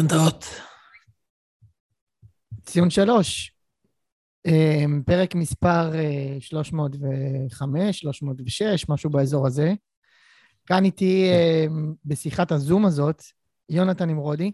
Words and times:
להתראות. 0.00 0.44
ציון 2.64 2.90
שלוש. 2.90 3.52
אה, 4.46 4.84
פרק 5.06 5.34
מספר 5.34 5.94
אה, 5.94 6.36
305, 6.40 8.00
306, 8.00 8.88
משהו 8.88 9.10
באזור 9.10 9.46
הזה. 9.46 9.72
כאן 10.66 10.84
איתי 10.84 11.30
אה, 11.30 11.66
בשיחת 12.04 12.52
הזום 12.52 12.86
הזאת, 12.86 13.22
יונתן 13.68 14.08
נמרודי. 14.08 14.52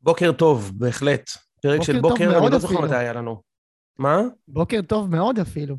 בוקר 0.00 0.32
טוב, 0.32 0.72
בהחלט. 0.74 1.30
פרק 1.62 1.78
בוקר 1.78 1.92
של 1.92 2.00
בוקר, 2.00 2.38
אני 2.38 2.52
לא 2.52 2.58
זוכר. 2.58 2.80
מתי 2.80 2.96
היה 2.96 3.12
לנו. 3.12 3.42
מה? 3.98 4.20
בוקר 4.48 4.82
טוב 4.82 5.10
מאוד 5.10 5.38
אפילו. 5.38 5.76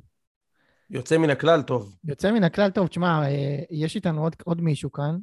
יוצא 0.89 1.17
מן 1.17 1.29
הכלל 1.29 1.61
טוב. 1.61 1.95
יוצא 2.03 2.31
מן 2.31 2.43
הכלל 2.43 2.69
טוב. 2.69 2.87
תשמע, 2.87 3.23
אה, 3.23 3.59
יש 3.71 3.95
איתנו 3.95 4.23
עוד, 4.23 4.35
עוד 4.43 4.61
מישהו 4.61 4.91
כאן. 4.91 5.17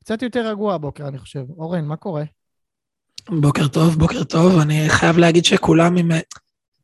קצת 0.00 0.22
יותר 0.22 0.48
רגוע 0.48 0.74
הבוקר, 0.74 1.08
אני 1.08 1.18
חושב. 1.18 1.44
אורן, 1.50 1.84
מה 1.84 1.96
קורה? 1.96 2.24
בוקר 3.30 3.68
טוב, 3.68 3.98
בוקר 3.98 4.24
טוב. 4.24 4.58
אני 4.58 4.84
חייב 4.88 5.18
להגיד 5.18 5.44
שכולם 5.44 5.96
עם... 5.96 6.10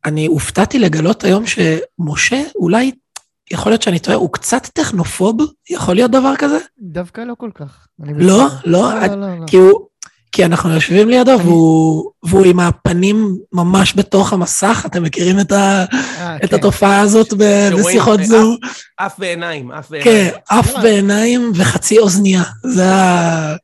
אני 0.05 0.27
הופתעתי 0.27 0.79
לגלות 0.79 1.25
היום 1.25 1.45
שמשה, 1.47 2.43
אולי, 2.57 2.91
יכול 3.51 3.73
להיות 3.73 3.83
שאני 3.83 3.99
טועה, 3.99 4.17
הוא 4.17 4.33
קצת 4.33 4.67
טכנופוב? 4.73 5.37
יכול 5.71 5.95
להיות 5.95 6.11
דבר 6.11 6.33
כזה? 6.39 6.59
דווקא 6.81 7.21
לא 7.21 7.35
כל 7.39 7.51
כך. 7.55 7.87
לא. 7.99 8.07
לא, 8.19 8.49
לא, 8.65 9.07
לא, 9.17 9.39
לא. 9.41 9.47
כי 9.47 9.57
הוא... 9.57 9.81
כי 10.33 10.45
אנחנו 10.45 10.71
יושבים 10.71 11.09
לידו 11.09 11.31
אני- 11.35 11.43
והוא, 11.43 12.11
והוא 12.25 12.45
עם 12.45 12.61
הפנים 12.61 13.37
ממש 13.53 13.95
בתוך 13.97 14.33
המסך, 14.33 14.83
אתם 14.87 15.03
מכירים 15.03 15.41
את, 15.41 15.53
ה, 15.53 15.85
אה, 15.93 16.37
את 16.37 16.51
כן. 16.51 16.57
התופעה 16.57 17.01
הזאת 17.01 17.33
ב- 17.39 17.69
שרואים 17.71 17.87
בשיחות 17.87 18.21
זום? 18.25 18.57
אף 18.97 19.15
ועיניים, 19.19 19.73
אף 19.73 19.87
ועיניים. 19.91 20.31
כן, 20.33 20.39
אף. 20.59 20.75
בעיניים 20.83 21.53
וחצי 21.55 21.99
אוזנייה. 21.99 22.43
זה, 22.65 22.95
ה... 22.95 23.57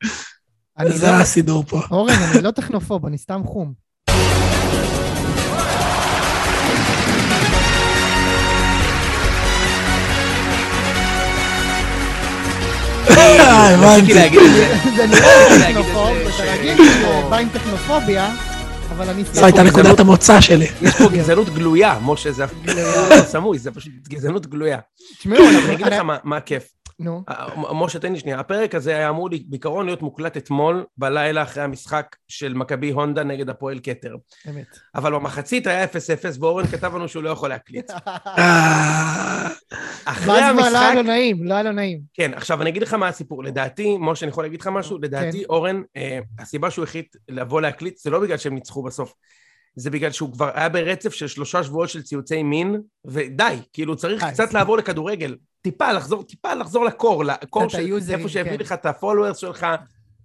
אני 0.81 0.97
זה 0.97 1.07
לא- 1.07 1.11
הסידור 1.11 1.63
פה. 1.67 1.81
אורן, 1.91 2.13
אני 2.33 2.41
לא 2.43 2.51
טכנופוב, 2.51 3.05
אני 3.05 3.17
סתם 3.17 3.41
חום. 3.45 3.73
אה, 13.09 13.69
הבנתי. 13.69 14.13
זה. 14.97 15.07
נראה 15.07 15.67
טכנופוב, 15.67 16.17
אתה 16.35 16.43
רגיל 16.53 16.77
עם 17.39 17.49
טכנופוביה, 17.49 18.35
אבל 18.89 19.09
אני 19.09 19.23
זו 19.33 19.45
הייתה. 19.45 19.63
נקודת 19.63 19.99
המוצא 19.99 20.41
שלי. 20.41 20.67
יש 20.81 20.95
פה 20.95 21.09
גזענות 21.09 21.49
גלויה, 21.49 21.99
משה, 22.05 22.31
זה 22.31 22.43
אפילו 22.43 22.73
לא 23.09 23.21
סמוי, 23.27 23.59
זה 23.59 23.71
פשוט 23.71 23.91
גזענות 24.09 24.47
גלויה. 24.47 24.77
תשמעו, 25.19 25.37
אני 25.49 25.73
אגיד 25.73 25.85
לך 25.87 25.93
מה- 25.93 26.17
מה 26.23 26.37
הכיף. 26.37 26.63
נו, 27.01 27.23
משה, 27.73 27.99
תן 27.99 28.13
לי 28.13 28.19
שנייה. 28.19 28.39
הפרק 28.39 28.75
הזה 28.75 28.95
היה 28.95 29.09
אמור 29.09 29.29
בעיקרון 29.47 29.85
להיות 29.85 30.01
מוקלט 30.01 30.37
אתמול, 30.37 30.85
בלילה 30.97 31.43
אחרי 31.43 31.63
המשחק 31.63 32.15
של 32.27 32.53
מכבי 32.53 32.89
הונדה 32.89 33.23
נגד 33.23 33.49
הפועל 33.49 33.79
כתר. 33.83 34.15
אמת. 34.49 34.79
אבל 34.95 35.13
במחצית 35.13 35.67
היה 35.67 35.85
0-0, 35.85 35.87
ואורן 36.39 36.67
כתב 36.67 36.95
לנו 36.95 37.07
שהוא 37.07 37.23
לא 37.23 37.29
יכול 37.29 37.49
להקליט. 37.49 37.91
אחרי 40.05 40.27
ואז 40.27 40.27
כבר 40.27 40.33
לא 40.33 40.37
היה 40.37 40.49
המשחק... 40.49 40.93
לו 40.95 41.01
נעים, 41.01 41.43
לא 41.43 41.53
היה 41.53 41.63
לו 41.63 41.71
נעים. 41.71 42.01
כן, 42.13 42.31
עכשיו 42.33 42.61
אני 42.61 42.69
אגיד 42.69 42.81
לך 42.83 42.93
מה 42.93 43.07
הסיפור. 43.07 43.43
לדעתי, 43.43 43.97
משה, 43.99 44.25
אני 44.25 44.31
יכול 44.31 44.43
להגיד 44.43 44.61
לך 44.61 44.67
משהו? 44.67 44.97
לדעתי, 45.01 45.39
כן. 45.39 45.49
אורן, 45.49 45.81
אה, 45.97 46.19
הסיבה 46.39 46.71
שהוא 46.71 46.83
החליט 46.83 47.15
לבוא 47.29 47.61
להקליט, 47.61 47.97
זה 47.97 48.09
לא 48.09 48.19
בגלל 48.19 48.37
שהם 48.37 48.55
ניצחו 48.55 48.83
בסוף. 48.83 49.13
זה 49.75 49.89
בגלל 49.89 50.11
שהוא 50.11 50.33
כבר 50.33 50.51
היה 50.53 50.69
ברצף 50.69 51.13
של 51.13 51.27
שלושה 51.27 51.63
שבועות 51.63 51.89
של 51.89 52.01
ציוצי 52.01 52.43
מין, 52.43 52.81
ודי, 53.05 53.57
כאילו 53.73 53.95
צריך. 53.95 54.23
קצת 54.23 54.53
לעבור 54.53 54.77
לכדורגל. 54.77 55.35
טיפה 55.61 55.91
לחזור, 55.91 56.23
טיפה 56.23 56.53
לחזור 56.53 56.85
לקור, 56.85 57.23
לקור 57.23 57.69
של 57.69 57.97
איפה 58.09 58.29
שהביא 58.29 58.51
כן. 58.51 58.59
לך 58.59 58.71
את 58.71 58.85
הפולוורס 58.85 59.37
שלך, 59.37 59.67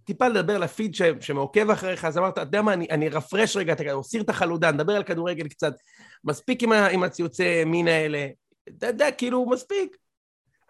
טיפה 0.04 0.28
לדבר 0.28 0.58
לפיד 0.58 0.94
ש, 0.94 1.02
שמעוקב 1.20 1.70
אחריך, 1.70 2.04
אז 2.04 2.18
אמרת, 2.18 2.32
אתה 2.32 2.40
יודע 2.40 2.62
מה, 2.62 2.72
אני, 2.72 2.86
אני 2.90 3.08
רפרש 3.08 3.56
רגע, 3.56 3.72
אתה 3.72 3.92
אוסיר 3.92 4.22
את 4.22 4.30
החלודה, 4.30 4.72
נדבר 4.72 4.96
על 4.96 5.02
כדורגל 5.02 5.48
קצת, 5.48 5.72
מספיק 6.24 6.62
עם, 6.62 6.72
ה, 6.72 6.86
עם 6.86 7.02
הציוצי 7.02 7.64
מין 7.64 7.88
האלה, 7.88 8.26
אתה 8.78 8.86
יודע, 8.86 9.10
כאילו, 9.10 9.46
מספיק. 9.50 9.96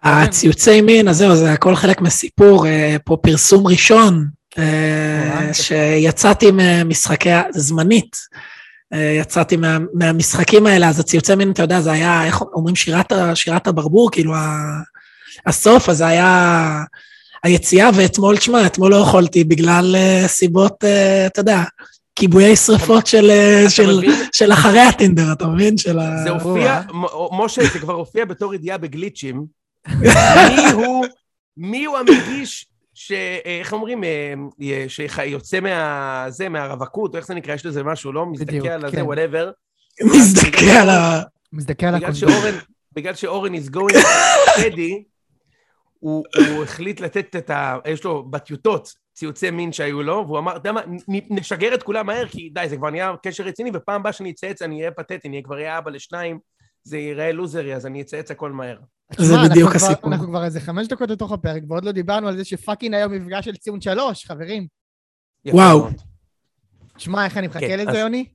הציוצי 0.03 0.81
מין, 0.81 1.09
אז 1.09 1.17
זהו, 1.17 1.37
זה 1.37 1.53
הכל 1.53 1.77
חלק 1.77 2.01
מסיפור. 2.01 2.67
אה, 2.67 2.97
פה 3.05 3.17
פרסום 3.17 3.67
ראשון, 3.67 4.29
אה. 4.59 5.55
שיצאתי 5.55 6.47
ממשחקי, 6.53 7.31
זמנית. 7.51 8.17
אה, 8.93 9.17
יצאתי 9.21 9.57
מה, 9.57 9.79
מהמשחקים 9.95 10.67
האלה, 10.67 10.89
אז 10.89 11.01
הציוצי 11.01 11.35
מין, 11.35 11.51
אתה 11.51 11.63
יודע, 11.63 11.81
זה 11.81 11.93
היה, 11.93 12.25
איך 12.25 12.43
אומרים, 12.43 12.77
שירת, 12.77 13.13
שירת 13.35 13.67
הברבור, 13.67 14.11
כאילו 14.11 14.35
הסוף, 15.47 15.89
אז 15.89 15.97
זה 15.97 16.07
היה 16.07 16.83
היציאה, 17.43 17.91
ואתמול, 17.95 18.37
תשמע, 18.37 18.67
אתמול 18.67 18.91
לא 18.91 18.97
יכולתי 18.97 19.45
בגלל 19.45 19.97
אה, 19.97 20.29
סיבות, 20.29 20.85
אה, 20.85 21.27
אתה 21.27 21.41
יודע, 21.41 21.63
כיבויי 22.15 22.57
שרפות 22.57 23.07
של, 23.07 23.31
של? 23.69 24.01
של 24.33 24.53
אחרי 24.53 24.81
הטינדר, 24.81 25.33
אתה 25.33 25.47
מבין? 25.47 25.79
של 25.79 25.99
ה... 25.99 26.23
זה 26.25 26.31
הופיע, 26.31 26.81
משה, 27.33 27.63
זה 27.73 27.79
כבר 27.79 27.95
הופיע 27.95 28.25
בתור 28.25 28.55
ידיעה 28.55 28.79
בגליצ'ים. 28.79 29.45
מי 30.49 30.73
הוא, 30.73 31.07
מי 31.57 31.85
הוא 31.85 31.99
המגיש 31.99 32.67
ש... 33.07 33.13
איך 33.45 33.73
אומרים? 33.73 34.05
אה, 34.05 34.35
שיוצא 34.89 35.61
מה... 35.61 36.27
זה, 36.29 36.49
מהרווקות, 36.49 37.15
או 37.15 37.19
איך 37.19 37.27
זה 37.27 37.35
נקרא? 37.35 37.55
יש 37.55 37.67
לזה 37.67 37.83
משהו, 37.83 38.13
לא? 38.13 38.27
מזדכה 38.27 38.75
על 38.75 38.85
הזה, 38.85 38.97
כן. 38.97 39.03
Whatever. 39.03 39.51
מזדכה 40.05 40.83
על 40.83 40.89
ה... 40.89 41.23
מזדכה 41.53 41.89
על 41.89 41.97
בגלל 41.97 42.11
הקונדום. 42.11 42.61
בגלל 42.93 43.15
שאורן 43.15 43.55
is 43.55 43.71
going 43.75 43.97
steady, 44.57 45.03
הוא, 45.99 46.25
החליט 46.63 47.01
לתת 47.01 47.37
את 47.37 47.51
ה... 47.51 47.79
יש 47.87 48.05
לו 48.05 48.23
בטיוטות 48.31 48.93
ציוצי 49.15 49.51
מין 49.51 49.73
שהיו 49.73 50.03
לו, 50.03 50.25
והוא 50.27 50.39
אמר, 50.39 50.57
אתה 50.57 50.59
יודע 50.69 50.73
מה, 50.73 50.81
נשגר 51.09 51.75
את 51.75 51.83
כולם 51.83 52.07
מהר, 52.07 52.29
כי 52.29 52.51
די, 52.55 52.69
זה 52.69 52.77
כבר 52.77 52.91
נהיה 52.91 53.15
קשר 53.23 53.45
רציני, 53.45 53.71
ופעם 53.75 54.01
הבאה 54.01 54.13
שאני 54.13 54.31
אצייץ 54.31 54.63
אני 54.63 54.81
אהיה 54.81 54.91
פתטי, 54.91 55.29
אני 55.29 55.43
כבר 55.43 55.55
אהיה 55.55 55.79
אבא 55.79 55.91
לשניים, 55.91 56.39
זה 56.87 56.99
ייראה 56.99 57.33
לוזרי, 57.33 57.75
אז 57.77 57.87
אני 57.87 58.03
אצייץ 58.03 58.31
הכל 58.31 58.53
מהר. 58.53 58.79
זה 59.19 59.35
בדיוק 59.51 59.75
הסיפור. 59.75 60.13
אנחנו 60.13 60.27
כבר 60.27 60.45
איזה 60.45 60.61
חמש 60.61 60.87
דקות 60.87 61.11
לתוך 61.11 61.33
הפרק, 61.33 61.63
ועוד 61.69 61.85
לא 61.85 61.93
דיברנו 61.93 62.29
על 62.29 62.37
זה 62.37 62.45
שפאקינג 62.45 62.95
היום 62.95 63.13
מפגש 63.13 63.45
של 63.45 63.57
ציון 63.57 63.81
שלוש, 63.81 64.25
חברים. 64.25 64.67
וואו. 65.47 65.89
תשמע, 66.97 67.25
איך 67.25 67.37
אני 67.37 67.47
מחכה 67.47 67.61
כן, 67.61 67.79
לזה, 67.79 67.91
אז- 67.91 67.97
יוני? 67.97 68.27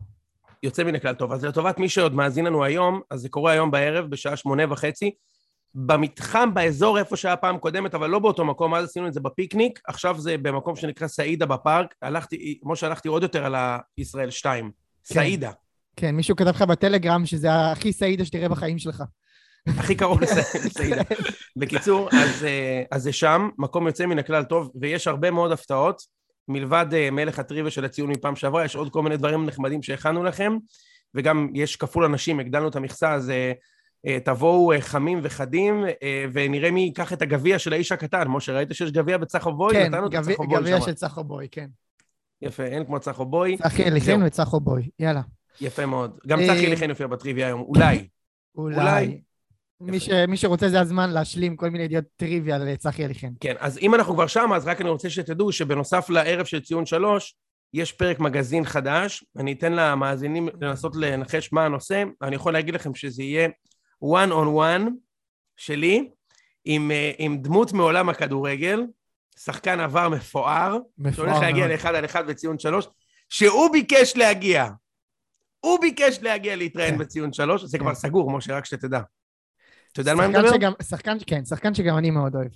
יוצא 0.63 0.83
מן 0.83 0.95
הכלל 0.95 1.13
טוב. 1.13 1.31
אז 1.31 1.45
לטובת 1.45 1.79
מי 1.79 1.89
שעוד 1.89 2.13
מאזין 2.13 2.45
לנו 2.45 2.63
היום, 2.63 3.01
אז 3.09 3.21
זה 3.21 3.29
קורה 3.29 3.51
היום 3.51 3.71
בערב, 3.71 4.09
בשעה 4.09 4.35
שמונה 4.35 4.63
וחצי, 4.69 5.11
במתחם, 5.75 6.53
באזור 6.53 6.99
איפה 6.99 7.15
שהיה 7.17 7.35
פעם 7.35 7.57
קודמת, 7.57 7.95
אבל 7.95 8.09
לא 8.09 8.19
באותו 8.19 8.45
מקום, 8.45 8.75
אז 8.75 8.85
עשינו 8.85 9.07
את 9.07 9.13
זה 9.13 9.19
בפיקניק, 9.19 9.79
עכשיו 9.87 10.19
זה 10.19 10.37
במקום 10.37 10.75
שנקרא 10.75 11.07
סעידה 11.07 11.45
בפארק, 11.45 11.95
הלכתי, 12.01 12.59
כמו 12.61 12.75
שהלכתי 12.75 13.07
עוד 13.07 13.23
יותר 13.23 13.45
על 13.45 13.55
הישראל 13.97 14.29
2, 14.29 14.65
כן. 14.65 15.13
סעידה, 15.13 15.51
כן, 16.01 16.15
מישהו 16.15 16.35
כתב 16.35 16.47
לך 16.47 16.61
בטלגרם 16.61 17.25
שזה 17.25 17.47
הכי 17.71 17.93
סעידה 17.93 18.25
שתראה 18.25 18.49
בחיים 18.49 18.77
שלך. 18.77 19.03
הכי 19.67 19.95
קרוב 19.95 20.21
לס- 20.21 20.55
לסעידה. 20.65 21.01
בקיצור, 21.59 22.09
אז, 22.11 22.43
אה, 22.43 22.83
אז 22.91 23.03
זה 23.03 23.13
שם, 23.13 23.49
מקום 23.57 23.87
יוצא 23.87 24.05
מן 24.05 24.19
הכלל 24.19 24.43
טוב, 24.43 24.71
ויש 24.81 25.07
הרבה 25.07 25.31
מאוד 25.31 25.51
הפתעות, 25.51 26.01
מלבד 26.47 26.85
אה, 26.93 27.11
מלך 27.11 27.39
הטריוויה 27.39 27.71
של 27.71 27.85
הציון 27.85 28.09
מפעם 28.09 28.35
שעברה, 28.35 28.65
יש 28.65 28.75
עוד 28.75 28.89
כל 28.91 29.01
מיני 29.01 29.17
דברים 29.17 29.45
נחמדים 29.45 29.83
שהכנו 29.83 30.23
לכם, 30.23 30.57
וגם 31.15 31.49
יש 31.53 31.75
כפול 31.75 32.05
אנשים, 32.05 32.39
הגדלנו 32.39 32.67
את 32.67 32.75
המכסה, 32.75 33.13
אז 33.13 33.29
אה, 34.05 34.19
תבואו 34.25 34.71
חמים 34.79 35.19
וחדים, 35.23 35.85
אה, 36.03 36.25
ונראה 36.33 36.71
מי 36.71 36.81
ייקח 36.81 37.13
את 37.13 37.21
הגביע 37.21 37.59
של 37.59 37.73
האיש 37.73 37.91
הקטן. 37.91 38.27
משה, 38.27 38.53
ראית 38.53 38.69
שיש 38.73 38.91
גביע 38.91 39.17
בצחו 39.17 39.53
בוי? 39.53 39.73
כן, 39.73 39.91
נתנו 39.95 40.05
את 40.07 40.11
גביע-. 40.11 40.81
של 40.81 40.93
צחו 40.93 41.23
בוי, 41.23 41.47
כן. 41.51 41.67
יפה, 42.41 42.63
אין 42.63 42.85
כמו 42.85 42.99
צחו 42.99 43.25
בוי. 43.25 43.57
צחי 43.57 43.83
אליכן 43.83 44.23
וצחו 44.25 44.59
בוי, 44.59 44.89
יאללה. 44.99 45.21
יפה 45.61 45.85
מאוד. 45.85 46.19
גם 46.27 46.39
אה, 46.39 46.47
צחי 46.47 46.67
אליכן 46.67 46.89
יופיע 46.89 47.07
בטריוויה 47.07 47.47
היום, 47.47 47.61
אולי. 47.61 48.07
אולי. 48.55 49.21
מי 49.81 49.99
ש- 49.99 50.09
מי 50.27 50.37
שרוצה 50.37 50.69
זה 50.69 50.79
הזמן 50.81 51.09
להשלים 51.09 51.55
כל 51.55 51.69
מיני 51.69 51.83
ידיעות 51.83 52.05
טריוויה 52.17 52.57
לצחי 52.57 53.05
אליכן. 53.05 53.33
כן, 53.39 53.55
אז 53.59 53.77
אם 53.77 53.95
אנחנו 53.95 54.13
כבר 54.13 54.27
שם, 54.27 54.53
אז 54.53 54.67
רק 54.67 54.81
אני 54.81 54.89
רוצה 54.89 55.09
שתדעו 55.09 55.51
שבנוסף 55.51 56.09
לערב 56.09 56.45
של 56.45 56.59
ציון 56.59 56.85
שלוש, 56.85 57.35
יש 57.73 57.91
פרק 57.91 58.19
מגזין 58.19 58.65
חדש. 58.65 59.23
אני 59.37 59.53
אתן 59.53 59.73
למאזינים 59.73 60.49
לנסות 60.61 60.95
לנחש 60.95 61.53
מה 61.53 61.65
הנושא. 61.65 62.03
אני 62.21 62.35
יכול 62.35 62.53
להגיד 62.53 62.73
לכם 62.75 62.95
שזה 62.95 63.23
יהיה 63.23 63.49
one 64.05 64.29
on 64.29 64.47
one 64.59 64.89
שלי, 65.57 66.09
עם, 66.65 66.91
אה, 66.91 67.11
עם 67.17 67.37
דמות 67.41 67.73
מעולם 67.73 68.09
הכדורגל, 68.09 68.81
שחקן 69.39 69.79
עבר 69.79 70.09
מפואר, 70.09 70.77
שהולך 71.01 71.19
מפואר 71.19 71.39
להגיע 71.41 71.59
מאוד. 71.59 71.71
לאחד 71.71 71.95
על 71.95 72.05
אחד 72.05 72.27
בציון 72.27 72.59
שלוש, 72.59 72.87
שהוא 73.29 73.71
ביקש 73.71 74.17
להגיע. 74.17 74.67
הוא 75.61 75.79
ביקש 75.81 76.19
להגיע 76.21 76.55
להתראיין 76.55 76.93
כן. 76.93 76.99
בציון 76.99 77.33
שלוש, 77.33 77.63
זה 77.63 77.77
כן. 77.77 77.83
כבר 77.83 77.95
סגור, 77.95 78.31
משה, 78.31 78.57
רק 78.57 78.65
שתדע. 78.65 79.01
אתה 79.91 80.01
יודע 80.01 80.11
על 80.11 80.17
מה 80.17 80.25
אני 80.25 80.33
מדבר? 80.33 80.69
שחקן, 80.81 81.17
כן, 81.27 81.45
שחקן 81.45 81.73
שגם 81.73 81.97
אני 81.97 82.11
מאוד 82.11 82.35
אוהב. 82.35 82.51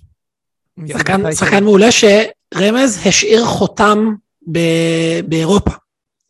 שחקן, 0.86 1.16
מסיבות 1.16 1.32
שחקן 1.32 1.64
מעולה 1.64 1.86
שרמז 1.92 3.06
השאיר 3.06 3.44
חותם 3.44 4.14
ב- 4.52 5.20
באירופה. 5.28 5.70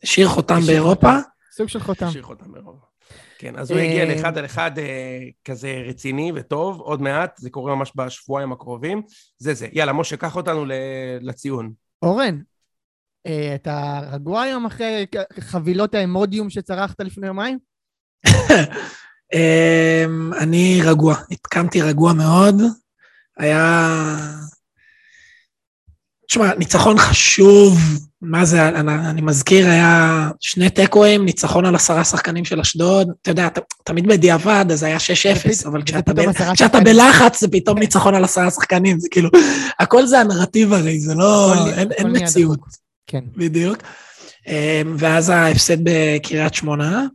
השאיר 0.03 0.27
חותם 0.27 0.55
השאיר 0.55 0.67
באירופה. 0.67 1.11
סוג 1.55 1.67
של 1.67 1.79
חותם. 1.79 2.05
תמשיך 2.05 2.29
אותם 2.29 2.51
ברוב. 2.51 2.79
כן, 3.37 3.55
אז 3.55 3.71
הוא 3.71 3.79
אה, 3.79 3.83
יגיע 3.83 4.05
לאחד 4.05 4.37
על 4.37 4.45
אחד 4.45 4.79
אה, 4.79 5.19
כזה 5.45 5.83
רציני 5.87 6.31
וטוב, 6.35 6.79
עוד 6.79 7.01
מעט, 7.01 7.37
זה 7.37 7.49
קורה 7.49 7.75
ממש 7.75 7.91
בשבועיים 7.95 8.51
הקרובים. 8.51 9.01
זה 9.37 9.53
זה. 9.53 9.67
יאללה, 9.73 9.93
משה, 9.93 10.17
קח 10.17 10.35
אותנו 10.35 10.65
לציון. 11.21 11.73
אורן, 12.01 12.35
אה, 12.35 12.41
אתה 13.55 14.01
רגוע 14.11 14.41
היום 14.41 14.65
אחרי 14.65 15.05
חבילות 15.39 15.95
האמודיום 15.95 16.49
שצרכת 16.49 16.99
לפני 16.99 17.27
יומיים? 17.27 17.57
אמ, 19.33 20.31
אני 20.39 20.81
רגוע, 20.83 21.15
התקמתי 21.31 21.81
רגוע 21.81 22.13
מאוד. 22.13 22.55
היה... 23.37 23.93
תשמע, 26.29 26.53
ניצחון 26.57 26.97
חשוב, 26.97 27.77
מה 28.21 28.45
זה, 28.45 28.67
אני, 28.67 29.09
אני 29.09 29.21
מזכיר, 29.21 29.67
היה 29.67 30.29
שני 30.39 30.69
תיקואים, 30.69 31.25
ניצחון 31.25 31.65
על 31.65 31.75
עשרה 31.75 32.03
שחקנים 32.03 32.45
של 32.45 32.59
אשדוד. 32.59 33.09
אתה 33.21 33.31
יודע, 33.31 33.49
ת, 33.49 33.59
תמיד 33.83 34.07
בדיעבד, 34.07 34.65
אז 34.71 34.83
היה 34.83 34.97
6-0, 34.97 34.99
ופת- 34.99 35.67
אבל 35.67 35.83
כשאתה, 35.83 36.13
ב, 36.13 36.21
כשאתה. 36.53 36.79
בלחץ 36.79 37.39
זה 37.41 37.47
פתאום 37.47 37.79
ניצחון 37.79 38.15
על 38.15 38.23
עשרה 38.23 38.51
שחקנים, 38.51 38.99
זה 38.99 39.07
כאילו, 39.11 39.29
הכל 39.79 40.05
זה 40.05 40.19
הנרטיב 40.19 40.73
הרי, 40.73 40.99
זה 40.99 41.15
לא, 41.15 41.53
אין, 41.77 41.91
אין 41.91 42.07
מציאות. 42.23 42.86
כן. 43.07 43.23
בדיוק. 43.35 43.77
אמ, 44.47 44.95
ואז 44.99 45.29
ההפסד 45.29 45.77
בקריית 45.83 46.53
שמונה. 46.53 47.05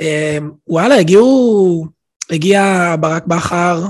אמ, 0.00 0.50
וואלה, 0.68 0.94
הגיעו, 0.94 1.86
הגיע 2.30 2.94
ברק 3.00 3.26
בכר 3.26 3.82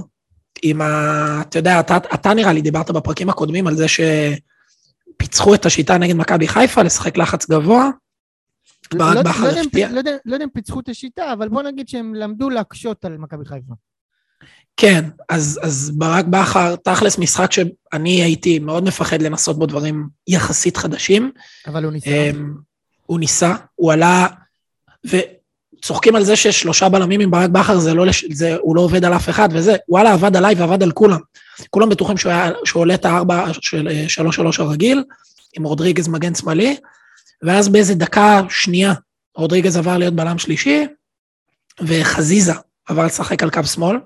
עם 0.62 0.80
ה... 0.80 1.42
אתה 1.48 1.58
יודע, 1.58 1.80
אתה, 1.80 1.96
אתה 1.96 2.34
נראה 2.34 2.52
לי 2.52 2.62
דיברת 2.62 2.90
בפרקים 2.90 3.28
הקודמים 3.30 3.66
על 3.66 3.74
זה 3.76 3.86
שפיצחו 3.88 5.54
את 5.54 5.66
השיטה 5.66 5.98
נגד 5.98 6.14
מכבי 6.16 6.48
חיפה, 6.48 6.82
לשחק 6.82 7.16
לחץ 7.18 7.50
גבוה. 7.50 7.90
ברק 8.94 9.14
לא- 9.16 9.22
בכר 9.22 9.44
לא 9.44 9.60
אם- 9.60 9.66
הפתיע. 9.66 9.88
לא 9.90 10.00
לא 10.24 10.34
יודע 10.34 10.44
אם 10.44 10.50
פיצחו 10.50 10.80
את 10.80 10.88
השיטה, 10.88 11.32
אבל 11.32 11.48
בוא 11.48 11.62
נגיד 11.62 11.88
שהם 11.88 12.14
למדו 12.14 12.50
להקשות 12.50 13.04
על 13.04 13.16
מכבי 13.18 13.44
חיפה. 13.44 13.74
כן, 14.76 15.04
אז, 15.28 15.60
אז 15.62 15.90
ברק 15.94 16.24
בכר, 16.24 16.76
תכלס 16.76 17.18
משחק 17.18 17.52
שאני 17.52 18.22
הייתי 18.22 18.58
מאוד 18.58 18.84
מפחד 18.84 19.22
לנסות 19.22 19.58
בו 19.58 19.66
דברים 19.66 20.08
יחסית 20.28 20.76
חדשים. 20.76 21.30
אבל 21.66 21.84
הוא 21.84 21.92
ניסה. 21.92 22.10
אמ, 22.10 22.54
הוא 23.06 23.20
ניסה, 23.20 23.54
הוא 23.74 23.92
עלה, 23.92 24.26
וצוחקים 25.04 26.16
על 26.16 26.24
זה 26.24 26.36
ששלושה 26.36 26.88
בלמים 26.88 27.20
עם 27.20 27.30
ברק 27.30 27.50
בכר, 27.50 27.78
זה 27.78 27.94
לא, 27.94 28.04
זה, 28.32 28.56
הוא 28.60 28.76
לא 28.76 28.80
עובד 28.80 29.04
על 29.04 29.16
אף 29.16 29.28
אחד 29.28 29.48
וזה, 29.52 29.76
וואלה, 29.88 30.12
עבד 30.12 30.36
עליי 30.36 30.54
ועבד 30.54 30.82
על 30.82 30.92
כולם. 30.92 31.20
כולם 31.70 31.88
בטוחים 31.88 32.16
שהוא, 32.16 32.32
היה, 32.32 32.50
שהוא 32.64 32.80
עולה 32.80 32.94
את 32.94 33.04
הארבע 33.04 33.46
של 33.52 33.88
אה, 33.88 34.08
שלוש 34.08 34.36
שלוש 34.36 34.60
הרגיל, 34.60 35.04
עם 35.56 35.64
רודריגז 35.64 36.08
מגן 36.08 36.34
שמאלי, 36.34 36.76
ואז 37.42 37.68
באיזה 37.68 37.94
דקה 37.94 38.42
שנייה, 38.48 38.94
רודריגז 39.36 39.76
עבר 39.76 39.98
להיות 39.98 40.14
בלם 40.14 40.38
שלישי, 40.38 40.86
וחזיזה 41.80 42.52
עבר 42.86 43.06
לשחק 43.06 43.42
על 43.42 43.50
קו 43.50 43.64
שמאל, 43.64 43.96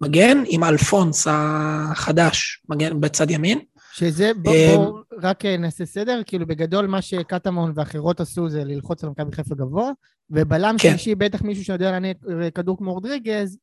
מגן, 0.00 0.42
עם 0.46 0.64
אלפונס 0.64 1.26
החדש, 1.30 2.62
מגן 2.68 3.00
בצד 3.00 3.30
ימין. 3.30 3.58
שזה, 3.92 4.32
בוא, 4.36 4.52
אמ, 4.54 4.76
בוא 4.76 5.00
רק 5.22 5.44
אה, 5.44 5.56
נעשה 5.56 5.86
סדר, 5.86 6.20
כאילו 6.26 6.46
בגדול 6.46 6.86
מה 6.86 7.02
שקטמון 7.02 7.72
ואחרות 7.74 8.20
עשו 8.20 8.48
זה 8.48 8.64
ללחוץ 8.64 9.04
על 9.04 9.10
מכבי 9.10 9.32
חיפה 9.32 9.54
גבוה, 9.54 9.90
ובלם 10.30 10.76
כן. 10.78 10.90
שלישי, 10.90 11.14
בטח 11.14 11.42
מישהו 11.42 11.64
שיודע 11.64 11.90
לענות 11.90 12.16
כדור 12.54 12.78
כמו 12.78 12.92
רודריגז, 12.92 13.58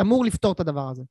אמור 0.00 0.24
לפתור 0.24 0.52
את 0.52 0.60
הדבר 0.60 0.88
הזה. 0.90 1.02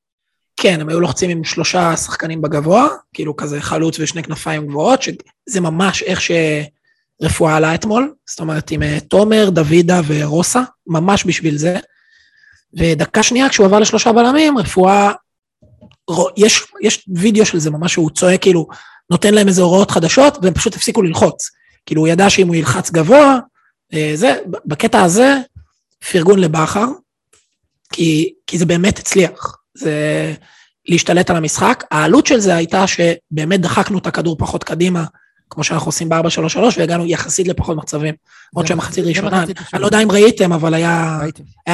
כן, 0.56 0.80
הם 0.80 0.88
היו 0.88 1.00
לוחצים 1.00 1.30
עם 1.30 1.44
שלושה 1.44 1.96
שחקנים 1.96 2.42
בגבוה, 2.42 2.88
כאילו 3.12 3.36
כזה 3.36 3.60
חלוץ 3.60 4.00
ושני 4.00 4.22
כנפיים 4.22 4.66
גבוהות, 4.66 5.02
שזה 5.02 5.60
ממש 5.60 6.02
איך 6.02 6.20
שרפואה 6.20 7.56
עלה 7.56 7.74
אתמול, 7.74 8.14
זאת 8.28 8.40
אומרת 8.40 8.70
עם 8.70 8.82
אה, 8.82 8.98
תומר, 9.00 9.50
דוידה 9.50 10.00
ורוסה, 10.06 10.62
ממש 10.86 11.26
בשביל 11.26 11.58
זה. 11.58 11.78
ודקה 12.74 13.22
שנייה 13.22 13.48
כשהוא 13.48 13.66
עבר 13.66 13.78
לשלושה 13.78 14.12
בלמים, 14.12 14.58
רפואה, 14.58 15.12
יש, 16.36 16.64
יש 16.82 17.08
וידאו 17.14 17.46
של 17.46 17.58
זה 17.58 17.70
ממש, 17.70 17.92
שהוא 17.92 18.10
צועק 18.10 18.42
כאילו, 18.42 18.66
נותן 19.10 19.34
להם 19.34 19.48
איזה 19.48 19.62
הוראות 19.62 19.90
חדשות, 19.90 20.38
והם 20.42 20.54
פשוט 20.54 20.74
הפסיקו 20.74 21.02
ללחוץ. 21.02 21.50
כאילו 21.86 22.00
הוא 22.00 22.08
ידע 22.08 22.30
שאם 22.30 22.48
הוא 22.48 22.56
ילחץ 22.56 22.90
גבוה, 22.90 23.38
אה, 23.94 24.10
זה, 24.14 24.36
בקטע 24.66 25.02
הזה, 25.02 25.36
פרגון 26.12 26.38
לבכר, 26.38 26.86
כי, 27.92 28.34
כי 28.46 28.58
זה 28.58 28.66
באמת 28.66 28.98
הצליח. 28.98 29.56
זה 29.74 30.34
להשתלט 30.88 31.30
על 31.30 31.36
המשחק. 31.36 31.84
העלות 31.90 32.26
של 32.26 32.40
זה 32.40 32.56
הייתה 32.56 32.84
שבאמת 32.86 33.60
דחקנו 33.60 33.98
את 33.98 34.06
הכדור 34.06 34.36
פחות 34.38 34.64
קדימה, 34.64 35.04
כמו 35.50 35.64
שאנחנו 35.64 35.88
עושים 35.88 36.08
ב-4-3-3, 36.08 36.58
והגענו 36.78 37.06
יחסית 37.06 37.48
לפחות 37.48 37.76
מצבים. 37.76 38.14
למרות 38.52 38.66
שהמחצית 38.66 39.04
ראשונה, 39.04 39.44
אני 39.74 39.82
לא 39.82 39.86
יודע 39.86 40.00
אם 40.02 40.10
ראיתם, 40.10 40.52
אבל 40.52 40.74
היה, 40.74 41.20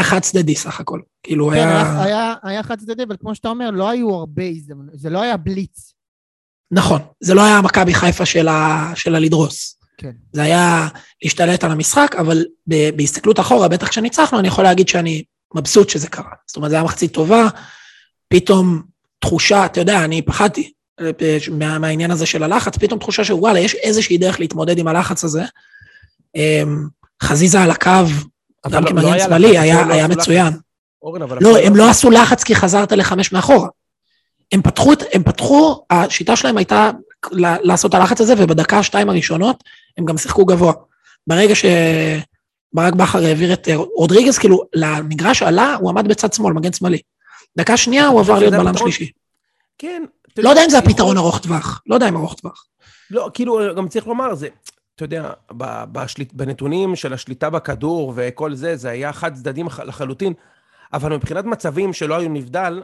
חד 0.02 0.18
צדדי 0.18 0.54
סך 0.54 0.80
הכל. 0.80 1.00
כאילו 1.22 1.46
כן, 1.48 1.52
היה... 1.54 1.80
היה- 1.82 2.02
היה- 2.04 2.34
היה 2.42 2.62
חד 2.62 2.78
צדדי, 2.78 3.02
אבל 3.02 3.16
כמו 3.20 3.34
שאתה 3.34 3.48
אומר, 3.48 3.70
לא 3.70 3.88
היו 3.88 4.14
הרבה 4.14 4.42
הזדמנויות, 4.44 4.98
זה 5.00 5.10
לא 5.10 5.22
היה 5.22 5.36
בליץ. 5.36 5.94
נכון, 6.70 7.00
זה 7.20 7.34
לא 7.34 7.44
היה 7.44 7.60
מכבי 7.60 7.94
חיפה 7.94 8.26
של, 8.26 8.48
ה... 8.48 8.92
של 8.94 9.14
הלדרוס. 9.14 9.78
כן. 9.98 10.10
זה 10.32 10.42
היה 10.42 10.88
להשתלט 11.22 11.64
על 11.64 11.70
המשחק, 11.70 12.14
אבל 12.18 12.44
ב... 12.66 12.90
בהסתכלות 12.96 13.40
אחורה, 13.40 13.68
בטח 13.68 13.88
כשניצחנו, 13.88 14.38
אני 14.38 14.48
יכול 14.48 14.64
להגיד 14.64 14.88
שאני 14.88 15.24
מבסוט 15.54 15.88
שזה 15.88 16.08
קרה. 16.08 16.30
זאת 16.46 16.56
אומרת, 16.56 16.70
זו 16.70 16.76
הייתה 16.76 16.84
מחצית 16.86 17.12
טובה, 17.12 17.46
פתאום 18.28 18.82
תחושה, 19.18 19.66
אתה 19.66 19.80
יודע, 19.80 20.04
אני 20.04 20.22
פחדתי 20.22 20.72
מה... 21.50 21.78
מהעניין 21.78 22.10
הזה 22.10 22.26
של 22.26 22.42
הלחץ, 22.42 22.78
פתאום 22.78 22.98
תחושה 22.98 23.24
שוואלה, 23.24 23.60
יש 23.60 23.74
איזושהי 23.74 24.18
דרך 24.18 24.40
להתמודד 24.40 24.78
עם 24.78 24.88
הלחץ 24.88 25.24
הזה. 25.24 25.42
אמ, 26.34 26.86
חזיזה 27.22 27.60
על 27.60 27.70
הקו, 27.70 27.90
גם 28.70 28.72
לא- 28.72 28.80
לא 28.80 28.88
כמגן 28.88 29.12
היה 29.12 29.24
שמאלי, 29.24 29.58
היה, 29.58 29.84
לא 29.84 30.06
מצוין. 30.06 30.52
לא, 31.40 31.58
הם 31.58 31.76
לא 31.76 31.90
עשו 31.90 32.10
לחץ 32.10 32.44
כי 32.44 32.54
חזרת 32.54 32.92
לחמש 32.92 33.32
מאחורה. 33.32 33.68
הם 34.52 34.62
פתחו, 34.62 34.92
הם 35.12 35.22
פתחו, 35.22 35.84
השיטה 35.90 36.36
שלהם 36.36 36.56
הייתה 36.56 36.90
לעשות 37.32 37.88
את 37.88 37.94
הלחץ 37.94 38.20
הזה, 38.20 38.34
ובדקה 38.38 38.78
השתיים 38.78 39.10
הראשונות 39.10 39.64
הם 39.98 40.04
גם 40.04 40.18
שיחקו 40.18 40.44
גבוה. 40.44 40.72
ברגע 41.26 41.54
שברק 41.54 42.94
בכר 42.94 43.24
העביר 43.24 43.52
את 43.52 43.68
אה, 43.68 43.74
רודריגז, 43.76 44.38
כאילו, 44.38 44.62
למגרש 44.74 45.42
עלה, 45.42 45.74
הוא 45.74 45.90
עמד 45.90 46.08
בצד 46.08 46.32
שמאל, 46.32 46.52
מגן 46.52 46.72
שמאלי. 46.72 46.98
דקה 47.58 47.76
שנייה 47.76 48.06
הוא 48.06 48.20
עבר 48.20 48.38
להיות 48.38 48.54
בלם? 48.54 48.76
שלישי. 48.76 49.10
כן. 49.78 50.04
לא 50.38 50.48
יודע 50.50 50.64
אם 50.64 50.70
זה 50.70 50.78
הפתרון 50.78 51.16
ארוך 51.16 51.38
טווח, 51.38 51.82
לא 51.86 51.94
יודע 51.94 52.08
אם 52.08 52.16
ארוך 52.16 52.34
טווח. 52.34 52.66
לא, 53.10 53.30
כאילו, 53.34 53.74
גם 53.76 53.88
צריך 53.88 54.06
לומר, 54.06 54.34
זה, 54.34 54.48
אתה 54.96 55.04
יודע, 55.04 55.30
בשליט, 55.92 56.32
בנתונים 56.32 56.96
של 56.96 57.12
השליטה 57.12 57.50
בכדור 57.50 58.12
וכל 58.16 58.54
זה, 58.54 58.76
זה 58.76 58.90
היה 58.90 59.12
חד 59.12 59.34
צדדים 59.34 59.66
לח- 59.66 59.80
לחלוטין, 59.80 60.32
אבל 60.92 61.12
מבחינת 61.16 61.44
מצבים 61.44 61.92
שלא 61.92 62.14
היו 62.18 62.28
נבדל, 62.28 62.82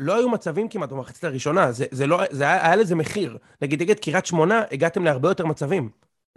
לא 0.00 0.16
היו 0.16 0.28
מצבים 0.28 0.68
כמעט 0.68 0.88
במחצית 0.88 1.24
הראשונה, 1.24 1.72
זה, 1.72 1.84
זה 1.90 2.06
לא, 2.06 2.20
זה 2.30 2.44
היה, 2.44 2.66
היה 2.66 2.76
לזה 2.76 2.94
מחיר. 2.94 3.38
נגיד, 3.62 3.82
נגד 3.82 3.98
קריית 3.98 4.26
שמונה, 4.26 4.62
הגעתם 4.72 5.04
להרבה 5.04 5.28
יותר 5.28 5.46
מצבים. 5.46 5.88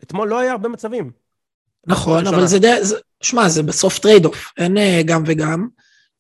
אתמול 0.04 0.28
לא 0.28 0.40
היה 0.40 0.52
הרבה 0.52 0.70
מצבים. 0.70 1.12
נכון. 1.88 2.28
אבל 2.28 2.46
זה 2.48 2.60
די, 2.60 2.74
שמע, 3.22 3.50
זה 3.50 3.64
בסוף 3.64 4.00
trade-off, 4.00 4.54
אין 4.58 4.78
אה, 4.78 5.02
גם 5.06 5.24
וגם. 5.26 5.68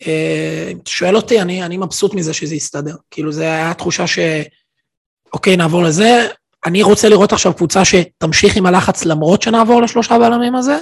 אה, 0.07 0.71
שואל 0.85 1.15
אותי, 1.15 1.41
אני, 1.41 1.63
אני 1.63 1.77
מבסוט 1.77 2.13
מזה 2.13 2.33
שזה 2.33 2.55
יסתדר. 2.55 2.95
כאילו, 3.11 3.31
זה 3.31 3.43
היה 3.43 3.73
תחושה 3.73 4.07
ש... 4.07 4.19
אוקיי, 5.33 5.57
נעבור 5.57 5.83
לזה. 5.83 6.27
אני 6.65 6.83
רוצה 6.83 7.09
לראות 7.09 7.33
עכשיו 7.33 7.53
קבוצה 7.53 7.85
שתמשיך 7.85 8.55
עם 8.55 8.65
הלחץ 8.65 9.05
למרות 9.05 9.41
שנעבור 9.41 9.81
לשלושה 9.81 10.19
בלמים 10.19 10.55
הזה, 10.55 10.77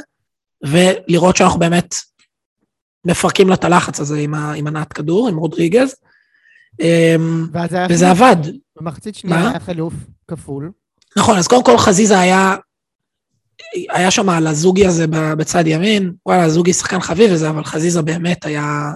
ולראות 0.64 1.36
שאנחנו 1.36 1.60
באמת 1.60 1.96
מפרקים 3.06 3.50
לה 3.50 3.54
את 3.54 3.64
הלחץ 3.64 4.00
הזה 4.00 4.18
עם, 4.18 4.34
ה, 4.34 4.54
עם 4.54 4.68
הנעת 4.68 4.94
כדור, 4.94 5.28
עם 5.28 5.38
רודריגז. 5.38 5.96
היה 6.80 7.18
וזה 7.90 8.06
חילוף. 8.06 8.22
עבד. 8.22 8.52
במחצית 8.80 9.16
שנייה? 9.16 9.50
היה 9.50 9.60
חילוף 9.60 9.94
כפול. 10.28 10.72
נכון, 11.18 11.38
אז 11.38 11.48
קודם 11.48 11.64
כל 11.64 11.78
חזיזה 11.78 12.20
היה, 12.20 12.56
היה 13.90 14.12
שם 14.12 14.30
על 14.30 14.48
הזוגי 14.48 14.86
הזה 14.86 15.06
בצד 15.10 15.64
ימין, 15.68 16.14
וואלה, 16.26 16.44
הזוגי 16.44 16.74
שחקן 16.74 17.00
חביב 17.00 17.32
וזה, 17.34 17.50
אבל 17.50 17.64
חזיזה 17.64 18.02
באמת 18.02 18.46
היה, 18.46 18.92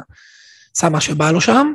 עשה 0.75 0.89
מה 0.89 1.01
שבא 1.01 1.31
לו 1.31 1.41
שם. 1.41 1.73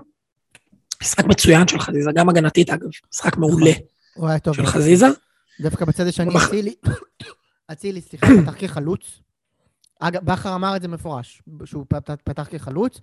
משחק 1.02 1.24
מצוין 1.24 1.68
של 1.68 1.80
חזיזה, 1.80 2.10
גם 2.14 2.28
הגנתית 2.28 2.70
אגב, 2.70 2.88
משחק 3.12 3.36
מעולה 3.36 3.72
הוא 4.14 4.28
היה 4.28 4.38
טוב. 4.38 4.54
של. 4.54 4.66
חזיזה. 4.66 5.06
דווקא 5.60 5.84
בצד 5.84 6.06
השני, 6.06 6.34
אצילי, 6.36 6.74
אצילי, 7.72 8.00
סליחה, 8.00 8.26
פתח 8.42 8.54
כחלוץ. 8.58 9.20
אגב, 10.00 10.24
בכר 10.24 10.54
אמר 10.54 10.76
את 10.76 10.82
זה 10.82 10.88
מפורש, 10.88 11.42
שהוא 11.64 11.86
פתח, 12.24 12.48
כחלוץ. 12.50 13.00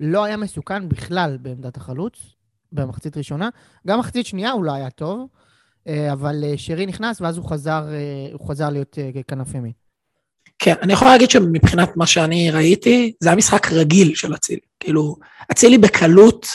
לא 0.00 0.24
היה 0.24 0.36
מסוכן 0.36 0.88
בכלל 0.88 1.38
בעמדת 1.40 1.76
החלוץ, 1.76 2.18
במחצית 2.72 3.16
ראשונה. 3.16 3.48
גם 3.86 3.98
מחצית 3.98 4.26
שנייה 4.26 4.50
הוא 4.50 4.64
לא 4.64 4.72
היה 4.72 4.90
טוב, 4.90 5.28
אבל 5.88 6.44
אה, 6.44 6.54
שרי 6.56 6.86
נכנס 6.86 7.20
ואז 7.20 7.36
הוא 7.36 7.50
חזר, 7.50 7.84
אה, 7.92 8.32
הוא 8.32 8.48
חזר 8.48 8.70
להיות 8.70 8.98
אה, 8.98 9.22
כנף 9.28 9.54
ימין. 9.54 9.72
כן, 10.58 10.74
אני 10.82 10.92
יכול 10.92 11.08
להגיד 11.08 11.30
שמבחינת 11.30 11.96
מה 11.96 12.06
שאני 12.06 12.50
ראיתי, 12.50 13.12
זה 13.20 13.28
היה 13.28 13.36
משחק 13.36 13.72
רגיל 13.72 14.14
של 14.14 14.34
אצילי. 14.34 14.60
כאילו, 14.80 15.16
אצילי 15.52 15.78
בקלות, 15.78 16.46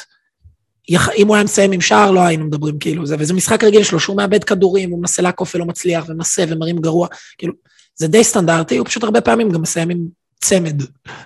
אם 1.17 1.27
הוא 1.27 1.36
היה 1.36 1.44
מסיים 1.44 1.72
עם 1.72 1.82
שער, 1.82 2.12
לא 2.12 2.20
היינו 2.20 2.46
מדברים 2.46 2.79
כאילו 2.79 3.05
זה, 3.05 3.15
וזה 3.20 3.34
משחק 3.34 3.63
רגיל 3.63 3.84
שלו, 3.84 4.00
שהוא 4.00 4.17
מאבד 4.17 4.44
כדורים, 4.44 4.91
הוא 4.91 5.00
מנסה 5.00 5.22
לעקוף 5.22 5.55
ולא 5.55 5.65
מצליח, 5.65 6.05
ומנסה 6.08 6.44
ומרים 6.48 6.77
גרוע, 6.77 7.08
כאילו, 7.38 7.53
זה 7.96 8.08
די 8.08 8.24
סטנדרטי, 8.24 8.77
הוא 8.77 8.86
פשוט 8.86 9.03
הרבה 9.03 9.22
פעמים 9.22 9.50
גם 9.50 9.62
מסיים 9.62 9.89
עם 9.89 10.08
צמד 10.41 10.82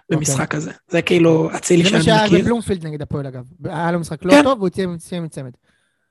במשחק 0.09 0.55
הזה. 0.55 0.71
זה 0.89 1.01
כאילו 1.01 1.55
אצילי 1.55 1.83
אוקיי. 1.83 1.91
זה 1.91 1.97
מה 1.97 2.03
שאני 2.03 2.17
שהיה 2.17 2.27
מכיר. 2.27 2.39
בבלומפילד 2.39 2.87
נגד 2.87 3.01
הפועל 3.01 3.27
אגב. 3.27 3.43
היה 3.63 3.91
לו 3.91 3.99
משחק 3.99 4.25
לא 4.25 4.31
כן. 4.31 4.43
טוב 4.43 4.59
והוא 4.59 4.69
סיים 4.99 5.23
עם 5.23 5.29
צמד. 5.29 5.51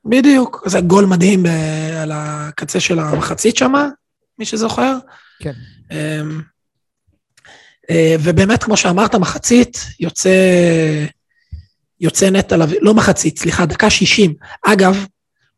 בדיוק. 0.05 0.62
זה 0.67 0.81
גול 0.81 1.05
מדהים 1.05 1.43
ב- 1.43 1.49
על 2.02 2.12
הקצה 2.14 2.81
של 2.81 2.99
המחצית 2.99 3.57
שמה, 3.57 3.88
מי 4.38 4.45
שזוכר. 4.45 4.97
כן. 5.40 5.52
אמ, 5.90 6.40
אה, 7.90 8.17
ובאמת, 8.21 8.62
כמו 8.64 8.76
שאמרת, 8.76 9.14
מחצית 9.14 9.87
יוצא, 10.00 10.31
יוצא 12.00 12.31
נטע 12.31 12.57
לביא, 12.57 12.78
לא 12.83 12.95
מחצית, 12.95 13.38
סליחה, 13.38 13.67
דקה 13.67 13.90
60. 13.90 14.35
אגב, 14.67 15.07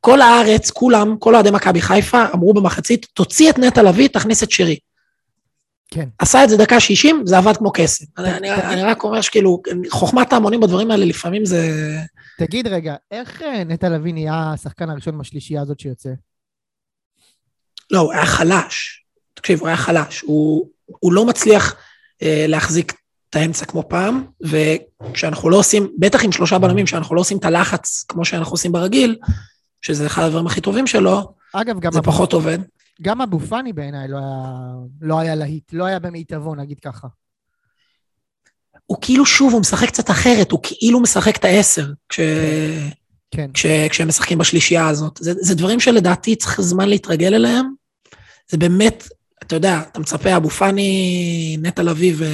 כל 0.01 0.21
הארץ, 0.21 0.71
כולם, 0.71 1.17
כל 1.19 1.35
אוהדי 1.35 1.51
מכבי 1.51 1.81
חיפה, 1.81 2.25
אמרו 2.35 2.55
במחצית, 2.55 3.07
תוציא 3.15 3.51
את 3.51 3.59
נטע 3.59 3.83
לביא, 3.83 4.09
תכניס 4.09 4.43
את 4.43 4.51
שרי. 4.51 4.79
כן. 5.91 6.09
עשה 6.19 6.45
את 6.45 6.49
זה 6.49 6.57
דקה 6.57 6.81
60, 6.81 7.23
זה 7.27 7.39
עבד 7.39 7.57
כמו 7.57 7.73
קסם. 7.73 8.05
אני, 8.19 8.37
אני, 8.37 8.53
אני 8.53 8.83
רק 8.83 9.05
אומר 9.05 9.21
שכאילו, 9.21 9.63
חוכמת 9.91 10.33
ההמונים 10.33 10.61
בדברים 10.61 10.91
האלה 10.91 11.05
לפעמים 11.05 11.45
זה... 11.45 11.71
תגיד 12.47 12.67
רגע, 12.67 12.95
איך 13.11 13.43
אה, 13.43 13.65
נטע 13.65 13.89
לביא 13.89 14.13
נהיה 14.13 14.53
השחקן 14.53 14.91
הראשון 14.91 15.19
בשלישייה 15.19 15.63
הזאת 15.63 15.81
שיוצא? 15.81 16.11
לא, 17.91 18.01
הוא 18.01 18.13
היה 18.13 18.27
חלש. 18.27 19.05
תקשיב, 19.35 19.61
הוא 19.61 19.69
היה 19.69 19.77
חלש. 19.77 20.21
הוא, 20.21 20.69
הוא 20.87 21.13
לא 21.13 21.27
מצליח 21.27 21.77
אה, 22.23 22.45
להחזיק 22.49 22.93
את 23.31 23.37
האמצע 23.37 23.65
כמו 23.67 23.89
פעם, 23.89 24.27
וכשאנחנו 24.43 25.51
לא 25.51 25.57
עושים, 25.57 25.93
בטח 25.99 26.25
עם 26.25 26.33
שלושה 26.33 26.59
בלמים, 26.59 26.87
כשאנחנו 26.87 27.15
לא 27.15 27.21
עושים 27.21 27.39
את 27.39 27.45
הלחץ 27.45 28.05
כמו 28.09 28.25
שאנחנו 28.25 28.53
עושים 28.53 28.73
ברגיל, 28.73 29.19
שזה 29.83 30.07
אחד 30.07 30.23
הדברים 30.23 30.47
הכי 30.47 30.61
טובים 30.61 30.87
שלו, 30.87 31.35
אגב, 31.53 31.81
גם 31.81 31.93
זה 31.93 31.99
אבו- 31.99 32.07
פחות 32.13 32.33
עובד. 32.33 32.59
גם 33.03 33.21
אבו 33.21 33.41
פאני 33.41 33.73
בעיניי 33.73 34.09
לא 34.09 34.17
היה, 34.19 34.73
לא 35.01 35.19
היה 35.19 35.35
להיט, 35.35 35.73
לא 35.73 35.85
היה 35.85 35.99
במיטבו, 35.99 36.55
נגיד 36.55 36.81
ככה. 36.81 37.09
הוא 38.91 38.99
כאילו, 39.01 39.27
שוב, 39.27 39.53
הוא 39.53 39.61
משחק 39.61 39.89
קצת 39.89 40.11
אחרת, 40.11 40.51
הוא 40.53 40.61
כאילו 40.63 41.01
משחק 41.01 41.37
את 41.37 41.45
העשר, 41.45 41.87
כש... 42.09 42.21
כן. 43.31 43.51
כש... 43.55 43.67
כשהם 43.67 44.09
משחקים 44.09 44.39
בשלישייה 44.39 44.89
הזאת. 44.89 45.19
זה, 45.21 45.33
זה 45.41 45.55
דברים 45.55 45.81
שלדעתי 45.81 46.37
צריך 46.37 46.61
זמן 46.61 46.89
להתרגל 46.89 47.35
אליהם. 47.35 47.67
זה 48.51 48.57
באמת, 48.57 49.09
אתה 49.43 49.57
יודע, 49.57 49.81
אתה 49.93 50.01
מצפה, 50.01 50.37
אבו 50.37 50.51
פאני, 50.51 51.57
נטע 51.63 51.83
לביא 51.83 52.15
ו... 52.17 52.25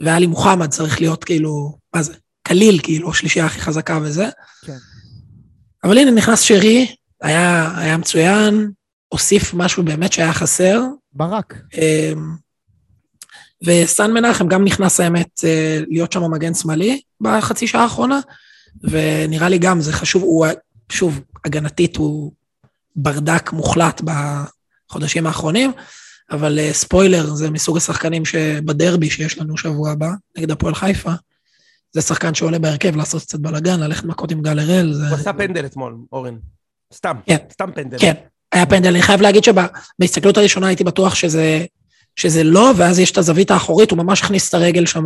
ואלי 0.00 0.26
מוחמד 0.26 0.70
צריך 0.70 1.00
להיות 1.00 1.24
כאילו, 1.24 1.78
מה 1.94 2.02
זה, 2.02 2.14
קליל, 2.42 2.80
כאילו, 2.82 3.10
השלישייה 3.10 3.46
הכי 3.46 3.60
חזקה 3.60 3.98
וזה. 4.02 4.28
כן. 4.64 4.76
אבל 5.84 5.98
הנה, 5.98 6.10
נכנס 6.10 6.40
שרי, 6.40 6.94
היה, 7.22 7.72
היה 7.78 7.96
מצוין, 7.96 8.70
הוסיף 9.08 9.54
משהו 9.54 9.82
באמת 9.82 10.12
שהיה 10.12 10.32
חסר. 10.32 10.82
ברק. 11.12 11.54
וסן 13.64 14.12
מנחם 14.12 14.48
גם 14.48 14.64
נכנס 14.64 15.00
האמת 15.00 15.40
אה, 15.44 15.80
להיות 15.88 16.12
שם 16.12 16.30
מגן 16.30 16.54
שמאלי 16.54 17.00
בחצי 17.20 17.66
שעה 17.66 17.82
האחרונה, 17.82 18.20
ונראה 18.82 19.48
לי 19.48 19.58
גם 19.58 19.80
זה 19.80 19.92
חשוב, 19.92 20.22
הוא 20.22 20.46
שוב, 20.92 21.20
הגנתית 21.44 21.96
הוא 21.96 22.32
ברדק 22.96 23.52
מוחלט 23.52 24.02
בחודשים 24.04 25.26
האחרונים, 25.26 25.72
אבל 26.30 26.58
אה, 26.58 26.72
ספוילר, 26.72 27.34
זה 27.34 27.50
מסוג 27.50 27.76
השחקנים 27.76 28.24
שבדרבי 28.24 29.10
שיש 29.10 29.38
לנו 29.38 29.56
שבוע 29.56 29.90
הבא, 29.90 30.10
נגד 30.38 30.50
הפועל 30.50 30.74
חיפה, 30.74 31.12
זה 31.92 32.02
שחקן 32.02 32.34
שעולה 32.34 32.58
בהרכב 32.58 32.96
לעשות 32.96 33.22
קצת 33.22 33.38
בלאגן, 33.38 33.80
ללכת 33.80 34.04
מכות 34.04 34.30
עם 34.30 34.42
גל 34.42 34.58
הראל, 34.58 34.92
זה... 34.92 35.08
הוא 35.08 35.14
עשה 35.14 35.32
פנדל 35.32 35.66
אתמול, 35.66 35.96
אורן. 36.12 36.36
סתם, 36.94 37.16
כן. 37.26 37.36
סתם 37.52 37.70
פנדל. 37.74 37.98
כן, 37.98 38.14
היה 38.52 38.66
פנדל. 38.66 38.88
אני 38.88 39.02
חייב 39.02 39.20
להגיד 39.20 39.44
שבהסתכלות 39.44 40.36
הראשונה 40.36 40.66
הייתי 40.66 40.84
בטוח 40.84 41.14
שזה, 41.14 41.64
שזה 42.16 42.44
לא, 42.44 42.72
ואז 42.76 42.98
יש 42.98 43.10
את 43.10 43.18
הזווית 43.18 43.50
האחורית, 43.50 43.90
הוא 43.90 43.98
ממש 43.98 44.22
הכניס 44.22 44.48
את 44.48 44.54
הרגל 44.54 44.86
שם, 44.86 45.04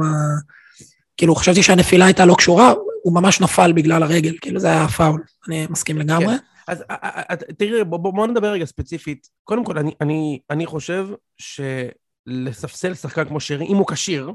כאילו, 1.17 1.35
חשבתי 1.35 1.63
שהנפילה 1.63 2.05
הייתה 2.05 2.25
לא 2.25 2.35
קשורה, 2.35 2.75
הוא 3.03 3.15
ממש 3.15 3.41
נפל 3.41 3.73
בגלל 3.73 4.03
הרגל, 4.03 4.37
כאילו, 4.41 4.61
זה 4.61 4.67
היה 4.67 4.89
פאול, 4.89 5.23
אני 5.49 5.67
מסכים 5.71 5.99
לגמרי. 5.99 6.27
כן. 6.27 6.45
אז 6.69 6.85
אה, 6.91 6.97
אה, 7.05 7.23
אה, 7.31 7.37
תראי, 7.37 7.85
בוא, 7.85 7.99
בוא, 7.99 8.13
בוא 8.13 8.27
נדבר 8.27 8.53
רגע 8.53 8.65
ספציפית. 8.65 9.29
קודם 9.45 9.65
כל, 9.65 9.79
אני, 9.79 9.95
אני, 10.01 10.41
אני 10.51 10.67
חושב 10.67 11.09
שלספסל 11.39 12.95
שחקן 12.95 13.25
כמו 13.25 13.41
שרי, 13.41 13.67
אם 13.67 13.77
הוא 13.77 13.87
כשיר, 13.87 14.33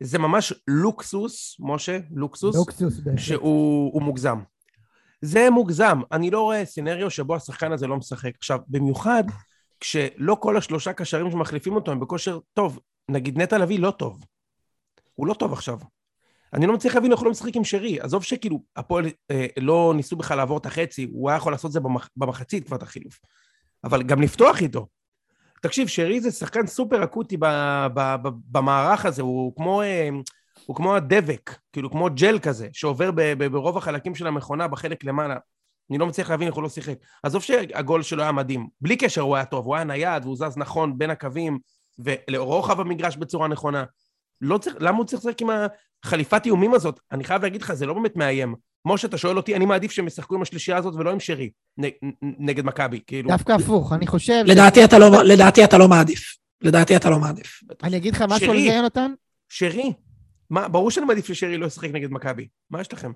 זה 0.00 0.18
ממש 0.18 0.52
לוקסוס, 0.68 1.56
משה, 1.60 1.98
לוקסוס, 2.14 2.56
לוקסוס. 2.56 3.00
שהוא 3.16 3.92
הוא 3.92 4.02
מוגזם. 4.02 4.38
זה 5.22 5.50
מוגזם. 5.50 6.00
אני 6.12 6.30
לא 6.30 6.40
רואה 6.40 6.64
סצנריו 6.64 7.10
שבו 7.10 7.36
השחקן 7.36 7.72
הזה 7.72 7.86
לא 7.86 7.96
משחק. 7.96 8.32
עכשיו, 8.38 8.58
במיוחד 8.68 9.24
כשלא 9.82 10.36
כל 10.40 10.56
השלושה 10.56 10.92
קשרים 10.92 11.30
שמחליפים 11.30 11.74
אותו 11.74 11.92
הם 11.92 12.00
בכושר 12.00 12.38
טוב. 12.54 12.78
נגיד 13.08 13.38
נטע 13.38 13.58
לביא 13.58 13.78
לא 13.78 13.90
טוב. 13.90 14.24
הוא 15.14 15.26
לא 15.26 15.34
טוב 15.34 15.52
עכשיו. 15.52 15.78
אני 16.52 16.66
לא 16.66 16.72
מצליח 16.74 16.94
להבין 16.94 17.12
איך 17.12 17.20
הוא 17.20 17.26
לא 17.26 17.30
משחק 17.30 17.56
עם 17.56 17.64
שרי. 17.64 18.00
עזוב 18.00 18.24
שכאילו, 18.24 18.62
הפועל 18.76 19.06
אה, 19.30 19.46
לא 19.60 19.92
ניסו 19.96 20.16
בכלל 20.16 20.36
לעבור 20.36 20.58
את 20.58 20.66
החצי, 20.66 21.08
הוא 21.12 21.30
היה 21.30 21.36
יכול 21.36 21.52
לעשות 21.52 21.68
את 21.68 21.72
זה 21.72 21.80
במח, 21.80 22.08
במחצית 22.16 22.66
כבר 22.66 22.76
את 22.76 22.82
החילוף. 22.82 23.18
אבל 23.84 24.02
גם 24.02 24.22
לפתוח 24.22 24.60
איתו. 24.60 24.86
תקשיב, 25.62 25.88
שרי 25.88 26.20
זה 26.20 26.30
שחקן 26.30 26.66
סופר 26.66 27.04
אקוטי 27.04 27.36
ב, 27.36 27.46
ב, 27.94 28.16
ב, 28.22 28.28
במערך 28.50 29.06
הזה, 29.06 29.22
הוא 29.22 29.56
כמו, 29.56 29.82
אה, 29.82 30.08
הוא 30.66 30.76
כמו 30.76 30.96
הדבק, 30.96 31.58
כאילו 31.72 31.90
כמו 31.90 32.08
ג'ל 32.14 32.38
כזה, 32.38 32.68
שעובר 32.72 33.10
ב, 33.10 33.20
ב, 33.20 33.46
ברוב 33.46 33.76
החלקים 33.76 34.14
של 34.14 34.26
המכונה 34.26 34.68
בחלק 34.68 35.04
למעלה. 35.04 35.36
אני 35.92 35.98
לא 35.98 36.06
מצליח 36.06 36.30
להבין 36.30 36.48
איך 36.48 36.54
הוא 36.54 36.62
לא 36.62 36.68
שיחק. 36.68 36.94
עזוב 37.22 37.42
שהגול 37.42 38.02
שלו 38.02 38.22
היה 38.22 38.32
מדהים, 38.32 38.68
בלי 38.80 38.96
קשר 38.96 39.20
הוא 39.20 39.36
היה 39.36 39.44
טוב, 39.44 39.66
הוא 39.66 39.74
היה 39.74 39.84
נייד 39.84 40.24
והוא 40.24 40.36
זז 40.36 40.56
נכון 40.56 40.98
בין 40.98 41.10
הקווים 41.10 41.58
ולרוחב 41.98 42.80
המגרש 42.80 43.16
בצורה 43.16 43.48
נכונה. 43.48 43.84
לא 44.40 44.58
צריך, 44.58 44.76
למה 44.80 44.98
הוא 44.98 45.04
צריך 45.04 45.22
לשחק 45.22 45.42
עם 45.42 45.48
החליפת 46.04 46.42
איומים 46.46 46.74
הזאת? 46.74 47.00
אני 47.12 47.24
חייב 47.24 47.42
להגיד 47.42 47.62
לך, 47.62 47.72
זה 47.72 47.86
לא 47.86 47.94
באמת 47.94 48.16
מאיים. 48.16 48.54
משה, 48.84 49.08
אתה 49.08 49.18
שואל 49.18 49.36
אותי, 49.36 49.56
אני 49.56 49.66
מעדיף 49.66 49.90
שהם 49.90 50.06
ישחקו 50.06 50.34
עם 50.34 50.42
השלישייה 50.42 50.76
הזאת 50.76 50.94
ולא 50.94 51.10
עם 51.10 51.20
שרי, 51.20 51.50
נ, 51.80 51.82
נגד 52.22 52.64
מכבי, 52.64 53.00
כאילו. 53.06 53.30
דווקא 53.30 53.52
הפוך, 53.52 53.92
אני 53.92 54.06
חושב... 54.06 54.44
לדעתי 54.46 54.84
אתה 54.84 54.98
לא, 54.98 55.24
לדעתי 55.24 55.64
אתה 55.64 55.78
לא 55.78 55.88
מעדיף. 55.88 56.36
לדעתי 56.60 56.96
אתה 56.96 57.10
לא 57.10 57.18
מעדיף. 57.18 57.60
אני 57.82 57.96
אגיד 57.96 58.14
לך 58.14 58.24
משהו 58.28 58.50
על. 58.50 58.60
זה, 58.60 58.66
יונתן? 58.66 59.12
שרי, 59.48 59.92
מה, 60.50 60.68
ברור 60.68 60.90
שאני 60.90 61.06
מעדיף 61.06 61.26
ששרי 61.26 61.58
לא 61.58 61.66
ישחק 61.66 61.90
נגד 61.92 62.10
מכבי. 62.10 62.48
מה 62.70 62.80
יש 62.80 62.92
לכם? 62.92 63.12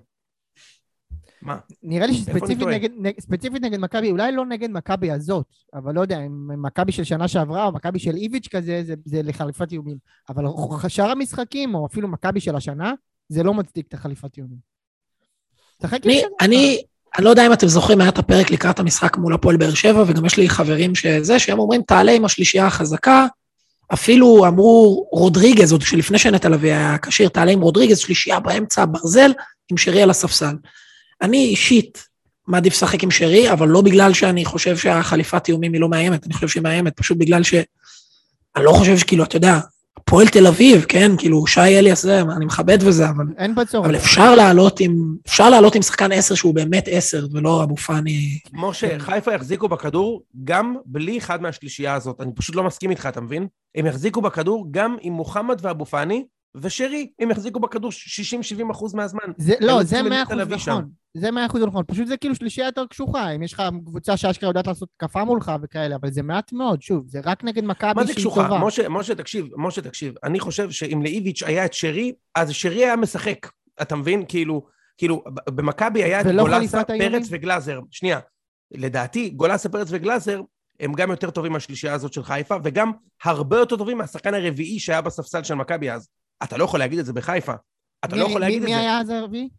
מה? 1.47 1.57
נראה 1.83 2.07
לי 2.07 2.13
שספציפית? 2.13 2.67
נגד, 2.67 2.89
נג, 2.97 3.19
ספציפית 3.19 3.61
נגד 3.61 3.79
מכבי, 3.79 4.11
אולי 4.11 4.31
לא 4.31 4.45
נגד 4.45 4.69
מכבי 4.71 5.11
הזאת, 5.11 5.45
אבל 5.73 5.93
לא 5.95 6.01
יודע, 6.01 6.19
אם 6.19 6.63
מכבי 6.63 6.91
של 6.91 7.03
שנה 7.03 7.27
שעברה 7.27 7.65
או 7.65 7.71
מכבי 7.71 7.99
של 7.99 8.15
איביץ' 8.15 8.47
כזה, 8.47 8.81
זה, 8.85 8.93
זה 9.05 9.21
לחליפת 9.23 9.71
איומים. 9.71 9.97
אבל 10.29 10.43
שאר 10.87 11.09
המשחקים, 11.09 11.75
או 11.75 11.85
אפילו 11.85 12.07
מכבי 12.07 12.39
של 12.39 12.55
השנה, 12.55 12.93
זה 13.29 13.43
לא 13.43 13.53
מצדיק 13.53 13.87
את 13.87 13.93
החליפת 13.93 14.37
איומים. 14.37 14.57
תשחק 15.81 16.05
אני. 16.05 16.21
אני, 16.41 16.81
אני 17.17 17.25
לא 17.25 17.29
יודע 17.29 17.47
אם 17.47 17.53
אתם 17.53 17.67
זוכרים, 17.67 18.01
היה 18.01 18.09
את 18.09 18.17
הפרק 18.17 18.51
לקראת 18.51 18.79
המשחק 18.79 19.17
מול 19.17 19.33
הפועל 19.33 19.57
באר 19.57 19.73
שבע, 19.73 20.03
וגם 20.07 20.25
יש 20.25 20.37
לי 20.37 20.49
חברים 20.49 20.95
שזה, 20.95 21.39
שהם 21.39 21.59
אומרים, 21.59 21.81
תעלה 21.81 22.11
עם 22.11 22.25
השלישייה 22.25 22.67
החזקה. 22.67 23.27
אפילו 23.93 24.45
אמרו 24.47 25.07
רודריגז, 25.11 25.71
עוד 25.71 25.81
שלפני 25.81 26.17
שנטע 26.17 26.49
לביא 26.49 26.73
היה 26.73 26.97
כשיר, 26.97 27.29
תעלה 27.29 27.51
עם 27.51 27.61
רודריגז, 27.61 27.97
שלישייה 27.97 28.39
באמצע, 28.39 28.85
ברזל, 28.91 29.31
עם 29.71 29.77
שרי 29.77 30.01
על 30.01 30.09
הספסל. 30.09 30.55
אני 31.21 31.45
אישית 31.45 32.07
מעדיף 32.47 32.73
לשחק 32.73 33.03
עם 33.03 33.11
שרי, 33.11 33.51
אבל 33.51 33.67
לא 33.67 33.81
בגלל 33.81 34.13
שאני 34.13 34.45
חושב 34.45 34.77
שהחליפת 34.77 35.47
איומים 35.47 35.73
היא 35.73 35.81
לא 35.81 35.89
מאיימת, 35.89 36.25
אני 36.25 36.33
חושב 36.33 36.47
שהיא 36.47 36.63
מאיימת, 36.63 36.97
פשוט 36.97 37.17
בגלל 37.17 37.43
ש... 37.43 37.53
אני 38.55 38.65
לא 38.65 38.71
חושב 38.71 38.97
שכאילו, 38.97 39.23
אתה 39.23 39.35
יודע, 39.35 39.59
הפועל 39.97 40.27
תל 40.27 40.47
אביב, 40.47 40.85
כן, 40.87 41.11
כאילו, 41.17 41.47
שי 41.47 41.59
אליאס 41.59 42.01
זה, 42.01 42.21
אני 42.21 42.45
מכבד 42.45 42.77
וזה, 42.81 43.09
אבל 43.09 43.25
אין 43.37 43.55
בצורך. 43.55 43.85
אבל 43.85 43.95
אפשר 43.95 44.35
לעלות 44.35 44.79
עם, 44.79 45.15
אפשר 45.27 45.49
לעלות 45.49 45.75
עם 45.75 45.81
שחקן 45.81 46.11
עשר 46.11 46.35
שהוא 46.35 46.55
באמת 46.55 46.83
עשר, 46.91 47.27
ולא 47.31 47.63
אבו 47.63 47.77
פאני. 47.77 48.39
משה, 48.53 48.99
חיפה 48.99 49.33
יחזיקו 49.33 49.67
בכדור 49.67 50.21
גם 50.43 50.75
בלי 50.85 51.17
אחד 51.17 51.41
מהשלישייה 51.41 51.93
הזאת. 51.93 52.21
אני 52.21 52.31
פשוט 52.35 52.55
לא 52.55 52.63
מסכים 52.63 52.89
איתך, 52.89 53.05
אתה 53.05 53.21
מבין? 53.21 53.47
הם 53.75 53.85
יחזיקו 53.85 54.21
בכדור 54.21 54.67
גם 54.71 54.95
עם 55.01 55.13
מוחמד 55.13 55.59
ואבו 55.61 55.85
פאני, 55.85 56.25
ושרי, 56.61 57.11
הם 57.19 57.31
יחזיקו 57.31 57.59
בכדור 57.59 57.91
60-70 58.67 58.71
אחוז 58.71 58.93
מהזמן. 58.93 59.23
זה, 59.37 59.53
לא, 59.59 59.83
זה 59.83 59.89
צריכים 59.89 60.09
מאה 60.09 60.19
לנטע 60.19 60.33
אחוז 60.33 60.41
לביא 60.41 60.57
שם. 60.57 60.71
נכון. 60.71 60.89
זה 61.17 61.31
מאה 61.31 61.45
אחוז 61.45 61.61
נכון. 61.61 61.83
פשוט 61.87 62.07
זה 62.07 62.17
כאילו 62.17 62.35
שלישייה 62.35 62.67
יותר 62.67 62.85
קשוחה. 62.85 63.29
אם 63.29 63.43
יש 63.43 63.53
לך 63.53 63.63
קבוצה 63.85 64.17
שאשכרה 64.17 64.49
יודעת 64.49 64.67
לעשות 64.67 64.89
התקפה 64.93 65.23
מולך 65.23 65.51
וכאלה, 65.61 65.95
אבל 65.95 66.11
זה 66.11 66.23
מעט 66.23 66.53
מאוד, 66.53 66.81
שוב, 66.81 67.03
זה 67.07 67.19
רק 67.23 67.43
נגד 67.43 67.63
מכבי 67.63 67.93
מה 67.95 68.03
זה 68.03 68.13
שהיא 68.13 68.15
קשוחה? 68.15 68.47
טובה. 68.47 68.65
משה, 68.65 68.89
משה, 68.89 69.15
תקשיב, 69.15 69.47
משה, 69.57 69.81
תקשיב. 69.81 70.13
אני 70.23 70.39
חושב 70.39 70.71
שאם 70.71 71.01
לאיביץ' 71.03 71.43
היה 71.43 71.65
את 71.65 71.73
שרי, 71.73 72.13
אז 72.35 72.51
שרי 72.51 72.85
היה 72.85 72.95
משחק. 72.95 73.47
אתה 73.81 73.95
מבין? 73.95 74.23
כאילו, 74.27 74.65
כאילו, 74.97 75.23
במכבי 75.49 76.03
היה 76.03 76.21
את 76.21 76.25
גולסה? 76.25 76.83
פרץ 76.83 77.27
וגלאזר. 77.31 77.79
שנייה. 77.91 78.19
לדעתי, 78.71 79.29
גולסה, 79.29 79.69
פרץ 79.69 79.87
וגלאזר 79.91 80.41
הם 80.79 80.93
גם 80.93 81.11
יותר 81.11 81.29
טובים 81.29 81.51
מהשלישייה 81.51 81.93
הזאת 81.93 82.13
של 82.13 82.23
חיפה, 82.23 82.55
וגם 82.63 82.91
הרבה 83.23 83.57
יותר 83.57 83.77
טובים 83.77 83.97
מהשחקן 83.97 84.33
הרביעי 84.33 84.79
שהיה 84.79 85.01
בספסל 85.01 85.43
של 85.43 85.55
מכבי 85.55 85.91
אז. 85.91 86.09
אתה 86.43 86.57
לא 86.57 86.63
יכול 86.63 86.79
להגיד 86.79 86.99
את 86.99 87.05
זה 87.05 87.13
בחיפה. 87.13 87.53
אתה 88.05 88.15
מי- 88.15 88.21
לא 88.21 88.25
יכול 88.27 88.35
מי- 88.35 88.45
להגיד 88.45 88.61
את 88.61 88.67
מי 88.69 88.73
זה. 88.73 88.79
היה 88.79 88.99
אז 88.99 89.09
הרביעי? 89.09 89.49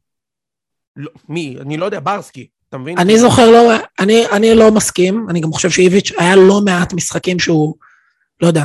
לא, 0.97 1.11
מי? 1.29 1.57
אני 1.61 1.77
לא 1.77 1.85
יודע, 1.85 2.01
ברסקי. 2.03 2.47
אתה 2.69 2.79
מבין? 2.79 2.99
אני 2.99 3.19
זוכר, 3.19 3.51
לא, 3.51 3.73
אני, 3.99 4.27
אני 4.27 4.55
לא 4.55 4.71
מסכים, 4.73 5.27
אני 5.31 5.41
גם 5.41 5.53
חושב 5.53 5.71
שאיביץ' 5.71 6.13
היה 6.19 6.37
לא 6.37 6.61
מעט 6.65 6.93
משחקים 6.93 7.39
שהוא, 7.39 7.75
לא 8.43 8.47
יודע, 8.47 8.65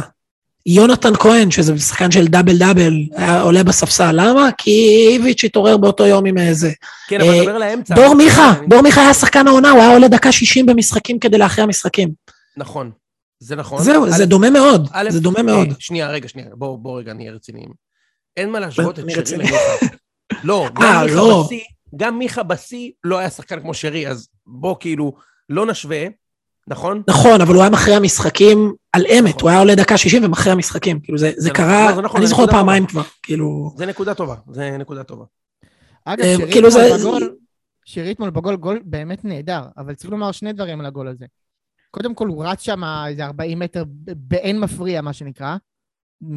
יונתן 0.66 1.16
כהן, 1.16 1.52
שזה 1.52 1.80
שחקן 1.80 2.12
של 2.12 2.28
דאבל 2.28 2.58
דאבל, 2.58 2.94
היה 3.16 3.42
עולה 3.42 3.64
בספסל. 3.64 4.12
למה? 4.14 4.50
כי 4.58 5.06
איביץ' 5.10 5.44
התעורר 5.44 5.78
באותו 5.78 6.06
יום 6.06 6.26
עם 6.26 6.38
איזה... 6.38 6.72
כן, 7.08 7.22
אבל 7.22 7.30
אה, 7.30 7.40
נדבר 7.42 7.56
על 7.56 7.62
האמצע. 7.64 7.96
דור 7.96 8.14
מיכה, 8.16 8.54
דור 8.70 8.82
מיכה 8.82 9.02
היה 9.02 9.14
שחקן 9.14 9.48
העונה, 9.48 9.70
הוא 9.72 9.80
היה 9.82 9.94
עולה 9.94 10.08
דקה 10.08 10.32
60 10.32 10.66
במשחקים 10.66 11.20
כדי 11.20 11.38
להכריע 11.38 11.68
משחקים. 11.68 12.10
נכון, 12.58 12.92
זה 13.40 13.56
נכון. 13.56 13.84
זהו, 13.84 14.10
זה 14.10 14.26
דומה 14.26 14.50
מאוד, 14.50 14.90
זה 15.10 15.20
דומה 15.20 15.38
אה, 15.40 15.44
מאוד. 15.44 15.68
שנייה, 15.80 16.10
רגע, 16.10 16.28
שנייה, 16.28 16.48
בואו 16.54 16.78
בוא 16.78 17.00
רגע 17.00 17.14
נהיה 17.14 17.32
רציניים. 17.32 17.70
אין 18.38 18.52
מה 18.52 18.60
להשוות 18.60 19.00
את 19.00 19.28
שרי. 19.28 19.38
למיכה. 19.38 19.58
לא, 20.44 20.64
אה, 20.64 20.70
גם 20.70 21.04
מיכה 21.06 21.16
לא. 21.16 21.44
בשיא, 21.46 21.62
גם 21.96 22.20
מיכה 22.20 22.44
בשיא 22.44 22.92
לא 23.04 23.18
היה 23.20 23.30
שחקן 23.30 23.60
כמו 23.60 23.74
שרי, 23.74 24.08
אז 24.08 24.28
בוא 24.48 24.76
כאילו, 24.80 25.14
לא 25.50 25.66
נשווה, 25.66 26.06
נכון? 26.68 27.04
נכון, 27.10 27.42
אבל 27.42 27.54
הוא 27.54 27.62
היה 27.62 27.72
מכריע 27.72 28.00
משחקים 28.00 28.74
על 28.94 29.06
אמת, 29.20 29.30
נכון. 29.30 29.42
הוא 29.42 29.50
היה 29.50 29.60
עולה 29.60 29.76
דקה 29.76 29.98
60 29.98 30.24
ומכריע 30.24 30.56
משחקים. 30.56 31.00
כאילו, 31.00 31.18
זה 31.18 31.32
זה 31.36 31.42
זה 31.42 31.50
קרה, 31.50 31.84
נכון, 31.84 31.96
זה 31.96 32.02
נכון, 32.02 32.20
אני 32.20 32.28
זוכר 32.28 32.48
פעמיים 32.48 32.86
כבר, 32.88 33.02
כאילו... 33.24 33.74
זה 33.78 33.86
נקודה 33.86 34.14
טובה, 34.14 34.36
זה 34.52 34.78
נקודה 34.78 35.04
טובה. 35.04 35.26
אגב, 36.06 36.24
אה, 36.26 36.36
שרי 36.38 36.52
כאילו 36.52 36.68
אתמול 36.68 36.84
זה- 36.84 36.98
בגול, 36.98 37.36
שרי 37.86 38.12
אתמול 38.12 38.30
בגול, 38.30 38.56
גול 38.56 38.82
באמת 38.86 39.26
נהדר, 39.26 39.62
אבל 39.78 39.94
צריך 39.94 40.10
לומר 40.12 40.32
שני 40.32 40.54
דברים 40.54 40.80
על 40.80 40.86
הגול 40.86 41.08
הזה. 41.08 41.26
קודם 41.92 42.16
כל, 42.16 42.28
הוא 42.28 42.46
רץ 42.46 42.62
שם 42.62 42.82
איזה 43.08 43.26
40 43.26 43.60
מטר 43.60 43.84
באין 44.18 44.60
מפריע, 44.60 45.02
מה 45.02 45.14
שנקרא. 45.14 45.56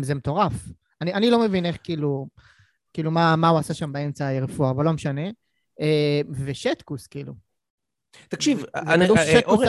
זה 0.02 0.14
מטורף. 0.14 0.52
אני, 1.00 1.14
אני 1.14 1.30
לא 1.30 1.40
מבין 1.40 1.66
איך, 1.66 1.78
כאילו, 1.84 2.28
כאילו, 2.92 3.10
מה, 3.10 3.36
מה 3.36 3.48
הוא 3.48 3.58
עשה 3.58 3.74
שם 3.74 3.92
באמצע 3.92 4.28
הרפואה, 4.28 4.70
אבל 4.70 4.84
לא 4.84 4.92
משנה. 4.92 5.22
אה, 5.80 6.20
ושטקוס, 6.30 7.06
כאילו. 7.06 7.32
תקשיב, 8.28 8.64
אני- 8.76 9.06
כדור 9.08 9.16
אה, 9.18 9.22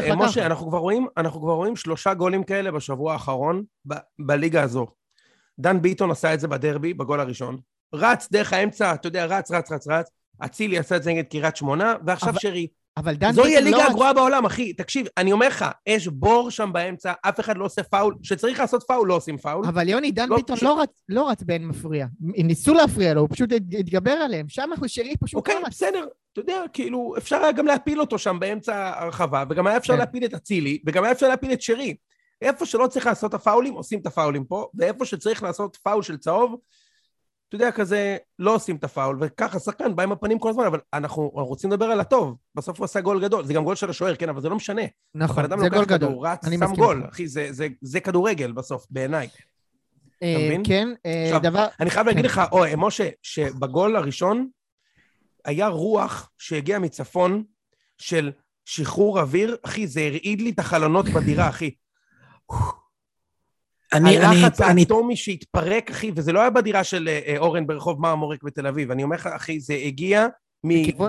אה, 0.09 0.15
משה, 0.15 0.25
לקחת. 0.25 0.37
אנחנו 0.37 0.67
כבר 0.69 0.77
רואים, 0.77 1.07
אנחנו 1.17 1.41
כבר 1.41 1.53
רואים 1.53 1.75
שלושה 1.75 2.13
גולים 2.13 2.43
כאלה 2.43 2.71
בשבוע 2.71 3.13
האחרון 3.13 3.63
ב- 3.87 3.93
בליגה 4.19 4.63
הזו. 4.63 4.87
דן 5.59 5.81
ביטון 5.81 6.11
עשה 6.11 6.33
את 6.33 6.39
זה 6.39 6.47
בדרבי, 6.47 6.93
בגול 6.93 7.19
הראשון. 7.19 7.59
רץ 7.93 8.27
דרך 8.31 8.53
האמצע, 8.53 8.93
אתה 8.93 9.07
יודע, 9.07 9.25
רץ, 9.25 9.51
רץ, 9.51 9.71
רץ, 9.71 9.87
רץ. 9.87 10.09
אצילי 10.45 10.77
עשה 10.77 10.95
את 10.95 11.03
זה 11.03 11.11
נגד 11.11 11.23
קריית 11.29 11.55
שמונה, 11.55 11.93
ועכשיו 12.05 12.29
אבל- 12.29 12.39
שרי. 12.39 12.67
אבל 12.97 13.15
דן 13.15 13.31
זוהי 13.31 13.49
ביטון 13.55 13.63
לא 13.63 13.69
הליגה 13.69 13.85
רץ- 13.85 13.89
הגרועה 13.91 14.13
בעולם, 14.13 14.45
אחי. 14.45 14.73
תקשיב, 14.73 15.07
אני 15.17 15.31
אומר 15.31 15.47
לך, 15.47 15.65
יש 15.87 16.07
בור 16.07 16.51
שם 16.51 16.69
באמצע, 16.73 17.13
אף 17.21 17.39
אחד 17.39 17.57
לא 17.57 17.65
עושה 17.65 17.83
פאול. 17.83 18.15
כשצריך 18.23 18.59
לעשות 18.59 18.83
פאול, 18.87 19.07
לא 19.07 19.13
עושים 19.13 19.37
פאול. 19.37 19.65
אבל 19.65 19.89
יוני, 19.89 20.11
דן 20.11 20.29
לא, 20.29 20.35
ביטון 20.35 20.57
לא 20.61 20.81
רץ, 20.81 20.89
לא 21.09 21.29
רץ 21.29 21.43
באין 21.43 21.67
מפריע. 21.67 22.05
הם 22.37 22.47
ניסו 22.47 22.73
להפריע 22.73 23.13
לו, 23.13 23.21
הוא 23.21 23.29
פשוט 23.31 23.51
הת- 23.53 23.79
התגבר 23.79 24.11
עליהם. 24.11 24.49
שם 24.49 24.69
שרי 24.87 25.13
פשוט 25.19 25.35
אוקיי. 25.35 25.55
בסדר. 25.67 26.05
אתה 26.33 26.41
יודע, 26.41 26.61
כאילו, 26.73 27.13
אפשר 27.17 27.35
היה 27.35 27.51
גם 27.51 27.65
להפיל 27.65 27.99
אותו 27.99 28.19
שם 28.19 28.37
באמצע 28.39 28.91
הרחבה, 28.99 29.43
וגם 29.49 29.67
היה 29.67 29.77
אפשר 29.77 29.93
כן. 29.93 29.99
להפיל 29.99 30.25
את 30.25 30.33
אצילי, 30.33 30.79
וגם 30.85 31.03
היה 31.03 31.11
אפשר 31.13 31.27
להפיל 31.27 31.53
את 31.53 31.61
שרי. 31.61 31.95
איפה 32.41 32.65
שלא 32.65 32.87
צריך 32.87 33.05
לעשות 33.05 33.29
את 33.29 33.33
הפאולים, 33.33 33.73
עושים 33.73 33.99
את 33.99 34.05
הפאולים 34.07 34.43
פה, 34.45 34.67
ואיפה 34.75 35.05
שצריך 35.05 35.43
לעשות 35.43 35.77
פאול 35.83 36.03
של 36.03 36.17
צהוב, 36.17 36.55
אתה 37.47 37.55
יודע, 37.55 37.71
כזה, 37.71 38.17
לא 38.39 38.55
עושים 38.55 38.75
את 38.75 38.83
הפאול, 38.83 39.17
וככה 39.21 39.59
שחקן 39.59 39.95
בא 39.95 40.03
עם 40.03 40.11
הפנים 40.11 40.39
כל 40.39 40.49
הזמן, 40.49 40.65
אבל 40.65 40.79
אנחנו 40.93 41.23
אנחנו 41.23 41.45
רוצים 41.45 41.71
לדבר 41.71 41.85
על 41.85 41.99
הטוב. 41.99 42.35
בסוף 42.55 42.77
הוא 42.79 42.85
עשה 42.85 43.01
גול 43.01 43.21
גדול, 43.21 43.45
זה 43.45 43.53
גם 43.53 43.63
גול 43.63 43.75
של 43.75 43.89
השוער, 43.89 44.15
כן, 44.15 44.29
אבל 44.29 44.41
זה 44.41 44.49
לא 44.49 44.55
משנה. 44.55 44.81
נכון, 45.15 45.43
הבן 45.43 45.51
אדם 45.53 45.59
זה 45.59 45.65
לוקח 45.65 45.77
גול 45.77 45.85
גדול. 45.85 46.09
כדור, 46.09 46.27
רץ, 46.27 46.49
שם 46.49 46.75
גול. 46.75 47.03
אחי, 47.11 47.27
זה- 47.27 47.47
זה- 47.51 47.67
זה 47.81 47.99
כדורגל 47.99 48.51
בסוף, 48.51 48.85
בעיניי. 48.89 49.27
אה, 50.23 50.35
מבין? 50.37 50.61
כן, 50.65 50.87
אה, 51.05 51.23
עכשיו, 51.23 51.41
דבר... 51.41 51.67
אני 51.79 51.89
חייב 51.89 52.07
להגיד 52.07 52.21
כן. 52.25 52.29
לך, 52.31 52.41
אוי, 52.51 52.71
משה, 52.77 53.09
שבגול 53.21 53.95
הראשון 53.95 54.47
היה 55.45 55.67
רוח 55.67 56.29
שהגיעה 56.37 56.79
מצפון 56.79 57.43
של 57.97 58.31
שחרור 58.65 59.19
אוויר, 59.19 59.57
אחי, 59.63 59.87
זה 59.87 60.01
הרעיד 60.01 60.41
לי 60.41 60.49
את 60.49 60.59
החלונות 60.59 61.05
בדירה, 61.05 61.49
אחי. 61.49 61.71
אני, 63.93 64.17
אני, 64.17 64.25
הלחץ 64.25 64.61
אני, 64.61 64.81
האטומי 64.81 65.15
שהתפרק, 65.15 65.91
אחי, 65.91 66.11
וזה 66.15 66.31
לא 66.33 66.39
היה 66.39 66.49
בדירה 66.49 66.83
של 66.83 67.07
אה, 67.07 67.19
אה, 67.27 67.37
אורן 67.37 67.67
ברחוב 67.67 68.01
מרמורק 68.01 68.43
בתל 68.43 68.67
אביב. 68.67 68.91
אני 68.91 69.03
אומר 69.03 69.15
לך, 69.15 69.29
אחי, 69.35 69.59
זה 69.59 69.73
הגיע 69.85 70.27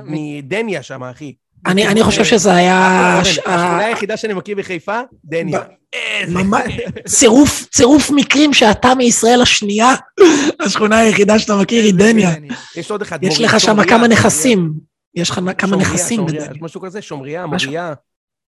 מדניה 0.05 0.83
שם, 0.83 1.05
אחי. 1.05 1.35
אני, 1.67 1.89
אני 1.89 2.03
חושב 2.03 2.25
שזה 2.25 2.55
היה... 2.55 3.21
ש- 3.25 3.39
השכונה 3.39 3.79
היחידה 3.79 4.17
שאני 4.17 4.35
מכיר 4.35 4.57
בחיפה, 4.57 5.01
דניה. 5.25 5.61
צירוף, 7.07 7.67
צירוף 7.73 8.11
מקרים 8.11 8.53
שאתה 8.55 8.95
מישראל 8.95 9.43
השנייה, 9.43 9.95
השכונה 10.67 10.99
היחידה 10.99 11.39
שאתה 11.39 11.57
מכיר 11.57 11.85
היא 11.85 11.95
דניה. 11.95 12.31
יש 12.77 12.91
עוד 12.91 13.03
אחד. 13.03 13.25
יש 13.25 13.41
לך 13.41 13.61
שם 13.61 13.85
כמה. 13.85 14.09
נכסים. 14.09 14.73
יש 15.15 15.31
לך 15.31 15.41
כמה 15.59 15.77
נכסים 15.77 16.27
בדניה. 16.27 16.49
משהו 16.61 16.81
כזה? 16.81 17.03
שומריה. 17.03 17.47
מוריה. 17.47 17.93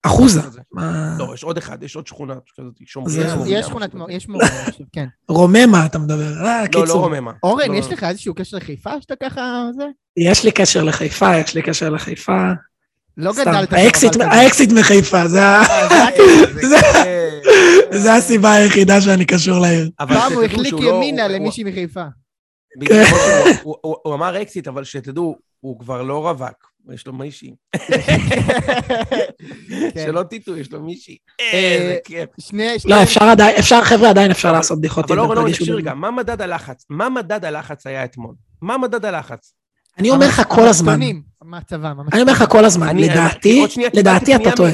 אחוזה. 0.08 0.42
לא, 1.20 1.32
יש 1.34 1.44
עוד 1.44 1.58
אחד, 1.58 1.84
יש 1.84 1.96
עוד 1.96 2.08
שכונה 2.08 2.34
כזאת. 2.58 2.82
יש- 2.82 3.66
שכונת... 3.66 3.92
יש 4.10 4.28
מורה, 4.30 4.46
כן. 4.94 5.06
רוממה 5.30 5.86
אתה 5.86 6.00
מדבר. 6.00 6.34
אה, 6.38 6.44
לא, 6.44 6.62
לא 6.62 6.68
קיצור. 6.68 7.02
רוממה. 7.02 7.32
אורן, 7.44 7.72
לא, 7.72 7.76
יש 7.76 7.86
לא. 7.86 7.92
לך 7.94 8.04
איזשהו 8.04 8.34
קשר 8.36 8.58
לחיפה 8.58 8.90
שאתה 9.02 9.14
ככה... 9.24 9.64
זה? 9.78 9.84
יש 10.18 10.44
לי 10.46 10.52
קשר 10.52 10.84
לחיפה, 10.84 11.38
יש 11.38 11.56
לי 11.56 11.62
קשר 11.62 11.90
לחיפה. 11.90 12.52
לא 13.18 13.34
גדלת... 13.34 13.74
האקסיט- 13.74 14.74
מחיפה, 14.74 15.28
זה 15.28 15.44
ה- 15.46 15.64
זה- 17.92 18.14
הסיבה 18.14 18.52
היחידה 18.54 19.02
שאני 19.02 19.26
קשור 19.26 19.60
לעיר. 19.60 19.90
פעם 19.98 20.34
הוא 20.34 20.44
החליק 20.44 20.74
לא- 20.74 20.80
ימינה 20.90 21.24
הוא- 21.26 21.32
למישהי 21.32 21.64
מחיפה. 21.64 22.04
הוא- 23.64 23.76
הוא 24.04 24.14
אמר 24.16 24.42
אקסיט, 24.42 24.68
אבל 24.68 24.84
שתדעו, 24.84 25.36
הוא 25.60 25.80
כבר 25.80 26.02
לא 26.02 26.28
רווק, 26.30 26.72
יש 26.94 27.08
לו 27.08 27.14
מישהי. 27.14 27.54
כן. 29.94 30.06
שלא 30.06 30.24
תטעו, 30.30 30.58
יש 30.58 30.72
לו 30.72 30.82
מישהי. 30.84 31.18
אה, 31.40 31.76
איזה 31.76 31.98
כיף. 32.04 32.30
שני... 32.40 32.80
שני- 32.80 32.92
לא, 32.92 33.04
אפשר 33.04 33.24
עדיין, 33.24 33.56
אפשר, 33.60 33.82
חבר'ה, 33.84 34.10
עדיין 34.10 34.32
אפשר 34.32 34.52
לעשות 34.52 34.80
בדיחות. 34.80 35.06
אבל 35.06 35.20
אורן, 35.20 35.30
אורן, 35.30 35.42
תרגישו 35.42 35.60
תקשיב. 35.60 35.76
רגע, 35.76 35.94
מה 35.94 36.12
מדד 36.12 36.42
הלחץ? 36.42 36.86
מה 36.90 37.10
מדד 37.10 37.46
הלחץ 37.46 37.88
היה 37.88 38.04
אתמול? 38.04 38.36
מה 38.62 38.78
מדד 38.78 39.06
הלחץ? 39.06 39.54
אני 40.00 40.10
אומר 40.10 40.28
לך 40.28 40.42
כל 40.48 40.68
הזמן, 40.68 41.00
ממש. 41.42 41.64
אני 42.14 42.22
אומר 42.22 42.32
לך 42.34 42.44
כל 42.50 42.66
הזמן, 42.66 42.98
לדעתי, 42.98 43.64
לדעתי 43.94 44.36
אתה 44.36 44.52
טועה. 44.52 44.72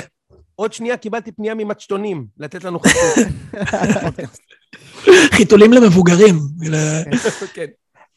עוד 0.56 0.74
שנייה 0.74 0.98
קיבלתי 0.98 1.32
פנייה 1.32 1.56
ממצ'טונים, 1.56 2.26
לתת 2.38 2.64
לנו 2.64 2.80
חסות. 2.80 3.26
חיתולים 5.36 5.74
למבוגרים. 5.74 6.40
כן. 7.54 7.66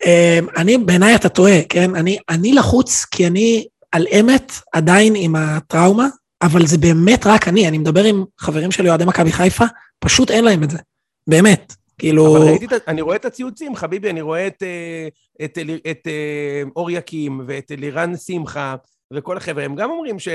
אמ, 0.07 0.47
אני, 0.57 0.79
בעיניי 0.79 1.15
אתה 1.15 1.29
טועה, 1.29 1.63
כן? 1.69 1.97
אני, 1.97 2.19
אני 2.29 2.53
לחוץ 2.53 3.05
כי 3.11 3.27
אני 3.27 3.67
על 3.97 4.07
אמת 4.21 4.53
עדיין 4.73 5.13
עם 5.17 5.37
הטראומה, 5.37 6.07
אבל 6.43 6.67
זה 6.67 6.79
באמת 6.79 7.27
רק 7.27 7.49
אני, 7.49 7.69
אני 7.69 7.79
מדבר 7.79 8.05
עם 8.05 8.25
חברים 8.39 8.71
שלי, 8.73 8.89
אוהדי 8.89 9.05
מכבי 9.05 9.33
חיפה, 9.33 9.65
פשוט 9.99 10.31
אין 10.31 10.45
להם 10.45 10.63
את 10.63 10.71
זה. 10.71 10.79
באמת. 11.27 11.75
כאילו... 11.99 12.37
אבל 12.37 12.47
ראיתי, 12.47 12.65
את 12.67 12.73
ה- 12.73 12.77
אני 12.89 13.01
רואה 13.01 13.17
את 13.17 13.25
הציוצים, 13.25 13.77
חביבי, 13.77 14.11
אני 14.11 14.21
רואה 14.21 14.47
את, 14.47 14.63
אה, 14.63 15.09
את, 15.45 15.59
אלי- 15.59 15.81
את 15.91 15.99
אה, 16.07 16.63
אור 16.77 16.91
יקים 16.91 17.41
ואת 17.47 17.71
לירן 17.77 18.17
שמחה, 18.17 18.75
וכל 19.13 19.37
החבר'ה, 19.37 19.65
הם 19.65 19.75
גם 19.75 19.91
אומרים 19.91 20.19
ש, 20.19 20.29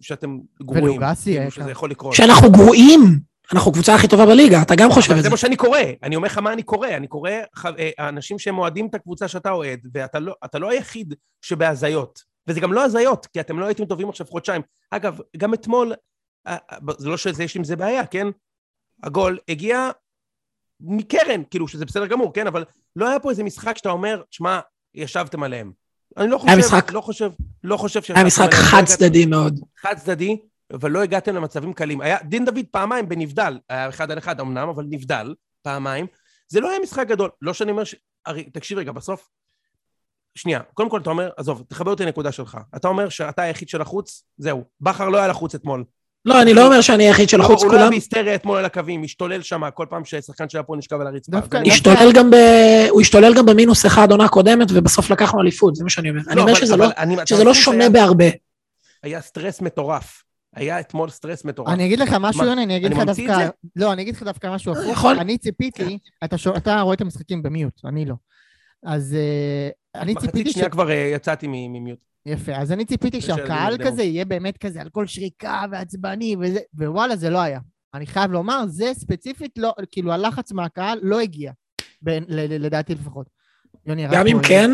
שאתם 0.00 0.38
גרועים. 0.62 0.84
ולוגסי 0.84 1.24
כאילו 1.30 1.42
היקר. 1.44 1.60
שזה 1.62 1.70
יכול 1.70 1.90
לקרות. 1.90 2.14
שאנחנו 2.14 2.50
גרועים, 2.52 3.00
אנחנו 3.52 3.70
הקבוצה 3.70 3.94
הכי 3.94 4.08
טובה 4.08 4.26
בליגה, 4.26 4.62
אתה 4.62 4.74
גם 4.74 4.90
חושב 4.90 5.10
את 5.10 5.16
זה 5.16 5.22
זה. 5.22 5.30
מה 5.30 5.36
שאני 5.36 5.56
קורא, 5.56 5.78
אני 6.02 6.16
אומר 6.16 6.26
לך 6.26 6.38
מה 6.38 6.52
אני 6.52 6.62
קורא, 6.62 6.88
אני 6.88 7.06
קורא 7.06 7.30
אה, 7.30 7.90
האנשים 7.98 8.38
שהם 8.38 8.58
אוהדים 8.58 8.86
את 8.86 8.94
הקבוצה 8.94 9.28
שאתה 9.28 9.50
אוהד, 9.50 9.80
ואתה 9.94 10.18
לא, 10.18 10.34
אתה 10.44 10.58
לא 10.58 10.70
היחיד 10.70 11.14
שבהזיות. 11.42 12.35
וזה 12.48 12.60
גם 12.60 12.72
לא 12.72 12.84
הזיות, 12.84 13.26
כי 13.26 13.40
אתם 13.40 13.58
לא 13.58 13.66
הייתם 13.66 13.84
טובים 13.84 14.08
עכשיו 14.08 14.26
חודשיים. 14.26 14.62
אגב, 14.90 15.18
גם 15.36 15.54
אתמול, 15.54 15.92
אה, 16.46 16.56
אה, 16.72 16.78
זה 16.98 17.08
לא 17.08 17.16
שיש 17.16 17.56
עם 17.56 17.64
זה 17.64 17.76
בעיה, 17.76 18.06
כן? 18.06 18.26
הגול 19.02 19.38
הגיע 19.48 19.90
מקרן, 20.80 21.42
כאילו, 21.50 21.68
שזה 21.68 21.84
בסדר 21.84 22.06
גמור, 22.06 22.34
כן? 22.34 22.46
אבל 22.46 22.64
לא 22.96 23.08
היה 23.08 23.20
פה 23.20 23.30
איזה 23.30 23.42
משחק 23.44 23.76
שאתה 23.76 23.88
אומר, 23.88 24.22
שמע, 24.30 24.60
ישבתם 24.94 25.42
עליהם. 25.42 25.72
אני 26.16 26.28
לא 26.28 26.38
חושב, 26.38 26.58
משחק- 26.58 26.92
לא 26.92 27.00
חושב, 27.00 27.30
לא 27.64 27.76
חושב 27.76 28.00
שישבתם 28.00 28.16
היה 28.18 28.26
משחק. 28.26 28.48
לא 28.52 28.58
חד 28.70 28.82
צדדי 28.84 29.26
מאוד. 29.26 29.60
חד 29.78 29.94
צדדי, 29.94 30.40
אבל 30.72 30.90
לא 30.90 31.02
הגעתם 31.02 31.34
למצבים 31.34 31.72
קלים. 31.72 32.00
היה 32.00 32.18
דין 32.22 32.44
דוד 32.44 32.64
פעמיים 32.70 33.08
בנבדל, 33.08 33.58
היה 33.68 33.88
אחד 33.88 34.10
על 34.10 34.18
אחד 34.18 34.40
אמנם, 34.40 34.68
אבל 34.68 34.84
נבדל 34.90 35.34
פעמיים. 35.62 36.06
זה 36.48 36.60
לא 36.60 36.70
היה 36.70 36.78
משחק 36.82 37.06
גדול. 37.08 37.30
לא 37.42 37.54
שאני 37.54 37.70
אומר 37.70 37.84
ש... 37.84 37.94
הרי, 38.26 38.44
תקשיב 38.50 38.78
רגע, 38.78 38.92
בסוף... 38.92 39.28
שנייה, 40.36 40.60
קודם 40.74 40.88
כל 40.90 41.00
אתה 41.00 41.10
אומר, 41.10 41.30
עזוב, 41.36 41.64
תחבר 41.68 41.90
אותי 41.90 42.04
לנקודה 42.04 42.32
שלך. 42.32 42.58
אתה 42.76 42.88
אומר 42.88 43.08
שאתה 43.08 43.42
היחיד 43.42 43.68
של 43.68 43.80
החוץ, 43.80 44.22
זהו. 44.38 44.64
בכר 44.80 45.08
לא 45.08 45.18
היה 45.18 45.28
לחוץ 45.28 45.54
אתמול. 45.54 45.84
לא, 46.24 46.42
אני 46.42 46.54
לא 46.54 46.66
אומר 46.66 46.80
שאני 46.80 47.04
היחיד 47.08 47.28
של 47.28 47.36
לא, 47.38 47.44
החוץ, 47.44 47.62
הוא 47.62 47.66
לא 47.66 47.72
היה 47.72 47.80
כולם... 47.80 47.90
בהיסטריה 47.90 48.34
אתמול 48.34 48.58
על 48.58 48.64
הקווים, 48.64 49.02
השתולל 49.04 49.42
שם 49.42 49.62
כל 49.74 49.86
פעם 49.90 50.04
ששחקן 50.04 50.48
שהיה 50.48 50.62
פה 50.62 50.76
נשכב 50.76 51.00
על 51.00 51.06
הרצפה. 51.06 51.38
הוא 52.90 53.00
השתולל 53.00 53.34
גם 53.36 53.46
במינוס 53.46 53.86
אחד 53.86 54.10
עונה 54.10 54.28
קודמת, 54.28 54.68
ובסוף 54.74 55.10
לקחנו 55.10 55.40
אליפות, 55.42 55.74
זה 55.76 55.84
מה 55.84 55.90
שאני 55.90 56.10
אומר. 56.10 56.20
אני 56.28 56.40
אומר 56.40 56.54
שזה 56.54 56.76
לא- 56.76 56.86
אני- 56.98 57.14
אתה 57.16 57.26
שזה 57.26 57.44
לא 57.44 57.54
שונה 57.54 57.90
בהרבה. 57.90 58.24
היה 59.02 59.20
סטרס 59.20 59.60
מטורף. 59.60 60.22
היה 60.56 60.80
אתמול 60.80 61.10
סטרס 61.10 61.44
מטורף. 61.44 61.68
אני 61.68 61.86
אגיד 61.86 61.98
לך 61.98 62.16
משהו, 62.20 62.40
מה, 62.42 62.46
יוני, 62.48 62.64
אני 62.64 62.76
אגיד 62.76 62.92
אני 62.92 63.00
לך 63.00 63.08
ממציא 63.08 63.28
דווקא... 63.28 63.48
לא, 63.76 63.92
אני 63.92 64.02
אגיד 64.02 64.14
לך 64.16 64.22
דווקא 64.22 64.46
משהו 64.54 64.72
הפוך. 64.72 65.04
אני 65.04 65.38
ציפיתי, 65.38 65.98
אתה 66.24 66.38
שו- 66.38 66.56
אתה 66.56 66.80
רואה 66.80 66.94
את 66.94 67.00
המשחקים 67.00 67.42
ב 67.42 67.48
mute, 67.48 67.80
אני 67.84 68.04
לא. 68.04 68.14
אז 68.86 69.14
אה, 69.14 69.68
אני 70.00 70.12
מחצית 70.12 70.30
ציפיתי 70.30 70.50
ש... 70.50 70.52
שנייה 70.52 70.68
כבר 70.68 70.90
אה, 70.90 71.10
יצאתי 71.14 71.46
מ- 71.46 71.72
מ 71.72 71.76
mute. 71.76 71.98
יפה, 72.26 72.52
אז 72.56 72.72
אני 72.72 72.84
ציפיתי 72.84 73.20
שהקהל. 73.20 73.76
כזה 73.84 74.02
יהיה 74.02 74.24
באמת 74.24 74.58
כזה 74.58 74.80
על 74.80 74.88
כל 74.88 75.06
שריקה 75.06 75.64
ועצבני 75.70 76.36
וזה, 76.40 76.60
ווואלה, 76.74 77.16
זה 77.16 77.30
לא 77.30 77.38
היה. 77.38 77.60
אני 77.94 78.06
חייב 78.06 78.32
לומר, 78.32 78.64
זה 78.68 78.90
ספציפית 78.94 79.50
לא, 79.58 79.74
כאילו 79.90 80.12
הלחץ 80.12 80.52
מהקהל 80.52 80.98
לא 81.02 81.20
הגיע, 81.20 81.52
בין, 82.02 82.24
ל, 82.28 82.40
ל, 82.40 82.66
לדעתי 82.66 82.94
לפחות. 82.94 83.26
יוני, 83.86 84.06
גם 84.12 84.26
אם 84.26 84.38
כן, 84.42 84.70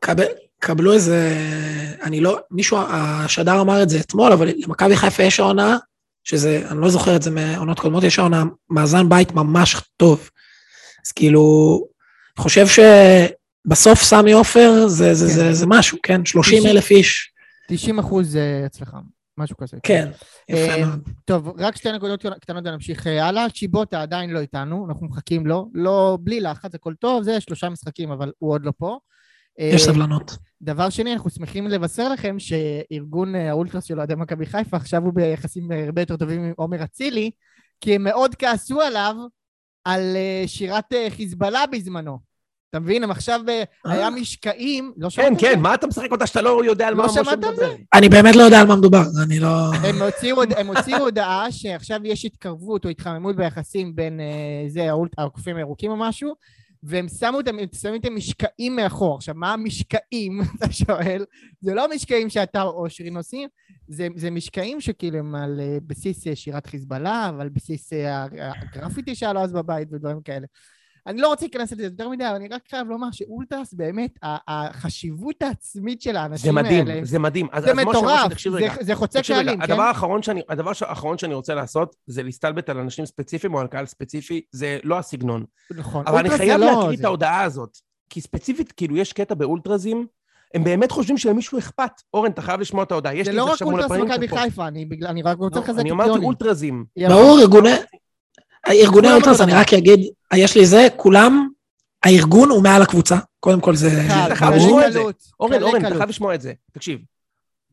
קבל, 0.00 0.24
קבלו 0.60 0.92
איזה... 0.92 1.36
אני 2.02 2.20
לא... 2.20 2.38
מישהו, 2.50 2.78
השדר 2.88 3.60
אמר 3.60 3.82
את 3.82 3.88
זה 3.88 4.00
אתמול, 4.00 4.32
אבל 4.32 4.48
למכבי 4.56 4.96
חיפה 4.96 5.22
יש 5.22 5.40
העונה, 5.40 5.78
שזה, 6.24 6.62
אני 6.70 6.80
לא 6.80 6.88
זוכר 6.88 7.16
את 7.16 7.22
זה 7.22 7.30
מעונות 7.30 7.80
קודמות, 7.80 8.04
יש 8.04 8.18
העונה 8.18 8.44
מאזן 8.70 9.08
בית 9.08 9.32
ממש 9.32 9.76
טוב. 9.96 10.30
אז 11.06 11.12
כאילו, 11.12 11.40
אני 12.38 12.42
חושב 12.42 12.66
שבסוף 13.66 14.02
סמי 14.02 14.32
עופר 14.32 14.88
זה, 14.88 15.14
זה, 15.14 15.26
כן. 15.26 15.32
זה, 15.32 15.52
זה 15.52 15.66
משהו, 15.66 15.98
כן? 16.02 16.24
30 16.24 16.66
אלף 16.66 16.90
איש. 16.90 17.32
90 17.68 17.98
אחוז 17.98 18.38
הצלחה, 18.66 18.98
משהו 19.38 19.56
כזה. 19.56 19.76
כן, 19.82 20.10
יפה 20.48 20.72
אה, 20.72 20.86
מאוד. 20.86 21.08
טוב, 21.24 21.52
רק 21.58 21.76
שתי 21.76 21.92
נקודות 21.92 22.26
קטנות 22.40 22.66
ונמשיך 22.66 23.06
הלאה. 23.06 23.50
צ'יבוטה 23.50 24.02
עדיין 24.02 24.30
לא 24.30 24.40
איתנו, 24.40 24.86
אנחנו 24.88 25.06
מחכים 25.06 25.46
לו. 25.46 25.70
לא, 25.74 26.18
בלי 26.20 26.40
לחץ, 26.40 26.74
הכל 26.74 26.94
טוב, 26.94 27.22
זה 27.22 27.40
שלושה 27.40 27.68
משחקים, 27.68 28.10
אבל 28.10 28.32
הוא 28.38 28.52
עוד 28.52 28.64
לא 28.64 28.72
פה. 28.78 28.98
יש 29.58 29.82
אה, 29.82 29.92
סבלנות. 29.92 30.36
דבר 30.62 30.90
שני, 30.90 31.12
אנחנו 31.12 31.30
שמחים 31.30 31.66
לבשר 31.66 32.08
לכם 32.08 32.36
שארגון 32.38 33.34
אה, 33.34 33.50
האולטרס 33.50 33.84
של 33.84 33.98
אוהדי 33.98 34.14
מכבי 34.14 34.46
חיפה 34.46 34.76
עכשיו 34.76 35.02
הוא 35.02 35.12
ביחסים 35.14 35.70
הרבה 35.86 36.02
יותר 36.02 36.16
טובים 36.16 36.44
עם 36.44 36.52
עומר 36.56 36.84
אצילי, 36.84 37.30
כי 37.80 37.94
הם 37.94 38.04
מאוד 38.04 38.34
כעסו 38.34 38.80
עליו 38.80 39.16
על 39.84 40.16
שירת 40.46 40.92
חיזבאללה 41.10 41.64
בזמנו. 41.72 42.35
אתה 42.70 42.80
מבין? 42.80 43.04
הם 43.04 43.10
עכשיו, 43.10 43.40
אה, 43.48 43.62
היה 43.84 44.10
משקעים, 44.10 44.92
לא 44.96 45.10
שמעת? 45.10 45.26
כן, 45.26 45.34
כן, 45.38 45.60
מה 45.60 45.74
אתה 45.74 45.86
משחק 45.86 46.12
אותה 46.12 46.26
שאתה 46.26 46.42
לא 46.42 46.64
יודע 46.64 46.88
על 46.88 46.94
מה 46.94 47.06
משה 47.06 47.22
מדבר? 47.32 47.72
אני 47.94 48.08
באמת 48.08 48.36
לא 48.36 48.42
יודע 48.42 48.60
על 48.60 48.66
מה 48.66 48.76
מדובר, 48.76 49.02
אני 49.24 49.40
לא... 49.40 49.74
הם 50.56 50.66
הוציאו 50.66 50.98
הודעה 50.98 51.52
שעכשיו 51.52 52.00
יש 52.04 52.24
התקרבות 52.24 52.84
או 52.84 52.90
התחממות 52.90 53.36
ביחסים 53.36 53.96
בין 53.96 54.20
אה, 54.20 54.68
זה, 54.68 54.88
הקופים 55.18 55.56
הירוקים 55.56 55.90
או 55.90 55.96
משהו, 55.96 56.34
והם 56.82 57.08
שמו 57.08 57.38
שמים 57.80 58.00
את 58.00 58.04
המשקעים 58.04 58.76
מאחור. 58.76 59.16
עכשיו, 59.16 59.34
מה 59.34 59.52
המשקעים, 59.52 60.40
אתה 60.58 60.72
שואל? 60.72 61.24
זה 61.60 61.74
לא 61.74 61.84
המשקעים 61.84 62.30
שאתה 62.30 62.62
או 62.62 62.90
שירין 62.90 63.16
עושים, 63.16 63.48
זה, 63.88 64.08
זה 64.16 64.30
משקעים 64.30 64.80
שכאילו 64.80 65.18
הם 65.18 65.34
על 65.34 65.60
אה, 65.60 65.78
בסיס 65.86 66.24
שירת 66.34 66.66
חיזבאללה, 66.66 67.30
ועל 67.38 67.48
בסיס 67.48 67.92
הגרפיטי 68.72 69.14
שהיה 69.14 69.32
לו 69.32 69.40
אז 69.40 69.52
בבית 69.52 69.88
ודברים 69.92 70.20
כאלה. 70.22 70.46
אני 71.06 71.20
לא 71.20 71.28
רוצה 71.28 71.44
להיכנס 71.46 71.72
לזה 71.72 71.84
יותר 71.84 72.08
מדי, 72.08 72.26
אבל 72.26 72.34
אני 72.34 72.48
רק 72.48 72.62
חייב 72.70 72.88
לומר 72.88 73.08
שאולטרס 73.12 73.74
באמת, 73.74 74.18
החשיבות 74.22 75.42
העצמית 75.42 76.02
של 76.02 76.16
האנשים 76.16 76.58
האלה... 76.58 76.68
זה 76.68 76.82
מדהים, 76.82 77.04
זה 77.04 77.18
מדהים. 77.18 77.46
זה 77.58 77.74
מטורף, 77.74 78.32
זה 78.80 78.94
חוצה 78.94 79.22
קהלים, 79.22 79.56
כן? 79.56 79.62
הדבר 79.62 79.82
האחרון 79.82 80.22
שאני, 80.22 80.42
הדבר 80.48 80.72
האחרון 80.80 81.18
שאני 81.18 81.34
רוצה 81.34 81.54
לעשות, 81.54 81.96
זה 82.06 82.22
להסתלבט 82.22 82.68
על 82.68 82.78
אנשים 82.78 83.06
ספציפיים 83.06 83.54
או 83.54 83.60
על 83.60 83.66
קהל 83.66 83.86
ספציפי, 83.86 84.40
זה 84.52 84.78
לא 84.84 84.98
הסגנון. 84.98 85.44
נכון. 85.70 86.04
אבל 86.06 86.18
אני 86.18 86.30
חייב 86.30 86.60
לא 86.60 86.66
להקריא 86.66 86.98
את 86.98 87.04
ההודעה 87.04 87.42
הזאת, 87.42 87.78
כי 88.10 88.20
ספציפית, 88.20 88.72
כאילו, 88.72 88.96
יש 88.96 89.12
קטע 89.12 89.34
באולטרזים, 89.34 90.06
הם 90.54 90.64
באמת 90.64 90.90
חושבים 90.90 91.18
שלמישהו 91.18 91.58
אכפת. 91.58 91.92
אורן, 92.14 92.30
אתה 92.30 92.42
חייב 92.42 92.60
לשמוע 92.60 92.82
את 92.82 92.92
ההודעה. 92.92 93.24
זה 93.24 93.32
לא 93.32 93.44
רק 93.44 93.62
אולטרס 93.62 93.90
מכבי 93.90 94.28
חיפה, 94.28 94.68
אני 94.68 95.22
רק 95.24 95.38
רוצה 95.38 95.60
לחזק 95.60 95.80
את 95.80 95.86
יוני. 95.86 96.02
אני 96.02 96.10
אמרתי 96.10 96.24
אולטרזים. 96.24 96.84
ברור, 97.08 97.38
ארגוני... 97.40 97.70
ארגוני 98.70 99.12
אולטרס, 99.12 99.40
אני 99.40 99.52
רק 99.52 99.74
אגיד, 99.74 100.00
יש 100.34 100.56
לי 100.56 100.66
זה, 100.66 100.88
כולם, 100.96 101.48
הארגון 102.02 102.50
הוא 102.50 102.62
מעל 102.62 102.82
הקבוצה. 102.82 103.16
קודם 103.40 103.60
כל 103.60 103.76
זה... 103.76 103.88
אתה 104.26 104.34
חייב 104.34 104.54
לשמוע 104.54 104.86
את 104.86 104.92
זה. 104.92 105.00
אורן, 105.40 105.62
אורן, 105.62 105.86
אתה 105.86 105.94
חייב 105.94 106.08
לשמוע 106.08 106.34
את 106.34 106.40
זה. 106.40 106.52
תקשיב, 106.72 107.00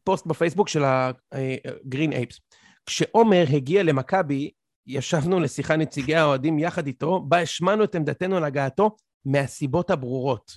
פוסט 0.03 0.25
בפייסבוק 0.25 0.69
של 0.69 0.83
הגרין 0.85 2.13
אייפס. 2.13 2.39
כשעומר 2.85 3.45
הגיע 3.53 3.83
למכבי, 3.83 4.49
ישבנו 4.87 5.39
לשיחה 5.39 5.75
נציגי 5.75 6.15
האוהדים 6.15 6.59
יחד 6.59 6.87
איתו, 6.87 7.19
בה 7.19 7.41
השמענו 7.41 7.83
את 7.83 7.95
עמדתנו 7.95 8.37
על 8.37 8.43
הגעתו 8.43 8.95
מהסיבות 9.25 9.89
הברורות. 9.89 10.51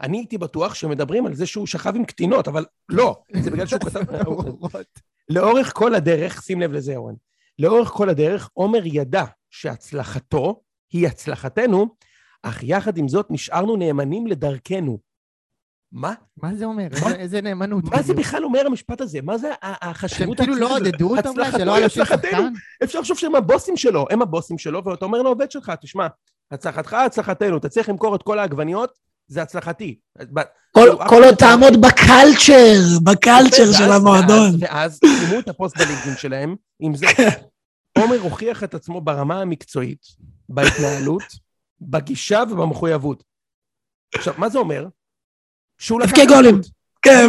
אני 0.00 0.18
הייתי 0.18 0.38
בטוח 0.38 0.74
שמדברים 0.74 1.26
על 1.26 1.34
זה 1.34 1.46
שהוא 1.46 1.66
שכב 1.66 1.96
עם 1.96 2.04
קטינות, 2.04 2.48
אבל 2.48 2.64
לא, 2.88 3.22
זה 3.32 3.50
בגלל 3.50 3.66
שהוא 3.66 3.80
כתב... 3.80 4.00
לאורך 5.28 5.72
כל 5.74 5.94
הדרך, 5.94 6.42
שים 6.42 6.60
לב 6.60 6.72
לזה, 6.72 6.96
אורן, 6.96 7.14
לאורך 7.58 7.88
כל 7.88 8.08
הדרך, 8.08 8.48
עומר 8.52 8.80
ידע 8.84 9.24
שהצלחתו 9.52 10.60
היא 10.92 11.06
הצלחתנו, 11.06 11.86
אך 12.42 12.62
יחד 12.62 12.96
עם 12.96 13.08
זאת 13.08 13.26
נשארנו 13.30 13.76
נאמנים 13.76 14.26
לדרכנו. 14.26 14.98
מה? 15.92 16.14
מה 16.36 16.54
זה 16.54 16.64
אומר? 16.64 16.88
מה? 17.02 17.14
איזה 17.14 17.40
נאמנות? 17.40 17.84
מה 17.84 18.02
זה 18.02 18.14
בכלל 18.14 18.44
אומר 18.44 18.66
המשפט 18.66 19.00
הזה? 19.00 19.18
מה 19.22 19.38
זה 19.38 19.50
החשיבות... 19.62 20.36
שהם 20.36 20.46
כאילו 20.46 20.58
לא 20.58 20.76
עודדו 20.76 21.16
אותם 21.16 21.28
אולי? 21.28 21.52
שלא 21.52 21.74
היה 21.74 21.86
הצלחתנו. 21.86 22.48
אפשר 22.84 23.00
לחשוב 23.00 23.18
שהם 23.18 23.34
הבוסים 23.34 23.76
שלו, 23.76 24.06
הם 24.10 24.22
הבוסים 24.22 24.58
שלו, 24.58 24.84
ואתה 24.84 25.04
אומר 25.04 25.22
לעובד 25.22 25.50
שלך, 25.50 25.72
תשמע, 25.80 26.06
הצלחתך, 26.50 26.92
הצלחתנו, 26.92 27.56
אתה 27.56 27.68
צריך 27.68 27.88
למכור 27.88 28.14
את 28.14 28.22
כל 28.22 28.38
העגבניות, 28.38 28.98
זה 29.26 29.42
הצלחתי. 29.42 29.98
כאילו, 30.76 30.98
כל 31.08 31.24
עוד 31.24 31.34
תעמוד 31.34 31.80
בקלצ'ר, 31.80 32.98
בקלצ'ר 33.04 33.72
של 33.72 33.92
המועדון. 33.92 34.50
ואז 34.60 35.00
שימו 35.06 35.38
את 35.38 35.48
הפוסט 35.48 35.76
בלינקים 35.76 36.14
שלהם, 36.16 36.56
עם 36.80 36.94
זה. 36.94 37.06
עומר 37.98 38.18
הוכיח 38.20 38.64
את 38.64 38.74
עצמו 38.74 39.00
ברמה 39.00 39.40
המקצועית, 39.40 40.06
בהתנהלות, 40.48 41.22
בגישה 41.80 42.42
ובמחויבות. 42.50 43.24
עכשיו, 44.14 44.34
מה 44.38 44.48
זה 44.48 44.58
אומר? 44.58 44.86
שהוא 45.78 46.00
לקח... 46.00 46.10
הבקיע 46.10 46.24
גולים. 46.24 46.60
כן, 47.02 47.28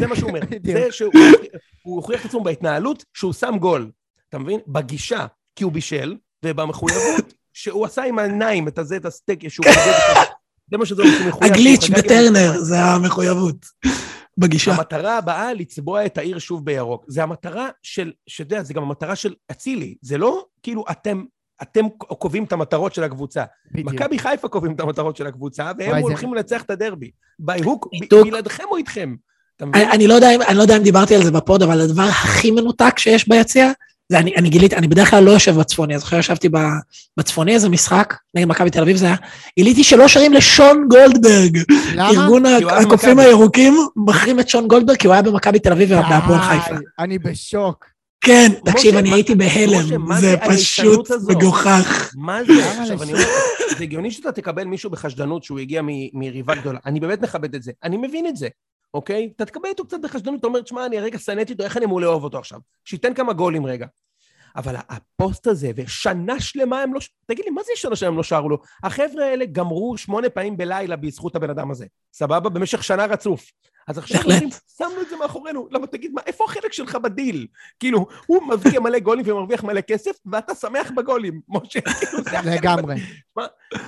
זה 0.00 0.06
מה 0.06 0.16
שהוא 0.16 0.28
אומר. 0.28 0.40
זה 0.64 0.88
שהוא 0.90 1.12
הוכיח 1.82 2.20
את 2.20 2.26
עצמו 2.26 2.40
בהתנהלות 2.44 3.04
שהוא 3.14 3.32
שם 3.32 3.54
גול. 3.60 3.90
אתה 4.28 4.38
מבין? 4.38 4.60
בגישה, 4.68 5.26
כי 5.56 5.64
הוא 5.64 5.72
בישל, 5.72 6.16
ובמחויבות, 6.44 7.34
שהוא 7.52 7.86
עשה 7.86 8.04
עם 8.04 8.18
העיניים 8.18 8.68
את 8.68 8.78
הזה, 8.78 8.96
את 8.96 9.04
הסטייק, 9.04 9.48
שהוא... 9.48 9.66
זה 10.70 10.76
מה 10.76 10.86
שזה 10.86 11.02
מחויב. 11.28 11.52
הגליץ' 11.52 11.90
בטרנר, 11.90 12.60
זה 12.60 12.80
המחויבות. 12.80 13.66
בגישה. 14.38 14.74
המטרה 14.74 15.18
הבאה, 15.18 15.54
לצבוע 15.54 16.06
את 16.06 16.18
העיר 16.18 16.38
שוב 16.38 16.64
בירוק. 16.64 17.04
זה 17.08 17.22
המטרה 17.22 17.68
של, 17.82 18.12
שאתה 18.26 18.54
יודע, 18.54 18.62
זה 18.62 18.74
גם 18.74 18.82
המטרה 18.82 19.16
של 19.16 19.34
אצילי. 19.50 19.94
זה 20.02 20.18
לא 20.18 20.44
כאילו 20.62 20.84
אתם, 20.90 21.24
אתם 21.62 21.88
קובעים 21.98 22.44
את 22.44 22.52
המטרות 22.52 22.94
של 22.94 23.04
הקבוצה. 23.04 23.44
מכבי 23.74 24.18
חיפה 24.18 24.48
קובעים 24.48 24.74
את 24.74 24.80
המטרות 24.80 25.16
של 25.16 25.26
הקבוצה, 25.26 25.70
והם 25.78 26.02
הולכים 26.02 26.30
זה... 26.30 26.36
לנצח 26.36 26.62
את 26.62 26.70
הדרבי. 26.70 27.10
בהוק, 27.38 27.88
בלעדכם 28.24 28.64
או 28.70 28.76
איתכם? 28.76 29.14
אני, 29.62 29.90
אני, 29.90 30.06
לא 30.06 30.14
יודע, 30.14 30.28
אני 30.48 30.56
לא 30.56 30.62
יודע 30.62 30.76
אם 30.76 30.82
דיברתי 30.82 31.14
על 31.14 31.22
זה 31.22 31.30
בפוד, 31.30 31.62
אבל 31.62 31.80
הדבר 31.80 32.02
הכי 32.02 32.50
מנותק 32.50 32.98
שיש 32.98 33.28
ביציע, 33.28 33.72
זה 34.08 34.18
אני, 34.18 34.36
אני 34.36 34.50
גיליתי, 34.50 34.76
אני 34.76 34.88
בדרך 34.88 35.10
כלל 35.10 35.24
לא 35.24 35.30
יושב 35.30 35.54
בצפוני, 35.54 35.94
אז 35.94 36.02
אחרי 36.02 36.18
ישבתי 36.18 36.48
בצפוני 37.18 37.54
איזה 37.54 37.68
משחק, 37.68 38.14
נגד 38.34 38.46
מכבי 38.46 38.70
תל 38.70 38.80
אביב 38.80 38.96
זה 38.96 39.06
היה, 39.06 39.16
גיליתי 39.58 39.84
שלא 39.84 40.08
שרים 40.08 40.32
לשון 40.32 40.86
גולדברג. 40.88 41.58
למה? 41.94 42.10
ארגון 42.10 42.42
הקופים 42.46 43.18
הירוקים 43.18 43.76
מחרים 43.96 44.40
את 44.40 44.48
שון 44.48 44.68
גולדברג, 44.68 44.96
כי 44.96 45.06
הוא 45.06 45.14
היה 45.14 45.22
במכבי 45.22 45.58
תל 45.58 45.72
אביב 45.72 45.90
ובהפועל 45.90 46.40
חיפה. 46.40 46.76
אני 46.98 47.18
בשוק. 47.18 47.84
כן, 48.20 48.52
תקשיב, 48.64 48.96
אני 48.96 49.12
הייתי 49.12 49.34
בהלם, 49.34 50.16
זה 50.20 50.36
פשוט 50.48 51.10
מגוחך. 51.28 52.12
מה 52.16 52.44
זה? 52.44 52.80
עכשיו, 52.80 53.02
אני 53.02 53.12
אומר, 53.12 53.24
זה 53.78 53.84
הגיוני 53.84 54.10
שאתה 54.10 54.32
תקבל 54.32 54.64
מישהו 54.64 54.90
בחשדנות 54.90 55.44
שהוא 55.44 55.58
הגיע 55.58 55.82
מיריבה 56.12 56.54
גדולה. 56.54 56.78
אני 56.86 57.00
באמת 57.00 57.22
מכבד 57.22 57.54
את 57.54 57.62
זה, 57.62 57.72
אני 57.84 57.96
מבין 57.96 58.26
את 58.26 58.36
זה. 58.36 58.48
אוקיי? 58.96 59.32
אתה 59.36 59.44
תקבל 59.44 59.68
איתו 59.68 59.84
קצת 59.84 60.00
בחשדנות, 60.02 60.40
אתה 60.40 60.46
אומר, 60.46 60.60
תשמע, 60.60 60.86
אני 60.86 60.98
הרגע 60.98 61.18
שנאתי 61.18 61.52
אותו, 61.52 61.64
איך 61.64 61.76
אני 61.76 61.84
אמור 61.84 62.00
לאהוב 62.00 62.24
אותו 62.24 62.38
עכשיו? 62.38 62.60
שייתן 62.84 63.14
כמה 63.14 63.32
גולים 63.32 63.66
רגע. 63.66 63.86
אבל 64.56 64.76
הפוסט 64.88 65.46
הזה, 65.46 65.70
ושנה 65.76 66.40
שלמה 66.40 66.82
הם 66.82 66.94
לא... 66.94 67.00
תגיד 67.26 67.44
לי, 67.44 67.50
מה 67.50 67.62
זה 67.62 67.72
שנה 67.74 67.96
שלמה 67.96 68.10
הם 68.10 68.16
לא 68.16 68.22
שרו 68.22 68.48
לו? 68.48 68.58
החבר'ה 68.82 69.24
האלה 69.24 69.44
גמרו 69.44 69.96
שמונה 69.96 70.28
פעמים 70.28 70.56
בלילה 70.56 70.96
בזכות 70.96 71.36
הבן 71.36 71.50
אדם 71.50 71.70
הזה. 71.70 71.86
סבבה? 72.12 72.48
במשך 72.48 72.84
שנה 72.84 73.06
רצוף. 73.06 73.50
אז 73.88 73.98
עכשיו 73.98 74.20
אומרים, 74.22 74.48
שמנו 74.78 75.02
את 75.02 75.08
זה 75.10 75.16
מאחורינו. 75.16 75.68
למה, 75.70 75.86
תגיד, 75.86 76.12
מה, 76.12 76.20
איפה 76.26 76.44
החלק 76.44 76.72
שלך 76.72 76.96
בדיל? 76.96 77.46
כאילו, 77.80 78.06
הוא 78.26 78.42
מבקיע 78.48 78.80
מלא 78.80 78.98
גולים 78.98 79.24
ומרוויח 79.28 79.64
מלא 79.64 79.80
כסף, 79.80 80.16
ואתה 80.26 80.54
שמח 80.54 80.90
בגולים, 80.96 81.40
משה. 81.48 81.80
כאילו, 81.98 82.18
לגמרי. 82.44 82.94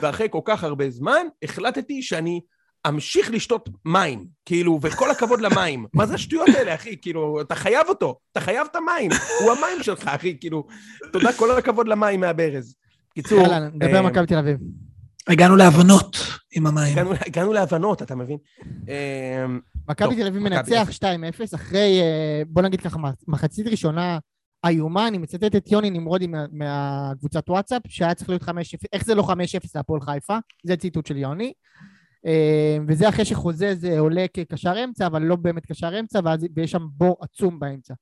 ואחרי 0.00 0.28
כל 0.30 0.40
כך 0.44 0.64
הרבה 0.64 0.90
זמן, 0.90 1.26
החלטתי 1.42 2.02
שאני 2.02 2.40
אמשיך 2.88 3.30
לשתות 3.30 3.68
מים, 3.84 4.26
כאילו, 4.44 4.78
וכל 4.82 5.10
הכבוד 5.10 5.40
למים. 5.40 5.86
מה 5.94 6.06
זה 6.06 6.14
השטויות 6.14 6.48
האלה, 6.48 6.74
אחי? 6.74 6.96
כאילו, 7.00 7.40
אתה 7.40 7.54
חייב 7.54 7.88
אותו, 7.88 8.18
אתה 8.32 8.40
חייב 8.40 8.66
את 8.70 8.76
המים, 8.76 9.10
הוא 9.40 9.52
המים 9.52 9.82
שלך, 9.82 10.06
אחי, 10.06 10.36
כאילו, 10.40 10.66
תודה, 11.12 11.32
כל 11.32 11.58
הכבוד 11.58 11.88
למים 11.88 12.20
מהברז. 12.20 12.74
קיצור... 13.14 13.40
יאללה, 13.40 13.60
נדבר 13.60 13.96
אה, 13.96 14.02
מכבי 14.02 14.26
תל 14.26 14.38
אביב. 14.38 14.56
הגענו 15.28 15.56
להבנות 15.56 16.16
עם 16.56 16.66
המים. 16.66 16.98
הגענו 17.26 17.52
להבנות, 17.52 18.02
אתה 18.02 18.14
מבין? 18.14 18.38
אה, 18.88 19.46
מכבי 19.88 20.16
תל 20.16 20.26
אביב 20.26 20.42
מנצח 20.42 20.88
2-0, 20.90 21.02
אחרי, 21.54 22.00
אה, 22.00 22.42
בוא 22.46 22.62
נגיד 22.62 22.80
ככה, 22.80 22.98
מחצית 23.28 23.66
ראשונה 23.66 24.18
איומה, 24.66 25.08
אני 25.08 25.18
מצטט 25.18 25.56
את 25.56 25.72
יוני 25.72 25.90
נמרודי 25.90 26.26
מהקבוצת 26.52 27.50
וואטסאפ, 27.50 27.82
שהיה 27.88 28.14
צריך 28.14 28.28
להיות 28.30 28.42
5-0, 28.42 28.48
איך 28.92 29.04
זה 29.04 29.14
לא 29.14 29.22
5-0 29.22 29.32
להפועל 29.74 30.00
חיפה? 30.00 30.38
זה 30.64 30.76
ציטוט 30.76 31.06
של 31.06 31.16
יוני. 31.16 31.52
אה, 32.26 32.76
וזה 32.88 33.08
אחרי 33.08 33.24
שחוזה 33.24 33.74
זה 33.74 33.98
עולה 33.98 34.26
כקשר 34.34 34.84
אמצע, 34.84 35.06
אבל 35.06 35.22
לא 35.22 35.36
באמת 35.36 35.66
קשר 35.66 36.00
אמצע, 36.00 36.20
ואז, 36.24 36.46
ויש 36.56 36.70
שם 36.70 36.86
בור 36.92 37.16
עצום 37.20 37.60
באמצע. 37.60 37.94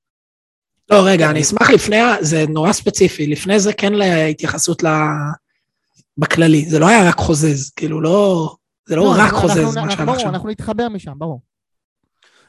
לא, 0.90 0.96
רגע, 1.06 1.30
אני 1.30 1.40
אשמח 1.42 1.70
לפני, 1.70 1.96
זה 2.20 2.44
נורא 2.48 2.72
ספציפי, 2.72 3.26
לפני 3.26 3.60
זה 3.60 3.72
כן 3.72 3.92
להתייחסות 3.92 4.82
ל... 4.82 4.86
בכללי, 6.18 6.64
זה 6.64 6.78
לא 6.78 6.88
היה 6.88 7.08
רק 7.08 7.16
חוזז, 7.16 7.70
כאילו 7.76 8.00
לא, 8.00 8.54
זה 8.86 8.96
לא 8.96 9.02
לא, 9.02 9.10
רק 9.10 9.20
אנחנו- 9.20 9.38
חוזז, 9.38 9.58
אנחנו- 9.58 9.74
מה 9.74 9.82
אנחנו- 9.82 10.04
שהיה 10.04 10.12
עכשיו. 10.14 10.30
אנחנו 10.30 10.48
נתחבר 10.48 10.88
משם, 10.88 11.12
ברור. 11.18 11.40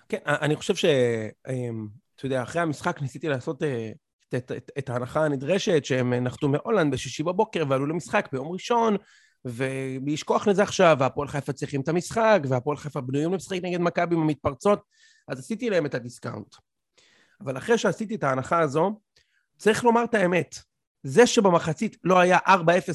כן, 0.10 0.17
אני 0.25 0.56
חושב 0.56 0.75
ש... 0.75 0.86
אמ, 1.49 1.88
אתה 2.15 2.25
יודע, 2.25 2.43
אחרי 2.43 2.62
המשחק 2.62 3.01
ניסיתי 3.01 3.27
לעשות 3.27 3.63
אה, 3.63 3.91
את, 4.30 4.36
את, 4.36 4.51
את, 4.58 4.71
את 4.77 4.89
ההנחה 4.89 5.25
הנדרשת, 5.25 5.86
שהם 5.86 6.13
נחתו 6.13 6.49
מהולנד 6.49 6.93
בשישי 6.93 7.23
בבוקר 7.23 7.63
ועלו 7.69 7.86
למשחק 7.86 8.30
ביום 8.32 8.47
ראשון, 8.51 8.97
ולשכוח 9.48 10.48
לזה 10.48 10.64
עכשיו, 10.64 10.98
והפועל 11.00 11.28
חיפה 11.28 11.54
צריכים 11.54 11.82
את 11.82 11.88
המשחק, 11.88 12.40
והפועל 12.50 12.78
חיפה 12.78 13.02
בנויים 13.02 13.34
לשחק 13.34 13.60
נגד 13.64 13.80
מכבי 13.80 14.16
עם 14.16 14.22
המתפרצות, 14.22 14.82
אז 15.28 15.40
עשיתי 15.40 15.70
להם 15.70 15.86
את 15.86 15.96
ה 15.96 16.02
discount. 16.02 16.56
אבל 17.42 17.58
אחרי 17.58 17.78
שעשיתי 17.78 18.16
את 18.16 18.24
ההנחה 18.24 18.60
הזו, 18.60 19.00
צריך 19.58 19.84
לומר 19.84 20.04
את 20.04 20.14
האמת. 20.14 20.56
זה 21.04 21.28
שבמחצית 21.28 21.98
לא 22.04 22.20
היה 22.20 22.38
4-0 22.48 22.52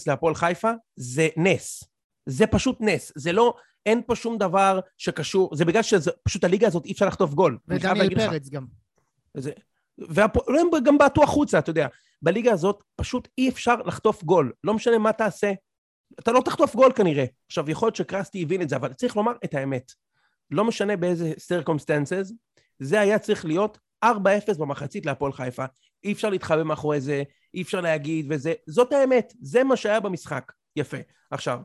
להפועל 0.06 0.34
חיפה, 0.34 0.70
זה 0.96 1.28
נס. 1.36 1.84
זה 2.26 2.46
פשוט 2.46 2.76
נס. 2.80 3.12
זה 3.16 3.32
לא, 3.32 3.54
אין 3.86 4.02
פה 4.06 4.16
שום 4.16 4.38
דבר 4.38 4.80
שקשור, 4.98 5.56
זה 5.56 5.64
בגלל 5.64 5.82
שפשוט 5.82 6.44
הליגה 6.44 6.66
הזאת 6.66 6.84
אי 6.84 6.92
אפשר 6.92 7.06
לחטוף 7.06 7.34
גול. 7.34 7.58
ודניאל 7.68 7.98
להגיד 7.98 8.18
לך. 8.18 8.30
פרץ 8.30 8.48
גם. 8.48 8.66
זה, 9.36 9.52
והפועל 9.98 10.58
הם 10.58 10.66
גם 10.84 10.98
בעטו 10.98 11.22
החוצה, 11.22 11.58
אתה 11.58 11.70
יודע. 11.70 11.86
בליגה 12.22 12.52
הזאת 12.52 12.82
פשוט 12.96 13.28
אי 13.38 13.48
אפשר 13.48 13.76
לחטוף 13.76 14.24
גול. 14.24 14.52
לא 14.64 14.74
משנה 14.74 14.98
מה 14.98 15.12
תעשה. 15.12 15.52
אתה 16.20 16.32
לא 16.32 16.40
תחטוף 16.44 16.76
גול 16.76 16.92
כנראה. 16.92 17.24
עכשיו, 17.46 17.70
יכול 17.70 17.86
להיות 17.86 17.96
שקרסטי 17.96 18.42
הבין 18.42 18.62
את 18.62 18.68
זה, 18.68 18.76
אבל 18.76 18.92
צריך 18.92 19.16
לומר 19.16 19.32
את 19.44 19.54
האמת. 19.54 19.92
לא 20.50 20.64
משנה 20.64 20.96
באיזה 20.96 21.32
circumstances, 21.32 22.32
זה 22.78 23.00
היה 23.00 23.18
צריך 23.18 23.44
להיות 23.44 23.78
4-0 24.04 24.08
במחצית 24.58 25.06
להפועל 25.06 25.32
חיפה. 25.32 25.64
אי 26.04 26.12
אפשר 26.12 26.30
להתחבא 26.30 26.62
מאחורי 26.62 27.00
זה, 27.00 27.22
אי 27.54 27.62
אפשר 27.62 27.80
להגיד 27.80 28.26
וזה. 28.30 28.52
זאת 28.66 28.92
האמת, 28.92 29.32
זה 29.40 29.64
מה 29.64 29.76
שהיה 29.76 30.00
במשחק. 30.00 30.52
יפה. 30.76 30.96
עכשיו, 31.30 31.60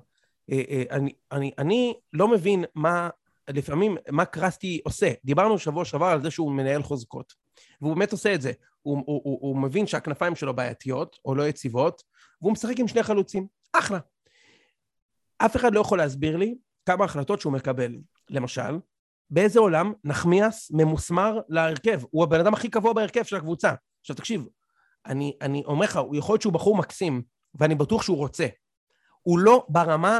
אה, 0.51 0.63
אה, 0.69 0.83
אני, 0.91 1.13
אני, 1.31 1.51
אני 1.57 1.93
לא 2.13 2.27
מבין 2.27 2.65
מה, 2.75 3.09
לפעמים, 3.49 3.97
מה 4.11 4.25
קרסטי 4.25 4.81
עושה. 4.83 5.11
דיברנו 5.25 5.59
שבוע 5.59 5.85
שעבר 5.85 6.05
על 6.05 6.21
זה 6.21 6.31
שהוא 6.31 6.51
מנהל 6.51 6.83
חוזקות. 6.83 7.33
והוא 7.81 7.93
באמת 7.93 8.11
עושה 8.11 8.33
את 8.33 8.41
זה. 8.41 8.51
הוא, 8.81 8.97
הוא, 9.05 9.21
הוא, 9.23 9.39
הוא 9.41 9.57
מבין 9.57 9.87
שהכנפיים 9.87 10.35
שלו 10.35 10.55
בעייתיות, 10.55 11.15
או 11.25 11.35
לא 11.35 11.47
יציבות, 11.47 12.03
והוא 12.41 12.53
משחק 12.53 12.79
עם 12.79 12.87
שני 12.87 13.03
חלוצים. 13.03 13.47
אחלה. 13.73 13.99
אף 15.37 15.55
אחד 15.55 15.73
לא 15.73 15.79
יכול 15.79 15.97
להסביר 15.97 16.37
לי 16.37 16.55
כמה 16.85 17.05
החלטות 17.05 17.41
שהוא 17.41 17.53
מקבל. 17.53 17.95
למשל, 18.29 18.79
באיזה 19.29 19.59
עולם 19.59 19.93
נחמיאס 20.03 20.71
ממוסמר 20.71 21.39
להרכב? 21.49 22.01
הוא 22.09 22.23
הבן 22.23 22.39
אדם 22.39 22.53
הכי 22.53 22.69
קבוע 22.69 22.93
בהרכב 22.93 23.23
של 23.23 23.35
הקבוצה. 23.35 23.73
עכשיו 24.01 24.15
תקשיב, 24.15 24.45
אני, 25.05 25.37
אני 25.41 25.63
אומר 25.65 25.85
לך, 25.85 25.99
יכול 26.13 26.33
להיות 26.33 26.41
שהוא 26.41 26.53
בחור 26.53 26.77
מקסים, 26.77 27.21
ואני 27.55 27.75
בטוח 27.75 28.01
שהוא 28.01 28.17
רוצה. 28.17 28.47
הוא 29.21 29.39
לא 29.39 29.65
ברמה 29.69 30.19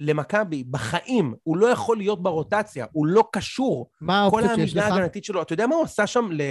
למכבי, 0.00 0.64
בחיים, 0.64 1.34
הוא 1.42 1.56
לא 1.56 1.66
יכול 1.66 1.96
להיות 1.96 2.22
ברוטציה, 2.22 2.86
הוא 2.92 3.06
לא 3.06 3.24
קשור. 3.32 3.90
מה 4.00 4.28
כל 4.30 4.40
האופציות 4.40 4.68
שיש 4.68 4.76
העמידה 4.76 4.88
לך? 4.88 4.92
ההגנתית 4.92 5.24
שלו, 5.24 5.42
אתה 5.42 5.52
יודע 5.52 5.66
מה 5.66 5.74
הוא 5.74 5.84
עשה 5.84 6.06
שם 6.06 6.32
ל... 6.32 6.42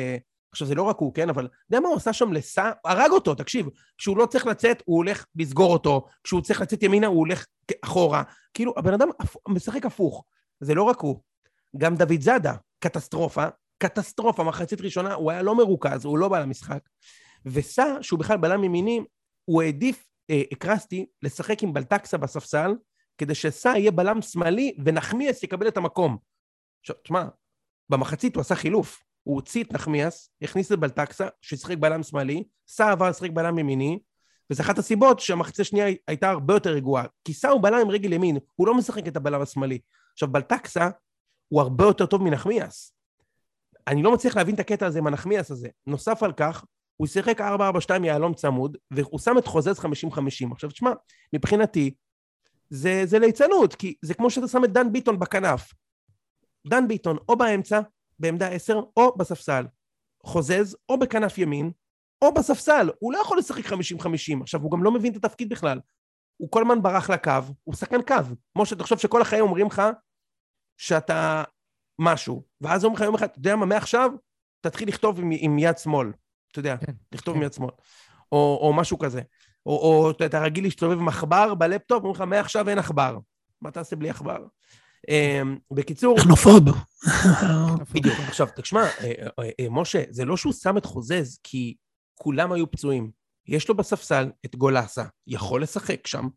עכשיו, 0.51 0.67
זה 0.67 0.75
לא 0.75 0.83
רק 0.83 0.97
הוא, 0.97 1.13
כן? 1.13 1.29
אבל 1.29 1.45
אתה 1.45 1.55
יודע 1.69 1.79
מה 1.79 1.89
הוא 1.89 1.97
עשה 1.97 2.13
שם 2.13 2.33
לסע? 2.33 2.71
הרג 2.85 3.11
אותו, 3.11 3.35
תקשיב. 3.35 3.67
כשהוא 3.97 4.17
לא 4.17 4.25
צריך 4.25 4.45
לצאת, 4.45 4.83
הוא 4.85 4.97
הולך 4.97 5.25
לסגור 5.35 5.73
אותו. 5.73 6.07
כשהוא 6.23 6.41
צריך 6.41 6.61
לצאת 6.61 6.83
ימינה, 6.83 7.07
הוא 7.07 7.17
הולך 7.17 7.45
אחורה. 7.83 8.23
כאילו, 8.53 8.73
הבן 8.77 8.93
אדם 8.93 9.09
משחק 9.47 9.85
הפוך. 9.85 10.25
זה 10.59 10.75
לא 10.75 10.83
רק 10.83 10.99
הוא. 10.99 11.21
גם 11.77 11.95
דוד 11.95 12.21
זאדה, 12.21 12.53
קטסטרופה. 12.79 13.45
קטסטרופה, 13.83 14.43
מחצית 14.43 14.81
ראשונה, 14.81 15.13
הוא 15.13 15.31
היה 15.31 15.41
לא 15.41 15.55
מרוכז, 15.55 16.05
הוא 16.05 16.17
לא 16.17 16.29
בא 16.29 16.39
למשחק. 16.39 16.79
וסע, 17.45 17.97
שהוא 18.01 18.19
בכלל 18.19 18.37
בלם 18.37 18.63
ימיני, 18.63 19.01
הוא 19.45 19.61
העדיף, 19.61 20.07
אה, 20.29 20.41
קרסטי, 20.59 21.05
לשחק 21.21 21.63
עם 21.63 21.73
בלטקסה 21.73 22.17
בספסל, 22.17 22.71
כדי 23.17 23.35
שסע 23.35 23.73
יהיה 23.77 23.91
בלם 23.91 24.21
שמאלי, 24.21 24.75
ונחמיאס 24.85 25.43
יקבל 25.43 25.67
את 25.67 25.77
המקום. 25.77 26.17
עכשיו, 26.81 26.95
תשמע, 27.03 27.25
במחצית 27.89 28.35
הוא 28.35 28.41
עשה 28.41 28.55
חילוף. 28.55 29.03
הוא 29.23 29.35
הוציא 29.35 29.63
את 29.63 29.73
נחמיאס, 29.73 30.29
הכניס 30.41 30.71
את 30.71 30.79
בלטקסה, 30.79 31.27
ששיחק 31.41 31.77
בלם 31.77 32.03
שמאלי, 32.03 32.43
סע 32.67 32.91
עבר 32.91 33.09
לשחק 33.09 33.31
בלם 33.31 33.59
ימיני, 33.59 33.99
וזו 34.49 34.63
אחת 34.63 34.77
הסיבות 34.77 35.19
שהמחצית 35.19 35.59
השנייה 35.59 35.85
הייתה 36.07 36.29
הרבה 36.29 36.53
יותר 36.53 36.69
רגועה. 36.69 37.05
כי 37.23 37.33
סע 37.33 37.49
הוא 37.49 37.63
בלם 37.63 37.77
עם 37.81 37.89
רגל 37.89 38.13
ימין, 38.13 38.37
הוא 38.55 38.67
לא 38.67 38.73
משחק 38.73 39.07
את 39.07 39.15
הבלם 39.15 39.41
השמאלי. 39.41 39.79
עכשיו, 40.13 40.31
בלטקסה 40.31 40.89
הוא 41.47 41.61
הרבה 41.61 41.85
יותר 41.85 42.05
טוב 42.05 42.23
מנחמיאס. 42.23 42.93
אני 43.87 44.03
לא 44.03 44.13
מצליח 44.13 44.35
להבין 44.35 44.55
את 44.55 44.59
הקטע 44.59 44.85
הזה 44.85 44.99
עם 44.99 45.07
הנחמיאס 45.07 45.51
הזה. 45.51 45.69
נוסף 45.87 46.23
על 46.23 46.33
כך, 46.33 46.65
הוא 46.97 47.07
שיחק 47.07 47.41
4-4-2 47.41 47.43
יהלום 48.03 48.33
צמוד, 48.33 48.77
והוא 48.91 49.19
שם 49.19 49.37
את 49.37 49.47
חוזז 49.47 49.79
50-50. 49.79 49.85
עכשיו, 50.51 50.69
תשמע, 50.69 50.91
מבחינתי, 51.33 51.93
זה, 52.69 53.01
זה 53.05 53.19
ליצנות, 53.19 53.75
כי 53.75 53.95
זה 54.01 54.13
כמו 54.13 54.29
שאתה 54.29 54.47
שם 54.47 54.63
את 54.63 54.73
דן 54.73 54.91
ביטון 54.91 55.19
בכנף. 55.19 55.73
דן 56.67 56.87
ביטון 56.87 57.17
או 57.29 57.35
באמצע, 57.35 57.79
בעמדה 58.21 58.47
10, 58.47 58.79
או 58.97 59.17
בספסל. 59.17 59.65
חוזז, 60.23 60.77
או 60.89 60.99
בכנף 60.99 61.37
ימין, 61.37 61.71
או 62.21 62.33
בספסל. 62.33 62.89
הוא 62.99 63.13
לא 63.13 63.17
יכול 63.17 63.37
לשחק 63.37 63.65
50-50. 63.65 63.73
עכשיו, 64.41 64.61
הוא 64.61 64.71
גם 64.71 64.83
לא 64.83 64.91
מבין 64.91 65.11
את 65.11 65.25
התפקיד 65.25 65.49
בכלל. 65.49 65.79
הוא 66.37 66.51
כל 66.51 66.61
הזמן 66.61 66.81
ברח 66.81 67.09
לקו, 67.09 67.31
הוא 67.63 67.75
שחקן 67.75 68.01
קו. 68.01 68.15
משה, 68.57 68.75
תחשוב 68.75 68.99
שכל 68.99 69.21
החיים 69.21 69.43
אומרים 69.43 69.67
לך 69.67 69.81
שאתה 70.77 71.43
משהו, 71.99 72.43
ואז 72.61 72.85
אומרים 72.85 72.95
לך 72.97 73.05
יום 73.05 73.15
אחד, 73.15 73.25
אתה 73.27 73.39
יודע 73.39 73.55
מה, 73.55 73.65
מעכשיו 73.65 74.11
תתחיל 74.61 74.87
לכתוב 74.87 75.19
עם, 75.19 75.29
עם 75.33 75.59
יד 75.59 75.77
שמאל. 75.77 76.11
אתה 76.51 76.59
יודע, 76.59 76.77
כן, 76.77 76.93
לכתוב 77.11 77.33
כן. 77.33 77.39
עם 77.39 77.45
יד 77.45 77.53
שמאל. 77.53 77.71
או, 78.31 78.59
או 78.61 78.73
משהו 78.73 78.99
כזה. 78.99 79.21
או, 79.65 79.71
או 79.71 80.11
אתה- 80.11 80.25
אתה 80.25 80.39
רגיל 80.39 80.63
להסתובב 80.63 80.97
עם 80.99 81.07
עכבר 81.07 81.55
בלפטופ, 81.55 81.97
אומרים 82.03 82.15
לך, 82.15 82.21
מעכשיו 82.21 82.69
אין 82.69 82.79
עכבר. 82.79 83.17
מה 83.61 83.71
תעשה 83.71 83.95
בלי 83.95 84.09
עכבר? 84.09 84.37
אמ, 85.09 85.57
בקיצור, 85.71 86.17
טכנופוב. 86.17 86.63
בדיוק. 87.93 88.15
עכשיו, 88.27 88.47
תשמע, 88.55 88.83
אה, 88.83 89.11
אה, 89.39 89.49
אה, 89.59 89.67
משה, 89.69 90.03
זה 90.09 90.25
לא 90.25 90.37
שהוא 90.37 90.53
שם 90.53 90.77
את 90.77 90.85
חוזז 90.85 91.39
כי 91.43 91.75
כולם 92.15 92.51
היו 92.51 92.71
פצועים. 92.71 93.11
יש 93.47 93.69
לו 93.69 93.75
בספסל 93.75 94.29
את 94.45 94.55
גולסה, 94.55 95.03
יכול 95.27 95.63
לשחק 95.63 96.07
שם. 96.07 96.27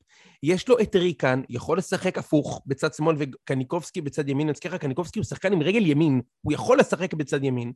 יש 0.42 0.68
לו 0.68 0.80
את 0.80 0.96
ריקן, 0.96 1.42
יכול 1.48 1.78
לשחק 1.78 2.18
הפוך 2.18 2.62
בצד 2.66 2.94
שמאל 2.94 3.16
וקניקובסקי 3.18 4.00
בצד 4.00 4.28
ימין. 4.28 4.46
אני 4.46 4.52
מזכיר 4.52 4.74
לך, 4.74 4.80
קניקובסקי 4.80 5.18
הוא 5.18 5.24
שחקן 5.24 5.52
עם 5.52 5.62
רגל 5.62 5.86
ימין, 5.86 6.20
הוא 6.40 6.52
יכול 6.52 6.78
לשחק 6.78 7.14
בצד 7.14 7.44
ימין. 7.44 7.72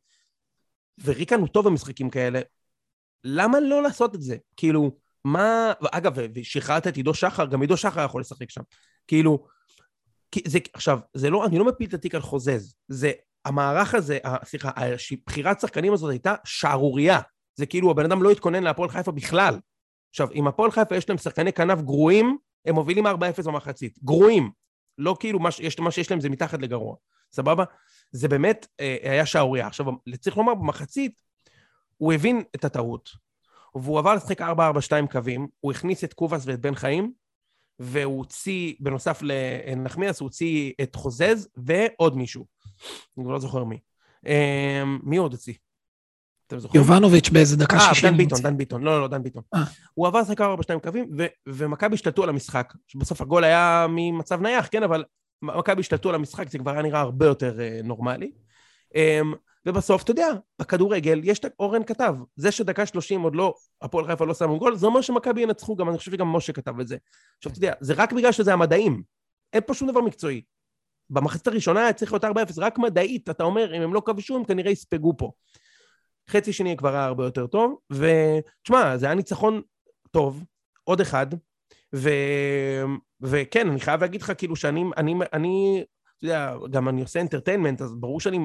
וריקן 1.05 1.40
הוא 1.40 1.48
טוב 1.48 1.68
במשחקים 1.68 2.11
כאלה. 2.11 2.40
למה 3.24 3.61
לא 3.61 3.83
לעשות 3.83 4.14
את 4.14 4.22
זה? 4.22 4.37
כאילו, 4.57 4.90
מה... 5.24 5.72
אגב, 5.92 6.12
ושחררת 6.35 6.87
את 6.87 6.96
עידו 6.96 7.14
שחר, 7.14 7.46
גם 7.46 7.61
עידו 7.61 7.77
שחר 7.77 8.05
יכול 8.05 8.20
לשחק 8.20 8.51
שם. 8.51 8.62
כאילו, 9.07 9.46
כי 10.31 10.43
זה, 10.47 10.59
עכשיו, 10.73 10.99
זה 11.14 11.31
לא, 11.31 11.47
אני 11.47 11.59
לא 11.59 11.64
מפיל 11.64 11.88
את 11.88 11.95
התיק 11.95 12.14
על 12.14 12.21
חוזז, 12.21 12.75
זה, 12.88 13.12
המערך 13.45 13.95
הזה, 13.95 14.19
סליחה, 14.45 14.71
בחירת 15.27 15.61
שחקנים 15.61 15.93
הזאת 15.93 16.11
הייתה 16.11 16.35
שערורייה. 16.45 17.21
זה 17.55 17.67
כאילו, 17.67 17.91
הבן 17.91 18.05
אדם 18.05 18.23
לא 18.23 18.31
התכונן 18.31 18.62
להפועל 18.62 18.88
חיפה 18.88 19.12
בכלל. 19.12 19.59
עכשיו, 20.11 20.29
אם 20.35 20.47
הפועל 20.47 20.71
חיפה 20.71 20.97
יש 20.97 21.09
להם 21.09 21.19
שחקני 21.19 21.53
כנף 21.53 21.81
גרועים, 21.81 22.38
הם 22.64 22.75
מובילים 22.75 23.07
4-0 23.07 23.11
במחצית. 23.45 23.99
גרועים. 24.05 24.51
לא 24.99 25.17
כאילו, 25.21 25.38
מה, 25.38 25.51
ש- 25.51 25.61
יש, 25.61 25.79
מה 25.79 25.91
שיש 25.91 26.11
להם 26.11 26.21
זה 26.21 26.29
מתחת 26.29 26.62
לגרוע. 26.62 26.97
סבבה? 27.33 27.64
זה 28.12 28.29
באמת 28.29 28.67
אה, 28.81 28.97
היה 29.03 29.27
שערורייה. 29.27 29.67
עכשיו, 29.67 29.87
צריך 30.21 30.37
לומר, 30.37 30.55
במחצית, 30.55 31.21
הוא 31.97 32.12
הבין 32.12 32.43
את 32.55 32.64
הטעות, 32.64 33.09
והוא 33.75 33.99
עבר 33.99 34.14
לשחק 34.14 34.41
4-4-2 34.41 34.45
קווים, 35.11 35.49
הוא 35.61 35.73
הכניס 35.73 36.05
את 36.05 36.14
קובאס 36.14 36.43
ואת 36.47 36.61
בן 36.61 36.75
חיים, 36.75 37.12
והוא 37.79 38.19
הוציא, 38.19 38.75
בנוסף 38.81 39.23
לנחמיאס, 39.23 40.21
הוא 40.21 40.27
הוציא 40.27 40.73
את 40.83 40.95
חוזז 40.95 41.49
ועוד 41.57 42.17
מישהו. 42.17 42.47
אני 43.17 43.25
כבר 43.25 43.33
לא 43.33 43.38
זוכר 43.38 43.64
מי. 43.64 43.79
אמ, 44.27 44.99
מי 45.03 45.17
עוד 45.17 45.33
הוציא? 45.33 45.55
אתם 46.47 46.59
זוכרים? 46.59 46.83
יובנוביץ' 46.83 47.29
באיזה 47.29 47.57
דקה 47.57 47.77
אה, 47.77 47.95
שישים. 47.95 48.11
דן 48.11 48.17
ביטון, 48.17 48.43
דן 48.43 48.57
ביטון. 48.57 48.83
לא, 48.83 48.91
לא, 48.91 49.01
לא, 49.01 49.09
דן 49.09 49.23
ביטון. 49.23 49.43
אה. 49.55 49.64
הוא 49.95 50.07
עבר 50.07 50.21
לשחק 50.21 50.41
4-4-2 50.41 50.45
קווים, 50.83 51.11
ו- 51.19 51.27
ומכבי 51.49 51.95
השתלטו 51.95 52.23
על 52.23 52.29
המשחק. 52.29 52.75
שבסוף 52.87 53.21
הגול 53.21 53.45
היה 53.45 53.87
ממצב 53.88 54.43
נייח, 54.43 54.69
כן, 54.71 54.83
אבל 54.83 55.05
מכבי 55.43 55.81
השתלטו 55.81 56.09
על 56.09 56.14
המשחק, 56.14 56.51
זה 56.51 56.59
כבר 56.59 56.71
היה 56.71 56.83
נראה 56.83 57.01
הרבה 57.01 57.27
יותר 57.27 57.61
אה, 57.61 57.81
נורמלי. 57.85 58.31
ובסוף, 59.68 60.02
אתה 60.02 60.11
יודע, 60.11 60.28
בכדורגל, 60.61 61.20
יש, 61.24 61.38
את- 61.38 61.52
אורן 61.59 61.85
כתב, 61.85 62.14
זה 62.37 62.52
שדקה 62.52 62.87
30 62.87 63.20
עוד 63.20 63.35
לא, 63.37 63.54
הפועל 63.83 64.07
חיפה 64.07 64.26
לא 64.26 64.35
שמו 64.35 64.59
גול, 64.59 64.76
זה 64.76 64.87
אומר 64.87 65.00
שמכבי 65.00 65.40
ינצחו 65.40 65.76
גם, 65.76 65.88
אני 65.88 65.98
חושב 65.98 66.12
שגם 66.12 66.28
משה 66.28 66.52
כתב 66.52 66.81
את 66.81 66.88
זה. 66.88 66.96
עכשיו, 67.38 67.52
אתה 67.52 67.59
יודע, 67.59 67.72
זה 67.81 67.94
רק 67.96 68.12
בגלל 68.12 68.33
שזה 68.33 68.52
המדעים. 68.52 69.02
אין 69.52 69.62
פה 69.66 69.74
שום 69.74 69.90
דבר 69.90 70.00
מקצועי. 70.00 70.42
במחצית 71.11 71.46
הראשונה 71.46 71.81
היה 71.81 71.92
צריך 71.92 72.12
להיות 72.12 72.24
4-0, 72.24 72.28
רק 72.59 72.78
מדעית, 72.78 73.31
אתה 73.31 73.44
אומר, 73.44 73.76
אם 73.76 73.83
הם 73.83 73.94
לא 73.94 74.02
כבשו, 74.07 74.37
הם 74.37 74.44
כנראה 74.44 74.70
יספגו 74.70 75.16
פה. 75.16 75.33
חצי 76.31 76.52
שני 76.52 76.76
כבר 76.76 76.94
היה 76.94 77.04
הרבה 77.04 77.24
יותר 77.24 77.46
טוב, 77.46 77.78
ותשמע, 77.92 78.96
זה 78.96 79.07
היה 79.07 79.14
ניצחון 79.14 79.62
טוב, 80.11 80.44
עוד 80.85 81.00
אחד, 81.00 81.26
ו... 81.94 82.11
וכן, 83.20 83.68
אני 83.68 83.81
חייב 83.81 84.00
להגיד 84.00 84.22
לך, 84.22 84.33
כאילו, 84.38 84.57
שאני, 84.57 84.85
אני, 84.96 85.14
אני, 85.33 85.85
אתה 86.18 86.24
יודע, 86.24 86.54
גם 86.70 86.88
אני 86.88 87.00
עושה 87.02 87.20
אנטרטיינמנט, 87.20 87.83
אז 87.83 87.94
ברור 87.94 88.20
שאני 88.20 88.38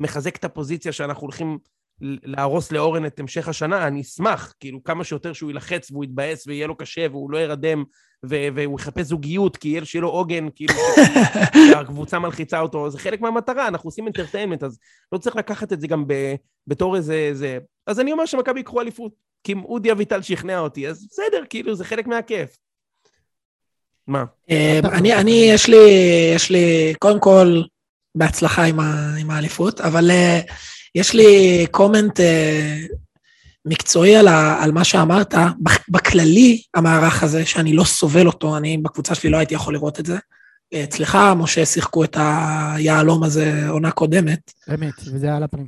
מחזק 0.00 0.36
את 0.36 0.44
הפוזיציה 0.44 0.92
שאנחנו 0.92 1.22
הולכים 1.22 1.58
להרוס 2.00 2.72
לאורן 2.72 3.06
את 3.06 3.20
המשך 3.20 3.48
השנה, 3.48 3.86
אני 3.86 4.00
אשמח, 4.00 4.54
כאילו, 4.60 4.84
כמה 4.84 5.04
שיותר 5.04 5.32
שהוא 5.32 5.50
יילחץ 5.50 5.90
והוא 5.90 6.04
יתבאס 6.04 6.46
ויהיה 6.46 6.66
לו 6.66 6.76
קשה 6.76 7.06
והוא 7.10 7.30
לא 7.30 7.38
ירדם 7.38 7.84
ו- 8.26 8.48
והוא 8.54 8.80
יחפש 8.80 9.06
זוגיות, 9.06 9.56
כי 9.56 9.68
יהיה 9.68 9.84
שיהיה 9.84 10.02
לו 10.02 10.08
עוגן, 10.08 10.48
כאילו, 10.54 10.74
שהקבוצה 11.70 12.18
מלחיצה 12.18 12.60
אותו, 12.60 12.90
זה 12.90 12.98
חלק 12.98 13.20
מהמטרה, 13.20 13.68
אנחנו 13.68 13.88
עושים 13.88 14.04
אינטרטיינמנט, 14.04 14.62
אז 14.62 14.78
לא 15.12 15.18
צריך 15.18 15.36
לקחת 15.36 15.72
את 15.72 15.80
זה 15.80 15.86
גם 15.86 16.06
ב- 16.06 16.34
בתור 16.66 16.96
איזה... 16.96 17.30
זה... 17.32 17.58
אז 17.86 18.00
אני 18.00 18.12
אומר 18.12 18.26
שמכבי 18.26 18.60
ייקחו 18.60 18.80
אליפות, 18.80 19.12
כי 19.44 19.52
אם 19.52 19.64
אודי 19.64 19.92
אביטל 19.92 20.22
שכנע 20.22 20.58
אותי, 20.58 20.88
אז 20.88 21.06
בסדר, 21.10 21.44
כאילו, 21.50 21.74
זה 21.74 21.84
חלק 21.84 22.06
מהכיף. 22.06 22.56
מה? 24.06 24.24
אה, 24.50 24.80
אני, 24.92 25.14
אני, 25.14 25.50
יש 25.54 25.68
לי, 25.68 25.90
יש 26.34 26.50
לי, 26.50 26.94
קודם 26.98 27.20
כל, 27.20 27.62
בהצלחה 28.14 28.64
עם, 28.64 28.80
ה, 28.80 29.14
עם 29.18 29.30
האליפות, 29.30 29.80
אבל 29.80 30.10
uh, 30.10 30.52
יש 30.94 31.14
לי 31.14 31.66
קומנט 31.70 32.20
uh, 32.20 32.22
מקצועי 33.64 34.16
על, 34.16 34.28
ה, 34.28 34.62
על 34.62 34.72
מה 34.72 34.84
שאמרת. 34.84 35.34
בכללי, 35.88 36.62
המערך 36.74 37.22
הזה, 37.22 37.46
שאני 37.46 37.72
לא 37.72 37.84
סובל 37.84 38.26
אותו, 38.26 38.56
אני 38.56 38.78
בקבוצה 38.78 39.14
שלי 39.14 39.30
לא 39.30 39.36
הייתי 39.36 39.54
יכול 39.54 39.74
לראות 39.74 40.00
את 40.00 40.06
זה. 40.06 40.16
אצלך, 40.74 41.18
משה, 41.36 41.66
שיחקו 41.66 42.04
את 42.04 42.16
היהלום 42.20 43.22
הזה 43.24 43.68
עונה 43.68 43.90
קודמת. 43.90 44.52
אמת, 44.74 44.92
וזה 45.06 45.26
היה 45.26 45.36
על 45.36 45.42
הפנים. 45.42 45.66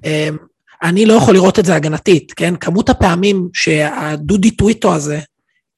אני 0.83 1.07
לא 1.07 1.15
יכול 1.15 1.35
לראות 1.35 1.59
את 1.59 1.65
זה 1.65 1.75
הגנתית, 1.75 2.33
כן? 2.33 2.57
כמות 2.57 2.89
הפעמים 2.89 3.49
שהדודי 3.53 4.51
טוויטו 4.51 4.95
הזה, 4.95 5.21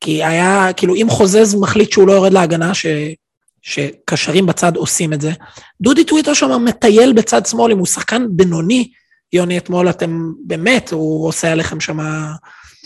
כי 0.00 0.24
היה, 0.24 0.68
כאילו, 0.76 0.94
אם 0.94 1.06
חוזז 1.10 1.54
מחליט 1.54 1.92
שהוא 1.92 2.06
לא 2.06 2.12
יורד 2.12 2.32
להגנה, 2.32 2.74
ש, 2.74 2.86
שקשרים 3.62 4.46
בצד 4.46 4.76
עושים 4.76 5.12
את 5.12 5.20
זה, 5.20 5.32
דודי 5.80 6.04
טוויטו 6.04 6.34
שם 6.34 6.64
מטייל 6.64 7.12
בצד 7.12 7.46
שמאל, 7.46 7.72
אם 7.72 7.78
הוא 7.78 7.86
שחקן 7.86 8.26
בינוני, 8.30 8.90
יוני, 9.32 9.58
אתמול 9.58 9.90
אתם, 9.90 10.32
באמת, 10.46 10.92
הוא 10.92 11.28
עושה 11.28 11.52
עליכם 11.52 11.80
שם 11.80 11.98
שכונה. 11.98 12.34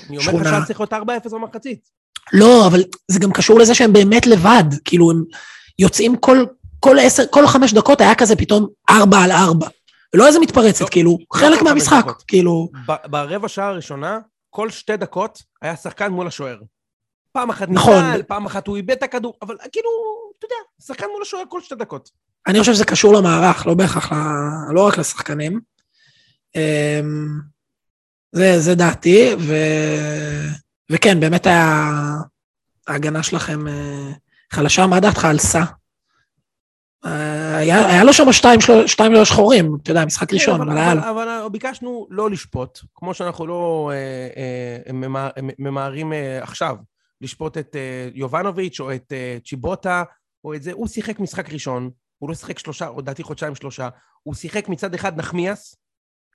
אני 0.09 0.19
אומר 0.19 0.41
לך 0.41 0.49
שהיה 0.49 0.65
צריך 0.65 0.81
להיות 0.81 0.93
4-0 0.93 0.97
במחצית. 1.31 1.89
לא, 2.33 2.67
אבל 2.67 2.83
זה 3.09 3.19
גם 3.19 3.33
קשור 3.33 3.59
לזה 3.59 3.75
שהם 3.75 3.93
באמת 3.93 4.27
לבד, 4.27 4.65
כאילו, 4.85 5.11
הם 5.11 5.25
יוצאים 5.79 6.17
כל, 6.17 6.45
כל 6.81 6.99
עשר, 6.99 7.23
כל 7.31 7.47
חמש 7.47 7.73
דקות 7.73 8.01
היה 8.01 8.15
כזה 8.15 8.37
פתאום 8.37 8.67
4 8.91 9.19
על 9.19 9.33
4. 9.33 9.67
ולא 10.15 10.27
איזה 10.27 10.39
מתפרצת, 10.39 10.81
לא, 10.81 10.87
כאילו, 10.91 11.11
לא 11.11 11.39
חלק 11.39 11.63
מהמשחק, 11.63 12.05
כאילו... 12.29 12.69
ברבע 13.11 13.49
שעה 13.49 13.69
הראשונה, 13.69 14.19
כל 14.51 14.71
שתי 14.71 14.97
דקות 14.97 15.43
היה 15.63 15.77
שחקן 15.77 16.13
מול 16.13 16.27
השוער. 16.27 16.59
פעם 17.33 17.51
אחת 17.51 17.69
נכון. 17.71 18.05
ניסל, 18.05 18.23
פעם 18.23 18.47
אחת 18.47 18.67
הוא 18.67 18.77
איבד 18.77 18.91
את 18.91 19.03
הכדור, 19.03 19.35
אבל 19.43 19.57
כאילו, 19.73 19.91
יודע, 20.47 20.87
שחקן 20.87 21.07
מול 21.13 21.23
השוער 21.23 21.45
כל 21.49 21.61
שתי 21.61 21.75
דקות. 21.75 22.11
אני 22.47 22.61
חושב 22.61 22.73
שזה 22.73 22.85
קשור 22.85 23.15
למערך, 23.15 23.67
לא 23.67 23.75
בהכרח, 23.75 24.13
לא 24.75 24.87
רק 24.87 24.99
לשחקנים. 24.99 25.61
אמ, 26.57 27.41
זה, 28.33 28.61
זה 28.61 28.75
דעתי, 28.75 29.35
ו... 29.39 29.55
וכן, 30.91 31.21
באמת 31.21 31.47
היה... 31.47 31.91
ההגנה 32.87 33.23
שלכם 33.23 33.69
אה, 33.69 34.13
חלשה. 34.53 34.87
מה 34.87 35.01
דעתך 35.01 35.25
על 35.25 35.39
סע? 35.39 35.65
אה, 37.07 37.57
היה, 37.57 37.87
היה 37.87 38.05
לו 38.05 38.13
שם 38.13 38.33
שתיים, 38.33 38.61
שתיים 38.87 39.13
לא 39.13 39.25
שחורים, 39.25 39.77
אתה 39.83 39.91
יודע, 39.91 40.05
משחק 40.05 40.31
כן, 40.31 40.37
ראשון, 40.37 40.61
אבל 40.61 40.79
היה 40.79 40.95
לו. 40.95 41.01
אבל 41.11 41.49
ביקשנו 41.53 42.07
לא 42.11 42.31
לשפוט, 42.31 42.79
כמו 42.95 43.15
שאנחנו 43.15 43.47
לא 43.47 43.91
אה, 43.95 44.29
אה, 44.37 44.93
ממהרים 45.59 46.13
אה, 46.13 46.43
עכשיו, 46.43 46.77
לשפוט 47.21 47.59
את 47.59 47.77
אה, 47.77 48.09
יובנוביץ' 48.15 48.81
או 48.81 48.95
את 48.95 49.13
אה, 49.13 49.37
צ'יבוטה, 49.45 50.03
או 50.47 50.55
את 50.55 50.63
זה. 50.63 50.73
הוא 50.73 50.89
שיחק 50.89 51.21
משחק 51.21 51.53
ראשון, 51.53 51.91
הוא 52.19 52.29
לא 52.29 52.35
שיחק 52.35 52.59
שלושה, 52.59 52.89
או 52.89 53.01
לדעתי 53.01 53.23
חודשיים 53.23 53.55
שלושה, 53.55 53.89
הוא 54.23 54.35
שיחק 54.35 54.69
מצד 54.69 54.95
אחד 54.95 55.19
נחמיאס, 55.19 55.77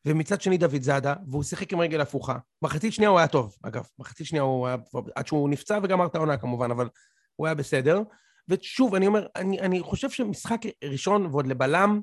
ומצד 0.06 0.42
שני 0.42 0.58
דוד 0.58 0.82
זאדה, 0.82 1.14
והוא 1.28 1.44
שיחק 1.44 1.74
עם 1.74 1.80
רגל 1.80 2.02
הפוכה. 2.02 2.38
מחצית 2.62 2.94
שנייה 2.94 3.10
הוא 3.10 3.20
היה 3.20 3.28
טוב, 3.28 3.56
אגב. 3.64 3.84
מחצית 4.00 4.28
שנייה 4.28 4.44
הוא 4.44 4.68
היה... 4.68 4.78
עד 5.16 5.28
שהוא 5.28 5.50
נפצע 5.50 5.80
וגמר 5.84 6.06
את 6.06 6.16
העונה 6.16 6.38
כמובן, 6.38 6.72
אבל 6.72 6.90
הוא 7.36 7.48
היה 7.48 7.56
בסדר. 7.56 8.02
ושוב, 8.48 8.96
אני 8.96 9.08
אומר, 9.08 9.28
אני, 9.36 9.60
אני 9.60 9.82
חושב 9.82 10.10
שמשחק 10.10 10.62
ראשון 10.84 11.26
ועוד 11.26 11.48
לבלם, 11.48 12.02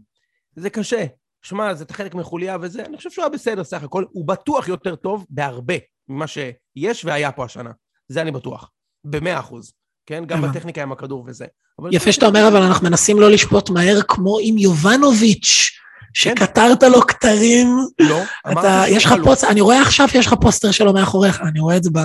זה 0.56 0.70
קשה. 0.70 1.04
שמע, 1.42 1.74
זה 1.74 1.84
חלק 1.92 2.14
מחוליה 2.14 2.56
וזה, 2.60 2.84
אני 2.84 2.96
חושב 2.96 3.10
שהוא 3.10 3.22
היה 3.22 3.30
בסדר 3.30 3.64
סך 3.64 3.82
הכל. 3.82 4.04
הוא 4.10 4.28
בטוח 4.28 4.68
יותר 4.68 4.96
טוב 4.96 5.26
בהרבה 5.30 5.74
ממה 6.08 6.26
שיש 6.26 7.04
והיה 7.04 7.32
פה 7.32 7.44
השנה. 7.44 7.70
זה 8.08 8.22
אני 8.22 8.30
בטוח. 8.30 8.70
במאה 9.04 9.38
אחוז. 9.38 9.72
כן? 10.08 10.24
גם 10.24 10.42
בטכניקה 10.42 10.82
עם 10.82 10.92
הכדור 10.92 11.24
וזה. 11.26 11.44
יפה 11.90 12.12
שאתה 12.12 12.26
אומר, 12.26 12.48
אבל 12.48 12.62
אנחנו 12.62 12.88
מנסים 12.88 13.20
לא 13.20 13.30
לשפוט 13.30 13.70
מהר 13.70 14.00
כמו 14.08 14.38
עם 14.42 14.58
יובנוביץ'. 14.58 15.70
שקטרת 16.14 16.82
לו 16.82 17.00
כתרים. 17.00 17.68
לא, 18.00 18.22
אמרתי 18.46 18.88
יש 18.88 19.04
לך 19.04 19.14
פוסטר, 19.24 19.48
אני 19.48 19.60
רואה 19.60 19.82
עכשיו 19.82 20.08
שיש 20.08 20.26
לך 20.26 20.34
פוסטר 20.40 20.70
שלו 20.70 20.92
מאחוריך, 20.92 21.40
אני 21.40 21.60
רואה 21.60 21.76
את 21.76 21.82
זה 21.82 21.90
ב... 21.92 21.98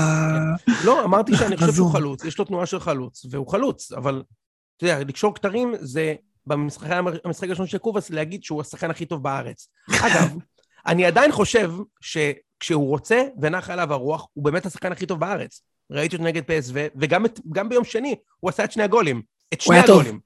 לא, 0.84 1.04
אמרתי 1.04 1.36
שאני 1.36 1.58
חושב 1.58 1.74
שהוא 1.74 1.92
חלוץ, 1.92 2.26
יש 2.26 2.40
לו 2.40 2.46
תנועה 2.46 2.66
של 2.66 2.80
חלוץ, 2.80 3.26
והוא 3.30 3.48
חלוץ, 3.48 3.92
אבל 3.92 4.24
אתה 4.78 4.86
יודע, 4.86 5.00
לקשור 5.00 5.36
כתרים 5.36 5.74
זה 5.80 6.14
במשחק 6.48 7.48
הראשון 7.48 7.68
של 7.68 7.78
קובאס 7.78 8.10
להגיד 8.10 8.44
שהוא 8.44 8.62
השחקן 8.62 8.92
הכי 8.92 9.06
טוב 9.06 9.24
בארץ. 9.24 9.68
אגב, 10.02 10.36
אני 10.88 11.06
עדיין 11.06 11.32
חושב 11.32 11.72
שכשהוא 12.02 12.90
רוצה 12.90 13.24
ונח 13.42 13.70
עליו 13.70 13.94
הרוח, 13.94 14.28
הוא 14.34 14.44
באמת 14.44 14.66
השחקן 14.66 14.92
הכי 14.92 15.06
טוב 15.06 15.20
בארץ. 15.20 15.62
ראיתי 15.92 16.16
אותו 16.16 16.26
נגד 16.26 16.44
פסו, 16.44 16.74
וגם 16.96 17.70
ביום 17.70 17.84
שני 17.84 18.16
הוא 18.40 18.50
עשה 18.50 18.64
את 18.64 18.72
שני 18.72 18.84
הגולים. 18.84 19.22
את 19.54 19.62
שני 19.62 19.78
הגולים. 19.78 20.20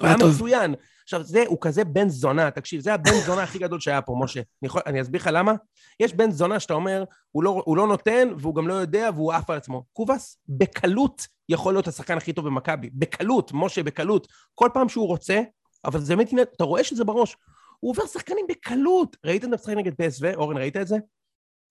הוא 0.00 0.08
היה 0.08 0.16
מצוין. 0.16 0.74
עכשיו, 1.04 1.22
זה, 1.22 1.44
הוא 1.46 1.58
כזה 1.60 1.84
בן 1.84 2.08
זונה, 2.08 2.50
תקשיב, 2.50 2.80
זה 2.80 2.94
הבן 2.94 3.20
זונה 3.26 3.42
הכי 3.42 3.58
גדול 3.58 3.80
שהיה 3.80 4.02
פה, 4.02 4.14
משה. 4.18 4.40
אני, 4.40 4.66
יכול, 4.66 4.82
אני 4.86 5.00
אסביר 5.00 5.20
לך 5.20 5.30
למה? 5.32 5.52
יש 6.00 6.14
בן 6.14 6.30
זונה 6.30 6.60
שאתה 6.60 6.74
אומר, 6.74 7.04
הוא 7.32 7.42
לא, 7.42 7.62
הוא 7.64 7.76
לא 7.76 7.86
נותן, 7.86 8.28
והוא 8.38 8.54
גם 8.54 8.68
לא 8.68 8.74
יודע, 8.74 9.10
והוא 9.14 9.32
עף 9.32 9.50
על 9.50 9.56
עצמו. 9.56 9.84
קובאס, 9.92 10.38
בקלות 10.48 11.26
יכול 11.48 11.74
להיות 11.74 11.88
השחקן 11.88 12.16
הכי 12.16 12.32
טוב 12.32 12.46
במכבי. 12.46 12.90
בקלות, 12.94 13.50
משה, 13.54 13.82
בקלות. 13.82 14.28
כל 14.54 14.68
פעם 14.74 14.88
שהוא 14.88 15.06
רוצה, 15.06 15.40
אבל 15.84 16.00
זה 16.00 16.16
באמת, 16.16 16.32
אתה 16.56 16.64
רואה 16.64 16.84
שזה 16.84 17.04
בראש. 17.04 17.36
הוא 17.80 17.90
עובר 17.90 18.06
שחקנים 18.06 18.46
בקלות. 18.48 19.16
ראית 19.24 19.44
את 19.44 19.48
המשחק 19.48 19.72
נגד 19.72 19.94
פסו? 19.94 20.26
אורן, 20.34 20.56
ראית 20.56 20.76
את 20.76 20.86
זה? 20.86 20.96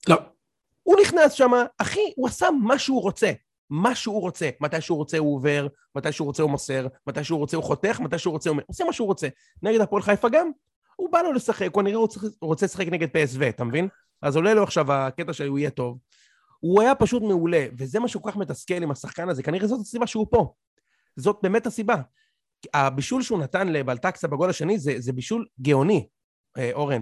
לא. 0.08 0.18
הוא 0.84 0.96
נכנס 1.02 1.34
שם, 1.34 1.52
אחי, 1.78 2.14
הוא 2.16 2.28
עשה 2.28 2.48
מה 2.64 2.80
שהוא 2.80 3.02
רוצה. 3.02 3.32
מה 3.70 3.96
שהוא 3.96 4.22
רוצה. 4.22 4.50
מתי 4.60 4.82
שהוא 4.82 4.98
רוצה 4.98 5.18
הוא 5.18 5.36
עובר, 5.36 5.68
מתי 5.96 6.12
שהוא 6.12 6.26
רוצה 6.26 6.44
הוא 6.44 6.52
מוסר, 6.52 6.88
מתי 7.08 7.24
שהוא 7.24 7.40
רוצה 7.40 7.58
הוא 7.58 7.64
חותך, 7.64 8.00
מתי 8.00 8.20
שהוא 8.20 8.32
רוצה 8.32 8.50
הוא 8.50 8.60
עושה 8.68 8.84
מה 8.84 8.94
שהוא 8.94 9.08
רוצה. 9.08 9.28
נגד 9.64 9.82
הפועל 9.82 10.02
חיפה 10.02 10.30
גם, 10.30 10.52
הוא 10.96 11.12
בא 11.12 11.22
לו 11.22 11.34
לשחק, 11.34 11.70
הוא 11.74 11.84
נראה 11.84 11.98
הוא 11.98 12.08
רוצה 12.42 12.66
לשחק 12.66 12.88
נגד 12.88 13.08
פסו, 13.14 13.40
אתה 13.50 13.64
מבין? 13.64 13.88
אז 14.22 14.36
עולה 14.36 14.54
לו 14.54 14.64
עכשיו 14.64 14.94
הקטע 14.94 15.34
שהוא 15.34 15.60
יהיה 15.60 15.70
טוב. 15.70 15.98
הוא 16.60 16.82
היה 16.82 16.96
פשוט 16.96 17.24
מעולה, 17.24 17.66
וזה 17.78 18.00
מה 18.00 18.08
שכל 18.08 18.32
כך 18.32 18.38
מתסכל 18.38 18.84
עם 18.84 18.92
השחקן 18.92 19.30
הזה, 19.30 19.44
כנראה 19.44 19.68
זאת 19.68 19.80
הסיבה 19.80 20.08
שהוא 20.08 20.28
פה. 20.32 20.54
זאת 21.16 21.40
באמת 21.44 21.66
הסיבה. 21.66 21.96
הבישול 22.74 23.22
שהוא 23.22 23.40
נתן 23.40 23.68
לבלטקסה 23.68 24.28
בגול 24.28 24.50
השני 24.50 24.80
זה, 24.80 24.94
זה 24.98 25.14
בישול 25.14 25.48
גאוני, 25.62 26.08
אה, 26.58 26.72
אורן. 26.74 27.02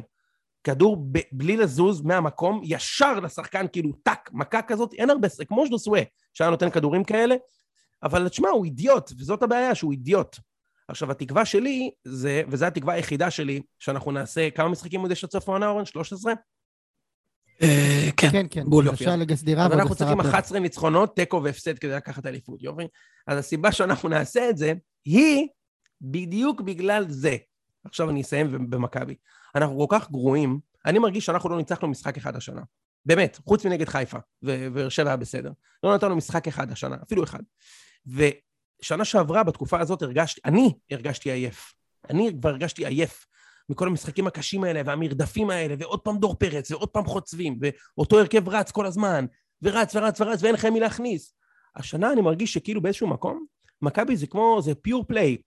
כדור 0.63 0.97
ב- 1.11 1.19
בלי 1.31 1.57
לזוז 1.57 2.01
מהמקום, 2.01 2.61
ישר 2.63 3.19
לשחקן, 3.19 3.65
כאילו 3.71 3.91
טאק, 4.03 4.29
מכה 4.33 4.61
כזאת, 4.61 4.93
אין 4.93 5.09
הרבה, 5.09 5.27
כמו 5.47 5.65
ז'דוסווה, 5.67 6.01
שהיה 6.33 6.49
נותן 6.49 6.69
כדורים 6.69 7.03
כאלה, 7.03 7.35
אבל 8.03 8.29
תשמע, 8.29 8.49
הוא 8.49 8.65
אידיוט, 8.65 9.11
וזאת 9.17 9.43
הבעיה, 9.43 9.75
שהוא 9.75 9.91
אידיוט. 9.91 10.37
עכשיו, 10.87 11.11
התקווה 11.11 11.45
שלי, 11.45 11.91
זה, 12.03 12.41
וזו 12.47 12.65
התקווה 12.65 12.93
היחידה 12.93 13.31
שלי, 13.31 13.61
שאנחנו 13.79 14.11
נעשה, 14.11 14.49
כמה 14.49 14.69
משחקים 14.69 15.01
עוד 15.01 15.11
יש 15.11 15.23
עד 15.23 15.31
סוף 15.31 15.49
העונה, 15.49 15.67
אורן? 15.67 15.85
13? 15.85 16.33
אה, 17.61 18.09
כן, 18.17 18.29
כן, 18.31 18.45
כן, 18.49 18.63
בול. 18.69 18.89
אפשר 18.89 19.15
לגסדירה 19.15 19.65
אז 19.65 19.71
אנחנו 19.71 19.95
צריכים 19.95 20.19
11 20.19 20.59
ניצחונות, 20.59 21.15
תיקו 21.15 21.43
והפסד 21.43 21.79
כדי 21.79 21.91
לקחת 21.91 22.25
אליפות, 22.25 22.63
יופי? 22.63 22.83
אז 23.27 23.37
הסיבה 23.37 23.71
שאנחנו 23.71 24.09
נעשה 24.09 24.49
את 24.49 24.57
זה, 24.57 24.73
היא 25.05 25.47
בדיוק 26.01 26.61
בגלל 26.61 27.05
זה. 27.09 27.37
עכשיו 27.83 28.09
אני 28.09 28.21
אסיים 28.21 28.69
במכבי. 28.69 29.15
אנחנו 29.55 29.87
כל 29.87 29.99
כך 29.99 30.11
גרועים, 30.11 30.59
אני 30.85 30.99
מרגיש 30.99 31.25
שאנחנו 31.25 31.49
לא 31.49 31.57
ניצחנו 31.57 31.87
משחק 31.87 32.17
אחד 32.17 32.35
השנה. 32.35 32.61
באמת, 33.05 33.39
חוץ 33.47 33.65
מנגד 33.65 33.89
חיפה, 33.89 34.17
ובאר 34.43 34.89
שבע 34.89 35.09
היה 35.09 35.17
בסדר. 35.17 35.51
לא 35.83 35.95
נתנו 35.95 36.15
משחק 36.15 36.47
אחד 36.47 36.71
השנה, 36.71 36.95
אפילו 37.03 37.23
אחד. 37.23 37.39
ושנה 38.07 39.05
שעברה, 39.05 39.43
בתקופה 39.43 39.79
הזאת, 39.79 40.01
הרגשתי, 40.01 40.41
אני 40.45 40.73
הרגשתי 40.91 41.31
עייף. 41.31 41.73
אני 42.09 42.31
כבר 42.39 42.49
הרגשתי 42.49 42.85
עייף 42.85 43.25
מכל 43.69 43.87
המשחקים 43.87 44.27
הקשים 44.27 44.63
האלה, 44.63 44.81
והמרדפים 44.85 45.49
האלה, 45.49 45.75
ועוד 45.79 45.99
פעם 45.99 46.17
דור 46.17 46.35
פרץ, 46.35 46.71
ועוד 46.71 46.89
פעם 46.89 47.05
חוצבים, 47.05 47.59
ואותו 47.97 48.19
הרכב 48.19 48.49
רץ 48.49 48.71
כל 48.71 48.85
הזמן, 48.85 49.25
ורץ 49.61 49.95
ורץ 49.95 50.21
ורץ, 50.21 50.43
ואין 50.43 50.53
לכם 50.53 50.73
מי 50.73 50.79
להכניס. 50.79 51.33
השנה 51.75 52.11
אני 52.11 52.21
מרגיש 52.21 52.53
שכאילו 52.53 52.81
באיזשהו 52.81 53.07
מקום, 53.07 53.45
מכבי 53.81 54.17
זה 54.17 54.27
כמו, 54.27 54.59
זה 54.61 54.75
פיור 54.75 55.03
פליי. 55.07 55.37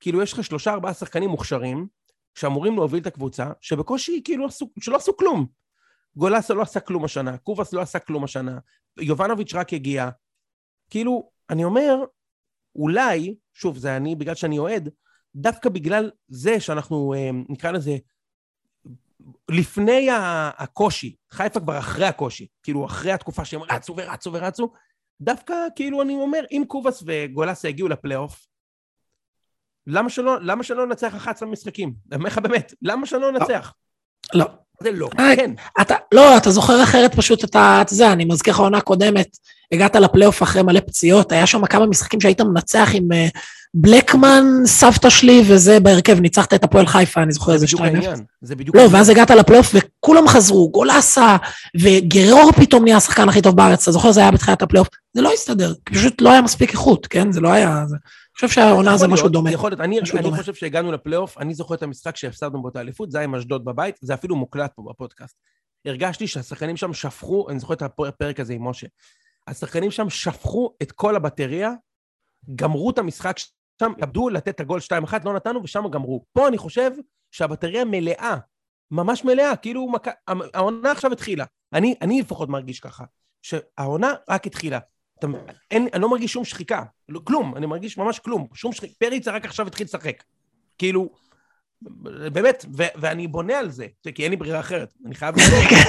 כאילו 0.00 0.22
יש 0.22 0.32
לך 0.32 0.44
שלושה 0.44 0.72
ארבעה 0.72 0.94
שחקנים 0.94 1.30
מוכשרים, 1.30 1.86
שאמורים 2.34 2.76
להוביל 2.76 3.00
את 3.00 3.06
הקבוצה, 3.06 3.50
שבקושי 3.60 4.20
כאילו 4.24 4.46
עשו, 4.46 4.70
שלא 4.80 4.96
עשו 4.96 5.16
כלום. 5.16 5.46
גולסה 6.16 6.54
לא 6.54 6.62
עשה 6.62 6.80
כלום 6.80 7.04
השנה, 7.04 7.38
קובאס 7.38 7.72
לא 7.72 7.80
עשה 7.80 7.98
כלום 7.98 8.24
השנה, 8.24 8.58
יובנוביץ' 9.00 9.54
רק 9.54 9.72
הגיע. 9.72 10.08
כאילו, 10.90 11.30
אני 11.50 11.64
אומר, 11.64 12.04
אולי, 12.76 13.34
שוב, 13.54 13.78
זה 13.78 13.96
אני, 13.96 14.16
בגלל 14.16 14.34
שאני 14.34 14.58
אוהד, 14.58 14.88
דווקא 15.34 15.68
בגלל 15.68 16.10
זה 16.28 16.60
שאנחנו, 16.60 17.14
אה, 17.14 17.30
נקרא 17.48 17.70
לזה, 17.70 17.96
לפני 19.50 20.08
הקושי, 20.58 21.16
חיפה 21.30 21.60
כבר 21.60 21.78
אחרי 21.78 22.06
הקושי, 22.06 22.46
כאילו 22.62 22.86
אחרי 22.86 23.12
התקופה 23.12 23.44
שהם 23.44 23.62
רצו 23.62 23.94
ורצו 23.96 24.32
ורצו, 24.32 24.72
דווקא 25.20 25.54
כאילו 25.76 26.02
אני 26.02 26.14
אומר, 26.14 26.44
אם 26.50 26.62
קובאס 26.68 27.02
וגולסה 27.06 27.68
הגיעו 27.68 27.88
לפלייאוף, 27.88 28.46
למה 29.86 30.10
שלא, 30.10 30.36
למה 30.40 30.62
שלא 30.62 30.86
ננצח 30.86 31.14
11 31.14 31.48
משחקים? 31.48 31.92
אני 32.12 32.18
אומר 32.18 32.28
לך 32.28 32.38
באמת, 32.38 32.74
למה 32.82 33.06
שלא 33.06 33.32
ננצח? 33.32 33.72
לא. 34.34 34.46
זה 34.82 34.90
לא, 34.90 35.08
אה, 35.18 35.36
כן. 35.36 35.50
אתה, 35.80 35.94
לא, 36.14 36.36
אתה 36.36 36.50
זוכר 36.50 36.82
אחרת 36.82 37.14
פשוט 37.14 37.44
את 37.44 37.56
ה... 37.56 37.82
זה, 37.88 38.12
אני 38.12 38.24
מזכיר 38.24 38.54
לך 38.54 38.60
עונה 38.60 38.80
קודמת, 38.80 39.36
הגעת 39.72 39.96
לפלייאוף 39.96 40.42
אחרי 40.42 40.62
מלא 40.62 40.80
פציעות, 40.80 41.32
היה 41.32 41.46
שם 41.46 41.66
כמה 41.66 41.86
משחקים 41.86 42.20
שהיית 42.20 42.40
מנצח 42.40 42.90
עם 42.94 43.12
אה, 43.12 43.28
בלקמן, 43.74 44.44
סבתא 44.64 45.10
שלי, 45.10 45.42
וזה 45.48 45.80
בהרכב, 45.80 46.20
ניצחת 46.20 46.54
את 46.54 46.64
הפועל 46.64 46.86
חיפה, 46.86 47.22
אני 47.22 47.32
זוכר 47.32 47.52
איזה 47.52 47.66
זה 47.66 47.76
2-0. 47.76 47.80
בדיוק 47.82 47.94
העניין, 47.94 48.24
זה 48.42 48.56
בדיוק 48.56 48.76
לא, 48.76 48.80
העניין. 48.80 48.96
ואז 48.96 49.08
הגעת 49.08 49.30
לפלייאוף 49.30 49.74
וכולם 49.74 50.28
חזרו, 50.28 50.70
גולסה, 50.70 51.36
וגרור 51.80 52.52
פתאום 52.52 52.84
נהיה 52.84 52.96
השחקן 52.96 53.28
הכי 53.28 53.42
טוב 53.42 53.56
בארץ, 53.56 53.82
אתה 53.82 53.92
זוכר, 53.92 54.12
זה 54.12 54.20
היה 54.20 54.30
בתחילת 54.30 54.62
הפלייאוף, 54.62 54.88
זה 55.14 55.22
לא 55.22 55.32
הסתדר, 55.32 55.74
פשוט 55.84 56.22
לא 56.22 56.30
היה 56.30 56.42
מספיק 56.42 56.72
איכות, 56.72 57.06
כן? 57.06 57.32
זה 57.32 57.40
לא 57.40 57.48
היה... 57.52 57.82
זה... 57.86 57.96
אני 58.30 58.48
חושב 58.48 58.60
שהעונה 58.60 58.96
זה 58.96 59.08
משהו 59.08 59.28
דומה. 59.28 59.52
יכול 59.52 59.70
להיות, 59.70 59.80
אני, 59.80 60.00
אני 60.00 60.22
דומה. 60.22 60.36
חושב 60.36 60.54
שהגענו 60.54 60.92
לפלייאוף, 60.92 61.38
אני 61.38 61.54
זוכר 61.54 61.74
את 61.74 61.82
המשחק 61.82 62.16
שהפסדנו 62.16 62.62
באותה 62.62 62.80
אליפות, 62.80 63.10
זה 63.10 63.18
היה 63.18 63.24
עם 63.24 63.34
אשדוד 63.34 63.64
בבית, 63.64 63.96
זה 64.00 64.14
אפילו 64.14 64.36
מוקלט 64.36 64.72
פה 64.74 64.82
בפודקאסט. 64.90 65.36
הרגשתי 65.84 66.26
שהשחקנים 66.26 66.76
שם 66.76 66.92
שפכו, 66.92 67.50
אני 67.50 67.58
זוכר 67.58 67.74
את 67.74 67.82
הפרק 67.82 68.40
הזה 68.40 68.52
עם 68.52 68.68
משה, 68.68 68.86
השחקנים 69.46 69.90
שם 69.90 70.10
שפכו 70.10 70.74
את 70.82 70.92
כל 70.92 71.16
הבטריה, 71.16 71.70
גמרו 72.54 72.90
את 72.90 72.98
המשחק 72.98 73.38
שם, 73.80 73.92
עבדו 74.00 74.28
לתת 74.28 74.48
את 74.48 74.60
הגול 74.60 74.80
2-1, 75.10 75.14
לא 75.24 75.34
נתנו, 75.34 75.62
ושם 75.62 75.84
גמרו. 75.90 76.24
פה 76.32 76.48
אני 76.48 76.58
חושב 76.58 76.90
שהבטריה 77.30 77.84
מלאה, 77.84 78.36
ממש 78.90 79.24
מלאה, 79.24 79.56
כאילו 79.56 79.88
מק... 79.88 80.06
העונה 80.54 80.92
עכשיו 80.92 81.12
התחילה. 81.12 81.44
אני, 81.72 81.94
אני 82.02 82.20
לפחות 82.20 82.48
מרגיש 82.48 82.80
ככה, 82.80 83.04
שהעונה 83.42 84.14
רק 84.28 84.46
התחילה. 84.46 84.78
אתה, 85.20 85.26
אין, 85.70 85.88
אני 85.94 86.02
לא 86.02 86.10
מרגיש 86.10 86.32
שום 86.32 86.44
שחיקה, 86.44 86.82
לא, 87.08 87.20
כלום, 87.24 87.56
אני 87.56 87.66
מרגיש 87.66 87.98
ממש 87.98 88.18
כלום, 88.18 88.46
שום 88.54 88.72
שחיקה, 88.72 88.94
פריצה 88.98 89.32
רק 89.32 89.44
עכשיו 89.44 89.66
התחיל 89.66 89.84
לשחק. 89.84 90.22
כאילו, 90.78 91.10
באמת, 92.32 92.64
ו- 92.76 92.82
ואני 93.00 93.26
בונה 93.26 93.58
על 93.58 93.70
זה, 93.70 93.86
כי 94.14 94.22
אין 94.22 94.30
לי 94.30 94.36
ברירה 94.36 94.60
אחרת, 94.60 94.94
אני 95.06 95.14
חייב... 95.14 95.34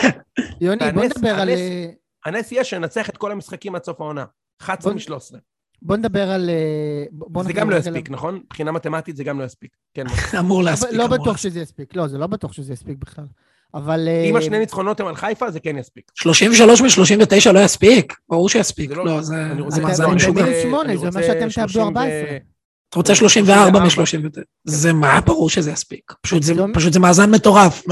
יוני, 0.62 0.92
בוא 0.94 1.04
נדבר 1.06 1.30
על... 1.30 1.50
הנס- 1.50 1.58
אה, 1.60 1.90
הנס 2.26 2.52
יהיה 2.52 2.64
שננצח 2.64 3.10
את 3.10 3.18
כל 3.18 3.32
המשחקים 3.32 3.76
עד 3.76 3.84
סוף 3.84 4.02
העונה. 4.02 4.26
11 4.62 4.94
בוא- 4.94 5.02
מ-13. 5.18 5.38
בוא 5.82 5.98
נדבר 5.98 6.30
על... 6.32 6.50
אה, 6.50 7.04
בוא 7.12 7.44
זה 7.44 7.54
גם 7.54 7.70
לא 7.70 7.76
יספיק, 7.76 8.10
ל- 8.10 8.14
נכון? 8.14 8.36
מבחינה 8.36 8.72
מתמטית 8.72 9.16
זה 9.16 9.24
גם 9.24 9.40
לא 9.40 9.46
יספיק. 9.46 9.76
כן, 9.94 10.06
אמור 10.40 10.64
לא- 10.64 10.70
להספיק. 10.70 10.90
לא 10.94 11.06
אמור 11.06 11.18
בטוח 11.18 11.28
להספיק. 11.28 11.52
שזה 11.52 11.60
יספיק. 11.60 11.96
לא, 11.96 12.08
זה 12.08 12.18
לא 12.18 12.28
בטוח 12.28 12.54
שזה 12.54 12.74
יספיק 12.74 12.98
בכלל. 12.98 13.26
אבל... 13.74 14.08
אה, 14.08 14.24
אם 14.24 14.36
השני 14.36 14.60
ניצחונות 14.60 15.00
הם 15.00 15.08
על 15.08 15.16
חיפה, 15.16 15.52
זה 15.52 15.60
כן 15.60 15.78
יספיק. 15.78 16.12
33 16.16 16.82
מ-39 16.82 17.52
לא 17.52 17.60
יספיק? 17.60 18.18
ברור 18.30 18.50
שיספיק. 18.50 18.92
לא-, 18.92 19.06
לא, 19.06 19.22
זה... 19.22 19.52
אתם 19.52 20.34
במינוס 20.34 20.56
8, 20.64 20.98
זה 20.98 21.06
מה 21.06 21.24
שאתם 21.24 21.48
תאבדו 21.56 21.82
14. 21.82 22.38
אתה 22.90 23.00
רוצה 23.00 23.16
34 23.16 23.80
מ-39. 23.80 24.42
זה 24.64 24.94
מה? 24.94 25.22
ברור 25.22 25.50
שזה 25.50 25.72
יספיק. 25.72 26.14
פשוט 26.22 26.44
זה 26.94 27.00
מאזן 27.00 27.32
מטורף. 27.32 27.84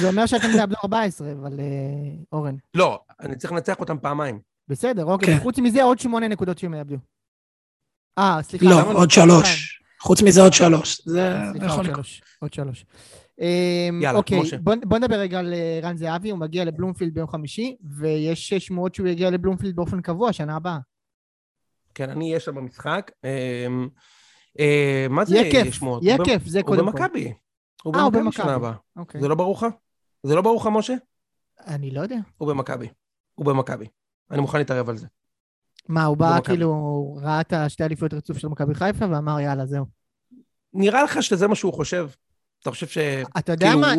זה 0.00 0.08
אומר 0.08 0.26
שאתם 0.26 0.48
תאבדו 0.56 0.76
14, 0.84 1.32
אבל 1.32 1.60
אה, 1.60 1.64
אורן. 2.32 2.54
לא, 2.74 3.00
אני 3.20 3.36
צריך 3.36 3.52
לנצח 3.52 3.80
אותם 3.80 3.98
פעמיים. 3.98 4.38
בסדר, 4.68 5.04
אוקיי. 5.04 5.34
כן. 5.34 5.42
חוץ 5.42 5.58
מזה 5.58 5.82
עוד 5.82 5.98
שמונה 5.98 6.28
נקודות 6.28 6.58
שהם 6.58 6.74
יאבדו. 6.74 6.96
אה, 8.18 8.38
סליחה. 8.42 8.64
לא, 8.64 8.70
לא? 8.70 8.92
עוד 8.92 9.10
שלוש. 9.10 9.80
חוץ 10.00 10.22
מזה 10.22 10.42
עוד 10.42 10.52
שלוש. 10.52 11.00
זה 11.04 11.34
יכול 11.54 11.84
לקרות. 11.84 12.06
עוד 12.40 12.52
שלוש. 12.52 12.84
יאללה, 14.02 14.18
אוקיי, 14.18 14.40
משה. 14.40 14.58
בוא 14.58 14.74
בוא 14.84 14.98
נדבר 14.98 15.16
רגע 15.16 15.38
על 15.38 15.54
אה, 15.54 15.80
רן 15.82 15.96
זהבי, 15.96 16.30
הוא 16.30 16.38
מגיע 16.38 16.64
לבלומפילד 16.64 17.14
ביום 17.14 17.28
חמישי, 17.28 17.76
ויש 17.98 18.54
שמועות 18.54 18.94
שהוא 18.94 19.08
יגיע 19.08 19.30
לבלומפילד 19.30 19.76
באופן 19.76 20.00
קבוע 20.00 20.32
שנה 20.32 20.56
הבאה. 20.56 20.78
כן, 21.94 22.10
אני 22.10 22.28
אהיה 22.28 22.40
שם 22.40 22.54
במשחק. 22.54 23.10
אמ, 23.24 23.88
אה, 24.60 25.06
מה 25.10 25.24
זה 25.24 25.38
יש 25.38 25.76
שמועות? 25.76 26.02
יהיה 26.02 26.16
כיף, 26.24 26.46
זה 26.46 26.62
קודם 26.62 26.92
כל. 26.92 26.98
במכבי. 27.00 27.32
הוא 27.82 27.94
אה, 27.94 28.02
הוא 28.02 28.10
במכבי 28.10 28.24
במכבי. 28.24 28.42
שנה 28.42 28.54
הבאה. 28.54 28.72
אוקיי. 28.96 29.20
זה 29.20 29.28
לא 29.28 29.34
ברור 29.34 29.56
לך? 29.56 29.66
זה 30.22 30.34
לא 30.34 30.42
ברור 30.42 30.60
לך, 30.60 30.68
משה? 30.72 30.94
אני 31.66 31.90
לא 31.90 32.00
יודע. 32.00 32.16
הוא 32.38 32.48
במכבי. 32.48 32.88
הוא 33.34 33.46
במכבי. 33.46 33.86
אני 34.30 34.40
מוכן 34.40 34.58
להתערב 34.58 34.88
על 34.88 34.96
זה. 34.96 35.06
מה, 35.88 36.04
הוא 36.04 36.16
בא 36.16 36.34
במכבי. 36.34 36.46
כאילו, 36.46 36.66
הוא 36.66 37.20
ראה 37.20 37.40
את 37.40 37.52
השתי 37.52 37.84
אליפויות 37.84 38.14
רצוף 38.14 38.38
של 38.38 38.48
מכבי 38.48 38.74
חיפה 38.74 39.04
ואמר 39.10 39.40
יאללה, 39.40 39.66
זהו. 39.66 39.84
נראה 40.74 41.02
לך 41.02 41.22
שזה 41.22 41.48
מה 41.48 41.54
שהוא 41.54 41.72
חושב? 41.72 42.08
אתה 42.62 42.70
חושב 42.70 42.86
ש... 42.86 42.98
אתה 43.38 43.52
יודע 43.52 43.66
כאילו, 43.66 43.80
מה, 43.80 43.94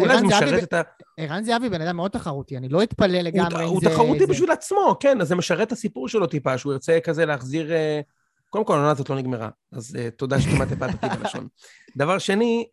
ערן 1.18 1.44
זהבי 1.44 1.70
בן 1.70 1.82
אדם 1.82 1.96
מאוד 1.96 2.12
תחרותי, 2.12 2.58
אני 2.58 2.70
לא 2.70 2.84
אתפלא 2.84 3.20
לגמרי 3.20 3.64
הוא, 3.64 3.82
תחרותי 3.82 4.26
בשביל 4.26 4.52
עצמו, 4.52 4.98
כן, 5.00 5.22
אז 5.22 5.28
זה 5.28 5.36
משרת 5.36 5.68
את 5.68 5.72
הסיפור 5.72 6.08
שלו 6.08 6.28
טיפה, 6.28 6.58
שהוא 6.58 6.74
ירצה 6.74 7.00
כזה 7.04 7.26
להחזיר... 7.26 7.72
אה, 7.72 8.02
קודם 8.50 8.66
כל, 8.66 8.74
העונה 8.74 8.92
הזאת 8.92 9.10
לא 9.10 9.16
נגמרה, 9.16 9.50
אז 9.72 9.96
אה, 9.96 10.10
תודה 10.12 10.42
שכמעט 10.42 10.72
הפעת 10.72 10.94
אותי 10.94 11.08
בלשון. 11.20 11.48
דבר 11.98 12.18
שני, 12.18 12.66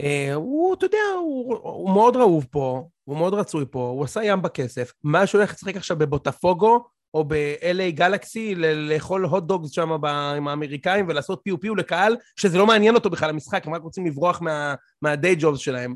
אה, 0.00 0.34
הוא, 0.34 0.74
אתה 0.74 0.86
יודע, 0.86 0.98
הוא, 1.20 1.58
הוא 1.62 1.90
מאוד 1.90 2.16
רעוב 2.16 2.46
פה, 2.50 2.88
הוא 3.04 3.16
מאוד 3.16 3.34
רצוי 3.34 3.64
פה, 3.70 3.78
הוא 3.78 4.04
עשה 4.04 4.24
ים 4.24 4.42
בכסף. 4.42 4.92
מה 5.02 5.26
שהוא 5.26 5.38
הולך 5.38 5.52
לשחק 5.52 5.76
עכשיו 5.76 5.98
בבוטפוגו, 5.98 6.84
או 7.14 7.24
ב-LA 7.24 7.90
גלקסי, 7.90 8.54
לאכול 8.54 9.24
הוט 9.24 9.44
דוגס 9.44 9.70
שם 9.70 10.04
עם 10.36 10.48
האמריקאים 10.48 11.06
ולעשות 11.08 11.40
פיו 11.44 11.60
פיו 11.60 11.74
לקהל, 11.74 12.16
שזה 12.36 12.58
לא 12.58 12.66
מעניין 12.66 12.94
אותו 12.94 13.10
בכלל 13.10 13.30
המשחק, 13.30 13.66
הם 13.66 13.74
רק 13.74 13.82
רוצים 13.82 14.06
לברוח 14.06 14.40
מה- 14.42 14.74
מהדיי 15.02 15.36
ג'ובס 15.38 15.58
שלהם. 15.58 15.94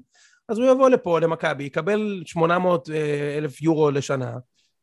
אז 0.48 0.58
הוא 0.58 0.70
יבוא 0.70 0.90
לפה, 0.90 1.20
למכבי, 1.20 1.64
יקבל 1.64 2.22
800 2.26 2.90
אה, 2.90 3.34
אלף 3.38 3.62
יורו 3.62 3.90
לשנה, 3.90 4.32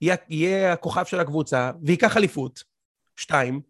יהיה, 0.01 0.15
יהיה 0.29 0.73
הכוכב 0.73 1.05
של 1.05 1.19
הקבוצה, 1.19 1.71
וייקח 1.83 2.17
אליפות, 2.17 2.63
שתיים, 3.15 3.61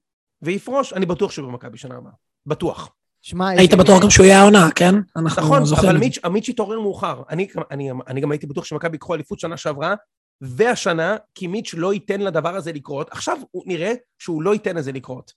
ויפרוש, 0.42 0.94
אני 0.94 1.06
בטוח 1.06 1.32
שהוא 1.32 1.48
במכבי 1.48 1.78
שנה 1.78 1.96
הבאה. 1.96 2.12
בטוח. 2.46 2.90
שמע, 3.22 3.48
היית 3.50 3.74
בטוח 3.74 4.04
גם 4.04 4.10
שהוא 4.10 4.26
יהיה 4.26 4.40
העונה, 4.42 4.68
כן? 4.76 4.96
אנחנו 5.16 5.42
נכון, 5.42 5.64
אבל. 5.80 5.98
מיץ', 6.30 6.50
התעורר 6.50 6.80
מאוחר. 6.80 7.22
אני, 7.30 7.48
אני, 7.72 7.90
אני 8.08 8.22
גם 8.22 8.32
הייתי 8.32 8.48
בטוח 8.48 8.66
שמכבי 8.66 8.96
ייקחו 8.96 9.16
אליפות 9.16 9.40
שנה 9.40 9.58
שעברה, 9.58 9.96
והשנה, 10.42 11.16
כי 11.36 11.48
מיץ' 11.48 11.74
לא 11.74 11.94
ייתן 11.94 12.22
לדבר 12.22 12.56
הזה 12.56 12.72
לקרות. 12.72 13.12
עכשיו 13.12 13.38
הוא 13.52 13.64
נראה 13.68 13.94
שהוא 14.20 14.42
לא 14.42 14.54
ייתן 14.54 14.76
לזה 14.76 14.92
לקרות. 14.92 15.32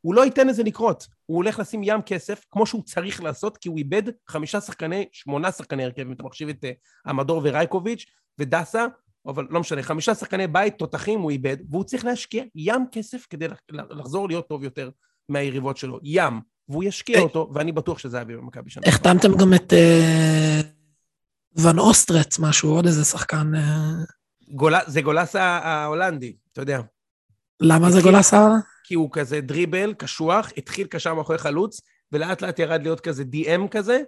הוא 0.00 0.14
לא 0.14 0.24
ייתן 0.24 0.46
לזה 0.46 0.62
לקרות. 0.62 1.06
הוא 1.26 1.36
הולך 1.36 1.58
לשים 1.58 1.80
ים 1.84 2.02
כסף, 2.02 2.44
כמו 2.50 2.66
שהוא 2.66 2.82
צריך 2.82 3.22
לעשות, 3.22 3.58
כי 3.58 3.68
הוא 3.68 3.78
איבד 3.78 4.02
חמישה 4.28 4.60
שחקני, 4.60 5.06
שמונה 5.12 5.52
שחקני 5.52 5.84
הרכב, 5.84 6.02
אם 6.02 6.12
אתה 6.12 6.22
מחשיב 6.22 6.48
את 6.48 6.64
uh, 6.64 6.68
המדור 7.10 7.40
ורייקוביץ' 7.44 8.04
ודסה, 8.38 8.86
אבל 9.26 9.46
לא 9.50 9.60
משנה, 9.60 9.82
חמישה 9.82 10.14
שחקני 10.14 10.46
בית, 10.46 10.78
תותחים 10.78 11.20
הוא 11.20 11.30
איבד, 11.30 11.56
והוא 11.70 11.84
צריך 11.84 12.04
להשקיע 12.04 12.44
ים 12.54 12.86
כסף 12.92 13.26
כדי 13.30 13.48
לח- 13.48 13.60
לחזור 13.70 14.28
להיות 14.28 14.48
טוב 14.48 14.64
יותר 14.64 14.90
מהיריבות 15.28 15.76
שלו. 15.76 15.98
ים. 16.02 16.40
והוא 16.68 16.84
ישקיע 16.84 17.18
אה. 17.18 17.22
אותו, 17.22 17.50
ואני 17.54 17.72
בטוח 17.72 17.98
שזה 17.98 18.18
יביא 18.20 18.36
במכבי 18.36 18.70
שנה. 18.70 18.82
החתמתם 18.86 19.36
גם 19.36 19.54
את 19.54 19.72
אה, 19.72 20.60
ון 21.56 21.78
אוסטרץ, 21.78 22.38
משהו, 22.38 22.70
עוד 22.70 22.86
איזה 22.86 23.04
שחקן. 23.04 23.52
גול... 24.52 24.74
זה 24.86 25.00
גולס 25.02 25.36
ה- 25.36 25.42
ההולנדי, 25.42 26.32
אתה 26.52 26.62
יודע. 26.62 26.80
למה 27.60 27.90
זה 27.90 27.98
התחיל- 27.98 28.12
גולסה? 28.12 28.48
כי 28.84 28.94
הוא 28.94 29.08
כזה 29.12 29.40
דריבל, 29.40 29.94
קשוח, 29.98 30.52
התחיל 30.56 30.86
קשר 30.86 31.14
מאחורי 31.14 31.38
חלוץ, 31.38 31.80
ולאט 32.12 32.42
לאט 32.42 32.58
ירד 32.58 32.82
להיות 32.82 33.00
כזה 33.00 33.24
DM 33.32 33.68
כזה, 33.70 34.00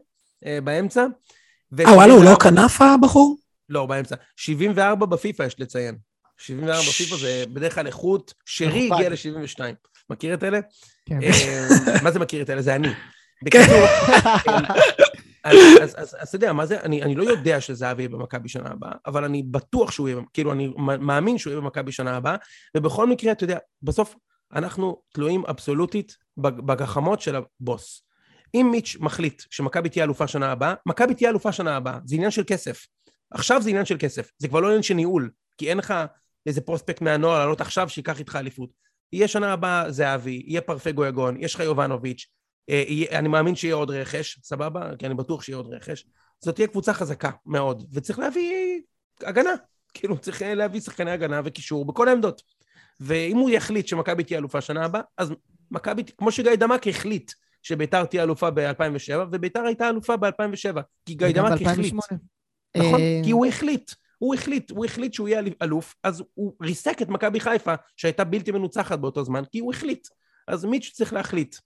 אה, 0.47 0.59
באמצע. 0.65 1.07
אה, 1.81 1.93
וואלה, 1.95 2.13
הוא 2.13 2.25
לא 2.25 2.37
כנף 2.43 2.81
הבחור? 2.83 3.37
לא, 3.69 3.87
באמצע. 3.87 4.15
74 4.37 5.07
בפיפא 5.07 5.43
יש 5.43 5.55
לציין. 5.61 5.97
74 6.39 6.83
ש- 6.83 6.89
בפיפא 6.89 7.17
זה 7.17 7.45
בדרך 7.53 7.75
כלל 7.75 7.87
איכות, 7.87 8.35
שרי. 8.45 8.91
הגיע 8.93 9.09
ל-72. 9.09 9.61
מכיר 10.11 10.35
את 10.35 10.45
אלה? 10.45 10.59
כן. 11.07 11.19
אה, 11.23 11.67
מה 12.03 12.11
זה 12.11 12.19
מכיר 12.19 12.43
את 12.43 12.51
אלה? 12.51 12.63
זה 12.63 12.75
אני. 12.75 12.89
בקיצור, 13.45 13.77
אז, 15.45 16.17
אתה 16.23 16.37
יודע, 16.37 16.53
מה 16.53 16.67
זה, 16.67 16.81
אני, 16.81 17.03
אני 17.03 17.15
לא 17.15 17.23
יודע 17.23 17.61
שזהבי 17.61 18.03
יהיה 18.03 18.09
במכבי 18.09 18.49
שנה 18.49 18.71
הבאה, 18.71 18.93
אבל 19.07 19.25
אני 19.25 19.43
בטוח 19.43 19.91
שהוא 19.91 20.09
יהיה, 20.09 20.21
כאילו, 20.33 20.53
אני 20.53 20.73
מאמין 21.01 21.39
שהוא 21.39 21.51
יהיה 21.51 21.61
במכבי 21.61 21.93
שנה 21.93 22.17
הבאה, 22.17 22.37
ובכל 22.77 23.07
מקרה, 23.07 23.33
אתה 23.33 23.45
יודע, 23.45 23.59
בסוף 23.83 24.15
אנחנו 24.53 25.03
תלויים 25.15 25.45
אבסולוטית 25.47 26.17
בג- 26.37 26.61
בגחמות 26.61 27.21
של 27.21 27.37
הבוס. 27.37 28.03
אם 28.55 28.69
מיץ' 28.71 28.97
מחליט 29.01 29.43
שמכבי 29.51 29.89
תהיה 29.89 30.05
אלופה 30.05 30.27
שנה 30.27 30.53
הבאה, 30.53 30.75
מכבי 30.87 31.15
תהיה 31.15 31.31
אלופה 31.31 31.53
שנה 31.53 31.77
הבאה, 31.77 31.99
זה 32.05 32.15
עניין 32.15 32.31
של 32.31 32.43
כסף. 32.47 32.87
עכשיו 33.31 33.63
זה 33.63 33.71
עניין 33.71 33.85
של 33.85 33.97
כסף, 33.99 34.31
זה 34.39 34.49
כבר 34.49 34.61
לא 34.61 34.67
עניין 34.67 34.83
של 34.83 34.95
ניהול, 34.95 35.31
כי 35.59 35.71
אין 35.71 35.79
לך 35.79 35.95
איזה 36.47 36.61
פרוספקט 36.61 37.01
מהנוער 37.03 37.39
לעלות 37.39 37.61
עכשיו 37.61 37.89
שייקח 37.89 38.19
איתך 38.19 38.37
אליפות. 38.37 38.71
יהיה 39.13 39.29
שנה 39.29 39.53
הבאה 39.53 39.91
זהבי, 39.91 40.43
יהיה 40.47 40.61
פרפגו 40.61 41.05
יגון, 41.07 41.37
יש 41.41 41.55
לך 41.55 41.61
יובנוביץ', 41.61 42.27
אני 43.13 43.29
מאמין 43.29 43.57
שיהיה 43.57 43.75
עוד 43.75 43.91
רכש, 43.91 44.39
סבבה? 44.43 44.91
כי 44.99 45.07
אני 45.07 45.15
בטוח 45.15 45.43
שיהיה 45.43 45.57
עוד 45.57 45.75
רכש. 45.75 46.07
זאת 46.41 46.55
תהיה 46.55 46.69
קבוצה 46.69 46.95
חזקה 46.95 47.31
מאוד, 47.47 47.87
וצריך 47.93 48.19
להביא 48.19 48.81
הגנה. 49.23 49.55
כאילו, 49.95 50.19
צריך 50.19 50.43
אה, 50.43 50.55
להביא 50.55 50.81
שחקני 50.81 51.11
הגנה 51.11 51.41
וקישור 51.45 51.85
בכל 51.85 52.09
העמדות. 52.09 52.43
ואם 53.01 53.37
הוא 53.37 53.51
יחליט 53.51 53.87
שמכבי 53.87 54.25
תהיה 54.25 54.39
אלופה 54.39 54.61
שנה 54.61 54.85
הבאה, 54.85 55.03
אז 55.19 55.33
מכבי, 55.71 56.03
כמו 56.19 56.33
שגיא 56.33 56.55
דמק 56.55 56.89
החליט 56.89 57.33
שביתר 57.63 58.05
תהיה 58.05 58.23
אלופה 58.23 58.51
ב-2007, 58.51 59.15
וביתר 59.33 59.61
הייתה 59.61 59.89
אלופה 59.89 60.17
ב-2007, 60.17 60.81
כי 61.07 61.15
וגם 61.15 61.19
גיידמק 61.19 61.63
החליט. 61.63 61.95
ב-2008. 61.95 62.17
נכון, 62.77 63.01
אה, 63.01 63.21
כי 63.25 63.31
הוא 63.31 63.47
החליט. 63.47 63.91
הוא 64.19 64.35
החליט, 64.35 64.71
הוא 64.71 64.85
החליט 64.85 65.13
שהוא 65.15 65.29
יהיה 65.29 65.43
אלוף, 65.63 65.95
אז 66.03 66.23
הוא 66.35 66.55
ריסק 66.63 67.03
את 67.03 67.09
מכבי 67.09 67.41
חיפה, 67.41 67.75
שהייתה 67.97 68.25
בלתי 68.25 68.51
מנוצחת 68.51 68.99
באותו 68.99 69.25
זמן, 69.25 69.43
כי 69.53 69.59
הוא 69.59 69.73
החליט. 69.73 70.09
אז 70.49 70.65
מיץ' 70.65 70.91
צריך 70.95 71.13
להחליט. 71.13 71.57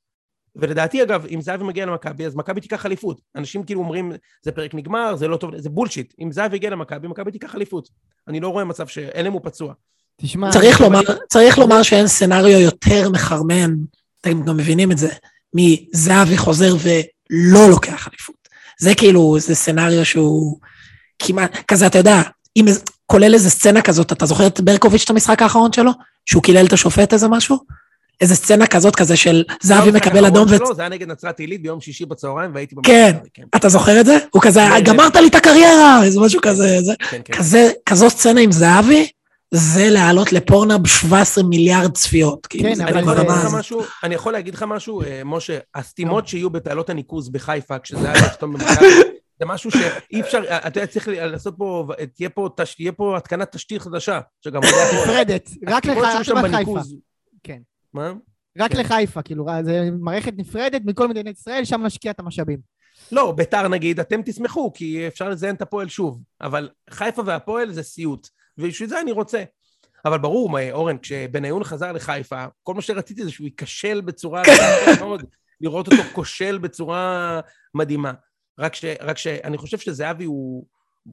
ולדעתי 0.59 1.03
אגב, 1.03 1.27
אם 1.27 1.41
זהבי 1.41 1.65
מגיע 1.65 1.87
למכבי, 1.87 2.27
אז 2.27 2.35
מכבי 2.35 2.61
תיקח 2.61 2.87
אליפות. 2.87 3.21
אנשים 3.37 3.63
כאילו 3.63 3.81
אומרים, 3.81 4.13
זה 4.43 4.53
פרק 4.53 4.75
נגמר, 4.75 5.17
זה 5.17 5.29
לא 5.29 5.37
טוב, 5.37 5.59
זה 5.59 5.71
בולשיט. 5.71 6.15
אם 6.21 6.33
זהבי 6.33 6.57
יגיע 6.57 6.71
למכבי, 6.71 7.09
מכבי 7.09 7.31
תיקח 7.31 7.55
אליפות. 7.55 7.89
אני 8.29 8.41
לא 8.41 8.49
רואה 8.49 8.65
מצב 8.65 8.87
שאלם 8.87 9.33
הוא 9.33 9.41
פצוע. 9.45 9.73
תשמע, 10.21 10.51
צריך 10.51 10.81
לומר, 10.81 11.01
צריך 11.29 11.59
לומר 11.59 11.83
שאין 11.83 12.07
סצנריו 12.07 12.59
יותר 12.59 13.11
מחרמן, 13.11 13.75
אתם 14.21 14.43
גם 14.43 14.57
מבינים 14.57 14.93
את 14.93 14.99
זה, 14.99 15.09
מזהבי 15.55 16.37
חוזר 16.37 16.75
ולא 16.83 17.69
לוקח 17.71 18.09
אליפות. 18.09 18.49
זה 18.81 18.95
כאילו, 18.95 19.37
זה 19.41 19.55
סצנריו 19.55 20.05
שהוא 20.05 20.59
כמעט, 21.19 21.57
כזה, 21.69 21.87
אתה 21.87 21.99
יודע, 21.99 22.23
אם, 22.57 22.65
כולל 23.07 23.35
איזה 23.35 23.51
סצנה 23.51 23.83
כזאת, 23.83 24.13
אתה 24.13 24.27
זוכר 24.27 24.47
את 24.47 24.61
ברקוביץ' 24.61 25.03
את 25.05 25.11
המשחק 25.11 25.43
האחרון 25.43 25.73
שלו? 25.73 25.91
שהוא 26.27 26.43
קילל 26.43 26.67
את 26.67 26.73
השופט 26.73 27.13
איזה 27.13 27.29
משהו? 27.29 27.59
איזה 28.21 28.35
סצנה 28.35 28.67
כזאת 28.67 28.97
כזה 28.97 29.17
של 29.17 29.45
זהבי 29.61 29.91
לא, 29.91 29.97
מקבל 29.97 30.25
אדום 30.27 30.47
ו... 30.51 30.57
שלו, 30.57 30.75
זה 30.75 30.83
היה 30.83 30.89
נגד 30.89 31.09
נצרת 31.09 31.41
עילית 31.41 31.63
ביום 31.63 31.81
שישי 31.81 32.07
בצהריים, 32.07 32.51
והייתי 32.55 32.75
כן. 32.85 33.13
במשחק, 33.13 33.29
כן. 33.35 33.43
אתה 33.57 33.69
זוכר 33.69 34.01
את 34.01 34.07
זה? 34.07 34.19
הוא 34.31 34.43
כזה, 34.43 34.61
כן, 34.77 34.85
גמרת 34.85 35.17
לי 35.17 35.29
את 35.29 35.35
הקריירה, 35.35 36.01
איזה 36.05 36.21
משהו 36.21 36.41
כזה, 36.43 36.79
זה. 36.83 36.93
כן, 37.11 37.21
כן. 37.25 37.33
כזה, 37.35 37.71
כזו 37.87 38.11
סצנה 38.11 38.41
עם 38.41 38.53
זהבי, 38.53 39.07
זה 39.51 39.91
לעלות 39.91 40.33
לפורנאב 40.33 40.87
17 40.87 41.45
מיליארד 41.45 41.93
צפיות. 41.93 42.47
כאילו, 42.47 42.65
כן, 42.75 42.81
אבל 42.81 42.93
אני 42.93 43.01
יכול 43.03 43.15
זה- 43.17 43.23
להגיד 43.23 43.45
לך. 43.47 43.55
משהו, 43.55 43.83
אני 44.05 44.15
יכול 44.15 44.33
להגיד 44.33 44.55
לך 44.55 44.63
משהו, 44.69 45.03
אה, 45.03 45.23
משה, 45.25 45.59
הסתימות 45.75 46.29
שיהיו 46.29 46.51
בתעלות 46.51 46.91
הניקוז 46.91 47.29
בחיפה, 47.29 47.79
כשזה 47.79 48.11
היה 48.13 48.23
לחתום 48.27 48.53
במכבי, 48.53 48.87
זה 49.41 49.47
משהו 49.47 49.71
שאי 49.71 50.21
אפשר, 50.21 50.43
אתה 50.67 50.81
יודע, 50.81 50.87
צריך 50.87 51.09
לעשות 51.13 51.55
פה, 51.59 51.87
תהיה 52.17 52.29
פה, 52.31 52.49
תש- 52.57 52.75
תהיה 52.75 52.93
פה 52.93 53.17
התקנת 53.17 53.53
תשתית 53.53 53.83
חדשה, 53.83 54.21
שגם... 54.45 54.61
נפרדת, 55.03 55.51
רק 55.69 55.87
לך, 55.87 55.99
רק 55.99 56.45
לחיפה. 56.45 56.79
כן. 57.43 57.59
מה? 57.95 58.13
רק 58.59 58.73
כן. 58.73 58.81
לחיפה, 58.81 59.23
כאילו, 59.23 59.47
זה 59.65 59.89
מערכת 60.01 60.33
נפרדת 60.37 60.83
מכל 60.85 61.09
מדינת 61.09 61.37
ישראל, 61.39 61.65
שם 61.65 61.83
נשקיע 61.83 62.11
את 62.11 62.21
המשאבים. 62.21 62.59
לא, 63.13 63.33
ביתר 63.33 63.69
נגיד, 63.69 64.01
אתם 64.01 64.21
תשמחו, 64.25 64.73
כי 64.73 65.09
אפשר 65.09 65.29
לזיין 65.29 65.55
את 65.55 65.63
הפועל 65.63 65.89
שוב, 65.89 66.23
אבל 66.41 66.69
חיפה 66.91 67.23
והפועל 67.27 67.73
זה 67.73 67.83
סיוט, 67.83 68.29
ובשביל 68.59 68.89
זה 68.89 69.01
אני 69.01 69.13
רוצה. 69.13 69.45
אבל 70.05 70.19
ברור, 70.19 70.51
מה, 70.51 70.71
אורן, 70.73 70.99
כשבניון 70.99 71.65
חזר 71.65 71.93
לחיפה, 71.93 72.45
כל 72.63 72.75
מה 72.75 72.83
שרציתי 72.83 73.25
זה 73.25 73.31
שהוא 73.31 73.45
ייכשל 73.45 74.01
בצורה... 74.01 74.43
מאוד, 75.01 75.23
לראות 75.61 75.87
אותו 75.87 76.03
כושל 76.13 76.59
בצורה 76.59 77.41
מדהימה. 77.75 78.13
רק 78.59 78.75
ש... 78.75 78.85
רק 79.01 79.19
שאני 79.19 79.59
חושב 79.59 79.79
שזהבי 79.79 80.25
הוא... 80.25 80.67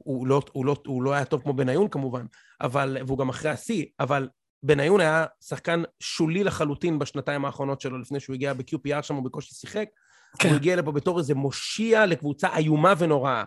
הוא 0.04 0.26
לא, 0.26 0.42
הוא, 0.52 0.66
לא, 0.66 0.76
הוא 0.86 1.02
לא 1.02 1.12
היה 1.12 1.24
טוב 1.24 1.42
כמו 1.42 1.52
בניון 1.52 1.88
כמובן, 1.88 2.26
אבל, 2.60 2.96
והוא 3.06 3.18
גם 3.18 3.28
אחרי 3.28 3.50
השיא, 3.50 3.84
אבל 4.00 4.28
בניון 4.66 5.00
היה 5.00 5.24
שחקן 5.40 5.82
שולי 6.00 6.44
לחלוטין 6.44 6.98
בשנתיים 6.98 7.44
האחרונות 7.44 7.80
שלו, 7.80 7.98
לפני 7.98 8.20
שהוא 8.20 8.34
הגיע 8.34 8.54
ב-QPR 8.54 9.02
שם, 9.02 9.14
הוא 9.14 9.24
בקושי 9.24 9.54
שיחק. 9.54 9.88
כן. 10.38 10.48
הוא 10.48 10.56
הגיע 10.56 10.76
לפה 10.76 10.92
בתור 10.92 11.18
איזה 11.18 11.34
מושיע 11.34 12.06
לקבוצה 12.06 12.56
איומה 12.56 12.94
ונוראה. 12.98 13.44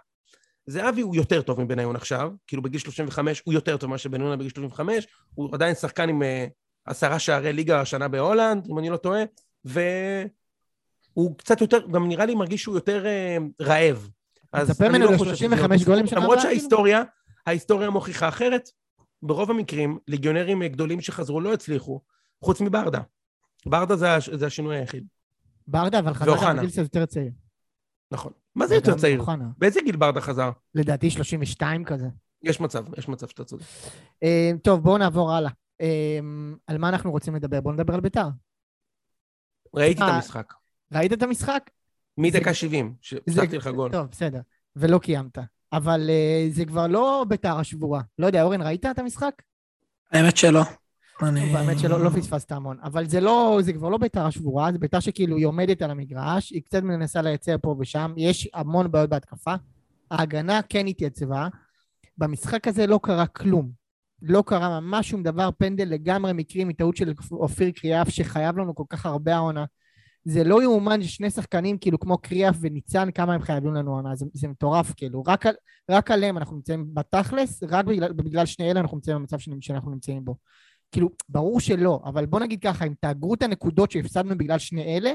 זהבי 0.66 1.02
הוא 1.02 1.16
יותר 1.16 1.42
טוב 1.42 1.62
מבניון 1.62 1.96
עכשיו, 1.96 2.32
כאילו 2.48 2.64
בגיל 2.64 2.80
35 2.80 3.42
הוא 3.46 3.54
יותר 3.54 3.78
טוב 3.78 3.90
ממה 3.90 3.98
שבניון 3.98 4.30
היה 4.30 4.38
בגיל 4.38 4.52
35, 4.52 5.08
הוא 5.34 5.50
עדיין 5.54 5.76
שחקן 5.76 6.10
עם 6.10 6.24
אה, 6.24 6.48
עשרה 6.86 7.20
שערי 7.20 7.54
ליגה 7.54 7.82
השנה 7.82 8.08
בהולנד, 8.08 8.68
אם 8.72 8.80
אני 8.80 8.90
לא 8.90 8.98
טועה, 8.98 9.24
והוא 9.66 11.38
קצת 11.38 11.62
יותר, 11.62 11.88
גם 11.88 12.08
נראה 12.08 12.26
לי 12.26 12.36
מרגיש 12.36 12.62
שהוא 12.62 12.76
יותר 12.76 13.06
אה, 13.06 13.38
רעב. 13.62 14.10
אז 14.54 14.82
אני 14.82 14.90
ממנו 14.90 15.12
לא 15.12 15.18
חושב 15.18 15.36
שזה 15.36 15.48
ל-35 15.48 15.62
עוד 15.62 15.84
גולים 15.86 16.04
בזכות, 16.04 16.10
שנה 16.10 16.20
למרות 16.20 16.38
כאילו? 16.38 16.42
שההיסטוריה, 16.42 17.04
ההיסטוריה 17.46 17.90
מוכיחה 17.90 18.28
אחרת. 18.28 18.70
ברוב 19.24 19.52
המקרים, 19.52 19.98
ליגיונרים 20.08 20.64
גדולים 20.64 21.02
שחזרו 21.02 21.42
לא 21.42 21.54
הצליחו, 21.54 22.02
חוץ 22.44 22.62
מברדה. 22.62 23.02
ברדה 23.66 23.96
זה, 23.96 24.16
הש- 24.16 24.30
זה 24.30 24.46
השינוי 24.46 24.78
היחיד. 24.78 25.08
ברדה, 25.68 26.00
אבל 26.00 26.14
חזר 26.14 26.32
גם. 26.44 26.58
בגיל 26.58 26.70
קצת 26.70 26.82
יותר 26.82 27.06
צעיר. 27.06 27.32
נכון. 28.12 28.32
מה 28.56 28.68
זה 28.68 28.76
יותר 28.76 28.98
צעיר? 28.98 29.20
אוחנה. 29.20 29.46
באיזה 29.58 29.80
גיל 29.86 29.96
ברדה 29.98 30.22
חזר? 30.22 30.52
לדעתי 30.76 31.10
32 31.10 31.86
כזה. 31.86 32.08
יש 32.44 32.60
מצב, 32.60 32.86
יש 32.98 33.08
מצב 33.08 33.28
שאתה 33.28 33.44
צודק. 33.44 33.66
אה, 34.24 34.52
טוב, 34.64 34.84
בואו 34.84 34.98
נעבור 34.98 35.32
הלאה. 35.34 35.52
אה, 35.82 36.20
על 36.68 36.78
מה 36.78 36.90
אנחנו 36.90 37.12
רוצים 37.12 37.36
לדבר? 37.36 37.62
בואו 37.62 37.74
נדבר 37.74 37.94
על 37.94 38.00
ביתר. 38.02 38.28
ראיתי 39.76 40.02
את 40.04 40.08
אה, 40.08 40.16
המשחק. 40.16 40.54
ראית 40.94 41.14
את 41.14 41.24
המשחק? 41.24 41.70
מדקה 42.18 42.54
70, 42.54 42.96
שהפסקתי 43.02 43.58
לך 43.58 43.68
גול. 43.68 43.92
טוב, 43.92 44.08
בסדר. 44.08 44.42
ולא 44.76 45.00
קיימת. 45.00 45.38
אבל 45.74 46.10
אה, 46.10 46.48
זה 46.52 46.66
כבר 46.66 46.88
לא 46.88 47.26
ביתר 47.28 47.58
השבורה. 47.58 48.02
לא 48.20 48.26
יודע, 48.26 48.44
אורן, 48.44 48.62
ראית 48.62 48.86
את 48.86 49.00
המשחק? 49.00 49.34
האמת 50.12 50.38
שלא. 50.38 50.62
אני... 51.22 51.54
באמת 51.54 51.80
שלא 51.80 52.04
לא 52.04 52.10
פספסת 52.10 52.52
המון. 52.52 52.78
אבל 52.84 53.08
זה 53.08 53.22
לא, 53.22 53.60
זה 53.62 53.74
כבר 53.74 53.90
לא 53.90 53.98
ביתר 53.98 54.26
השבורה, 54.26 54.72
זה 54.72 54.80
ביתר 54.80 55.00
שכאילו 55.00 55.38
היא 55.38 55.46
עומדת 55.46 55.82
על 55.82 55.92
המגרש, 55.92 56.50
היא 56.50 56.62
קצת 56.62 56.84
מנסה 56.84 57.22
לייצר 57.22 57.56
פה 57.62 57.76
ושם, 57.80 58.14
יש 58.18 58.50
המון 58.54 58.92
בעיות 58.92 59.10
בהתקפה. 59.10 59.54
ההגנה 60.12 60.60
כן 60.70 60.88
התייצבה. 60.88 61.48
במשחק 62.18 62.68
הזה 62.68 62.88
לא 62.88 63.00
קרה 63.04 63.28
כלום. 63.28 63.72
לא 64.22 64.44
קרה 64.46 64.80
ממש 64.80 65.10
שום 65.10 65.24
דבר, 65.24 65.50
פנדל 65.58 65.88
לגמרי 65.88 66.34
מקרי 66.34 66.64
מטעות 66.64 66.98
של 66.98 67.14
אופיר 67.32 67.72
קריאף 67.72 68.10
שחייב 68.10 68.58
לנו 68.58 68.76
כל 68.76 68.84
כך 68.90 69.06
הרבה 69.06 69.36
העונה. 69.36 69.66
זה 70.30 70.44
לא 70.44 70.64
יאומן 70.64 71.04
ששני 71.04 71.30
שחקנים 71.30 71.78
כאילו 71.78 72.00
כמו 72.00 72.18
קריאף 72.18 72.56
וניצן, 72.62 73.12
כמה 73.12 73.34
הם 73.34 73.42
חייבים 73.42 73.74
לנו 73.74 73.92
העונה, 73.92 74.16
זה, 74.16 74.26
זה 74.34 74.48
מטורף 74.48 74.94
כאילו. 74.96 75.24
רק, 75.28 75.46
על, 75.46 75.54
רק 75.92 76.12
עליהם 76.12 76.38
אנחנו 76.38 76.56
נמצאים 76.56 76.86
בתכלס, 76.94 77.64
רק 77.70 77.86
בגלל, 77.86 78.14
בגלל 78.14 78.46
שני 78.46 78.72
אלה 78.72 78.80
אנחנו 78.80 78.98
נמצאים 78.98 79.18
במצב 79.18 79.38
שאנחנו 79.62 79.92
נמצאים 79.92 80.26
בו. 80.26 80.36
כאילו, 80.92 81.10
ברור 81.30 81.60
שלא, 81.60 82.02
אבל 82.06 82.26
בוא 82.26 82.40
נגיד 82.40 82.62
ככה, 82.62 82.86
אם 82.86 82.94
תאגרו 83.00 83.34
את 83.34 83.44
הנקודות 83.44 83.92
שהפסדנו 83.92 84.38
בגלל 84.38 84.60
שני 84.60 84.98
אלה, 84.98 85.12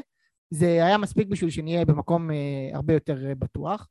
זה 0.51 0.67
היה 0.67 0.99
מספיק 0.99 1.29
בשביל 1.29 1.51
שנהיה 1.51 1.85
במקום 1.85 2.31
אה, 2.31 2.37
הרבה 2.75 2.95
יותר 2.95 3.27
אה, 3.27 3.35
בטוח. 3.35 3.89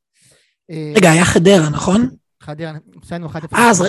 אה, 0.71 0.93
רגע, 0.95 1.11
היה 1.11 1.25
חדרה, 1.25 1.69
נכון? 1.69 2.09
חדרה, 2.43 2.71
הפסדנו 2.97 3.27
1-0. 3.29 3.33
אה, 3.55 3.69
אז 3.69 3.83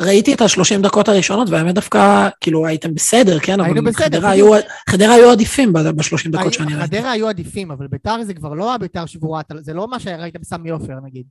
ראיתי 0.00 0.34
את 0.34 0.40
השלושים 0.40 0.82
דקות 0.82 1.08
הראשונות, 1.08 1.48
והאמת 1.50 1.74
דווקא, 1.74 2.28
כאילו, 2.40 2.66
הייתם 2.66 2.94
בסדר, 2.94 3.38
כן? 3.38 3.60
היינו 3.60 3.82
בסדר, 3.84 4.18
חדרה. 4.18 4.30
היו- 4.30 4.52
חדרה 4.90 5.14
היו 5.14 5.30
עדיפים 5.30 5.72
בשלושים 5.72 6.30
דקות 6.30 6.52
שאני 6.52 6.74
ראיתי. 6.74 6.96
חדרה 6.96 7.10
היו 7.10 7.28
עדיפים, 7.28 7.70
אבל 7.70 7.86
ביתר 7.86 8.22
זה 8.22 8.34
כבר 8.34 8.54
לא 8.54 8.74
הביתר 8.74 9.06
שבורה, 9.06 9.40
אתה- 9.40 9.54
זה 9.60 9.74
לא 9.74 9.88
מה 9.88 10.00
שראית 10.00 10.36
בסמי 10.40 10.70
עופר 10.70 10.94
נגיד. 11.06 11.26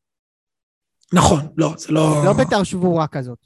נכון, 1.14 1.40
לא, 1.58 1.74
זה 1.78 1.94
לא... 1.94 2.22
לא 2.26 2.34
ביתר 2.34 2.64
שבורה 2.64 3.08
כזאת. 3.08 3.38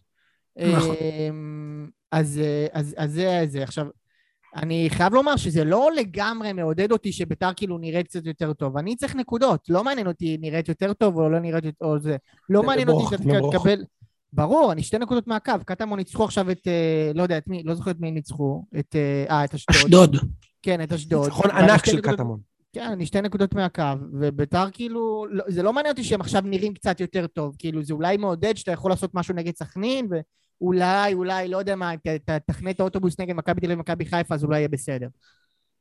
נכון. 0.76 0.96
אמ, 1.30 1.88
אז, 2.12 2.40
אה, 2.44 2.68
אז, 2.74 2.96
אז 2.98 3.12
זה 3.14 3.44
זה. 3.48 3.64
עכשיו, 3.64 3.86
אני 4.56 4.88
חייב 4.90 5.14
לומר 5.14 5.36
שזה 5.36 5.64
לא 5.64 5.90
לגמרי 5.96 6.54
מעודד 6.54 6.92
אותי 6.92 7.12
שביתר 7.12 7.50
כאילו 7.56 7.78
נראית 7.78 8.08
קצת 8.08 8.26
יותר 8.26 8.54
טוב. 8.54 8.78
אני 8.78 8.96
צריך 8.96 9.16
נקודות. 9.16 9.62
לא 9.70 9.84
מעניין 9.84 10.08
אותי 10.08 10.38
נראית 10.42 10.70
יותר 10.70 10.94
טוב 10.94 11.18
או 11.18 11.30
לא 11.30 11.40
נראית 11.40 11.66
יותר... 11.66 11.86
או 11.86 12.00
זה. 12.00 12.18
לא 12.50 12.62
זה 12.62 12.68
מעניין 12.68 12.90
אותי 12.90 13.16
לברוך. 13.26 13.54
לקבל... 13.56 13.84
ברור, 14.34 14.72
אני 14.72 14.84
שתי 14.84 14.98
נקודות 14.98 15.28
מהקו. 15.28 15.52
קטמון 15.66 16.00
ניצחו 16.00 16.24
עכשיו 16.24 16.52
את... 16.52 16.68
אה, 16.68 17.12
לא 17.16 17.24
יודע 17.24 17.38
את 17.38 17.48
מי, 17.48 17.64
לא 17.64 17.76
זוכר 17.76 17.92
את 17.92 18.00
מי 18.00 18.12
ניצחו. 18.12 18.66
את... 18.80 18.96
אה, 18.96 19.26
אה, 19.30 19.44
את 19.46 19.54
אשדוד. 19.54 19.76
אשדוד. 19.76 20.16
כן, 20.62 20.84
את 20.84 20.92
אשדוד. 20.94 21.26
ניצחון 21.26 21.52
ענק 21.52 21.86
של 21.86 21.98
נקודות- 21.98 22.16
קטמון. 22.16 22.40
כן, 22.74 22.90
אני 22.92 23.06
שתי 23.06 23.22
נקודות 23.22 23.54
מהקו, 23.54 23.84
וביתר 24.20 24.66
כאילו, 24.72 25.26
לא, 25.30 25.44
זה 25.48 25.64
לא 25.64 25.74
מעניין 25.74 25.92
אותי 25.92 26.04
שהם 26.04 26.22
עכשיו 26.22 26.42
נראים 26.46 26.74
קצת 26.74 27.00
יותר 27.00 27.28
טוב, 27.28 27.56
כאילו 27.58 27.84
זה 27.84 27.94
אולי 27.94 28.18
מעודד 28.18 28.58
שאתה 28.58 28.72
יכול 28.72 28.92
לעשות 28.92 29.12
משהו 29.14 29.36
נגד 29.36 29.56
סכנין, 29.56 30.08
ואולי, 30.62 31.14
אולי, 31.14 31.48
לא 31.48 31.58
יודע 31.58 31.76
מה, 31.76 31.92
תכנה 32.46 32.70
את 32.70 32.80
האוטובוס 32.80 33.20
נגד 33.20 33.36
מכבי 33.36 33.62
תל 33.62 33.66
אביב 33.66 33.78
ומכבי 33.78 34.06
חיפה, 34.06 34.36
אז 34.36 34.44
אולי 34.44 34.58
יהיה 34.58 34.68
בסדר. 34.68 35.08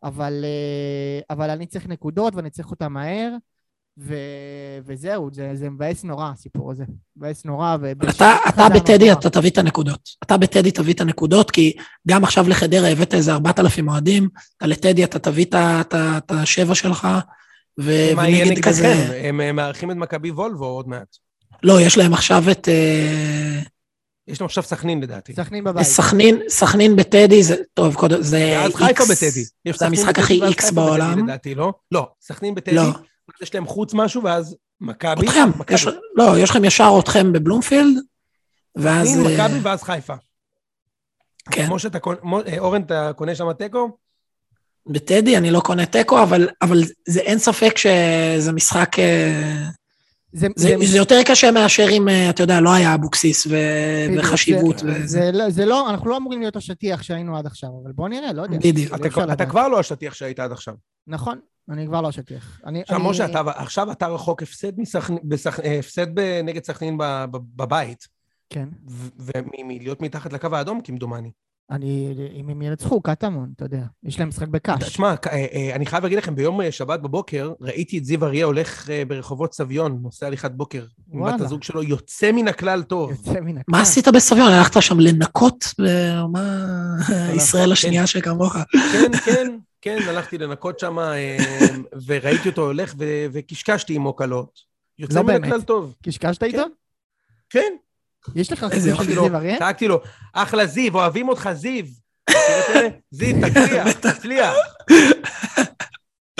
אבל, 0.02 0.44
אה, 0.44 1.20
אבל 1.30 1.50
אני 1.50 1.66
צריך 1.66 1.86
נקודות 1.86 2.34
ואני 2.34 2.50
צריך 2.50 2.70
אותן 2.70 2.92
מהר, 2.92 3.32
ו... 3.98 4.14
וזהו, 4.84 5.30
זה, 5.32 5.50
זה 5.54 5.70
מבאס 5.70 6.04
נורא 6.04 6.30
הסיפור 6.30 6.70
הזה. 6.70 6.84
מבאס 7.16 7.44
נורא, 7.44 7.76
ו... 7.80 7.92
אתה, 8.10 8.36
אתה 8.48 8.68
בטדי, 8.74 9.12
אתה 9.12 9.30
תביא 9.30 9.50
את 9.50 9.58
הנקודות. 9.58 10.00
אתה 10.22 10.36
בטדי 10.36 10.70
תביא 10.70 10.94
את 10.94 11.00
הנקודות, 11.00 11.50
כי 11.50 11.72
גם 12.08 12.24
עכשיו 12.24 12.48
לחדרה 12.48 12.88
הבאת 12.88 13.14
איזה 13.14 13.32
4,000 13.32 13.88
אוהדים, 13.88 14.28
אתה 14.56 14.66
לטדי 14.66 15.04
אתה 15.04 15.18
תביא 15.18 15.46
את 15.50 16.30
השבע 16.30 16.74
שלך, 16.74 17.08
ו- 17.80 18.14
מה 18.16 18.28
יהיה 18.28 18.46
ונגד 18.46 18.64
כזה... 18.64 19.18
הם 19.28 19.40
אה, 19.40 19.52
מארחים 19.52 19.90
את 19.90 19.96
מכבי 19.96 20.30
וולבו 20.30 20.66
עוד 20.66 20.88
מעט. 20.88 21.16
לא, 21.62 21.80
יש 21.80 21.98
להם 21.98 22.12
עכשיו 22.12 22.44
את... 22.50 22.68
אה, 24.30 24.34
יש 24.34 24.40
להם 24.40 24.46
עכשיו 24.46 24.62
סכנין 24.64 25.00
לדעתי. 25.00 25.34
סכנין 25.34 25.64
בבית. 25.64 25.86
סכנין, 25.86 26.40
סכנין 26.48 26.96
בטדי, 26.96 27.42
זה... 27.42 27.56
טוב, 27.74 27.94
קודם, 27.94 28.22
זה 28.22 28.58
ואז 28.62 28.74
חיפה 28.74 28.88
איקס. 28.88 29.10
בטדי. 29.10 29.44
זה 29.78 29.86
המשחק 29.86 30.18
הכי 30.18 30.44
איקס 30.44 30.70
בעולם. 30.70 31.24
לדעתי, 31.24 31.54
לא? 31.54 31.72
לא, 31.92 32.08
סכנין 32.22 32.54
בטדי, 32.54 32.74
לא, 32.76 32.82
אז 32.82 32.94
יש 33.42 33.54
להם 33.54 33.66
חוץ 33.66 33.94
משהו, 33.94 34.22
ואז 34.24 34.56
מכבי. 34.80 35.26
אתכם. 35.26 35.50
יש- 35.70 35.86
לא, 36.16 36.38
יש 36.38 36.50
לכם 36.50 36.64
ישר 36.64 36.96
אתכם 37.02 37.32
בבלומפילד, 37.32 37.98
ואז... 38.76 39.08
סכנין, 39.08 39.26
אה, 39.40 39.48
מכבי 39.48 39.58
ואז 39.62 39.82
חיפה. 39.82 40.14
כן. 41.50 41.66
כמו 41.66 41.78
שאתה 41.78 41.98
קונה, 41.98 42.18
אה, 42.46 42.58
אורן, 42.58 42.82
אתה 42.82 43.10
קונה 43.16 43.34
שם 43.34 43.52
תיקו? 43.52 43.90
בטדי, 44.86 45.36
אני 45.36 45.50
לא 45.50 45.60
קונה 45.60 45.86
תיקו, 45.86 46.22
אבל, 46.22 46.48
אבל 46.62 46.78
זה 47.08 47.20
אין 47.20 47.38
ספק 47.38 47.78
שזה 47.78 48.52
משחק... 48.52 48.96
אה, 50.34 50.40
זה, 50.40 50.48
זה, 50.56 50.76
זה 50.86 50.96
יותר 50.96 51.20
קשה 51.26 51.50
מאשר 51.50 51.86
אם, 51.90 52.08
אה, 52.08 52.30
אתה 52.30 52.42
יודע, 52.42 52.60
לא 52.60 52.74
היה 52.74 52.94
אבוקסיס 52.94 53.46
ו... 53.46 53.56
וחשיבות. 54.18 54.78
זה, 54.78 54.86
וזה. 54.90 55.06
זה, 55.06 55.30
לא- 55.32 55.50
זה 55.50 55.64
לא, 55.66 55.90
אנחנו 55.90 56.10
לא 56.10 56.16
אמורים 56.16 56.40
להיות 56.40 56.56
השטיח 56.56 57.02
שהיינו 57.02 57.36
עד 57.36 57.46
עכשיו, 57.46 57.70
אבל 57.82 57.92
בוא 57.92 58.08
נראה, 58.08 58.32
לא 58.32 58.42
יודע. 58.42 58.58
בדיוק. 58.58 58.94
אתה, 58.94 59.08
אפשר 59.08 59.32
אתה. 59.32 59.46
כבר 59.46 59.68
לא 59.68 59.78
השטיח 59.78 60.14
שהיית 60.14 60.40
עד 60.40 60.52
עכשיו. 60.52 60.74
נכון, 61.06 61.38
אני 61.70 61.86
כבר 61.86 62.00
לא 62.00 62.08
השטיח. 62.08 62.60
אני, 62.66 62.82
עכשיו, 62.82 62.96
אני, 62.96 63.10
משה, 63.10 63.24
אתה, 63.24 63.42
עכשיו 63.46 63.92
אתה 63.92 64.06
רחוק 64.06 64.42
הפסד, 64.42 64.80
מסכנ... 64.80 65.16
בסכ... 65.24 65.60
הפסד. 65.78 66.20
נגד 66.44 66.64
סכנין 66.64 66.98
ב... 66.98 67.02
ב... 67.30 67.36
בבית, 67.56 68.08
כן. 68.50 68.68
ומלהיות 69.18 70.02
מתחת 70.02 70.32
לקו 70.32 70.48
האדום, 70.52 70.80
כמדומני. 70.80 71.30
אני, 71.70 72.14
אם 72.34 72.48
הם 72.48 72.62
ינצחו, 72.62 73.00
קטמון, 73.00 73.52
אתה 73.56 73.64
יודע. 73.64 73.82
יש 74.04 74.18
להם 74.18 74.28
משחק 74.28 74.48
בקאש. 74.48 74.82
תשמע, 74.82 75.14
אה, 75.26 75.46
אה, 75.52 75.74
אני 75.74 75.86
חייב 75.86 76.02
להגיד 76.02 76.18
לכם, 76.18 76.34
ביום 76.34 76.60
אה, 76.60 76.72
שבת 76.72 77.00
בבוקר, 77.00 77.52
ראיתי 77.60 77.98
את 77.98 78.04
זיו 78.04 78.24
אריה 78.24 78.44
הולך 78.44 78.90
ברחובות 79.08 79.54
סביון, 79.54 79.98
נוסע 80.02 80.26
הליכת 80.26 80.50
בוקר, 80.50 80.84
עם 81.12 81.24
בת. 81.24 81.40
הזוג 81.40 81.62
שלו, 81.62 81.82
יוצא 81.82 82.32
מן 82.32 82.48
הכלל 82.48 82.82
טוב. 82.82 83.10
יוצא 83.10 83.40
מן 83.40 83.58
הכלל. 83.58 83.76
מה 83.76 83.80
עשית 83.80 84.08
בסביון? 84.08 84.52
הלכת 84.52 84.82
שם 84.82 85.00
לנקות? 85.00 85.64
מה... 86.32 86.96
ישראל 87.34 87.72
השנייה 87.72 88.06
שכמוך. 88.06 88.56
כן, 88.92 89.12
כן, 89.24 89.56
כן, 89.80 89.98
הלכתי 90.08 90.38
לנקות 90.38 90.78
שם, 90.78 90.98
וראיתי 92.06 92.48
אותו 92.48 92.62
הולך, 92.62 92.94
וקשקשתי 93.32 93.94
עמו 93.94 94.12
קלות. 94.12 94.60
יוצא 94.98 95.14
לא 95.14 95.22
מן. 95.22 95.44
הכלל 95.44 95.62
טוב. 95.62 95.94
קשקשת 96.02 96.42
איתו? 96.42 96.64
כן, 97.50 97.72
יש 98.34 98.52
לך 98.52 98.64
חיבור 98.64 99.02
של 99.04 99.14
זיו 99.14 99.36
אריה? 99.36 99.58
צעקתי 99.58 99.88
לו, 99.88 100.00
אחלה 100.32 100.66
זיו, 100.66 100.94
אוהבים 100.94 101.28
אותך 101.28 101.48
זיו. 101.52 101.84
זיו, 103.10 103.36
תצליח, 103.40 103.88
תצליח. 104.06 104.54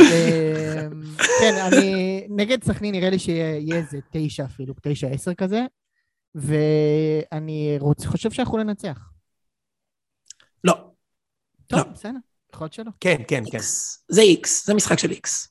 אמ, 0.00 1.02
כן, 1.40 1.54
אני... 1.66 2.26
נגד 2.28 2.64
סכנין 2.64 2.94
נראה 2.94 3.10
לי 3.10 3.18
שיהיה 3.18 3.76
איזה 3.76 3.98
תשע 4.12 4.44
אפילו, 4.44 4.74
תשע 4.82 5.08
עשר 5.08 5.34
כזה, 5.34 5.64
ואני 6.34 7.76
רוצ... 7.80 8.06
חושב 8.06 8.30
שאנחנו 8.30 8.58
ננצח. 8.58 8.98
לא, 10.64 10.74
טוב, 11.66 11.78
לא. 11.78 11.84
בסדר, 11.84 12.18
יכול 12.54 12.64
להיות 12.64 12.72
שלא. 12.72 12.90
כן, 13.00 13.22
כן, 13.28 13.42
כן. 13.52 13.58
זה 14.08 14.20
איקס, 14.20 14.66
זה 14.66 14.74
משחק 14.74 14.98
של 14.98 15.10
איקס. 15.10 15.48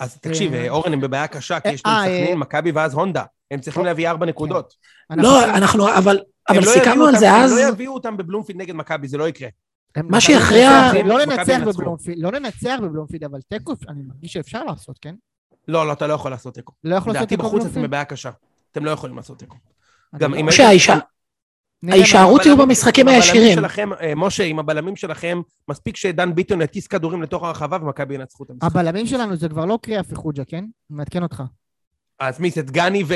אז 0.00 0.16
תקשיב, 0.16 0.54
אה, 0.54 0.68
אורן, 0.68 0.92
הם 0.92 1.00
בבעיה 1.00 1.26
קשה, 1.26 1.60
כי 1.60 1.68
יש 1.68 1.82
להם 1.86 1.94
אה, 1.94 2.02
סכנין, 2.02 2.28
אה, 2.28 2.34
מכבי 2.34 2.70
ואז 2.70 2.94
הונדה. 2.94 3.24
הם 3.52 3.60
צריכים 3.60 3.80
טוב. 3.80 3.86
להביא 3.86 4.08
ארבע 4.08 4.26
נקודות. 4.26 4.74
אנחנו 5.10 5.22
לא, 5.28 5.44
אנחנו, 5.44 5.88
אבל, 5.98 6.18
אבל 6.48 6.58
לא 6.58 6.62
סיכמנו 6.72 7.06
על 7.06 7.16
זה 7.16 7.32
אז. 7.32 7.52
הם 7.52 7.58
לא 7.58 7.68
יביאו 7.68 7.94
אותם 7.94 8.16
בבלומפילד 8.16 8.60
נגד 8.60 8.74
מכבי, 8.74 9.08
זה 9.08 9.18
לא 9.18 9.28
יקרה. 9.28 9.48
מה 9.96 10.20
שיכריע- 10.20 10.92
לא 11.04 11.20
לנצח. 11.20 11.58
בבלומפילד, 11.66 12.18
לא 12.22 12.32
לנצח 12.32 12.76
בבלומפילד, 12.82 13.24
אבל 13.24 13.40
תיקו, 13.48 13.72
אני 13.88 14.02
מרגיש 14.02 14.32
שאפשר 14.32 14.64
לעשות, 14.64 14.98
כן? 14.98 15.14
לא, 15.68 15.86
לא, 15.86 15.92
אתה 15.92 16.06
לא 16.06 16.12
יכול 16.12 16.30
לעשות 16.30 16.54
תיקו. 16.54 16.72
לא 16.84 16.94
יכול 16.94 17.12
לעשות 17.12 17.20
לדעתי 17.32 17.36
תיקו 17.36 17.48
בחוץ 17.48 17.70
אתם? 17.72 17.82
בבעיה 17.82 18.04
קשה. 18.04 18.30
אתם 18.72 18.84
לא 18.84 18.90
יכולים 18.90 19.16
לעשות 19.16 19.38
תיקו. 19.38 19.56
גם 20.18 20.34
לא- 20.34 20.38
אם 20.40 20.48
ההישארות 21.90 22.46
יהיו 22.46 22.56
במשחקים 22.56 23.08
הישירים. 23.08 23.54
שלכם, 23.58 23.90
אה, 24.00 24.12
משה, 24.16 24.44
עם 24.44 24.58
הבלמים 24.58 24.96
שלכם, 24.96 25.40
מספיק 25.68 25.96
שדן 25.96 26.34
ביטון 26.34 26.62
יטיס 26.62 26.86
כדורים 26.86 27.22
לתוך 27.22 27.42
הרחבה 27.42 27.78
ומכבי 27.82 28.14
ינצחו 28.14 28.44
את 28.44 28.50
המשחק. 28.50 28.70
הבלמים 28.70 29.06
שלנו 29.06 29.36
זה 29.36 29.48
כבר 29.48 29.64
לא 29.64 29.78
קריאה 29.82 30.02
וחוג'ה, 30.08 30.44
כן? 30.44 30.56
אני 30.58 30.68
מעדכן 30.90 31.22
אותך. 31.22 31.42
אז 32.28 32.40
מי 32.40 32.50
זה, 32.50 32.62
דגני 32.62 33.02
ו... 33.04 33.14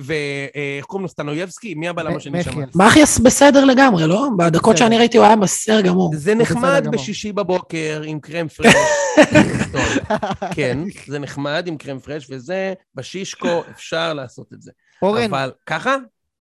ו... 0.00 0.12
אה, 0.56 0.76
איך 0.78 0.84
קוראים 0.86 1.02
לו? 1.02 1.08
סטנויבסקי? 1.08 1.74
מי 1.74 1.88
הבלם 1.88 2.12
מ- 2.12 2.16
השני 2.16 2.42
שם? 2.44 2.50
מחיאס. 2.50 2.76
מחיאס 2.76 3.18
בסדר 3.18 3.64
לגמרי, 3.64 4.06
לא? 4.06 4.28
בדקות. 4.38 4.76
שאני 4.76 4.98
ראיתי 4.98 5.18
הוא 5.18 5.26
היה 5.26 5.36
בסדר 5.36 5.80
גמור. 5.80 6.10
זה 6.14 6.34
נחמד. 6.34 6.86
בשישי 6.92 7.32
בבוקר 7.32 8.02
עם 8.06 8.20
קרם 8.20 8.48
פרש. 8.48 8.74
כן, 10.56 10.78
זה 11.06 11.18
נחמד 11.18 11.64
עם 11.66 11.76
קרם 11.76 11.98
פרש, 11.98 12.26
וזה, 12.30 12.74
בשישקו 12.94 13.62
אפשר 13.70 14.14
לעשות 14.14 14.52
את 14.52 14.62
זה. 14.62 14.72
אורן, 15.02 15.24
אבל 15.24 15.52
ככה? 15.66 15.96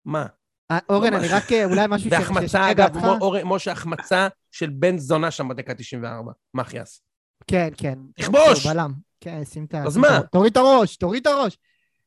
מה? 0.06 0.26
אה, 0.72 0.78
אורן, 0.89 1.14
ממש. 1.14 1.24
אני 1.24 1.34
רק 1.34 1.51
אה, 1.51 1.66
אולי 1.66 1.86
משהו 1.89 2.10
ש- 2.10 2.14
והחמצה, 2.14 2.41
שישנה 2.41 2.72
אגב, 2.72 2.97
משה, 3.45 3.72
החמצה 3.72 4.28
של 4.51 4.70
בן 4.70 4.97
זונה 4.97 5.32
שם 5.32 5.47
בדקה 5.47 5.74
94. 5.74 6.32
מחיאס. 6.54 7.01
כן, 7.47 7.70
כן. 7.78 7.99
תכבוש! 8.16 8.68
בלם. 8.68 8.91
כן, 9.22 9.41
שים 9.45 9.66
את 9.66 9.74
ה... 9.74 9.84
אז 9.84 9.97
מה? 9.97 10.20
תוריד 10.32 10.51
את 10.51 10.58
הראש, 10.58 10.95
תוריד 10.95 11.22
את 11.22 11.34
הראש. 11.34 11.58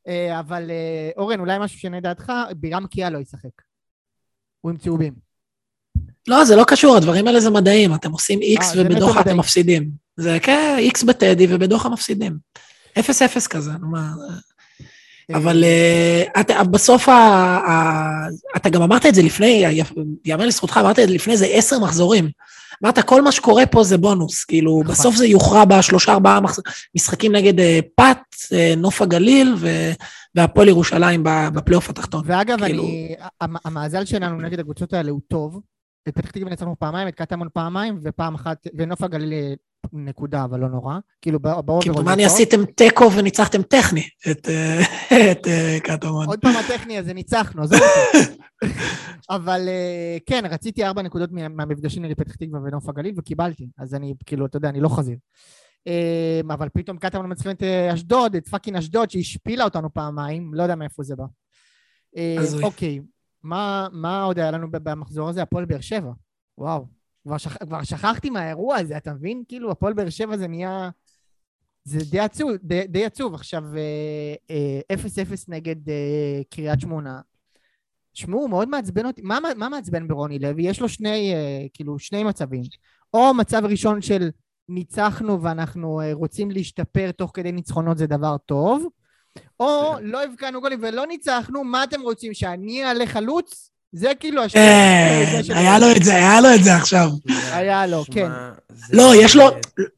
אה, 0.09 0.41
אבל 0.41 0.71
אה, 0.71 1.11
אורן, 1.17 1.41
אולי 1.41 1.59
משהו 1.59 1.79
שישנה 1.79 2.01
דעתך, 2.01 2.33
בירם 2.57 2.87
קיאה 2.87 3.11
לא 3.11 3.19
ישחק. 3.19 3.63
הוא 4.61 4.71
עם 4.71 4.77
צהובים. 4.77 5.13
לא, 6.29 6.45
זה 6.45 6.57
לא 6.57 6.65
קשור, 6.65 6.97
הדברים 6.97 7.27
האלה 7.27 7.41
זה 7.41 7.51
מדעים. 7.51 7.95
אתם 7.95 8.13
עושים 8.13 8.41
איקס 8.43 8.77
אה, 8.77 8.83
ובדוחה 8.83 9.21
אתם. 9.21 9.37
מפסידים. 9.37 9.91
זה 10.17 10.39
כן, 10.43 10.77
איקס 10.79 11.03
בטדי 11.03 11.47
ובדוחה 11.51 11.89
מפסידים. 11.89 12.39
אפס 12.99 13.23
אפס 13.23 13.47
כזה, 13.47 13.71
נו 13.73 13.87
מה... 13.89 14.13
אבל 15.35 15.65
בסוף, 16.71 17.09
אתה 18.57 18.69
גם 18.69 18.83
אמרת 18.83 19.07
את 19.07 19.15
זה 19.15 19.23
לפני, 19.23 19.65
יאמר 20.25 20.47
לזכותך, 20.47 20.81
אמרת 20.83 20.99
את 20.99 21.09
זה 21.09 21.15
לפני 21.15 21.33
איזה 21.33 21.47
עשר 21.47 21.79
מחזורים. 21.79 22.31
אמרת, 22.85 22.99
כל 22.99 23.23
מה 23.23 23.33
שקורה 23.33 23.67
פה 23.67 23.85
זה 23.85 23.99
בונוס, 23.99 24.45
כאילו, 24.45 24.81
נכון. 24.83 24.93
בסוף 24.93 25.17
זה 25.17 25.27
יוכרע 25.27 25.65
בשלושה 25.65 26.13
ארבעה 26.13 26.41
משחקים 26.97 27.33
נגד 27.37 27.61
אה, 27.61 27.81
פת, 27.95 28.19
אה, 28.53 28.75
נוף 28.77 29.03
הגליל 29.03 29.55
ו- 29.59 29.91
והפועל 30.35 30.69
ירושלים 30.69 31.23
בפלייאוף 31.55 31.91
התחתון. 31.91 32.23
ואגב, 32.27 32.59
כאילו- 32.65 32.83
אני... 32.83 33.15
המ- 33.41 33.57
המאזן 33.65 34.05
שלנו 34.05 34.41
נגד 34.41 34.61
הקבוצות 34.61 34.93
האלה 34.93 35.11
הוא 35.11 35.21
טוב. 35.29 35.61
את 36.09 36.15
פתח 36.15 36.31
תקווה 36.31 36.51
ניצחנו 36.51 36.75
פעמיים, 36.79 37.09
את 37.09 37.15
קטמון 37.15 37.49
פעמיים, 37.53 37.99
ופעם 38.03 38.35
אחת, 38.35 38.67
ונוף 38.75 39.03
הגליל 39.03 39.33
אה, 39.33 39.53
נקודה, 39.93 40.45
אבל 40.45 40.61
לא 40.61 40.69
נורא. 40.69 40.99
כאילו, 41.23 41.41
בא- 41.41 41.55
ב 41.61 41.63
overall 41.64 41.83
כמדומני 41.85 42.23
טוב. 42.23 42.33
עשיתם 42.33 42.65
תיקו 42.65 43.13
וניצחתם 43.13 43.63
טכני 43.63 44.09
את 44.31 44.49
אה, 44.49 44.81
אה, 45.47 45.79
קטמון. 45.83 46.27
עוד 46.27 46.39
פעם 46.41 46.55
הטכני 46.57 46.99
הזה, 46.99 47.13
ניצחנו, 47.15 47.63
עזוב 47.63 47.79
אותי. 47.81 48.33
אבל 49.31 49.69
אה, 49.69 50.17
כן, 50.27 50.43
רציתי 50.51 50.85
ארבע 50.85 51.03
נקודות 51.03 51.33
מה- 51.33 51.49
מהמפגשים 51.49 52.05
נגד 52.05 52.17
פתח 52.17 52.35
תקווה 52.35 52.61
ונוף 52.65 52.89
הגליל, 52.89 53.15
וקיבלתי. 53.19 53.67
אז 53.79 53.95
אני, 53.95 54.15
כאילו, 54.27 54.47
אתה 54.47 54.57
יודע, 54.57 54.69
אני 54.69 54.81
לא 54.81 54.89
חזיר. 54.89 55.17
אבל 56.51 56.69
פתאום 56.69 56.99
קטמון 56.99 57.33
מנצחים 57.33 57.53
את 57.53 57.63
אשדוד, 57.95 58.37
את 58.37 58.49
fucking 58.49 58.77
אשדוד, 58.77 59.11
שהשפילה 59.11 59.65
אותנו 59.65 59.95
פעמיים, 59.95 60.55
לא 60.55 60.63
יודע 60.63 60.75
מאיפה 60.75 61.03
זה 61.03 61.17
בא. 61.17 61.25
אוקיי, 62.63 63.01
מה, 63.43 63.89
מה 63.93 64.23
עוד 64.23 64.39
היה 64.39 64.51
לנו 64.51 64.67
במחזור 64.71 65.29
הזה? 65.29 65.43
הפועל 65.43 65.65
באר 65.65 65.81
שבע. 65.81 66.13
וואו, 66.59 66.87
כבר, 67.27 67.39
שכ... 67.39 67.65
כבר 67.65 67.83
שכחתי 67.83 68.31
מהאירוע 68.31 68.77
הזה, 68.77 68.97
אתה 68.97 69.13
מבין? 69.13 69.43
כאילו, 69.49 69.71
הפועל 69.71 69.93
באר 69.93 70.11
שבע 70.11 70.37
זה 70.37 70.49
נהיה... 70.49 70.91
זה 71.85 71.99
די 72.11 72.21
עצוב, 72.21 72.53
די, 72.63 72.87
די 72.87 73.05
עצוב. 73.05 73.35
עכשיו, 73.35 73.63
אה, 73.77 74.35
אה, 74.91 74.97
0-0 74.97 75.45
נגד 75.49 75.89
אה, 75.89 76.41
קריית 76.51 76.81
שמונה. 76.81 77.21
שמעו, 78.15 78.49
מאוד 78.49 78.69
מעצבן 78.69 79.07
אותי. 79.07 79.23
מה, 79.23 79.39
מה 79.57 79.69
מעצבן 79.69 80.09
ברוני 80.09 80.39
לוי? 80.39 80.63
יש 80.63 80.81
לו 80.81 80.89
שני, 80.89 81.35
אה, 81.35 81.67
כאילו, 81.73 81.99
שני 81.99 82.25
מצבים. 82.25 82.63
או 83.15 83.35
מצב 83.35 83.63
ראשון 83.65 84.03
של 84.03 84.31
ניצחנו 84.69 85.43
ואנחנו 85.43 86.01
אה, 86.01 86.13
רוצים 86.13 86.51
להשתפר 86.51 87.11
תוך 87.11 87.31
כדי 87.35 87.53
ניצחונות 87.53 87.99
זה 87.99 88.07
דבר 88.07 88.37
טוב, 88.39 88.87
או 89.61 89.95
לא 90.03 90.25
הבקענו 90.25 90.61
גולים 90.61 90.79
ולא 90.83 91.07
ניצחנו, 91.07 91.65
מה 91.65 91.85
אתם 91.85 92.01
רוצים, 92.01 92.35
שאני 92.35 92.85
אעלה 92.85 93.07
חלוץ? 93.07 93.71
זה 93.97 94.13
כאילו 94.21 94.43
השני. 94.43 94.61
כן, 95.47 95.57
היה 95.57 95.79
לו 95.79 95.87
את 95.97 96.03
זה, 96.03 96.15
היה 96.17 96.41
לו 96.41 96.55
את 96.55 96.65
זה 96.65 96.75
עכשיו. 96.77 97.11
היה 97.53 97.87
לו, 97.87 98.05
כן. 98.13 98.31
לא, 98.93 99.13
יש 99.17 99.37
לו, 99.37 99.49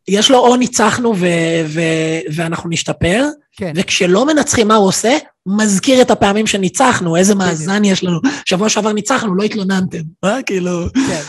יש 0.09 0.31
לו 0.31 0.39
או 0.39 0.57
ניצחנו 0.57 1.15
ו- 1.17 1.27
ו- 1.67 2.21
ואנחנו 2.35 2.71
נשתפר, 2.71 3.25
כן, 3.53 3.73
וכשלא 3.77 4.27
מנצחים 4.27 4.69
מה 4.69 4.75
הוא 4.75 4.87
עושה? 4.89 5.19
מזכיר 5.47 6.03
את 6.03 6.11
הפעמים 6.11 6.47
שניצחנו, 6.47 7.17
איזה 7.17 7.35
מאזן 7.35 7.85
יש 7.85 8.05
לנו. 8.05 8.19
שבוע 8.49 8.69
שעבר 8.69 8.93
ניצחנו, 8.93 9.35
לא 9.35 9.43
התלוננתם. 9.43 10.03
אה, 10.25 10.43
כאילו, 10.43 10.71
כן. 11.09 11.23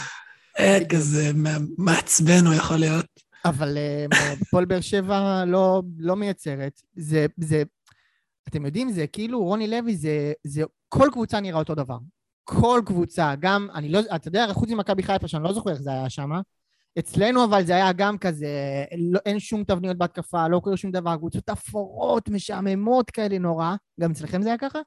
אה, 0.59 0.77
כזה 0.89 1.31
מע- 1.33 1.57
מעצבן 1.77 2.45
הוא 2.45 2.53
יכול 2.55 2.77
להיות. 2.77 3.05
אבל 3.45 3.77
אה, 3.77 4.05
הפועל 4.41 4.65
באר 4.65 4.81
שבע 4.81 5.43
לא, 5.47 5.81
לא 5.99 6.15
מייצרת. 6.15 6.81
זה, 6.95 7.25
זה, 7.37 7.63
אתם 8.49 8.65
יודעים, 8.65 8.91
זה 8.91 9.05
כאילו 9.07 9.39
רוני 9.43 9.67
לוי, 9.67 9.95
זה, 9.95 10.31
זה, 10.43 10.61
כל 10.89 11.07
קבוצה 11.11 11.39
נראה 11.39 11.59
אותו 11.59 11.75
דבר. 11.75 11.97
כל 12.49 12.81
קבוצה, 12.85 13.33
גם, 13.39 13.67
אני 13.75 13.89
לא, 13.89 13.99
אתה 14.15 14.27
יודע, 14.27 14.53
חוץ 14.53 14.69
ממכבי 14.69 15.03
חיפה, 15.03 15.27
שאני 15.27 15.43
לא 15.43 15.53
זוכר 15.53 15.69
איך 15.69 15.81
זה 15.81 15.91
היה 15.91 16.09
שם, 16.09 16.29
אצלנו 16.99 17.43
אבל 17.43 17.65
זה 17.65 17.75
היה 17.75 17.91
גם 17.91 18.17
כזה, 18.17 18.47
לא, 18.97 19.19
אין 19.25 19.39
שום 19.39 19.63
תבניות 19.63 19.97
בהתקפה, 19.97 20.47
לא 20.47 20.59
קורה 20.59 20.77
שום 20.77 20.91
דבר, 20.91 21.15
קבוצות 21.15 21.49
אפורות, 21.49 22.29
משעממות 22.29 23.09
כאלה 23.11 23.39
נורא. 23.39 23.75
גם 23.99 24.11
אצלכם 24.11 24.41
זה 24.41 24.49
היה 24.49 24.57
ככה? 24.57 24.79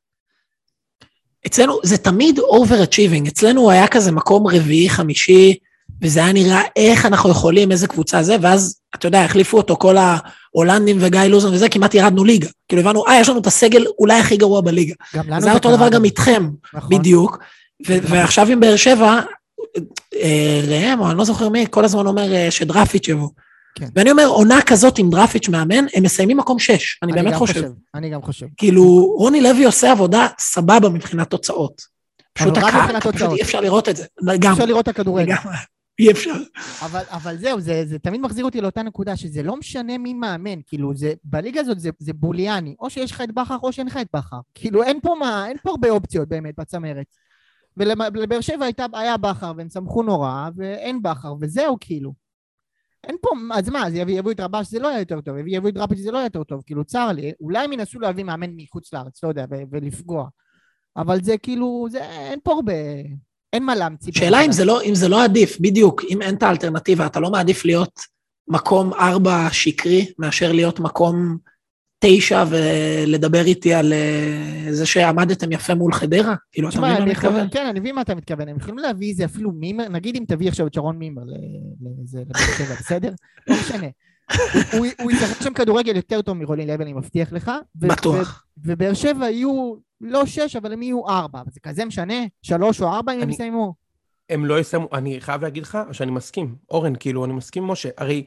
אצלנו 1.46 1.78
זה 1.84 1.98
תמיד 1.98 2.38
overachieving, 2.38 3.28
אצלנו 3.28 3.70
היה 3.70 3.88
כזה 3.88 4.12
מקום 4.12 4.46
רביעי, 4.46 4.90
חמישי, 4.90 5.54
וזה 6.02 6.24
היה 6.24 6.32
נראה 6.32 6.62
איך 6.76 7.06
אנחנו 7.06 7.30
יכולים, 7.30 7.72
איזה 7.72 7.88
קבוצה 7.88 8.22
זה, 8.22 8.36
ואז, 8.42 8.81
אתה 8.94 9.06
יודע, 9.06 9.24
החליפו 9.24 9.56
אותו 9.56 9.76
כל 9.76 9.96
ההולנדים 9.96 10.96
וגיא 11.00 11.20
לוזון 11.20 11.54
וזה, 11.54 11.68
כמעט 11.68 11.94
ירדנו 11.94 12.24
ליגה. 12.24 12.48
כאילו 12.68 12.82
הבנו, 12.82 13.06
אה, 13.06 13.20
יש 13.20 13.28
לנו 13.28 13.40
את 13.40 13.46
הסגל 13.46 13.84
אולי 13.98 14.18
הכי 14.20 14.36
גרוע 14.36 14.60
בליגה. 14.60 14.94
גם 15.14 15.28
לנו 15.28 15.40
זה 15.40 15.46
היה 15.46 15.54
אותו 15.54 15.76
דבר 15.76 15.88
גם 15.88 16.04
איתכם, 16.04 16.50
נכון. 16.74 16.98
בדיוק. 16.98 17.38
ו- 17.88 17.98
ועכשיו 18.02 18.48
עם 18.48 18.60
באר 18.60 18.76
שבע, 18.76 19.20
אה, 20.14 20.60
ראם, 20.68 21.00
או 21.00 21.10
אני 21.10 21.18
לא 21.18 21.24
זוכר 21.24 21.48
מי, 21.48 21.66
כל 21.70 21.84
הזמן 21.84 22.06
אומר 22.06 22.34
אה, 22.34 22.50
שדרפיץ' 22.50 23.08
יבוא. 23.08 23.28
כן. 23.74 23.86
ואני 23.96 24.10
אומר, 24.10 24.26
עונה 24.26 24.62
כזאת 24.62 24.98
עם 24.98 25.10
דרפיץ' 25.10 25.48
מאמן, 25.48 25.84
הם 25.94 26.02
מסיימים 26.02 26.36
מקום 26.36 26.58
שש, 26.58 26.98
אני 27.02 27.12
באמת 27.12 27.32
גם 27.32 27.38
חושב. 27.38 27.64
אני 27.94 28.10
גם 28.10 28.22
חושב. 28.22 28.46
כאילו, 28.56 29.14
רוני 29.18 29.40
לוי 29.40 29.64
עושה 29.64 29.92
עבודה 29.92 30.26
סבבה 30.38 30.88
מבחינת 30.88 31.30
תוצאות. 31.30 31.82
פשוט 32.32 32.56
הקהל, 32.56 32.82
מבחינת 32.82 33.06
פשוט. 33.06 33.30
אי 33.32 33.42
אפשר 33.42 33.60
לראות 33.60 33.88
את 33.88 33.96
זה. 33.96 34.04
גם, 34.38 34.52
אפשר 34.52 34.64
לראות 34.64 34.82
את 34.82 34.88
הכדורגל. 34.88 35.34
אי 35.98 36.10
אפשר. 36.10 36.34
אבל, 36.82 37.02
אבל 37.08 37.36
זהו, 37.36 37.60
זה, 37.60 37.82
זה 37.86 37.98
תמיד 37.98 38.20
מחזיר 38.20 38.44
אותי 38.44 38.60
לאותה 38.60 38.82
נקודה, 38.82 39.16
שזה 39.16 39.42
לא 39.42 39.56
משנה 39.56 39.98
מי 39.98 40.14
מאמן, 40.14 40.60
כאילו, 40.66 40.94
זה, 40.94 41.12
בליגה 41.24 41.60
הזאת 41.60 41.80
זה, 41.80 41.90
זה 41.98 42.12
בוליאני, 42.12 42.74
או 42.80 42.90
שיש 42.90 43.10
לך 43.10 43.20
את 43.20 43.32
בכר 43.34 43.56
או 43.62 43.72
שאין 43.72 43.86
לך 43.86 43.96
את 43.96 44.06
בכר. 44.14 44.40
כאילו, 44.54 44.82
אין 44.82 45.00
פה 45.00 45.14
מה, 45.20 45.48
אין 45.48 45.56
פה 45.62 45.70
הרבה 45.70 45.90
אופציות 45.90 46.28
באמת 46.28 46.54
בצמרת. 46.58 47.06
ולבאר 47.76 48.40
שבע 48.40 48.64
הייתה, 48.64 48.86
היה 48.92 49.16
בכר, 49.16 49.52
והם 49.56 49.68
צמחו 49.68 50.02
נורא, 50.02 50.48
ואין 50.56 51.02
בכר, 51.02 51.34
וזהו, 51.40 51.76
כאילו. 51.80 52.14
אין 53.06 53.16
פה, 53.22 53.30
אז 53.54 53.68
מה, 53.68 53.86
אז 53.86 53.94
יביאו 53.94 54.30
את 54.30 54.40
רבש 54.40 54.66
זה 54.66 54.78
לא 54.78 54.88
יהיה 54.88 54.98
יותר 54.98 55.20
טוב, 55.20 55.36
יביאו 55.36 55.68
את 55.68 55.74
דראפיץ' 55.74 55.98
זה 55.98 56.10
לא 56.10 56.18
יהיה 56.18 56.26
יותר 56.26 56.44
טוב, 56.44 56.62
כאילו, 56.66 56.84
צר 56.84 57.12
לי, 57.12 57.32
אולי 57.40 57.64
הם 57.64 57.72
ינסו 57.72 58.00
להביא 58.00 58.24
מאמן 58.24 58.50
מחוץ 58.56 58.92
לארץ, 58.92 59.24
לא 59.24 59.28
יודע, 59.28 59.44
ולפגוע. 59.70 60.28
אבל 60.96 61.22
זה 61.22 61.38
כאילו, 61.38 61.86
זה, 61.90 62.04
אין 62.04 62.38
פה 62.42 62.52
הרבה, 62.52 62.72
אין 63.52 63.62
מה 63.64 63.74
להמציא. 63.74 64.12
שאלה 64.12 64.44
אם. 64.44 64.52
זה, 64.52 64.64
לא, 64.64 64.82
אם 64.82 64.94
זה 64.94 65.08
לא 65.08 65.24
עדיף, 65.24 65.60
בדיוק, 65.60 66.02
אם 66.10 66.22
אין 66.22 66.34
את 66.34 66.42
האלטרנטיבה, 66.42 67.06
אתה 67.06 67.20
לא 67.20 67.30
מעדיף 67.30 67.64
להיות 67.64 68.00
מקום 68.48 68.92
ארבע 68.92 69.48
שקרי, 69.52 70.12
מאשר 70.18 70.52
להיות 70.52 70.80
מקום 70.80 71.36
תשע 72.04 72.44
ולדבר 72.48 73.44
איתי 73.44 73.74
על 73.74 73.92
אה, 73.92 74.72
זה 74.72 74.86
שעמדתם 74.86 75.52
יפה 75.52 75.74
מול 75.74 75.92
חדרה? 75.92 76.34
כאילו, 76.52 76.68
אתה 76.68 76.78
מבין 76.78 76.90
מה 76.90 76.96
אני 76.96 77.10
מתכוון? 77.10 77.48
כן, 77.50 77.66
אני 77.66 77.80
מבין 77.80 77.94
מה 77.94 78.00
אתה 78.00 78.14
מתכוון. 78.14 78.48
הם 78.48 78.56
יכולים 78.56 78.78
להביא 78.78 79.10
איזה 79.10 79.24
אפילו 79.24 79.52
מימר, 79.52 79.88
נגיד 79.88 80.16
אם 80.16 80.24
תביא 80.28 80.48
עכשיו 80.48 80.66
את 80.66 80.74
שרון 80.74 80.98
מימר 80.98 81.22
לזה, 81.22 82.20
לבאר 82.20 82.42
שבע, 82.58 82.74
בסדר? 82.74 83.10
לא 83.48 83.56
משנה. 83.60 83.86
הוא- 84.72 85.10
ישחק 85.10 85.42
שם 85.42 85.54
כדורגל 85.54 85.96
יותר 85.96 86.22
טוב 86.22 86.36
מרוני 86.36 86.66
לוי, 86.66 86.84
אני 86.84 86.92
מבטיח 86.92 87.32
לך. 87.32 87.50
בטוח. 87.74 88.44
ובאר 88.64 88.94
שבע 88.94 89.30
יהיו 89.30 89.74
לא 90.00 90.26
שש, 90.26 90.56
אבל 90.56 90.72
הם 90.72 90.82
יהיו 90.82 91.08
ארבע. 91.08 91.42
זה 91.50 91.60
כזה 91.60 91.84
משנה? 91.84 92.14
שלוש 92.42 92.80
או 92.82 92.88
ארבע 92.92 93.12
אם 93.12 93.20
הם 93.20 93.30
יסיימו? 93.30 93.74
הם 94.30 94.44
לא 94.44 94.60
יסיימו, 94.60 94.88
אני 94.92 95.20
חייב 95.20 95.42
להגיד 95.42 95.62
לך 95.62 95.78
שאני 95.92 96.10
מסכים. 96.10 96.56
אורן, 96.70 96.92
כאילו, 97.00 97.24
אני 97.24 97.32
מסכים 97.32 97.62
עם 97.62 97.70
משה. 97.70 97.88
הרי 97.96 98.26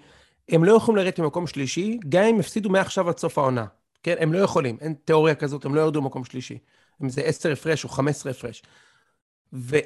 הם 0.49 0.63
לא 0.63 0.71
יכולים 0.71 0.97
לרדת 0.97 1.19
ממקום 1.19 1.47
שלישי, 1.47 1.99
גם 2.09 2.23
אם 2.23 2.39
יפסידו 2.39 2.69
מעכשיו 2.69 3.09
עד 3.09 3.17
סוף 3.17 3.37
העונה. 3.37 3.65
כן? 4.03 4.15
הם 4.19 4.33
לא 4.33 4.39
יכולים, 4.39 4.77
אין 4.81 4.93
תיאוריה 5.05 5.35
כזאת, 5.35 5.65
הם 5.65 5.75
לא 5.75 5.81
ירדו 5.81 6.01
ממקום 6.01 6.23
שלישי. 6.23 6.57
אם 7.03 7.09
זה 7.09 7.21
10 7.21 7.51
הפרש 7.51 7.83
או 7.83 7.89
15 7.89 8.31
הפרש. 8.31 8.63
ו... 9.53 9.77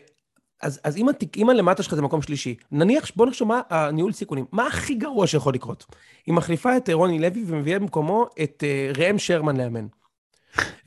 אז, 0.61 0.79
אז 0.83 0.97
אם, 0.97 1.09
התיק, 1.09 1.37
אם 1.37 1.49
הלמטה 1.49 1.83
שלך 1.83 1.95
זה 1.95 2.01
מקום 2.01 2.21
שלישי, 2.21 2.55
נניח, 2.71 3.11
בוא 3.15 3.25
נחשוב 3.25 3.47
מה 3.47 3.61
הניהול 3.69 4.11
סיכונים. 4.11 4.45
מה 4.51 4.67
הכי 4.67 4.95
גרוע 4.95 5.27
שיכול 5.27 5.53
לקרות? 5.53 5.85
היא 6.25 6.35
מחליפה 6.35 6.77
את 6.77 6.89
אה, 6.89 6.93
רוני 6.93 7.19
לוי 7.19 7.43
ומביאה 7.47 7.79
במקומו 7.79 8.25
את 8.43 8.63
uh, 8.63 8.99
ראם 8.99 9.17
שרמן 9.19 9.57
לאמן. 9.57 9.87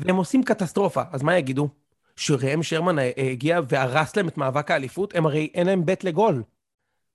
והם 0.01 0.17
עושים 0.17 0.43
קטסטרופה, 0.43 1.03
אז 1.13 1.23
מה 1.23 1.39
יגידו? 1.39 1.69
שראם 2.17 2.63
שרמן 2.63 2.99
אה, 2.99 3.11
הגיע 3.17 3.61
והרס 3.69 4.17
להם 4.17 4.29
את 4.29 4.39
מאבק 4.39 4.71
האליפות? 4.71 5.15
הם 5.15 5.27
הרי 5.27 5.51
אין 5.55 5.67
להם 5.67 5.87
בית 5.87 6.05
לגול. 6.05 6.43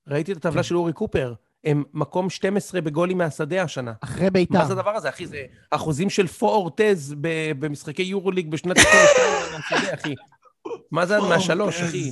ראיתי 0.07 0.31
את 0.31 0.37
הטבלה 0.37 0.55
כן. 0.55 0.63
של 0.63 0.75
אורי 0.75 0.93
קופר, 0.93 1.33
הם 1.63 1.83
מקום 1.93 2.29
12 2.29 2.81
בגולים 2.81 3.17
מהשדה 3.17 3.63
השנה. 3.63 3.93
אחרי 4.01 4.29
ביתר. 4.29 4.57
מה 4.57 4.65
זה 4.65 4.73
הדבר 4.73 4.95
הזה, 4.95 5.09
אחי? 5.09 5.27
זה 5.27 5.45
אחוזים 5.71 6.09
של 6.09 6.27
פו 6.27 6.47
אורטז 6.47 7.15
ב- 7.21 7.51
במשחקי 7.59 8.03
יורוליג 8.03 8.51
בשנת 8.51 8.77
22 8.77 9.33
מהשדה, 9.53 9.93
אחי. 9.93 10.15
מה 10.91 11.05
זה 11.05 11.19
מהשלוש. 11.19 11.81
אחי? 11.81 12.11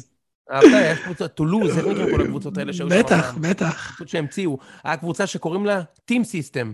אהבת, 0.51 0.65
יש 0.91 0.99
קבוצה, 0.99 1.27
טולוז, 1.27 1.77
איך 1.77 1.87
נקרא 1.87 2.11
כל 2.11 2.21
הקבוצות 2.21 2.57
האלה 2.57 2.73
שהיו 2.73 2.89
שם? 2.89 2.99
בטח? 2.99 3.35
בטח. 3.41 3.87
קבוצות 3.87 4.07
שהמציאו. 4.09 4.57
היה 4.83 4.97
קבוצה 4.97 5.27
שקוראים 5.27 5.65
לה 5.65 5.81
Team 6.05 6.23
System. 6.23 6.73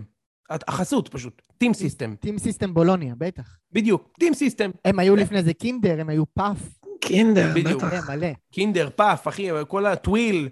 החסות 0.50 1.08
פשוט, 1.08 1.42
Team 1.58 1.74
System. 1.74 2.14
Team 2.20 2.38
System 2.38 2.74
בולוניה, 2.74 3.14
בטח. 3.18 3.56
בדיוק, 3.72 4.16
Team 4.18 4.34
System. 4.34 4.70
הם 4.84 4.98
היו 4.98 5.16
לפני 5.16 5.42
זה 5.42 5.54
קינדר, 5.54 6.00
הם 6.00 6.08
היו 6.08 6.24
פאף. 6.34 6.58
קינדר. 7.00 7.52
בטח. 7.54 7.90
כן, 7.90 8.12
מלא. 8.12 8.28
קינדר, 8.52 8.88
פאף, 8.96 9.28
אחי, 9.28 9.48
כל 9.68 9.86
הטוויל. 9.86 10.48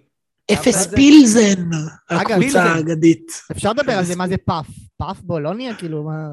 אפס 0.52 0.86
פילזן, 0.86 1.70
הקבוצה. 2.10 2.62
האגדית. 2.62 3.32
אפשר 3.52 3.72
לדבר 3.72 3.92
על 3.92 4.04
זה, 4.04 4.16
מה 4.16 4.28
זה 4.28 4.36
פאף? 4.36 4.66
פאף 4.96 5.20
בולוניה? 5.20 5.74
כאילו, 5.74 6.02
מה... 6.02 6.28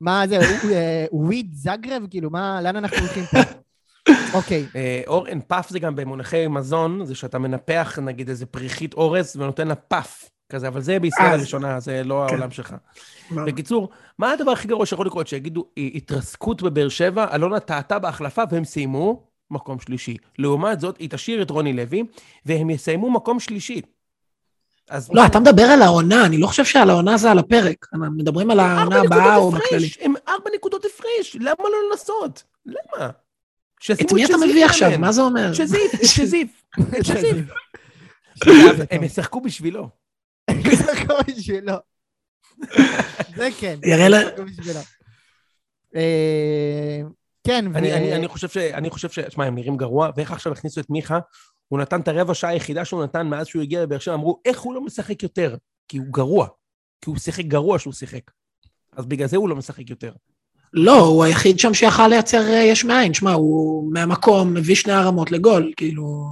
מה 0.00 0.24
זה, 0.28 0.38
אה, 0.74 1.06
וויד 1.12 1.54
זגרב? 1.54 2.02
כאילו, 2.10 2.30
מה, 2.30 2.62
לאן 2.62 2.76
אנחנו 2.76 2.98
הולכים 2.98 3.24
פה? 3.24 3.38
אוקיי, 4.34 4.66
אה, 4.76 5.02
אורן, 5.06 5.40
puff 5.40 5.70
זה 5.70 5.78
גם 5.78 5.96
במונחי 5.96 6.46
מזון, 6.46 7.04
זה 7.04 7.14
שאתה 7.14 7.38
מנפח 7.38 7.98
נגיד 8.02 8.28
איזה 8.28 8.46
פריכית 8.46 8.94
אורז 8.94 9.36
ונותן 9.36 9.68
לה 9.68 9.74
puff 9.74 10.30
כזה, 10.52 10.68
אבל 10.68 10.80
זה 10.80 10.98
בישראל 10.98 11.28
אה, 11.28 11.34
הראשונה, 11.34 11.80
זה 11.80 12.04
לא 12.04 12.24
כן. 12.28 12.34
העולם 12.34 12.50
שלך. 12.50 12.74
בקיצור, 13.46 13.88
מה 14.18 14.32
הדבר 14.32 14.50
הכי 14.50 14.68
גרוע 14.68 14.86
שיכול 14.86 15.06
לקרות? 15.06 15.28
שיגידו, 15.28 15.64
"אה, 15.78 15.88
התרסקות 15.94 16.62
בבאר 16.62 16.88
שבע, 16.88 17.26
אלונה 17.34 17.60
טעתה 17.60 17.98
בהחלפה 17.98 18.42
והם 18.50 18.64
סיימו 18.64 19.22
מקום 19.50 19.80
שלישי. 19.80 20.16
לעומת 20.38 20.80
זאת, 20.80 20.98
היא 20.98 21.08
תשאיר 21.10 21.42
את 21.42 21.50
רוני 21.50 21.72
לוי, 21.72 22.04
והם 22.46 22.70
יסיימו 22.70 23.10
מקום 23.10 23.40
שלישי. 23.40 23.82
אז 24.90 25.12
לא, 25.12 25.26
אתה 25.26 25.40
מדבר 25.40 25.62
על 25.62 25.82
העונה, 25.82 26.26
אני 26.26 26.38
לא 26.38 26.46
חושב 26.46 26.64
שעל 26.64 26.90
העונה 26.90 27.16
זה 27.16 27.30
על 27.30 27.38
הפרק. 27.38 27.86
אנחנו 27.94 28.16
מדברים 28.16 28.50
על 28.50 28.60
העונה 28.60 29.00
הבאה 29.00 29.36
או 29.36 29.50
בכללי. 29.50 29.88
הם 30.00 30.14
ארבע 30.28 30.50
נקודות 30.54 30.84
הפרש, 30.84 31.36
למה 31.36 31.54
לא 31.58 31.76
לנסות? 31.90 32.42
למה? 32.66 33.10
את 33.92 34.12
מי 34.12 34.24
אתה 34.24 34.36
מביא 34.36 34.64
עכשיו? 34.64 34.98
מה 34.98 35.12
זה 35.12 35.22
אומר? 35.22 35.52
שזיף, 35.54 35.92
שזיף. 36.16 36.62
הם 38.90 39.02
ישחקו 39.02 39.40
בשבילו. 39.40 39.88
זה 40.72 40.92
הכל 40.92 41.14
בשבילו. 41.26 41.74
זה 43.36 43.48
כן. 43.60 43.78
יראה 43.84 44.08
לה-. 44.08 44.20
אה, 45.96 47.00
כן, 47.44 47.64
ו... 47.74 47.78
אני, 47.78 47.94
אני, 47.94 48.14
אני 48.14 48.28
חושב 48.28 48.48
ש... 48.48 48.56
אני 48.56 48.90
חושב 48.90 49.08
ש... 49.08 49.18
שמע, 49.28 49.44
הם 49.44 49.54
נראים 49.54 49.76
גרוע, 49.76 50.10
ואיך 50.16 50.32
עכשיו 50.32 50.52
הכניסו 50.52 50.80
את 50.80 50.90
מיכה? 50.90 51.18
הוא 51.68 51.78
נתן 51.78 52.00
את 52.00 52.08
הרבע 52.08 52.34
שעה 52.34 52.50
היחידה 52.50 52.84
שהוא 52.84 53.04
נתן 53.04 53.26
מאז 53.26 53.46
שהוא 53.46 53.62
הגיע 53.62 53.82
לבאר 53.82 53.98
שבע, 53.98 54.14
אמרו, 54.14 54.40
איך 54.44 54.60
הוא 54.60 54.74
לא 54.74 54.80
משחק 54.80 55.22
יותר? 55.22 55.56
כי 55.88 55.98
הוא 55.98 56.06
גרוע. 56.10 56.48
כי 57.00 57.10
הוא 57.10 57.18
שיחק 57.18 57.44
גרוע 57.44 57.78
שהוא 57.78 57.92
שיחק. 57.92 58.30
אז 58.92 59.06
בגלל 59.06 59.28
זה 59.28 59.36
הוא 59.36 59.48
לא 59.48 59.56
משחק 59.56 59.90
יותר. 59.90 60.12
לא, 60.72 61.00
הוא 61.00 61.24
היחיד 61.24 61.58
שם 61.58 61.74
שיכל 61.74 62.08
לייצר 62.08 62.40
אה, 62.48 62.62
יש 62.62 62.84
מאין. 62.84 63.14
שמע, 63.14 63.32
הוא 63.32 63.92
מהמקום 63.92 64.54
מביא 64.54 64.74
שני 64.74 64.92
הרמות 64.92 65.32
לגול, 65.32 65.72
כאילו... 65.76 66.28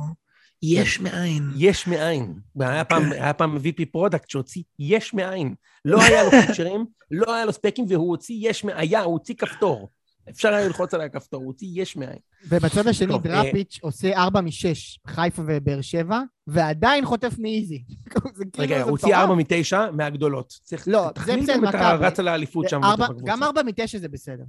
יש 0.63 1.01
מאין. 1.01 1.51
יש 1.57 1.87
מאין. 1.87 2.35
היה 2.61 2.85
פעם, 2.85 3.05
כן. 3.05 3.13
היה 3.13 3.33
פעם 3.33 3.57
VP 3.57 3.85
product 3.93 4.31
שהוציא 4.31 4.63
יש 4.79 5.15
מאין. 5.15 5.55
לא 5.85 6.03
היה 6.03 6.25
לו 6.25 6.31
פיצ'רים, 6.47 6.85
לא 7.11 7.35
היה 7.35 7.45
לו 7.45 7.53
ספקים, 7.53 7.85
והוא 7.89 8.11
הוציא 8.11 8.37
יש 8.41 8.65
מאין. 8.65 8.79
היה, 8.79 9.03
הוא 9.03 9.13
הוציא 9.13 9.35
כפתור. 9.35 9.89
אפשר 10.31 10.55
היה 10.55 10.67
ללחוץ 10.67 10.95
על 10.95 11.01
הכפתור, 11.01 11.41
הוא 11.41 11.47
הוציא 11.47 11.69
יש 11.73 11.97
מאין. 11.97 12.19
ובצד 12.49 12.87
השני 12.87 13.13
טוב, 13.13 13.23
דראפיץ' 13.23 13.79
עושה 13.83 14.17
4 14.17 14.41
מ-6, 14.41 14.51
חיפה 15.07 15.43
ובאר 15.47 15.81
שבע, 15.81 16.21
ועדיין 16.47 17.05
חוטף 17.05 17.35
מאיזי. 17.39 17.85
כאילו, 18.13 18.31
רגע, 18.59 18.83
הוא 18.83 18.91
הוציא 18.91 19.09
מטורף. 19.09 19.21
ארבע 19.21 19.35
מתשע 19.35 19.91
מהגדולות. 19.91 20.53
צריך, 20.63 20.89
לא, 20.89 21.11
זה 21.25 21.37
בסדר, 21.37 21.55
גם 21.55 21.65
את 21.65 21.69
מכבי. 21.69 21.85
הרץ 21.85 22.19
על 22.19 22.29
האליפות 22.29 22.69
שם 22.69 22.81
בתוך 22.81 23.11
הקבוצה. 23.11 23.27
גם 23.27 23.43
4 23.43 23.63
מ-9 23.63 23.99
זה 23.99 24.09
בסדר. 24.09 24.45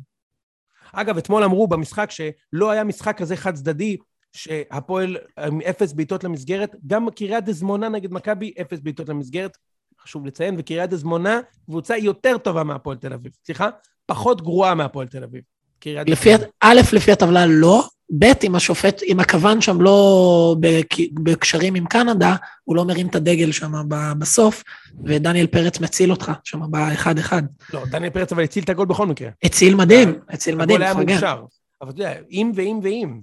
אגב, 0.94 1.18
אתמול 1.18 1.44
אמרו 1.44 1.68
במשחק 1.68 2.12
שלא 2.12 2.72
היה 2.72 2.84
משחק 2.84 3.18
כזה 3.18 3.36
חד 3.36 3.56
צדדי, 3.56 3.98
שהפועל 4.34 5.18
עם 5.38 5.62
אפס 5.62 5.94
בעיטות 5.94 6.24
למסגרת, 6.24 6.76
גם 6.88 7.10
קריית 7.10 7.46
דזמונה 7.46 7.90
נגד 7.90 8.12
מכבי, 8.14 8.54
אפס 8.62 8.80
בעיטות 8.80 9.10
למסגרת, 9.10 9.58
חשוב 10.02 10.26
לציין, 10.26 10.56
וקריית 10.58 10.90
דזמונה, 10.90 11.40
קבוצה 11.66 11.98
יותר 11.98 12.38
טובה 12.38 12.64
מהפועל 12.64 12.98
תל 12.98 13.14
אביב. 13.14 13.32
סליחה? 13.46 13.70
פחות 14.06 14.42
גרועה 14.42 14.76
מהפועל 14.76 15.08
תל 15.08 15.24
אביב. 15.24 15.42
קריית 15.80 16.10
לפי, 16.10 16.30
א', 16.62 16.82
לפי 16.94 17.12
הטבלה 17.12 17.46
לא, 17.46 17.84
ב', 18.20 18.26
אם 18.44 18.56
השופט, 18.56 19.04
אם 19.04 19.20
הכוון 19.20 19.62
שם 19.62 19.82
לא 19.82 20.56
בק- 20.60 21.12
בקשרים 21.24 21.76
עם 21.76 21.86
קנדה, 21.86 22.36
הוא 22.64 22.76
לא 22.76 22.86
מרים 22.86 23.08
את 23.08 23.16
הדגל 23.16 23.52
שם 23.52 23.72
בסוף, 24.20 24.64
ודניאל 25.06 25.48
פרץ 25.48 25.80
מציל 25.80 26.12
אותך 26.12 26.32
שם 26.44 26.72
באחד-אחד. 26.72 27.44
לא, 27.74 27.86
דניאל 27.86 28.10
פרץ 28.12 28.32
אבל 28.32 28.44
הציל 28.44 28.64
את 28.64 28.70
הגול 28.70 28.86
בכל 28.86 29.06
מקרה. 29.08 29.30
הציל 29.44 29.76
מדהים, 29.76 30.20
הציל 30.30 30.56
מדהים, 30.56 30.70
הגול 30.70 30.84
היה 30.84 30.94
מפרגן. 30.94 31.14
מאושר. 31.14 31.44
אבל 31.82 31.90
אתה 31.90 32.02
יודע, 32.02 32.14
אם 32.32 32.52
ואם 32.56 32.80
ואם. 32.84 33.20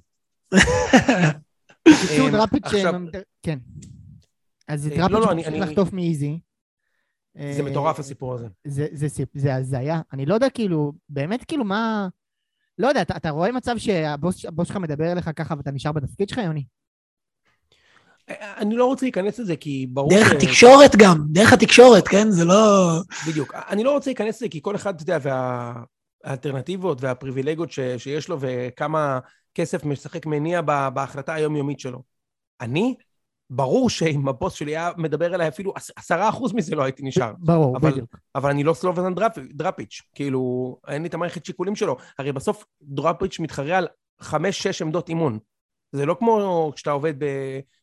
בקיצור, 1.89 2.27
אמ, 2.27 2.31
דראפיץ'... 2.33 2.75
אה, 2.75 2.91
כן. 3.43 3.59
אז 4.69 4.87
אה, 4.89 4.97
דראפיץ' 4.97 5.13
לא, 5.47 5.59
לא, 5.59 5.67
לחטוף 5.67 5.93
מאיזי. 5.93 6.39
זה 7.35 7.41
אה, 7.59 7.63
מטורף 7.71 7.99
הסיפור 7.99 8.35
הזה. 8.35 8.47
זה, 8.65 8.87
זה, 8.93 9.07
סיפ- 9.09 9.35
זה 9.35 9.55
הזיה. 9.55 10.01
אני 10.13 10.27
לא 10.27 10.35
יודע, 10.35 10.51
כאילו, 10.51 10.93
באמת, 11.09 11.45
כאילו, 11.45 11.65
מה... 11.65 12.09
לא 12.79 12.89
יודע, 12.89 13.03
אתה, 13.03 13.17
אתה 13.17 13.31
רואה 13.31 13.53
מצב 13.53 13.79
שהבוס 13.79 14.45
הבוס 14.45 14.69
שלך 14.69 14.77
מדבר 14.77 15.13
אליך 15.13 15.31
ככה 15.37 15.55
ואתה 15.57 15.71
נשאר 15.71 15.93
בתפקיד 15.93 16.29
שלך, 16.29 16.39
יוני? 16.39 16.65
אני 18.29 18.77
לא 18.77 18.87
רוצה 18.87 19.07
להיכנס 19.07 19.39
לזה, 19.39 19.57
כי 19.57 19.87
ברור... 19.91 20.11
דרך 20.11 20.29
ש- 20.29 20.33
התקשורת 20.33 20.97
גם, 20.97 21.19
דרך 21.29 21.53
התקשורת, 21.53 22.09
כן? 22.09 22.31
זה 22.31 22.45
לא... 22.45 22.91
בדיוק. 23.29 23.55
אני 23.55 23.85
לא 23.85 23.93
רוצה 23.93 24.11
להיכנס 24.11 24.37
לזה, 24.37 24.49
כי 24.49 24.63
כל 24.63 24.77
אחד, 24.77 24.95
אתה 24.95 25.03
יודע, 25.03 25.19
והאלטרנטיבות 26.25 27.03
והפריבילגיות 27.03 27.73
ש, 27.73 27.81
שיש 27.99 28.29
לו, 28.29 28.37
וכמה 28.41 29.19
כסף 29.55 29.85
משחק 29.85 30.27
מניע 30.27 30.61
ב- 30.65 30.89
בהחלטה 30.95 31.35
היומיומית 31.35 31.81
שלו. 31.81 32.03
אני, 32.61 32.95
ברור 33.51 33.91
שאם 33.91 34.29
הבוס 34.29 34.55
שלי 34.55 34.77
היה 34.77 34.91
מדבר 34.97 35.35
אליי 35.35 35.49
אפילו 35.49 35.73
עש- 35.77 35.91
עשרה 35.97 36.29
אחוז 36.29 36.53
מזה 36.53 36.75
לא 36.77 36.83
הייתי 36.83 37.03
נשאר. 37.03 37.33
ברור, 37.39 37.77
אבל- 37.77 37.91
בדיוק. 37.91 38.17
אבל 38.35 38.51
אני 38.51 38.65
לא 38.65 38.75
סלובדן 38.75 39.15
דראפ, 39.15 39.39
דראפיץ', 39.39 40.03
כאילו, 40.15 40.77
אין 40.89 41.03
לי 41.03 41.09
את 41.09 41.15
המערכת 41.15 41.45
שיקולים 41.45 41.77
שלו. 41.77 41.97
הרי 42.19 42.33
בסוף 42.33 42.65
דראפיץ' 42.83 43.41
מתחרה 43.41 43.79
על 43.79 43.89
חמש-שש 44.21 44.83
עמדות 44.83 45.09
אימון. 45.09 45.39
זה 45.93 46.07
לא 46.07 46.17
כמו 46.19 46.73
כשאתה 46.77 46.91
עובד 46.91 47.15
ב, 47.19 47.25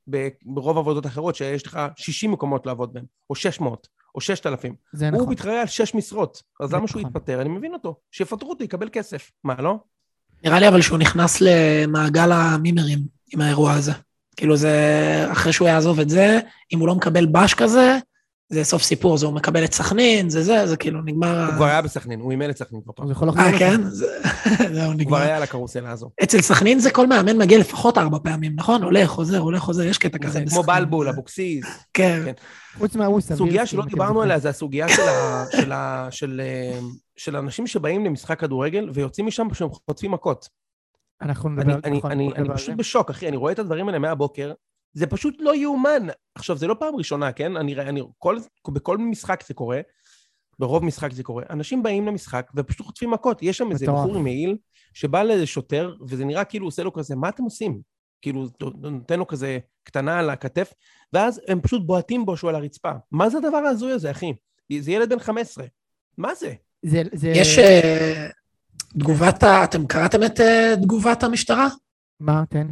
ב, 0.09 0.27
ברוב 0.45 0.77
עבודות 0.77 1.05
אחרות, 1.05 1.35
שיש 1.35 1.67
לך 1.67 1.79
60 1.95 2.31
מקומות 2.31 2.65
לעבוד 2.65 2.93
בהם, 2.93 3.05
או 3.29 3.35
600, 3.35 3.87
או 4.15 4.21
6,000. 4.21 4.75
זה 4.93 5.09
הוא 5.09 5.17
נכון. 5.17 5.29
מתחרה 5.31 5.61
על 5.61 5.67
6 5.67 5.95
משרות, 5.95 6.43
אז 6.59 6.73
למה 6.73 6.87
שהוא 6.87 6.99
נכון. 7.01 7.11
יתפטר? 7.11 7.41
אני 7.41 7.49
מבין 7.49 7.73
אותו. 7.73 7.95
שיפטרו 8.11 8.49
אותו, 8.49 8.63
יקבל 8.63 8.89
כסף. 8.91 9.31
מה, 9.43 9.61
לא? 9.61 9.75
נראה 10.43 10.59
לי 10.59 10.67
אבל 10.67 10.81
שהוא 10.81 10.97
נכנס 10.97 11.37
למעגל 11.41 12.31
המימרים 12.31 12.99
עם 13.33 13.41
האירוע 13.41 13.73
הזה. 13.73 13.91
כאילו 14.41 14.57
זה, 14.57 14.71
אחרי 15.31 15.53
שהוא 15.53 15.67
יעזוב 15.67 15.99
את 15.99 16.09
זה, 16.09 16.39
אם 16.73 16.79
הוא 16.79 16.87
לא 16.87 16.95
מקבל 16.95 17.25
בש 17.25 17.53
כזה, 17.53 17.97
זה 18.49 18.63
סוף 18.63 18.83
סיפור, 18.83 19.17
זה 19.17 19.25
הוא 19.25 19.33
מקבל 19.35 19.63
את 19.65 19.73
סכנין, 19.73 20.29
זה 20.29 20.43
זה, 20.43 20.67
זה 20.67 20.77
כאילו 20.77 21.01
נגמר... 21.01 21.45
הוא 21.45 21.55
כבר 21.55 21.65
היה 21.65 21.81
בסכנין, 21.81 22.19
הוא 22.19 22.31
אימן 22.31 22.49
את 22.49 22.57
סכנין 22.57 22.81
כבר 22.81 22.93
פעם. 22.95 23.05
הוא 23.05 23.11
יכול 23.11 23.27
לחזור 23.27 23.43
אה. 23.43 23.59
כן? 23.59 23.81
זה- 23.83 24.05
זהו, 24.57 24.57
הוא 24.57 24.73
כבר 24.73 24.93
נגמר. 24.93 25.17
היה 25.17 25.37
על 25.37 25.43
הקרוסלה 25.43 25.91
הזו. 25.91 26.09
אצל 26.23 26.41
סכנין 26.41 26.79
זה 26.79 26.91
כל 26.91 27.07
מאמן 27.07 27.37
מגיע 27.37 27.57
לפחות 27.59 27.97
ארבע 27.97 28.17
פעמים, 28.23 28.51
נכון? 28.55 28.83
הולך, 28.83 29.09
חוזר, 29.09 29.37
הולך, 29.37 29.61
חוזר, 29.61 29.83
יש 29.83 29.97
קטע 29.97 30.17
כזה. 30.17 30.43
כמו. 30.49 30.63
בלבול, 30.63 31.07
אבוקסיס. 31.09 31.65
כן. 31.93 32.21
כן. 32.25 32.33
חוץ 32.77 32.91
סביר. 33.19 33.37
סוגיה 33.37 33.65
שלא 33.65 33.81
אם 33.81 33.87
אתם 33.87 33.93
דיברנו. 33.95 34.21
עליה 34.21 34.39
זה 34.39 34.49
הסוגיה 34.49 34.89
של, 34.89 35.01
ה, 35.01 35.45
של, 35.51 35.71
ה, 35.71 36.07
של, 36.11 36.41
אה, 36.43 36.79
של 37.17 37.35
אנשים 37.37 37.67
שבאים 37.67 38.05
למשחק 38.05 38.39
כדורגל 38.39 38.89
ויוצאים 38.93 39.27
משם 39.27 39.47
כשהם 39.51 39.69
חוטפים 39.69 40.11
מכות. 40.11 40.60
אנחנו 41.21 41.49
אני, 41.49 41.55
נדבר, 41.57 41.79
אני, 41.83 41.97
נכון, 41.97 42.11
אני, 42.11 42.27
נדבר 42.27 42.39
אני 42.41 42.49
על 42.49 42.55
פשוט. 42.55 42.75
בשוק, 42.75 43.09
אחי, 43.09 43.27
אני 43.27 43.37
רואה 43.37 43.51
את 43.51 43.59
הדברים 43.59 43.87
האלה 43.87 43.99
מהבוקר, 43.99 44.53
זה 44.93 45.07
פשוט 45.07 45.35
לא 45.39 45.55
יאומן. 45.55 46.07
עכשיו, 46.35 46.57
זה 46.57 46.67
לא 46.67 46.75
פעם 46.79 46.95
ראשונה, 46.95 47.31
כן? 47.31 47.57
אני, 47.57 47.75
אני, 47.75 48.01
כל, 48.17 48.37
בכל 48.67 48.97
משחק 48.97 49.43
זה 49.47 49.53
קורה, 49.53 49.81
ברוב 50.59 50.83
משחק 50.85 51.11
זה 51.13 51.23
קורה. 51.23 51.43
אנשים 51.49 51.83
באים 51.83 52.07
למשחק 52.07 52.51
ופשוט 52.55 52.85
חוטפים 52.87 53.11
מכות. 53.11 53.43
יש 53.43 53.57
שם 53.57 53.71
איזה. 53.71 53.85
בחור 53.87 54.15
עם 54.15 54.23
מעיל 54.23 54.57
שבא 54.93 55.23
לשוטר, 55.23 55.95
וזה 56.07 56.25
נראה 56.25 56.43
כאילו 56.43 56.65
עושה 56.67 56.83
לו 56.83 56.93
כזה, 56.93 57.15
מה 57.15 57.29
אתם 57.29 57.43
עושים? 57.43 57.79
כאילו, 58.21 58.47
נותן 58.81 59.19
לו 59.19 59.27
כזה 59.27 59.59
קטנה 59.83 60.19
על 60.19 60.29
הכתף, 60.29 60.73
ואז 61.13 61.41
הם 61.47 61.61
פשוט 61.61 61.81
בועטים 61.85 62.25
בו 62.25 62.37
שהוא 62.37 62.49
על 62.49 62.55
הרצפה. 62.55 62.91
מה 63.11 63.29
זה 63.29 63.37
הדבר 63.37 63.57
ההזוי 63.57 63.91
הזה, 63.91 64.11
אחי? 64.11 64.33
זה 64.79 64.91
ילד 64.91 65.09
בן 65.09 65.19
15. 65.19 65.65
מה 66.17 66.35
זה? 66.35 66.53
זה- 66.85 67.01
זה... 67.13 67.29
יש 67.29 67.59
אה, 67.59 68.27
תגובת 68.99 69.43
ה... 69.43 69.63
אתם 69.63 69.85
קראתם 69.85 70.23
את 70.23 70.39
אה, 70.39 70.73
תגובת 70.81 71.23
המשטרה? 71.23 71.67
מה, 72.19 72.43
תן. 72.49 72.67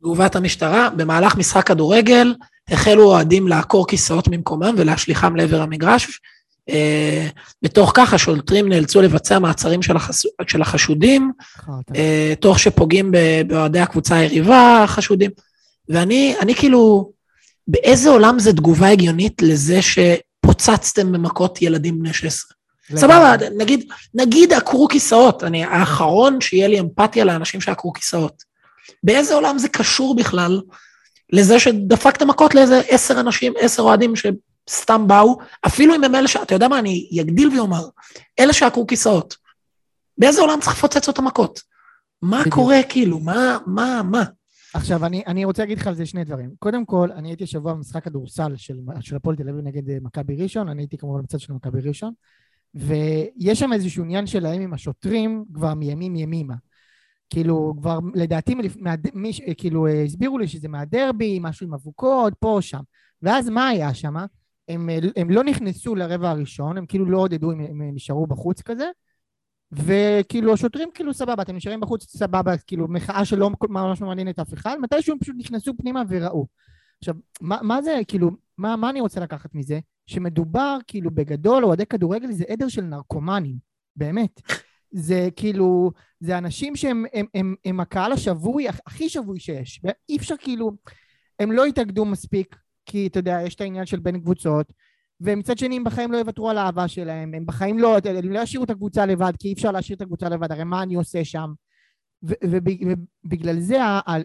תגובת 0.00 0.36
המשטרה, 0.36 0.90
במהלך 0.90 1.36
משחק 1.36 1.66
כדורגל 1.66 2.34
החלו 2.68 3.04
אוהדים 3.04 3.48
לעקור 3.48 3.86
כיסאות 3.86 4.28
ממקומם 4.28 4.74
ולהשליכם 4.76 5.36
לעבר 5.36 5.62
המגרש. 5.62 6.20
אה, 6.68 7.28
בתוך 7.62 7.92
כך 7.94 8.14
השוטרים 8.14 8.68
נאלצו 8.68 9.02
לבצע 9.02 9.38
מעצרים 9.38 9.82
של, 9.82 9.96
החס... 9.96 10.22
של 10.46 10.62
החשודים. 10.62 11.32
אה, 11.96 12.34
תוך 12.40 12.58
שפוגעים 12.58 13.12
באוהדי 13.46 13.80
הקבוצה 13.80 14.16
היריבה 14.16 14.82
החשודים. 14.82 15.30
ואני 15.88 16.34
אני 16.40 16.54
כאילו, 16.54 17.12
באיזה 17.68 18.10
עולם 18.10 18.38
זה 18.38 18.52
תגובה 18.52 18.88
הגיונית 18.88 19.42
לזה 19.42 19.80
שפוצצתם 19.82 21.12
במכות 21.12 21.62
ילדים 21.62 21.98
בני 21.98 22.12
16? 22.12 22.61
סבבה, 22.96 23.34
נגיד, 23.58 23.92
נגיד 24.14 24.52
עקרו 24.52 24.88
כיסאות, 24.88 25.44
אני 25.44 25.64
האחרון 25.64 26.40
שיהיה 26.40 26.68
לי 26.68 26.80
אמפתיה 26.80 27.24
לאנשים 27.24 27.60
שעקרו 27.60 27.92
כיסאות. 27.92 28.42
באיזה 29.02 29.34
עולם 29.34 29.58
זה 29.58 29.68
קשור 29.68 30.16
בכלל 30.16 30.60
לזה 31.32 31.58
שדפקת 31.58 32.22
מכות 32.22 32.54
לאיזה 32.54 32.80
עשר 32.88 33.20
אנשים, 33.20 33.52
עשר 33.58 33.82
אוהדים 33.82 34.12
שסתם 34.16 35.06
באו, 35.06 35.38
אפילו 35.66 35.94
אם 35.94 36.04
הם 36.04 36.14
אלה 36.14 36.28
ש... 36.28 36.36
אתה 36.36 36.54
יודע 36.54 36.68
מה, 36.68 36.78
אני 36.78 37.20
אגדיל 37.20 37.58
ואומר, 37.58 37.82
אלה 38.38 38.52
שעקרו 38.52 38.86
כיסאות. 38.86 39.36
באיזה 40.18 40.40
עולם 40.40 40.60
צריך 40.60 40.76
לפוצץ 40.76 41.08
אותם 41.08 41.24
מכות? 41.24 41.60
מה 42.22 42.40
בדיוק. 42.40 42.54
קורה 42.54 42.82
כאילו? 42.88 43.20
מה, 43.20 43.58
מה, 43.66 44.02
מה? 44.02 44.24
עכשיו, 44.74 45.06
אני, 45.06 45.22
אני 45.26 45.44
רוצה 45.44 45.62
להגיד 45.62 45.78
לך 45.78 45.86
על 45.86 45.94
זה 45.94 46.06
שני 46.06 46.24
דברים. 46.24 46.50
קודם 46.58 46.84
כל, 46.84 47.08
אני 47.14 47.28
הייתי 47.28 47.44
השבוע 47.44 47.72
במשחק 47.72 48.04
כדורסל 48.04 48.56
של, 48.56 48.74
של 49.00 49.16
הפועל 49.16 49.36
תל 49.36 49.48
אביב 49.48 49.64
נגד 49.64 49.90
אה, 49.90 49.96
מכבי 50.02 50.36
ראשון, 50.36 50.68
אני 50.68 50.82
הייתי 50.82 50.98
כמובן 50.98 51.22
בצד 51.22 51.40
של 51.40 51.52
מכבי 51.52 51.80
ראשון, 51.80 52.12
ויש 52.74 53.58
שם 53.58 53.72
איזשהו 53.72 54.04
עניין 54.04 54.26
שלהם 54.26 54.62
עם 54.62 54.74
השוטרים 54.74 55.44
כבר 55.54 55.74
מימים 55.74 56.16
ימימה. 56.16 56.54
כאילו, 57.30 57.74
כבר 57.78 57.98
לדעתי, 58.14 58.54
מלפ- 58.54 58.76
מהד... 58.80 59.08
מי, 59.14 59.32
ש- 59.32 59.40
כאילו, 59.58 59.86
אה, 59.86 60.02
הסבירו 60.02 60.38
לי 60.38 60.48
שזה 60.48 60.68
מהדרבי, 60.68 61.38
משהו 61.42 61.66
עם 61.66 61.74
אבוקות, 61.74 62.34
פה 62.40 62.48
או 62.48 62.62
שם. 62.62 62.80
ואז 63.22 63.48
מה 63.48 63.68
היה 63.68 63.94
שם? 63.94 64.14
הם, 64.68 64.90
אה, 64.90 64.98
הם 65.16 65.30
לא 65.30 65.44
נכנסו 65.44 65.94
לרבע 65.94 66.30
הראשון, 66.30 66.78
הם 66.78 66.86
כאילו 66.86 67.06
לא 67.06 67.18
עודדו, 67.18 67.52
הם, 67.52 67.60
הם 67.60 67.94
נשארו 67.94 68.26
בחוץ 68.26 68.62
כזה, 68.62 68.90
וכאילו 69.72 70.52
השוטרים 70.52 70.88
כאילו 70.94 71.14
סבבה, 71.14 71.42
אתם 71.42 71.56
נשארים 71.56 71.80
בחוץ 71.80 72.16
סבבה, 72.16 72.56
כאילו 72.56 72.88
מחאה 72.88 73.24
שלא 73.24 73.50
ממש 73.68 74.00
מעניינת 74.00 74.38
אף 74.38 74.54
אחד, 74.54 74.76
מתישהו 74.80 75.12
הם 75.12 75.18
פשוט 75.18 75.36
נכנסו 75.38 75.72
פנימה 75.76 76.02
וראו. 76.08 76.46
עכשיו, 76.98 77.14
מה, 77.40 77.58
מה 77.62 77.82
זה, 77.82 78.00
כאילו, 78.08 78.30
מה, 78.62 78.76
מה 78.76 78.90
אני 78.90 79.00
רוצה 79.00 79.20
לקחת 79.20 79.54
מזה? 79.54 79.80
שמדובר 80.06 80.78
כאילו 80.86 81.10
בגדול, 81.10 81.64
אוהדי 81.64 81.86
כדורגל 81.86 82.32
זה 82.32 82.44
עדר 82.48 82.68
של 82.68 82.82
נרקומנים, 82.82 83.56
באמת. 83.96 84.40
זה 84.92 85.28
כאילו, 85.36 85.92
זה 86.20 86.38
אנשים 86.38 86.76
שהם 86.76 87.04
הם, 87.12 87.26
הם, 87.34 87.54
הם 87.64 87.80
הקהל 87.80 88.12
השבוי, 88.12 88.68
הכ- 88.68 88.82
הכי 88.86 89.08
שבוי 89.08 89.40
שיש. 89.40 89.80
אי 90.08 90.16
אפשר 90.16 90.34
כאילו, 90.38 90.72
הם 91.38 91.52
לא 91.52 91.64
התאגדו 91.64 92.04
מספיק, 92.04 92.56
כי 92.86 93.06
אתה 93.06 93.18
יודע, 93.18 93.38
יש 93.46 93.54
את 93.54 93.60
העניין 93.60 93.86
של 93.86 94.00
בין 94.00 94.20
קבוצות, 94.20 94.72
ומצד 95.20 95.58
שני 95.58 95.76
הם 95.76 95.84
בחיים 95.84 96.12
לא 96.12 96.16
יוותרו 96.16 96.50
על 96.50 96.58
האהבה 96.58 96.88
שלהם, 96.88 97.34
הם 97.34 97.46
בחיים 97.46 97.78
לא, 97.78 97.96
הם 98.04 98.32
לא 98.32 98.40
ישאירו 98.40 98.64
את 98.64 98.70
הקבוצה 98.70 99.06
לבד, 99.06 99.32
כי 99.38 99.48
אי 99.48 99.52
אפשר 99.52 99.70
להשאיר 99.70 99.96
את 99.96 100.02
הקבוצה 100.02 100.28
לבד, 100.28 100.52
הרי 100.52 100.64
מה 100.64 100.82
אני 100.82 100.94
עושה 100.94 101.24
שם? 101.24 101.52
ובגלל 102.22 103.60
זה 103.60 103.78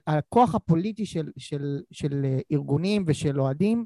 הכוח 0.07 0.55
הפוליטי 0.55 1.05
של, 1.05 1.29
של, 1.37 1.81
של 1.91 2.25
אה, 2.25 2.39
ארגונים 2.51 3.03
ושל 3.07 3.41
אוהדים 3.41 3.85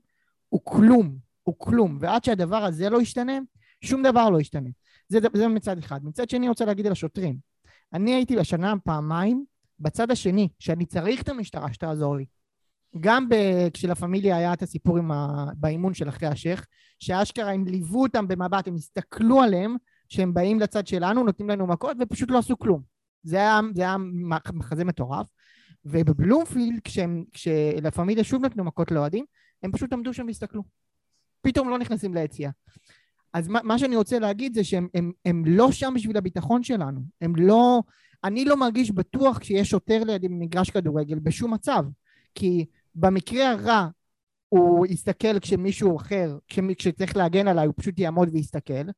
הוא 0.52 0.62
כלום, 0.64 1.18
הוא 1.43 1.56
כלום, 1.58 1.97
ועד 2.02 2.24
שהדבר 2.24 2.58
הזה 2.58 2.89
לא 2.89 3.02
ישתנה, 3.02 3.39
שום 3.82 4.04
דבר 4.04 4.30
לא 4.30 4.39
ישתנה. 4.39 4.70
זה, 5.08 5.20
זה 5.34 5.47
מצד 5.47 5.78
אחד. 5.78 5.99
מצד 6.04 6.30
שני 6.30 6.39
אני 6.39 6.49
רוצה 6.49 6.66
להגיד 6.66 6.86
על 6.86 6.91
השוטרים. 6.91 7.38
אני 7.93 8.14
הייתי 8.14 8.39
השנה 8.39 8.74
פעמיים 8.84 9.45
בצד 9.80 10.12
השני, 10.12 10.49
שאני 10.60 10.86
צריך 10.86 11.22
את 11.22 11.30
המשטרה 11.30 11.74
שתעזור 11.74 12.16
לי. 12.16 12.26
גם 12.99 13.30
ב- 13.30 13.70
כשלה 13.74 13.95
פמיליה 13.95 14.38
היה 14.38 14.54
את 14.54 14.62
הסיפור 14.62 14.97
עם 14.97 15.12
ה... 15.12 15.45
באימון 15.56 15.93
של 15.93 16.10
אחרי 16.10 16.28
השייח, 16.28 16.66
שאשכרה 16.99 17.52
הם 17.52 17.66
ליוו 17.66 18.02
אותם 18.02 18.28
במבט, 18.28 18.68
הם 18.68 18.76
הסתכלו 18.76 19.41
עליהם, 19.41 19.76
שהם 20.10 20.34
באים 20.34 20.60
לצד 20.60 20.88
שלנו, 20.88 21.24
נותנים 21.24 21.49
לנו 21.49 21.68
מכות, 21.68 21.97
ופשוט 21.99 22.32
לא 22.32 22.38
עשו 22.38 22.60
כלום. 22.60 22.82
זה 23.24 23.38
היה, 23.38 23.60
זה 23.76 23.82
היה 23.82 23.95
מחזה 24.54 24.86
מטורף. 24.86 25.28
ובבלומפילד, 25.86 26.80
כשלה 27.34 27.91
פמיליה 27.91 28.24
שוב 28.24 28.45
נתנו 28.45 28.64
מכות 28.64 28.91
לאוהדים, 28.91 29.26
הם 29.64 29.72
פשוט 29.72 29.93
עמדו 29.93 30.14
שם 30.14 30.26
והסתכלו. 30.28 30.64
פתאום 31.41 31.70
לא 31.70 31.80
נכנסים 31.80 32.14
ליציאה. 32.14 32.51
אז 33.34 33.47
מה, 33.47 33.59
מה 33.64 33.80
שאני 33.80 33.95
רוצה 33.95 34.20
להגיד 34.20 34.53
זה 34.53 34.64
שהם 34.64 34.88
הם, 34.93 35.12
הם 35.26 35.43
לא 35.47 35.72
שם 35.72 35.93
בשביל 35.95 36.18
הביטחון 36.18 36.64
שלנו. 36.64 37.01
הם 37.22 37.36
לא... 37.36 37.82
אני 38.24 38.45
לא 38.45 38.57
מרגיש 38.57 38.91
בטוח 38.91 39.39
כשיש 39.39 39.70
שוטר 39.70 40.03
לידי 40.03 40.28
במגרש 40.28 40.70
כדורגל 40.70 41.20
בשום 41.20 41.53
מצב. 41.53 41.84
כי 42.36 42.66
במקרה 42.95 43.51
הרע 43.51 43.88
הוא 44.49 44.86
יסתכל 44.86 45.39
כשמישהו 45.39 45.97
אחר, 45.97 46.38
כשצריך 46.78 47.18
להגן 47.18 47.47
עליי, 47.47 47.66
הוא 47.66 47.74
פשוט 47.78 47.99
יעמוד 47.99 48.30
ויסתכל, 48.34 48.89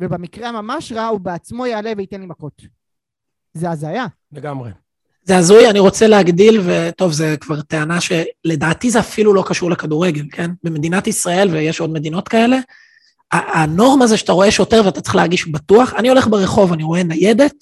ובמקרה 0.00 0.48
הממש 0.48 0.92
רע 0.92 1.06
הוא 1.06 1.20
בעצמו 1.20 1.66
יעלה 1.66 1.92
וייתן 1.96 2.20
לי 2.20 2.26
מכות. 2.26 2.62
זה 3.54 3.70
הזיה. 3.70 4.06
לגמרי. 4.32 4.70
זה 5.28 5.36
הזוי, 5.36 5.70
אני 5.70 5.78
רוצה 5.78 6.06
להגדיל, 6.06 6.60
וטוב, 6.64 7.12
זה 7.12 7.36
כבר 7.40 7.60
טענה 7.60 7.98
שלדעתי 8.00 8.90
זה 8.90 8.98
אפילו 8.98 9.34
לא 9.34 9.44
קשור 9.46 9.70
לכדורגל, 9.70 10.24
כן? 10.32 10.50
במדינת 10.64 11.06
ישראל, 11.06 11.48
ויש 11.52 11.80
עוד 11.80 11.90
מדינות 11.90 12.28
כאלה, 12.28 12.58
הנורמה 13.32 14.06
זה 14.06 14.16
שאתה 14.16 14.32
רואה 14.32 14.50
שוטר 14.50 14.82
ואתה 14.84 15.00
צריך 15.00 15.16
להרגיש 15.16 15.48
בטוח. 15.48 15.94
אני 15.94 16.08
הולך 16.08 16.26
ברחוב, 16.28 16.72
אני 16.72 16.82
רואה 16.82 17.02
ניידת, 17.02 17.54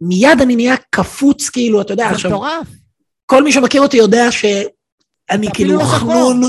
מיד 0.00 0.40
אני 0.40 0.56
נהיה 0.56 0.74
קפוץ, 0.90 1.48
כאילו, 1.48 1.80
אתה 1.80 1.92
יודע, 1.92 2.08
זה 2.08 2.14
עכשיו, 2.14 2.30
מטורף. 2.30 2.66
כל 3.26 3.44
מי 3.44 3.52
שמכיר 3.52 3.82
אותי 3.82 3.96
יודע 3.96 4.32
אתה 5.34 5.50
כאילו 5.54 5.78
לא. 5.78 5.84
חנון, 5.84 6.40
לא 6.40 6.48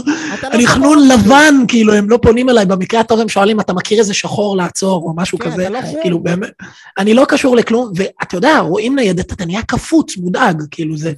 אני 0.53 0.67
חנון 0.67 0.99
אפילו. 0.99 1.15
לבן, 1.15 1.55
כאילו, 1.67 1.93
הם 1.93 2.09
לא 2.09 2.19
פונים 2.21 2.49
אליי, 2.49 2.65
במקרה 2.65 2.99
הטוב 2.99 3.19
הם 3.19 3.29
שואלים, 3.29 3.59
אתה 3.59 3.73
מכיר 3.73 3.99
איזה 3.99 4.13
שחור 4.13 4.57
לעצור, 4.57 5.03
או 5.03 5.13
משהו 5.15 5.39
כן, 5.39 5.51
כזה, 5.51 5.69
לא. 5.69 5.79
כאילו, 6.01 6.19
באמת, 6.19 6.49
אני 6.97 7.13
לא 7.13 7.25
קשור 7.27 7.55
לכלום, 7.55 7.91
ואתה 7.95 8.37
יודע, 8.37 8.59
רואים 8.59 8.95
ניידת, 8.95 9.33
אתה 9.33 9.45
נהיה 9.45 9.61
קפוץ, 9.61 10.17
מודאג, 10.17 10.63
כאילו, 10.71 10.97
זה 10.97 11.13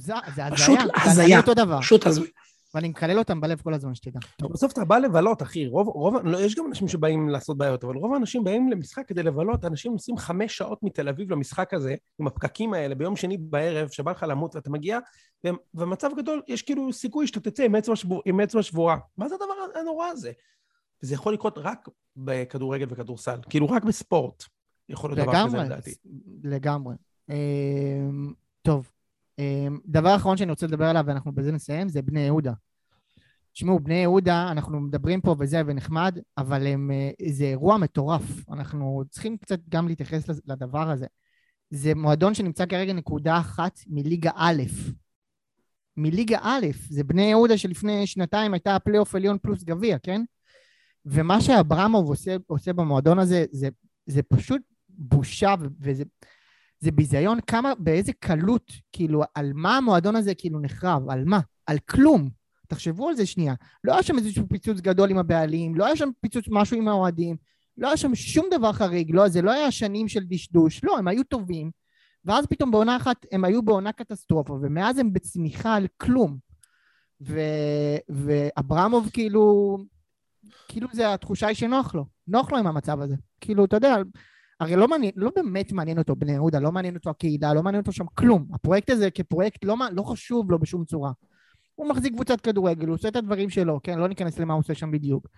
פשוט 0.50 0.78
הזיה. 0.78 0.88
הזיה. 1.04 1.40
אני. 1.46 1.80
פשוט 1.80 2.06
הזוי. 2.06 2.26
ואני 2.74 2.88
מקלל 2.88 3.18
אותם 3.18 3.40
בלב 3.40 3.60
כל 3.60 3.74
הזמן, 3.74 3.94
שתדע. 3.94 4.20
בסוף 4.42 4.72
אתה 4.72 4.84
בא 4.84 4.98
לבלות, 4.98 5.42
אחי. 5.42 5.66
רוב, 5.66 5.88
רוב, 5.88 6.16
לא, 6.24 6.38
יש 6.38 6.54
גם 6.54 6.66
אנשים 6.66 6.88
שבאים 6.88 7.28
לעשות 7.28 7.58
בעיות, 7.58 7.84
אבל 7.84 7.96
רוב 7.96 8.14
האנשים 8.14 8.44
באים 8.44 8.68
למשחק 8.68 9.08
כדי 9.08 9.22
לבלות. 9.22 9.64
אנשים 9.64 9.92
נוסעים 9.92 10.16
חמש 10.16 10.56
שעות 10.56 10.82
מתל 10.82 11.08
אביב 11.08 11.30
למשחק 11.30 11.74
הזה, 11.74 11.94
עם 12.18 12.26
הפקקים 12.26 12.74
האלה, 12.74 12.94
ביום 12.94 13.16
שני 13.16 13.36
בערב, 13.38 13.88
שבא 13.88 14.10
לך 14.10 14.26
למות 14.28 14.54
ואתה 14.54 14.70
מגיע, 14.70 14.98
ובמצב 15.44 16.10
גדול 16.16 16.42
יש 16.48 16.62
כאילו 16.62 16.92
סיכוי 16.92 17.26
שאתה 17.26 17.40
תצא 17.40 17.62
עם 17.62 17.76
אצבע, 17.76 17.96
שבור, 17.96 18.22
עם 18.24 18.40
אצבע 18.40 18.62
שבורה. 18.62 18.96
מה 19.18 19.28
זה 19.28 19.34
הדבר 19.34 19.80
הנורא 19.80 20.06
הזה? 20.06 20.32
וזה 21.02 21.14
יכול 21.14 21.34
לקרות 21.34 21.58
רק 21.58 21.88
בכדורגל 22.16 22.86
וכדורסל, 22.90 23.38
כאילו 23.50 23.70
רק 23.70 23.84
בספורט 23.84 24.44
יכול 24.88 25.10
להיות 25.10 25.28
דבר 25.28 25.46
כזה 25.46 25.58
לדעתי. 25.58 25.94
לגמרי. 26.44 26.94
אמ, 27.30 28.32
טוב, 28.62 28.90
דבר 29.86 30.16
אחרון 30.16 30.36
שאני 30.36 30.50
רוצה 30.50 30.66
לדבר 30.66 30.84
עליו, 30.84 31.04
ואנחנו 31.06 31.32
בזה 31.32 31.52
נסיים, 31.52 31.88
זה 31.88 32.02
בני 32.02 32.20
יהודה. 32.20 32.52
תשמעו, 33.52 33.80
בני 33.80 33.94
יהודה, 33.94 34.48
אנחנו 34.50 34.80
מדברים 34.80 35.20
פה 35.20 35.36
וזה 35.38 35.62
ונחמד, 35.66 36.18
אבל 36.38 36.66
הם, 36.66 36.90
אה, 36.90 37.10
זה 37.30 37.44
אירוע 37.44 37.76
מטורף. 37.76 38.48
אנחנו 38.50 39.02
צריכים 39.10 39.36
קצת 39.36 39.60
גם 39.68 39.88
להתייחס 39.88 40.28
לדבר 40.46 40.90
הזה. 40.90 41.06
זה 41.70 41.94
מועדון 41.94 42.34
שנמצא 42.34 42.66
כרגע 42.66 42.92
נקודה 42.92 43.38
אחת 43.38 43.80
מליגה 43.86 44.30
א'. 44.34 44.62
מליגה 45.96 46.38
א', 46.42 46.66
זה 46.88 47.04
בני 47.04 47.22
יהודה 47.22 47.58
שלפני 47.58 48.06
שנתיים 48.06 48.52
הייתה 48.52 48.76
הפלייאוף 48.76 49.14
עליון 49.14 49.38
פלוס 49.42 49.62
גביע, 49.64 49.98
כן? 49.98 50.22
ומה 51.06 51.40
שאברמוב 51.40 52.08
עושה, 52.08 52.36
עושה 52.46 52.72
במועדון 52.72 53.18
הזה, 53.18 53.44
זה, 53.50 53.68
זה 54.06 54.22
פשוט 54.22 54.62
בושה 54.88 55.54
וזה 55.80 56.04
זה 56.80 56.92
ביזיון 56.92 57.38
כמה, 57.46 57.72
באיזה 57.78 58.12
קלות, 58.12 58.72
כאילו, 58.92 59.22
על 59.34 59.52
מה 59.54 59.76
המועדון 59.76 60.16
הזה 60.16 60.34
כאילו 60.34 60.60
נחרב, 60.60 61.10
על 61.10 61.24
מה? 61.24 61.40
על 61.66 61.78
כלום. 61.78 62.30
תחשבו 62.68 63.08
על 63.08 63.14
זה 63.14 63.26
שנייה. 63.26 63.54
לא 63.84 63.92
היה 63.92 64.02
שם 64.02 64.18
איזשהו 64.18 64.48
פיצוץ 64.48 64.80
גדול 64.80 65.10
עם 65.10 65.18
הבעלים, 65.18 65.74
לא 65.74 65.86
היה 65.86 65.96
שם 65.96 66.08
פיצוץ 66.20 66.44
משהו 66.48 66.76
עם 66.76 66.88
האוהדים, 66.88 67.36
לא 67.78 67.88
היה 67.88 67.96
שם 67.96 68.14
שום 68.14 68.46
דבר 68.50 68.72
חריג, 68.72 69.10
לא, 69.14 69.28
זה 69.28 69.42
לא 69.42 69.50
היה 69.50 69.70
שנים 69.70 70.08
של 70.08 70.20
דשדוש, 70.24 70.84
לא, 70.84 70.98
הם 70.98 71.08
היו 71.08 71.24
טובים, 71.24 71.70
ואז 72.24 72.46
פתאום 72.46 72.70
בעונה 72.70 72.96
אחת 72.96 73.26
הם 73.32 73.44
היו 73.44 73.62
בעונה 73.62 73.92
קטסטרופה, 73.92 74.52
ומאז 74.52 74.98
הם 74.98 75.12
בצמיחה 75.12 75.74
על 75.74 75.86
כלום. 75.96 76.38
ו... 77.20 77.40
ואברמוב 78.08 79.10
כאילו, 79.12 79.76
כאילו 80.68 80.88
זה 80.92 81.14
התחושה 81.14 81.46
היא 81.46 81.56
שנוח 81.56 81.94
לו, 81.94 82.04
נוח 82.28 82.52
לו 82.52 82.58
עם 82.58 82.66
המצב 82.66 83.00
הזה. 83.00 83.14
כאילו, 83.40 83.64
אתה 83.64 83.76
יודע, 83.76 83.96
הרי 84.60 84.76
לא, 84.76 84.88
מעניין, 84.88 85.12
לא 85.16 85.30
באמת 85.36 85.72
מעניין 85.72 85.98
אותו 85.98 86.16
בני 86.16 86.32
יהודה, 86.32 86.60
לא 86.60 86.72
מעניין 86.72 86.96
אותו 86.96 87.10
הקהילה, 87.10 87.54
לא 87.54 87.62
מעניין 87.62 87.80
אותו 87.80 87.92
שם 87.92 88.04
כלום. 88.14 88.46
הפרויקט 88.52 88.90
הזה 88.90 89.10
כפרויקט 89.10 89.64
לא, 89.64 89.76
לא 89.92 90.02
חשוב 90.02 90.50
לו 90.50 90.58
בשום 90.58 90.84
צורה. 90.84 91.12
הוא 91.74 91.88
מחזיק 91.88 92.12
קבוצת 92.12 92.40
כדורגל, 92.40 92.86
הוא 92.86 92.94
עושה 92.94 93.08
את 93.08 93.16
הדברים 93.16 93.50
שלו, 93.50 93.80
כן? 93.82 93.98
לא 93.98 94.08
ניכנס 94.08 94.38
למה 94.38 94.54
הוא 94.54 94.60
עושה 94.60 94.74
שם 94.74 94.90
בדיוק. 94.90 95.28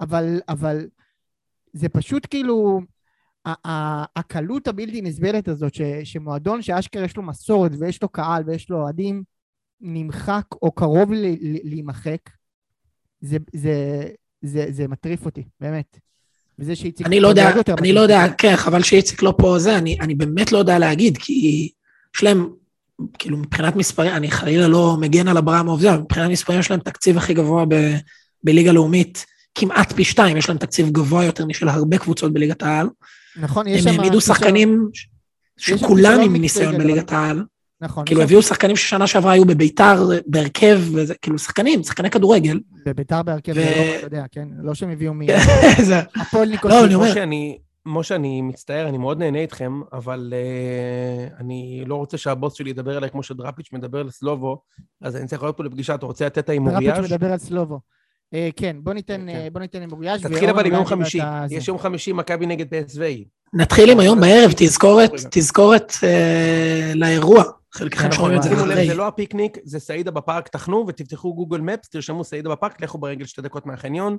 אבל, 0.00 0.40
אבל 0.48 0.86
זה 1.72 1.88
פשוט 1.88 2.26
כאילו, 2.30 2.80
הקלות 4.16 4.68
הבלתי 4.68 5.02
נסבלת 5.02 5.48
הזאת, 5.48 5.74
ש, 5.74 5.80
שמועדון 6.04 6.62
שאשכרה 6.62 7.04
יש 7.04 7.16
לו 7.16 7.22
מסורת 7.22 7.72
ויש 7.78 8.02
לו 8.02 8.08
קהל 8.08 8.42
ויש 8.46 8.70
לו 8.70 8.82
אוהדים, 8.82 9.22
נמחק 9.80 10.46
או 10.62 10.72
קרוב 10.72 11.10
להימחק, 11.64 12.30
זה, 13.20 13.36
זה, 13.52 14.08
זה, 14.42 14.66
זה 14.70 14.88
מטריף 14.88 15.24
אותי, 15.26 15.44
באמת. 15.60 15.98
וזה 16.58 16.76
שאיציק... 16.76 17.06
אני 17.06 17.20
לא 17.20 17.28
יודע, 17.28 17.52
אני 17.78 17.92
לא 17.92 18.00
יודע, 18.00 18.26
כן, 18.38 18.56
חבל 18.56 18.82
שאיציק 18.82 19.22
לא 19.22 19.34
פה 19.38 19.58
זה, 19.58 19.78
אני, 19.78 19.96
אני 20.00 20.14
באמת 20.14 20.52
לא 20.52 20.58
יודע 20.58 20.78
להגיד, 20.78 21.18
כי 21.18 21.68
יש 22.16 22.22
להם, 22.22 22.48
כאילו 23.18 23.36
מבחינת 23.36 23.76
מספרים, 23.76 24.12
אני 24.12 24.30
חלילה 24.30 24.68
לא 24.68 24.96
מגן 25.00 25.28
על 25.28 25.38
אברהם 25.38 25.80
זה, 25.80 25.92
מבחינת 25.92 26.30
מספרים 26.30 26.60
יש 26.60 26.70
להם 26.70 26.80
תקציב 26.80 27.16
הכי 27.16 27.34
גבוה 27.34 27.64
ב, 27.68 27.74
בליגה 28.44 28.72
לאומית, 28.72 29.26
כמעט 29.54 29.92
פי 29.92 30.04
שתיים, 30.04 30.36
יש 30.36 30.48
להם 30.48 30.58
תקציב 30.58 30.90
גבוה 30.90 31.24
יותר 31.24 31.46
משל 31.46 31.68
הרבה 31.68 31.98
קבוצות 31.98 32.32
בליגת 32.32 32.62
העל. 32.62 32.88
נכון, 33.36 33.66
יש 33.68 33.82
שם... 33.82 33.88
הם 33.88 34.00
העמידו 34.00 34.20
שחקנים 34.20 34.88
שכולם 35.56 36.20
עם 36.20 36.36
ניסיון 36.36 36.78
בליגת 36.78 37.12
העל. 37.12 37.42
נכון. 37.80 38.04
כאילו 38.06 38.22
הביאו 38.22 38.42
שחקנים 38.42 38.76
ששנה 38.76 39.06
שעברה 39.06 39.32
היו 39.32 39.44
בביתר, 39.44 40.08
בהרכב, 40.26 40.80
וזה, 40.92 41.14
כאילו 41.14 41.38
שחקנים, 41.38 41.82
שחקני 41.82 42.10
כדורגל. 42.10 42.60
בביתר 42.86 43.22
בהרכב, 43.22 43.52
ו... 43.56 43.60
לא, 43.60 43.96
אתה 43.98 44.06
יודע, 44.06 44.24
כן? 44.32 44.48
לא 44.62 44.74
שהם 44.74 44.90
הביאו 44.90 45.14
מ... 45.14 45.20
הפועל 46.20 46.48
ניקוסי. 46.48 46.74
לא, 46.74 46.84
אני 46.84 46.94
אומר... 46.94 47.12
משה, 47.86 48.14
אני 48.14 48.42
מצטער, 48.42 48.88
אני 48.88 48.98
מאוד 48.98 49.18
נהנה 49.18 49.38
איתכם, 49.38 49.80
אבל 49.92 50.32
uh, 50.32 51.40
אני 51.40 51.84
לא 51.86 51.94
רוצה 51.94 52.18
שהבוס 52.18 52.54
שלי 52.54 52.70
ידבר 52.70 52.98
אליי 52.98 53.10
כמו 53.10 53.22
שדראפיץ' 53.22 53.72
מדבר 53.72 54.02
לסלובו, 54.02 54.62
אז 55.02 55.16
אני 55.16 55.26
צריך 55.26 55.42
להיות 55.42 55.56
פה 55.56 55.64
לפגישה, 55.64 55.94
אתה 55.94 56.06
רוצה 56.06 56.26
לתת 56.26 56.38
את 56.38 56.48
ההימוריאז'? 56.48 56.94
דראפיץ' 56.94 57.12
מדבר 57.12 57.32
על 57.32 57.38
סלובו. 57.38 57.80
Uh, 58.34 58.38
כן, 58.56 58.76
בוא 58.82 58.92
ניתן, 58.92 59.26
כן. 59.26 59.46
uh, 59.46 59.52
בוא 59.52 59.60
ניתן 59.60 59.80
הימוריאז'. 59.80 60.22
תתחיל 60.22 60.50
אבל 60.50 60.66
עם 60.66 60.72
יום 60.72 60.86
חמישי, 60.86 61.18
יש 61.50 61.68
יום 61.68 61.78
חמישי 61.78 62.12
מכבי 62.12 62.46
נגד 62.46 62.66
PSV. 62.74 63.00
נתחיל 63.52 63.90
עם 63.90 64.00
היום 64.00 64.20
בערב, 64.20 64.52
תזכורת, 64.56 65.10
תזכורת 65.30 65.92
לאירוע. 66.94 67.42
חלקכם 67.74 68.12
שומעים 68.12 68.38
את 68.38 68.42
זה 68.42 68.54
אחרי. 68.54 68.86
זה 68.86 68.94
לא 68.94 69.08
הפיקניק, 69.08 69.58
זה 69.64 69.80
סעידה 69.80 70.10
בפארק, 70.10 70.48
תחנו 70.48 70.84
ותפתחו 70.88 71.34
גוגל 71.34 71.60
מפס, 71.60 71.88
תרשמו 71.88 72.24
סעידה 72.24 72.50
בפארק, 72.50 72.80
לכו 72.80 72.98
ברגל 72.98 73.24
שתי 73.24 73.42
דקות 73.42 73.66
מהחניון, 73.66 74.16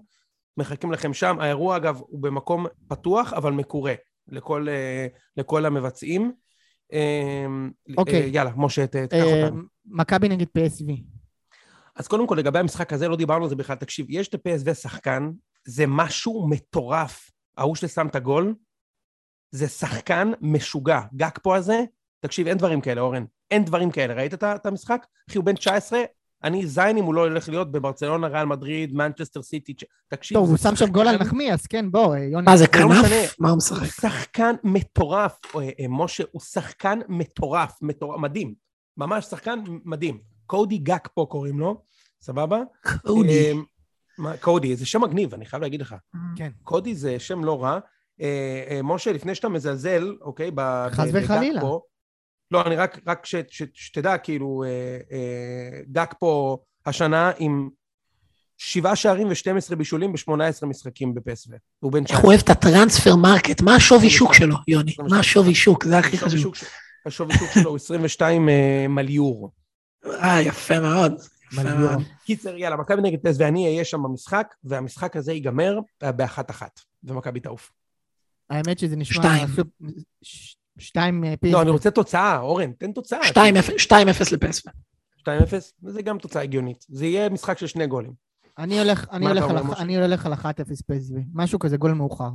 מחכים 0.57 0.91
לכם 0.91 1.13
שם. 1.13 1.37
האירוע, 1.39 1.77
אגב, 1.77 2.01
הוא 2.07 2.21
במקום 2.21 2.65
פתוח, 2.87 3.33
אבל 3.33 3.51
מקורה 3.51 3.93
לכל, 4.27 4.67
אה, 4.69 5.07
לכל 5.37 5.65
המבצעים. 5.65 6.31
אה, 6.93 7.45
אוקיי. 7.97 8.21
אה, 8.21 8.27
יאללה, 8.27 8.51
משה, 8.55 8.87
תקח 8.87 9.23
אותנו. 9.23 9.61
מכבי 9.85 10.29
נגד 10.29 10.45
PSV. 10.57 10.91
אז 11.95 12.07
קודם 12.07 12.27
כל, 12.27 12.35
לגבי 12.35 12.59
המשחק 12.59 12.93
הזה, 12.93 13.07
לא 13.07 13.15
דיברנו 13.15 13.43
על 13.43 13.49
זה 13.49 13.55
בכלל. 13.55 13.75
תקשיב, 13.75 14.05
יש 14.09 14.27
את 14.27 14.35
PSV 14.35 14.73
שחקן, 14.73 15.31
זה 15.67 15.85
משהו 15.87 16.47
מטורף. 16.49 17.31
ההוא 17.57 17.75
ששם 17.75 18.07
את 18.07 18.15
הגול, 18.15 18.55
זה 19.51 19.67
שחקן 19.67 20.31
משוגע. 20.41 20.99
גג 21.15 21.29
פה 21.43 21.55
הזה, 21.55 21.83
תקשיב, 22.20 22.47
אין 22.47 22.57
דברים 22.57 22.82
כאלה, 22.82 23.01
אורן. 23.01 23.26
אין 23.51 23.65
דברים 23.65 23.91
כאלה. 23.91 24.13
ראית 24.13 24.34
את 24.34 24.65
המשחק? 24.65 25.05
אחי, 25.30 25.38
הוא 25.38 25.45
בן 25.45 25.55
19, 25.55 26.03
אני 26.43 26.68
זין 26.68 26.97
אם 26.97 27.03
הוא 27.03 27.13
לא 27.13 27.22
הולך 27.22 27.49
להיות 27.49 27.72
בברצלונה, 27.72 28.28
ריאל 28.28 28.45
מדריד, 28.45 28.93
מנצ'סטר 28.93 29.41
סיטי, 29.41 29.74
תקשיב. 30.07 30.38
טוב, 30.38 30.49
הוא 30.49 30.57
שם 30.57 30.76
שם 30.76 30.89
גול 30.89 31.07
על 31.07 31.18
נחמיאס, 31.18 31.68
כן, 31.68 31.91
בוא, 31.91 32.15
יוני. 32.15 32.45
מה, 32.45 32.57
זה 32.57 32.65
לא 32.65 32.72
כנף? 32.72 33.36
מה 33.39 33.49
הוא 33.49 33.57
משחק? 33.57 33.80
הוא 33.80 33.88
שחקן 33.88 34.55
מטורף, 34.63 35.39
אה, 35.55 35.61
אה, 35.61 35.86
משה, 35.89 36.24
הוא 36.32 36.41
שחקן 36.41 36.99
מטורף, 37.09 37.78
מדהים. 38.18 38.53
ממש 38.97 39.26
שחקן 39.26 39.59
מדהים. 39.86 40.20
קודי 40.45 40.78
גאקפו 40.77 41.25
קוראים 41.30 41.59
לו, 41.59 41.82
סבבה? 42.22 42.61
קודי. 43.01 43.51
אה, 44.26 44.38
קודי, 44.38 44.76
זה 44.76 44.86
שם 44.86 45.01
מגניב, 45.01 45.34
אני 45.34 45.45
חייב 45.45 45.63
להגיד 45.63 45.82
לך. 45.82 45.95
כן. 46.36 46.51
קודי 46.63 46.95
זה 46.95 47.20
שם 47.20 47.43
לא 47.43 47.63
רע. 47.63 47.80
משה, 48.84 49.11
לפני 49.11 49.36
שאתה 49.36 49.49
מזלזל, 49.49 50.15
אוקיי? 50.22 50.51
חס 50.91 51.07
וחלילה. 51.13 51.61
לא, 52.51 52.65
אני 52.65 52.75
רק, 52.75 52.99
רק 53.07 53.25
ש, 53.25 53.35
ש, 53.49 53.63
שתדע, 53.73 54.17
כאילו, 54.17 54.63
אה, 54.63 54.69
אה, 55.11 55.79
גאקפו 55.88 56.57
השנה 56.85 57.31
עם 57.37 57.69
שבעה 58.57 58.95
שערים 58.95 59.27
ו-12 59.27 59.75
בישולים 59.75 60.13
ב-18 60.13 60.65
משחקים 60.65 61.13
ב 61.13 61.21
PSV. 61.21 61.49
הוא 61.79 61.91
בן 61.91 62.03
19. 62.03 62.17
איך 62.17 62.23
הוא 62.23 62.31
אוהב 62.31 62.41
את 62.43 62.49
ה 62.49 63.15
Transfermarkt, 63.15 63.61
מה 63.61 63.75
השווי 63.75 64.09
שוק 64.09 64.33
שלו, 64.33 64.55
יוני? 64.67 64.95
מה 65.09 65.19
השווי 65.19 65.55
שוק? 65.55 65.83
זה 65.83 65.97
הכי 65.97 66.17
חשוב. 66.17 66.53
השווי 67.05 67.37
שוק 67.37 67.49
שלו 67.53 67.69
הוא 67.69 67.75
22 67.75 68.49
אה, 68.49 68.85
מליור. 68.89 69.51
אה, 70.05 70.41
יפה 70.41 70.79
מאוד. 70.79 71.13
קיצר, 72.25 72.57
יאללה, 72.57 72.75
מכבי 72.75 73.01
נגד 73.01 73.19
פס 73.23 73.35
ואני 73.39 73.65
אהיה 73.65 73.85
שם 73.85 74.03
במשחק, 74.03 74.55
והמשחק 74.63 75.15
הזה 75.15 75.33
ייגמר 75.33 75.79
באחת 76.01 76.49
אחת, 76.49 76.79
ומכבי 77.03 77.39
תעוף. 77.39 77.71
האמת 78.49 78.79
שזה 78.79 78.95
נשמע... 78.95 79.23
שתיים. 79.23 79.47
שתיים 80.80 81.23
אה, 81.23 81.34
פי... 81.38 81.51
לא, 81.51 81.61
אני 81.61 81.69
רוצה 81.69 81.91
תוצאה, 81.91 82.39
אורן, 82.39 82.71
תן 82.71 82.91
תוצאה. 82.91 83.19
2-0 83.21 83.93
לפסווה. 84.32 84.73
2-0? 85.19 85.30
זה 85.82 86.01
גם 86.01 86.17
תוצאה 86.17 86.41
הגיונית. 86.41 86.86
זה 86.89 87.05
יהיה 87.05 87.30
משחק 87.30 87.57
של 87.57 87.67
שני 87.67 87.88
גולים. 87.88 88.13
אני 88.57 88.80
הולך, 88.80 89.07
אני 89.11 89.28
הולך, 89.28 89.43
על, 89.43 89.57
אני 89.78 89.97
הולך 89.97 90.25
על 90.25 90.34
1-0 90.34 90.38
פסווי. 90.88 91.23
משהו 91.34 91.59
כזה, 91.59 91.78
גול 91.78 91.93
מאוחר. 91.93 92.30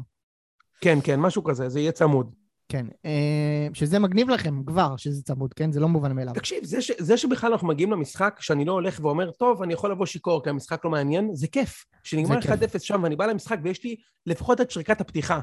כן, 0.81 0.99
כן, 1.05 1.21
משהו 1.21 1.45
כזה, 1.45 1.69
זה 1.69 1.81
יהיה 1.81 1.93
צמוד. 1.93 2.31
כן, 2.69 2.87
אה, 3.05 3.69
שזה 3.75 3.99
מגניב 3.99 4.29
לכם 4.29 4.63
כבר 4.67 4.97
שזה 4.97 5.23
צמוד, 5.23 5.55
כן? 5.55 5.73
זה 5.73 5.81
לא 5.81 5.89
מובן 5.89 6.13
מאליו. 6.13 6.35
תקשיב, 6.35 6.65
זה, 6.65 6.83
ש, 6.83 6.91
זה 6.99 7.17
שבכלל 7.17 7.53
אנחנו 7.53 7.69
מגיעים 7.69 7.93
למשחק, 7.93 8.37
שאני 8.41 8.65
לא 8.65 8.73
הולך 8.73 9.01
ואומר, 9.03 9.31
טוב, 9.31 9.63
אני 9.63 9.73
יכול 9.73 9.91
לבוא 9.91 10.07
שיכור 10.07 10.45
כי 10.45 10.51
המשחק 10.51 10.85
לא 10.85 10.91
מעניין, 10.91 11.31
זה 11.33 11.47
כיף. 11.49 11.85
כשנגמר 12.03 12.39
1-0 12.39 12.79
שם 12.79 13.03
ואני 13.03 13.17
בא 13.17 13.27
למשחק 13.27 13.59
ויש 13.63 13.85
לי 13.85 13.97
לפחות 14.27 14.61
את 14.61 14.71
שריקת 14.71 15.01
הפתיחה. 15.01 15.41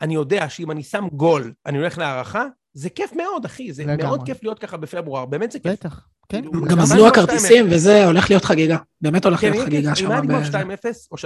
אני 0.00 0.14
יודע 0.14 0.48
שאם 0.48 0.70
אני 0.70 0.82
שם 0.82 1.04
גול, 1.12 1.52
אני 1.66 1.78
הולך 1.78 1.98
להערכה, 1.98 2.44
זה 2.72 2.90
כיף 2.90 3.12
מאוד, 3.12 3.44
אחי, 3.44 3.72
זה 3.72 3.84
לגמרי. 3.84 4.02
מאוד 4.06 4.22
כיף 4.26 4.42
להיות 4.42 4.58
ככה 4.58 4.76
בפברואר, 4.76 5.24
באמת 5.26 5.52
זה 5.52 5.58
כיף. 5.58 5.72
בטח, 5.72 6.08
כן. 6.28 6.42
כאילו, 6.42 6.64
גם 6.64 6.78
עזלו 6.78 7.06
הכרטיסים 7.08 7.66
וזה 7.70 8.04
הולך 8.06 8.30
להיות 8.30 8.44
חגיגה, 8.44 8.76
באמת 9.00 9.24
הולך 9.24 9.40
כן, 9.40 9.50
להיות 9.50 9.64
חגיגה 9.66 9.94
שם. 9.96 10.06
אם 10.06 10.10
היה 10.10 10.20
נגמר 10.20 10.40
2-0 10.42 11.08
או 11.10 11.16
3-0, 11.16 11.20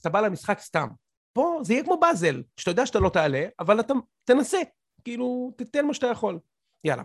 אתה 0.00 0.08
בא 0.10 0.20
למשחק 0.20 0.58
סתם. 0.60 0.88
פה 1.32 1.60
זה 1.64 1.72
יהיה 1.72 1.84
כמו 1.84 2.00
באזל, 2.00 2.42
שאתה 2.56 2.70
יודע 2.70 2.86
שאתה 2.86 2.98
לא 3.00 3.08
תעלה, 3.08 3.44
אבל 3.60 3.80
אתה 3.80 3.94
תנסה, 4.24 4.58
כאילו, 5.04 5.52
תתן 5.56 5.86
מה 5.86 5.94
שאתה 5.94 6.06
יכול. 6.06 6.38
יאללה. 6.84 7.02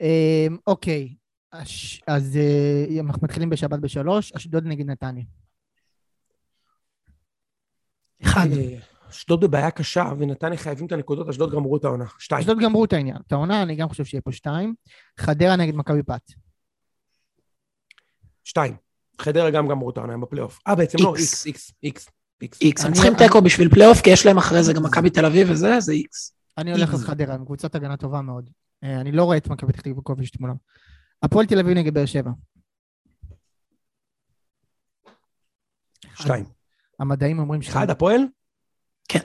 אמ, 0.00 0.56
אוקיי, 0.66 1.14
הש- 1.52 2.02
אז 2.06 2.36
אה, 2.36 3.00
אנחנו 3.00 3.20
מתחילים 3.24 3.50
בשבת 3.50 3.78
בשלוש, 3.78 4.32
אשדוד 4.32 4.64
נגד 4.66 4.86
נתניה. 4.90 5.24
אחד. 8.22 8.46
אשדוד 9.14 9.40
בבעיה 9.40 9.70
קשה, 9.70 10.04
ונתניה 10.18 10.58
חייבים 10.58 10.86
את 10.86 10.92
הנקודות, 10.92 11.28
אשדוד 11.28 11.52
גמרו 11.52 11.76
את 11.76 11.84
העונה. 11.84 12.04
שתיים. 12.18 12.40
אשדוד 12.40 12.58
גמרו 12.62 12.84
את 12.84 12.92
העניין. 12.92 13.16
את 13.26 13.32
העונה, 13.32 13.62
אני 13.62 13.76
גם 13.76 13.88
חושב 13.88 14.04
שיהיה 14.04 14.20
פה 14.22 14.32
שתיים. 14.32 14.74
חדרה 15.20 15.56
נגד 15.56 15.74
מכבי 15.74 16.02
פת. 16.02 16.20
שתיים. 18.44 18.76
חדרה 19.20 19.50
גם 19.50 19.68
גמרו 19.68 19.90
את 19.90 19.96
העונה, 19.96 20.12
הם 20.14 20.20
בפלייאוף. 20.20 20.58
אה, 20.68 20.74
בעצם 20.74 20.98
לא, 21.00 21.14
X. 21.14 21.18
איקס, 21.18 21.46
איקס, 21.46 21.70
איקס. 21.82 22.08
איקס. 22.42 22.60
איקס. 22.60 22.84
הם 22.84 22.92
צריכים 22.92 23.12
אני- 23.12 23.26
תיקו 23.26 23.42
בשביל 23.42 23.68
פלייאוף, 23.68 24.00
כי 24.00 24.10
יש 24.10 24.26
להם 24.26 24.38
אחרי 24.38 24.62
זה 24.62 24.72
גם 24.72 24.82
מכבי 24.82 25.10
תל 25.10 25.26
אביב 25.26 25.48
וזה, 25.50 25.80
זה 25.80 25.92
איקס. 25.92 26.34
אני 26.58 26.70
הולך 26.72 26.88
על 26.88 26.94
איקס. 26.94 27.04
חדרה, 27.06 27.34
עם 27.34 27.44
קבוצת 27.44 27.74
הגנה 27.74 27.96
טובה 27.96 28.20
מאוד. 28.20 28.50
אה, 28.84 29.00
אני 29.00 29.12
לא 29.12 29.24
רואה 29.24 29.36
את 29.36 29.48
מכבי 29.48 29.72
פתח 29.72 29.80
תקווה 29.82 30.02
כובשת 30.02 30.40
מולם. 30.40 30.54
הפועל 31.22 31.46
תל 31.46 31.58
אביב 31.58 31.78
נגד 31.78 31.94
באר 31.94 32.06
שבע. 32.06 32.30
שתיים. 36.14 36.44
המדעים 36.98 37.38
אומרים 37.38 37.60
אחד, 37.60 37.70
שתיים. 37.70 37.90
הפועל? 37.90 38.20
כן. 39.08 39.18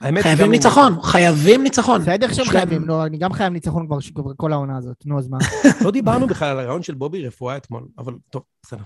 האמת, 0.00 0.22
חייבים 0.22 0.50
ניצחון, 0.50 1.02
חייבים 1.02 1.62
ניצחון. 1.62 2.00
בסדר 2.00 2.32
שהם 2.32 2.44
חייבים, 2.46 2.84
נו, 2.84 3.04
אני 3.06 3.18
גם 3.18 3.32
חייב 3.32 3.52
ניצחון 3.52 3.86
כבר 3.88 3.98
כל 4.36 4.52
העונה 4.52 4.76
הזאת, 4.76 4.96
נו, 5.06 5.18
אז 5.18 5.28
מה? 5.28 5.38
לא 5.84 5.90
דיברנו 5.90 6.26
בכלל 6.26 6.48
על 6.48 6.58
הרעיון 6.58 6.82
של 6.82 6.94
בובי 6.94 7.26
רפואה 7.26 7.56
אתמול, 7.56 7.88
אבל 7.98 8.14
טוב, 8.30 8.42
בסדר. 8.62 8.82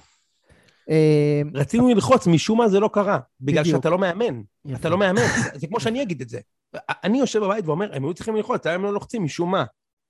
אה, 0.91 1.43
רצינו 1.55 1.89
ללחוץ, 1.89 2.27
משום 2.27 2.59
מה 2.59 2.69
זה 2.69 2.81
לא 2.81 2.91
קרה. 2.93 3.19
בגלל. 3.41 3.65
שאתה 3.65 3.91
לא 3.91 3.99
מאמן. 3.99 4.43
אתה 4.75 4.89
לא 4.89 4.99
מאמן. 4.99 5.23
זה- 5.55 5.67
כמו 5.67 5.81
שאני 5.81 6.03
אגיד 6.03 6.21
את 6.21 6.29
זה. 6.29 6.41
אני 7.05 7.19
יושב 7.19 7.39
בבית 7.45 7.67
ואומר, 7.67 7.95
הם 7.95 8.05
היו 8.05 8.15
צריכים 8.15 8.37
ללחוץ, 8.37 8.67
הם 8.67 8.83
לא 8.83 8.93
לוחצים 8.93 9.25
משום 9.25 9.51
מה. 9.51 9.65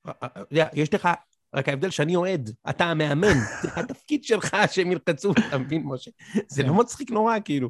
אתה 0.08 0.40
יודע, 0.50 0.66
יש 0.72 0.94
לך, 0.94 1.08
רק 1.54 1.68
ההבדל 1.68 1.90
שאני 1.90 2.16
אוהד, 2.16 2.50
אתה 2.70 2.84
המאמן, 2.84 3.34
זה 3.62 3.68
התפקיד 3.76 4.24
שלך 4.24 4.56
שהם 4.70 4.92
ילחצו, 4.92 5.32
אתה 5.48 5.58
מבין, 5.58 5.82
משה? 5.84 6.10
זה 6.48 6.62
לא 6.62 6.74
מצחיק 6.74 7.10
נורא, 7.10 7.36
כאילו. 7.44 7.68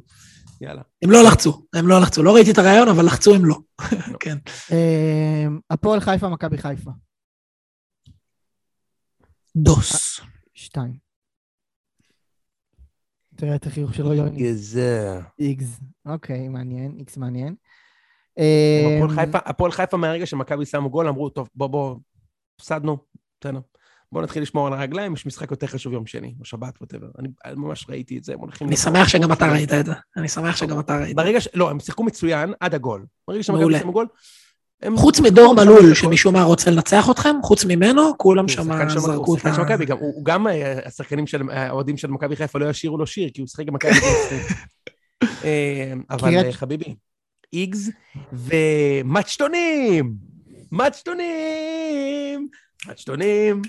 יאללה. 0.63 0.81
הם 1.01 1.11
לא 1.11 1.23
לחצו, 1.27 1.65
הם 1.75 1.87
לא 1.87 2.01
לחצו. 2.01 2.23
לא 2.23 2.35
ראיתי 2.35 2.51
את 2.51 2.57
הרעיון, 2.57 2.87
אבל 2.87 3.05
לחצו 3.05 3.35
הם 3.35 3.45
לא. 3.45 3.55
כן. 4.19 4.37
אה, 4.71 5.45
הפועל 5.69 5.99
חיפה, 5.99 6.29
מכבי 6.29 6.57
חיפה. 6.57 6.91
דוס. 9.55 10.19
שתיים. 10.53 10.97
תראה 13.35 13.55
את 13.55 13.65
החיוך 13.65 13.93
שלו, 13.93 14.13
יוני. 14.13 14.43
גזר. 14.43 15.19
איקס. 15.39 15.79
אוקיי, 16.05 16.47
מעניין, 16.47 16.95
איקס 16.99 17.17
מעניין. 17.17 17.55
אה, 18.39 18.97
הפועל 18.97 19.15
חיפה, 19.15 19.37
הפועל 19.45 19.71
חיפה 19.71 19.97
מהרגע 19.97 20.25
שמכבי 20.25 20.65
שמו 20.65 20.89
גול, 20.89 21.07
אמרו, 21.07 21.29
טוב, 21.29 21.49
בוא, 21.55 21.67
בוא, 21.67 21.95
הפסדנו, 22.59 22.97
בסדר. 23.41 23.59
בוא 24.13 24.21
נתחיל 24.21 24.41
לשמור 24.43 24.67
על 24.67 24.73
הרגליים, 24.73 25.13
יש 25.13 25.25
משחק 25.25 25.51
יותר 25.51 25.67
חשוב 25.67 25.93
יום 25.93 26.05
שני, 26.05 26.33
או 26.39 26.45
שבת, 26.45 26.73
ווטאבר. 26.81 27.07
אני 27.19 27.27
ממש 27.55 27.85
ראיתי 27.89 28.17
את 28.17 28.23
זה, 28.23 28.33
הם 28.33 28.39
הולכים... 28.39 28.67
אני 28.67 28.77
שמח 28.77 29.07
שגם 29.07 29.31
אתה 29.31 29.51
ראית 29.51 29.73
את 29.73 29.85
זה. 29.85 29.93
אני 30.17 30.27
שמח 30.27 30.55
שגם 30.55 30.79
אתה 30.79 30.97
ראית. 30.97 31.15
ברגע 31.15 31.41
ש... 31.41 31.47
לא, 31.53 31.69
הם 31.69 31.79
שיחקו 31.79 32.03
מצוין 32.03 32.53
עד 32.59 32.73
הגול. 32.75 33.05
ברגע 33.27 33.43
שמכבי 33.43 33.61
מעולה. 33.61 33.79
שמו 33.79 33.91
גול... 33.91 34.07
הם- 34.81 34.97
חוץ 34.97 35.19
מדור 35.19 35.55
מלול, 35.55 35.93
שמשום 35.93 36.33
מה 36.33 36.43
רוצה 36.43 36.71
לנצח 36.71 37.07
אתכם, 37.11 37.35
חוץ 37.43 37.65
ממנו, 37.65 38.17
כולם 38.17 38.47
שם 38.47 38.63
זרקו 38.87 39.25
הוא 39.25 39.37
שחקן 39.37 39.53
של. 39.55 39.61
מכבי, 39.61 39.85
גם- 39.85 39.97
הוא 39.97 40.25
גם, 40.25 40.47
אה, 40.47 40.79
השחקנים 40.85 41.27
של, 41.27 41.41
האוהדים 41.49 41.97
של 41.97 42.07
מכבי 42.07 42.35
חיפה 42.35 42.59
לא 42.59 42.69
ישירו 42.69 42.97
לו 42.97 43.07
שיר, 43.07 43.29
כי 43.33 43.41
הוא 43.41 43.47
שיחק 43.47 43.67
עם 43.67 43.73
מכבי 43.73 43.91
חיפה. 44.29 44.53
אה, 45.43 45.93
אבל 46.09 46.35
אה, 46.37 46.51
חביבי, 46.51 46.95
איגז 47.53 47.91
ומצ'טונים! 48.33 50.13
מצ'טונים! 50.71 52.47
מצ'טונים! 52.87 53.61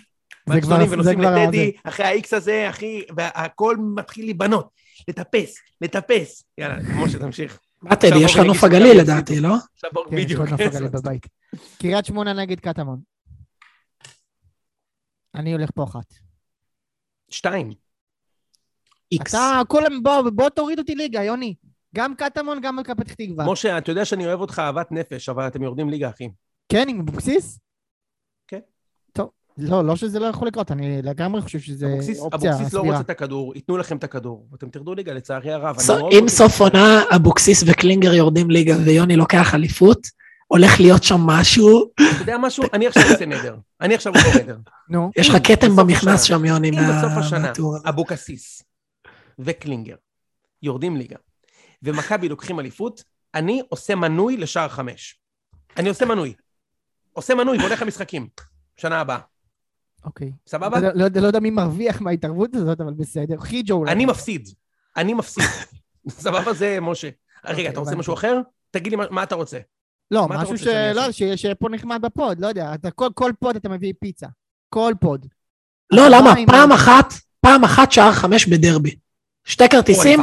זה 0.49 0.90
ונוסעים 0.90 1.20
לטדי, 1.20 1.72
אחרי 1.84 2.07
האיקס 2.07 2.34
הזה, 2.34 2.66
אחי, 2.70 3.03
והכל 3.16 3.76
מתחיל 3.95 4.24
להיבנות. 4.24 4.68
לטפס, 5.09 5.57
לטפס. 5.80 6.45
יאללה, 6.59 6.76
משה, 6.97 7.18
תמשיך. 7.18 7.59
מה 7.82 7.97
טדי, 7.97 8.18
יש 8.18 8.32
לך 8.32 8.36
בוא 8.36 8.47
נוף 8.47 8.64
נגיד 8.64 8.76
הגליל 8.76 9.01
לדעתי, 9.01 9.40
לא? 9.40 9.55
כן, 10.11 10.16
בדיוק. 10.16 10.40
נוף. 10.49 10.61
קריית 11.80 12.05
שמונה 12.05 12.32
נגד 12.32 12.61
קטמון. 12.61 13.01
אני 15.34 15.53
הולך 15.53 15.70
פה 15.74 15.84
אחת. 15.84 16.14
שתיים. 17.30 17.70
איקס. 19.12 19.34
אתה, 19.34 19.61
כולם, 19.68 20.03
בוא, 20.03 20.30
בוא 20.30 20.49
תוריד 20.49 20.78
אותי 20.78 20.95
ליגה, 20.95 21.22
יוני. 21.22 21.55
גם 21.95 22.14
קטמון, 22.14 22.61
גם 22.61 22.76
מכבי 22.76 23.05
פתח 23.05 23.14
תקווה. 23.14 23.47
משה, 23.53 23.78
אתה 23.78 23.90
יודע 23.90 24.05
שאני 24.05 24.26
אוהב 24.26 24.40
אותך 24.40 24.59
אהבת 24.59 24.92
נפש, 24.92 25.28
אבל 25.28 25.47
אתם 25.47 25.62
יורדים 25.62 25.90
ליגה, 25.90 26.11
אחי. 26.11 26.28
כן, 26.68 26.88
עם 26.88 27.01
אבוקסיס? 27.01 27.59
לא, 29.59 29.84
לא 29.84 29.96
שזה 29.96 30.18
לא 30.18 30.26
יכול 30.26 30.48
לקרות, 30.48 30.70
אני 30.72 31.02
לגמרי 31.02 31.40
חושב 31.42 31.59
שזה 31.59 31.86
אבוקסיס, 31.86 32.18
אופציה 32.20 32.50
אבוקסיס 32.50 32.74
לא 32.74 32.80
סבירה. 32.80 32.94
רוצה 32.96 33.05
את 33.05 33.11
הכדור, 33.11 33.52
ייתנו 33.55 33.76
לכם 33.76 33.96
את 33.96 34.05
הכדור, 34.05 34.46
ואתם 34.52 34.68
תרדו 34.68 34.94
ליגה, 34.94 35.12
לצערי 35.12 35.52
הרב. 35.52 35.76
מאוד 35.88 36.12
אם 36.12 36.28
סוף 36.28 36.61
עונה 36.61 37.02
אבוקסיס 37.16 37.64
וקלינגר 37.66 38.14
יורדים 38.14 38.50
ליגה 38.50 38.74
ויוני 38.84 39.16
לוקח 39.16 39.55
אליפות, 39.55 40.07
הולך 40.46 40.80
להיות 40.80 41.02
שם 41.05 41.20
משהו, 41.20 41.90
אתה 41.94 42.22
יודע 42.22 42.38
משהו? 42.38 42.64
אני 42.72 42.86
עכשיו 42.86 43.02
עושה 43.12 43.26
נדר. 43.26 43.57
אני 43.80 43.94
עכשיו 43.94 44.12
עושה 44.14 44.42
נדר. 44.42 44.57
נו, 44.88 45.11
יש 45.16 45.28
לך 45.28 45.36
כתם 45.44 45.76
במכנס 45.76 46.22
שם, 46.22 46.44
יוני, 46.44 46.68
אם 46.68 46.74
מה- 46.74 46.98
בסוף 46.98 47.12
השנה. 47.18 47.52
אבוקסיס 47.88 48.62
וקלינגר 49.38 49.94
יורדים 50.62 50.96
ליגה, 50.96 51.16
ומכבי 51.82 52.28
לוקחים 52.28 52.61
אליפות, 52.61 53.05
אני 53.34 53.62
עושה 53.68 53.94
מנוי 53.94 54.36
לשער 54.36 54.68
חמש. 54.68 55.18
אני 55.76 55.88
עושה 55.88 56.05
מנוי. 56.05 56.34
עושה 57.12 57.34
מנוי 57.34 57.59
והולך 57.59 57.82
למשחקים. 57.82 58.28
שנה 58.76 59.00
הבאה. 59.00 59.18
אוקיי. 60.05 60.32
סבבה? 60.46 60.80
לא, 60.80 60.88
לא, 60.94 61.05
יודע- 61.05 61.20
לא 61.20 61.26
יודע 61.26 61.40
מי 61.40 61.50
מרוויח 61.50 62.00
מההתערבות 62.00 62.55
הזאת, 62.55 62.80
אבל 62.80 62.92
בסדר. 62.92 63.36
חיג'ו 63.40 63.74
אולי. 63.74 63.92
אני 63.92 64.07
מפסיד. 64.07 64.48
אני 64.96 65.14
מפסיד. 65.14 65.44
סבבה? 66.09 66.52
זה 66.52 66.78
משה. 66.82 67.09
רגע, 67.44 67.70
אתה 67.70 67.80
רוצה. 67.80 67.96
משהו 67.96 68.14
אחר? 68.14 68.40
תגיד 68.70 68.92
לי 68.92 68.96
מה- 68.96 69.05
מה 69.11 69.22
אתה 69.22 69.34
רוצה. 69.34 69.59
לא, 70.11 70.28
משהו 70.28 70.50
רוצה 70.52 70.90
אעשה? 70.90 71.12
שיהיה 71.12 71.36
שיהיה 71.36 71.55
פה 71.55 71.68
נחמד 71.68 71.98
ב 72.03 72.10
pod, 72.10 72.41
לא 72.40 72.46
יודע. 72.46 72.74
אתה, 72.74 72.90
כל, 72.90 73.09
כל 73.14 73.32
pod 73.41 73.57
אתה 73.57 73.68
מביא 73.68 73.92
פיצה. 74.00 74.26
כל 74.68 74.92
pod. 75.01 75.26
לא, 75.92 76.09
למה? 76.09 76.34
פעם 76.46 76.72
אחת, 76.72 77.12
פעם 77.40 77.64
אחת 77.64 77.92
שער 77.92 78.12
חמש 78.12 78.46
בדרבי. 78.46 78.94
שתי 79.44 79.68
כרטיסים. 79.68 80.20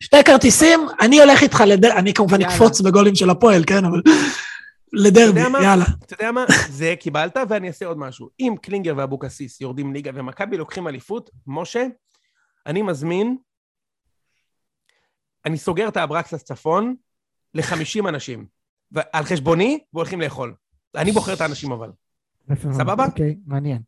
שתי 0.00 0.24
כרטיסים, 0.24 0.80
אני 1.00 1.20
הולך 1.20 1.42
איתך 1.42 1.64
לדרבי, 1.66 1.96
אני 1.98 2.14
כמובן. 2.14 2.42
אקפוץ 2.42 2.80
בגולים 2.80 3.14
של 3.14 3.30
הפועל, 3.30 3.62
כן, 3.66 3.84
אבל 3.84 4.02
לדרבי, 4.92 5.48
מה? 5.48 5.58
יאללה. 5.62 5.84
אתה 6.04 6.14
יודע 6.14 6.32
מה? 6.32 6.44
זה 6.68 6.94
קיבלת, 7.00 7.36
ואני 7.48 7.68
אעשה 7.68 7.86
עוד 7.86 7.98
משהו. 7.98 8.28
אם 8.40 8.54
קלינגר 8.62 8.94
ואבוקסיס 8.96 9.60
יורדים 9.60 9.92
ליגה 9.92 10.10
ומכבי 10.14 10.56
לוקחים 10.56 10.88
אליפות, 10.88 11.30
משה, 11.46 11.86
אני 12.66 12.82
מזמין, 12.82 13.36
אני 15.46 15.58
סוגר 15.58 15.88
את 15.88 15.96
האברקסס 15.96 16.42
צפון 16.42 16.94
ל-50 17.54 18.08
אנשים. 18.08 18.46
על 19.12 19.24
חשבוני, 19.24 19.78
והולכים 19.92 20.20
לאכול. 20.20 20.54
אני 20.96 21.12
בוחר 21.12 21.34
את 21.34 21.40
האנשים 21.40 21.72
אבל. 21.72 21.90
סבבה? 22.72 23.04
אוקיי, 23.06 23.36
מעניין. 23.46 23.82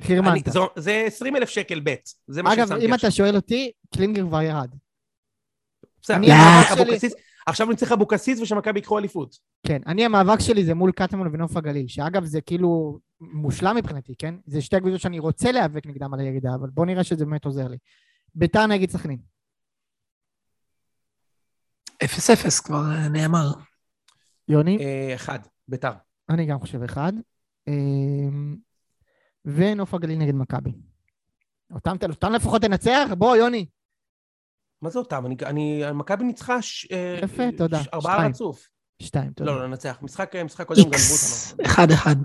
חירמנת. 0.00 0.48
זה 0.76 1.02
20 1.06 1.36
אלף 1.36 1.48
שקל 1.48 1.80
בית. 1.80 2.14
זה 2.26 2.42
מה 2.42 2.54
אגב, 2.54 2.66
ששמתי 2.66 2.86
אם 2.86 2.92
עכשיו. 2.92 3.08
אתה 3.08 3.16
שואל 3.16 3.36
אותי, 3.36 3.72
קלינגר 3.94 4.26
כבר 4.26 4.42
ירד. 4.42 4.70
בסדר, 6.02 6.18
אבוקסיס- 6.72 7.14
עכשיו 7.46 7.68
אני 7.68 7.76
צריך 7.76 7.92
אבוקסיס 7.92 8.40
ושמכבי 8.40 8.78
ייקחו 8.78 8.98
אליפות. 8.98 9.36
כן, 9.66 9.80
אני 9.86 10.04
המאבק 10.04 10.40
שלי 10.40 10.64
זה 10.64 10.74
מול 10.74 10.92
קטמון 10.92 11.26
ונוף 11.32 11.56
הגליל, 11.56 11.88
שאגב 11.88 12.24
זה 12.24 12.40
כאילו 12.40 12.98
מושלם 13.20 13.76
מבחינתי, 13.76 14.14
כן? 14.18 14.34
זה 14.46 14.62
שתי 14.62 14.80
קבוצות 14.80 15.00
שאני 15.00 15.18
רוצה 15.18 15.52
להיאבק 15.52 15.86
נגדם 15.86 16.14
על 16.14 16.20
הירידה, 16.20 16.50
אבל 16.60 16.70
בוא 16.70 16.86
נראה 16.86 17.04
שזה 17.04 17.24
באמת 17.24 17.44
עוזר 17.44 17.68
לי. 17.68 17.76
ביתר 18.34 18.66
נגד 18.66 18.90
סכנין. 18.90 19.18
אפס 22.04 22.30
אפס 22.30 22.60
כבר 22.60 22.82
אה, 22.90 23.08
נאמר. 23.08 23.52
יוני? 24.48 24.78
אה, 24.78 25.14
אחד, 25.14 25.38
ביתר. 25.68 25.92
אני 26.28 26.46
גם 26.46 26.60
חושב 26.60 26.82
אחד. 26.82 27.12
אמ, 27.68 28.56
ונוף 29.44 29.94
הגליל 29.94 30.18
נגד 30.18 30.34
מכבי. 30.34 30.72
אותם, 31.74 31.96
אותם 32.08 32.32
לפחות 32.32 32.62
תנצח? 32.62 33.08
בוא, 33.18 33.36
יוני. 33.36 33.66
מה 34.84 34.90
זה 34.90 34.98
אותם? 34.98 35.26
אני, 35.26 35.36
אני, 35.46 35.82
מכבי 35.94 36.24
ניצחה 36.24 36.62
ש, 36.62 36.88
אה, 36.92 37.18
יפה, 37.22 37.42
תודה. 37.58 37.82
ש- 37.82 37.88
ארבעה. 37.94 38.26
רצוף. 38.26 38.68
שתיים, 39.02 39.30
תודה. 39.36 39.50
לא, 39.50 39.60
לא, 39.60 39.68
ננצח. 39.68 39.98
משחק, 40.02 40.36
משחק 40.36 40.66
קודם 40.66 40.82
גנבו 40.82 40.94
איקס, 40.96 41.50
אותנו. 41.52 41.66
אחד 41.66 41.90
אחד. 41.90 42.16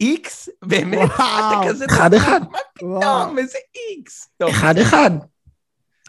איקס? 0.00 0.48
באמת? 0.64 0.98
וואו. 1.18 1.62
אתה 1.62 1.68
כזה... 1.68 1.84
אחד 1.84 2.14
אחד. 2.14 2.40
וואו. 2.82 3.00
טוב, 3.00 3.38
איזה 3.38 3.58
איקס. 3.90 4.28
טוב, 4.38 4.48
אחד 4.50 4.78
אחד. 4.78 5.10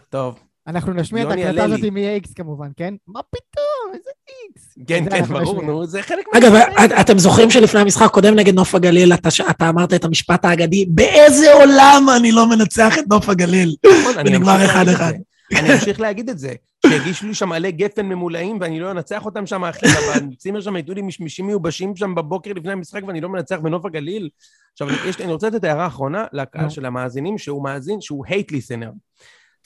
טוב. 0.10 0.40
אנחנו 0.68 0.94
נשמיע 0.94 1.24
את 1.24 1.28
ההקלטה. 1.32 1.64
הזאת 1.64 1.80
עם 1.84 1.98
איקס 1.98 2.34
כמובן, 2.34 2.68
כן? 2.78 2.94
מה 3.08 3.20
פתאום? 3.30 3.94
איזה 3.94 4.10
איקס. 4.30 4.76
כן, 4.88 5.04
זה 5.04 5.10
כן, 5.10 5.24
ברור. 5.34 5.62
נו, 5.62 5.86
זה 5.86 6.02
חלק 6.02 6.26
אגב, 6.38 6.52
מה- 6.54 6.86
את- 6.86 6.92
אתם 7.02 7.18
זוכרים 7.20 7.52
שלפני 7.52 7.80
המשחק 7.80 8.06
הקודם 8.06 8.36
נגד 8.36 8.54
נוף 8.54 8.76
הגליל, 8.76 9.14
אתה 9.50 9.70
אמרת 9.70 9.94
את 9.94 10.04
המשפט 10.06 10.46
האגדי, 10.46 10.86
באיזה 10.86 11.54
עולם 11.54 12.06
אני 12.18 12.32
לא 12.32 12.50
מנצח 12.50 12.98
את 13.00 13.04
נוף 13.10 13.30
הגליל? 13.30 13.76
נכון, 14.00 14.18
אני 14.18 14.36
ונגמר 14.38 14.66
אחד 14.66 14.88
אחד. 14.88 15.14
אני 15.52 15.74
אמשיך 15.74 16.00
להגיד 16.00 16.30
את 16.30 16.40
זה. 16.40 16.54
שהגישו 16.88 17.28
לי 17.28 17.34
שם 17.34 17.52
עלי 17.52 17.72
גפן 17.72 18.06
ממולאים 18.06 18.58
ואני 18.62 18.80
לא 18.80 18.92
אנצח 18.92 19.26
אותם 19.26 19.46
שם, 19.46 19.64
אחי, 19.64 19.86
בצימר 20.32 20.62
שם 20.66 20.76
ייתנו 20.76 20.94
לי 20.94 21.02
משמישים 21.02 21.48
מיובשים 21.48 21.96
שם 21.96 22.16
בבוקר 22.16 22.54
לפני 22.54 22.72
המשחק 22.72 23.04
ואני 23.08 23.22
לא 23.22 23.30
מנצח 23.30 23.60
בנוף 23.60 23.86
הגליל. 23.86 24.30
עכשיו, 24.72 24.90
אני, 24.90 24.98
יש, 25.10 25.22
אני 25.22 25.34
רוצה 25.34 25.48
לתת 25.48 25.64
הערה 25.64 25.88
אחרונה 25.88 26.26
לקהל 26.34 26.70
של 26.70 26.86
המאזינים, 26.86 27.38
שהוא 27.38 27.64
מאזין, 27.64 28.02
שהוא 28.02 28.26
hate 28.26 28.52
listener. 28.52 28.92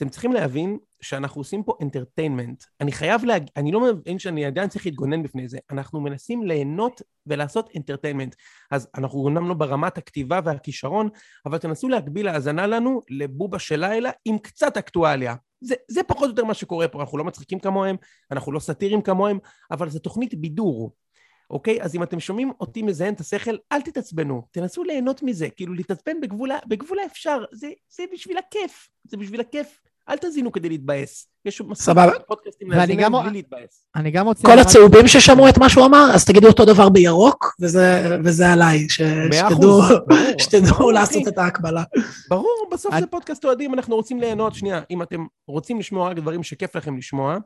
אתם 0.00 0.08
צריכים 0.08 0.32
להבין 0.32 0.78
שאנחנו 1.00 1.40
עושים 1.40 1.62
פה 1.62 1.72
entertainment. 1.82 2.64
אני 2.80 2.92
חייב 2.92 3.24
להגיד, 3.24 3.50
אני 3.56 3.72
לא 3.72 3.80
מבין 3.80 4.18
שאני 4.18 4.44
עדיין 4.44 4.68
צריך 4.68 4.86
להתגונן 4.86 5.22
בפני 5.22 5.48
זה. 5.48 5.58
אנחנו 5.70 6.00
מנסים 6.00 6.42
ליהנות 6.42 7.02
ולעשות 7.26 7.70
entertainment. 7.76 8.34
אז 8.70 8.88
אנחנו 8.94 9.24
אומנם 9.24 9.48
לא 9.48 9.54
ברמת 9.54 9.98
הכתיבה 9.98 10.40
והכישרון, 10.44 11.08
אבל 11.46 11.58
תנסו 11.58 11.88
להקביל 11.88 12.28
האזנה 12.28 12.66
לנו 12.66 13.00
לבובה 13.10 13.58
של 13.58 13.80
לילה 13.80 14.10
עם 14.24 14.38
קצת 14.38 14.76
אקטואליה. 14.76 15.34
זה, 15.60 15.74
זה 15.88 16.02
פחות 16.02 16.24
או 16.24 16.30
יותר 16.30 16.44
מה 16.44 16.54
שקורה 16.54 16.88
פה, 16.88 17.00
אנחנו 17.00 17.18
לא 17.18 17.24
מצחיקים 17.24 17.58
כמוהם, 17.58 17.96
אנחנו 18.30 18.52
לא 18.52 18.60
סאטירים 18.60 19.02
כמוהם, 19.02 19.38
אבל 19.70 19.88
זו 19.88 19.98
תוכנית 19.98 20.34
בידור. 20.34 20.92
אוקיי? 21.50 21.82
אז 21.82 21.94
אם 21.94 22.02
אתם 22.02 22.20
שומעים 22.20 22.52
אותי 22.60 22.82
מזיין 22.82 23.14
את 23.14 23.20
השכל, 23.20 23.56
אל 23.72 23.82
תתעצבנו, 23.82 24.42
תנסו 24.50 24.84
ליהנות 24.84 25.22
מזה, 25.22 25.50
כאילו 25.50 25.74
להתעצבן 25.74 26.20
בגבול, 26.68 26.98
האפשר, 27.04 27.44
זה, 27.52 27.70
זה 27.88 28.02
בשביל 28.12 28.38
הכיף, 28.38 28.88
זה 29.04 29.16
בשביל 29.16 29.40
הכיף. 29.40 29.80
אל 30.10 30.16
תזינו 30.20 30.52
כדי 30.52 30.68
להתבאס. 30.68 31.26
יש 31.44 31.62
סבבה. 31.74 32.12
פודקאסטים 32.26 32.68
ואני 32.68 32.78
להזין 32.80 33.00
גם- 33.00 33.12
בלי 33.12 33.30
להתבאס. 33.32 33.86
אני 33.96 34.10
גם 34.10 34.26
רוצה... 34.26 34.48
כל 34.48 34.58
הצהובים 34.58 35.08
ששמעו 35.08 35.48
את 35.48 35.58
מה 35.58 35.68
שהוא 35.68 35.86
אמר, 35.86 36.10
אז 36.14 36.24
תגידו 36.24 36.48
אותו 36.48 36.64
דבר 36.64 36.88
בירוק, 36.88 37.54
וזה, 37.60 38.16
וזה 38.24 38.52
עליי, 38.52 38.88
ש, 38.88 39.00
שתדעו. 39.32 39.80
שתדעו 40.42 40.74
ברור, 40.78 40.92
לעשות. 40.92 41.28
את 41.28 41.38
ההקבלה. 41.38 41.82
ברור, 42.28 42.68
בסוף 42.72 42.94
זה 43.00 43.06
פודקאסט 43.06 43.44
אוהדים, 43.44 43.74
אנחנו 43.74 43.96
רוצים 43.96 44.20
ליהנות. 44.20 44.54
שנייה, 44.54 44.80
אם 44.90 45.02
אתם 45.02 45.26
רוצים 45.48 45.78
לשמוע 45.78 46.10
רק 46.10 46.16
דברים 46.16 46.42
שכיף 46.42 46.76
לכם 46.76 46.96
לשמוע, 46.96 47.38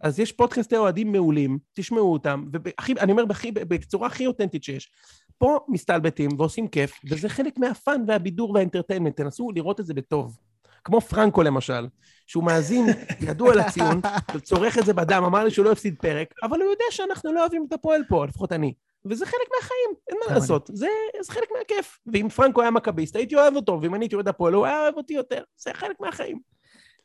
אז 0.00 0.20
יש 0.20 0.32
פודקאסטי 0.32 0.76
אוהדים 0.76 1.12
מעולים, 1.12 1.58
תשמעו 1.74 2.12
אותם, 2.12 2.44
והכי, 2.64 2.92
אני 3.00 3.12
אומר 3.12 3.24
בכי, 3.24 3.52
בצורה 3.52 4.06
הכי 4.06 4.26
אותנטית 4.26 4.64
שיש. 4.64 4.92
פה 5.38 5.58
מסתלבטים 5.68 6.30
ועושים 6.38 6.68
כיף, 6.68 6.92
וזה 7.10 7.28
חלק 7.28 7.58
מהפאן 7.58 8.04
והבידור 8.08 8.50
והאנטרטיינמנט, 8.50 9.16
תנסו 9.16 9.50
לראות 9.54 9.80
את 9.80 9.86
זה 9.86 9.94
בטוב. 9.94 10.36
כמו 10.84 11.00
פרנקו 11.00 11.42
למשל, 11.42 11.86
שהוא 12.26 12.44
מאזין, 12.44 12.86
ידוע 13.20 13.54
לציון, 13.54 14.00
וצורך 14.34 14.78
את 14.78 14.86
זה 14.86 14.92
בדם, 14.92 15.24
אמר 15.24 15.44
לי 15.44 15.50
שהוא 15.50 15.64
לא 15.64 15.72
הפסיד 15.72 15.94
פרק, 16.00 16.34
אבל 16.42 16.60
הוא 16.60 16.70
יודע 16.70 16.84
שאנחנו 16.90 17.32
לא 17.32 17.40
אוהבים 17.40 17.66
את 17.68 17.72
הפועל 17.72 18.02
פה, 18.08 18.26
לפחות 18.26 18.52
אני. 18.52 18.74
וזה 19.04 19.26
חלק 19.26 19.48
מהחיים, 19.56 19.90
אין 20.08 20.18
מה. 20.28 20.34
לעשות, 20.34 20.70
זה, 20.72 20.88
זה 21.22 21.32
חלק 21.32 21.48
מהכיף. 21.58 21.98
ואם 22.12 22.28
פרנקו 22.28 22.60
היה 22.60 22.70
מכביסט, 22.70 23.16
הייתי 23.16 23.34
אוהב 23.34 23.56
אותו, 23.56 23.78
ואם 23.82 23.94
אני 23.94 24.04
הייתי 24.04 24.14
אוהד 24.14 24.28
הפועל, 24.28 24.54
הוא 24.54 24.66
היה 24.66 24.82
אוהב 24.82 24.94
אותי 24.94 25.14
יותר. 25.14 25.42
זה 25.56 25.70
חלק 25.74 26.00
מהחיים. 26.00 26.40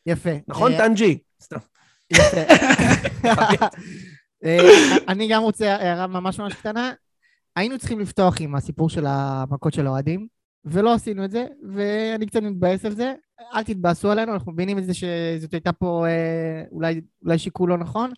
יפה. 0.05 0.29
נכון, 0.47 0.71
אה, 0.71 0.77
טנג'י? 0.77 1.17
סתם. 1.43 1.57
יפה. 2.11 2.41
אה, 4.45 4.97
אני 5.07 5.27
גם 5.27 5.41
רוצה 5.41 5.75
הערה 5.75 6.07
ממש 6.07 6.39
ממש 6.39 6.53
קטנה. 6.53 6.93
היינו 7.55 7.77
צריכים 7.79 7.99
לפתוח 7.99 8.41
עם 8.41 8.55
הסיפור 8.55 8.89
של 8.89 9.05
המכות 9.07 9.73
של 9.73 9.87
האוהדים, 9.87 10.27
ולא 10.65 10.93
עשינו 10.93 11.25
את 11.25 11.31
זה, 11.31 11.45
ואני 11.73 12.25
קצת 12.25 12.41
מתבאס 12.41 12.85
על 12.85 12.95
זה. 12.95 13.13
אל 13.55 13.63
תתבאסו 13.63 14.11
עלינו, 14.11 14.33
אנחנו 14.33 14.51
מבינים 14.51 14.77
את 14.77 14.85
זה 14.85 14.93
שזאת 14.93 15.53
הייתה 15.53 15.71
פה 15.71 16.05
אה, 16.07 16.63
אולי, 16.71 17.01
אולי 17.25 17.37
שיקול 17.37 17.69
לא 17.69 17.77
נכון, 17.77 18.11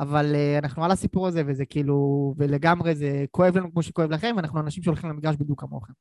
אבל 0.00 0.34
אה, 0.34 0.58
אנחנו 0.58 0.84
על 0.84 0.90
הסיפור 0.90 1.26
הזה, 1.26 1.42
וזה 1.46 1.64
כאילו, 1.64 2.34
ולגמרי 2.36 2.94
זה 2.94 3.24
כואב 3.30 3.56
לנו 3.56 3.72
כמו 3.72 3.82
שכואב 3.82 4.10
לכם, 4.10 4.34
ואנחנו 4.36 4.60
אנשים 4.60 4.82
שהולכים 4.82 5.10
למגרש 5.10 5.36
בדיוק 5.36 5.60
כמוכם. 5.60 5.92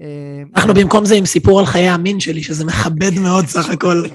אה, 0.00 0.42
אנחנו 0.56 0.74
במקום 0.74 1.04
זה 1.04 1.14
עם 1.14 1.26
סיפור 1.26 1.60
על 1.60 1.66
חיי 1.66 1.88
המין 1.88 2.20
שלי, 2.20 2.42
שזה 2.42 2.64
מכבד 2.64 3.18
מאוד 3.22 3.46
סך 3.46 3.70
הכל. 3.70 4.02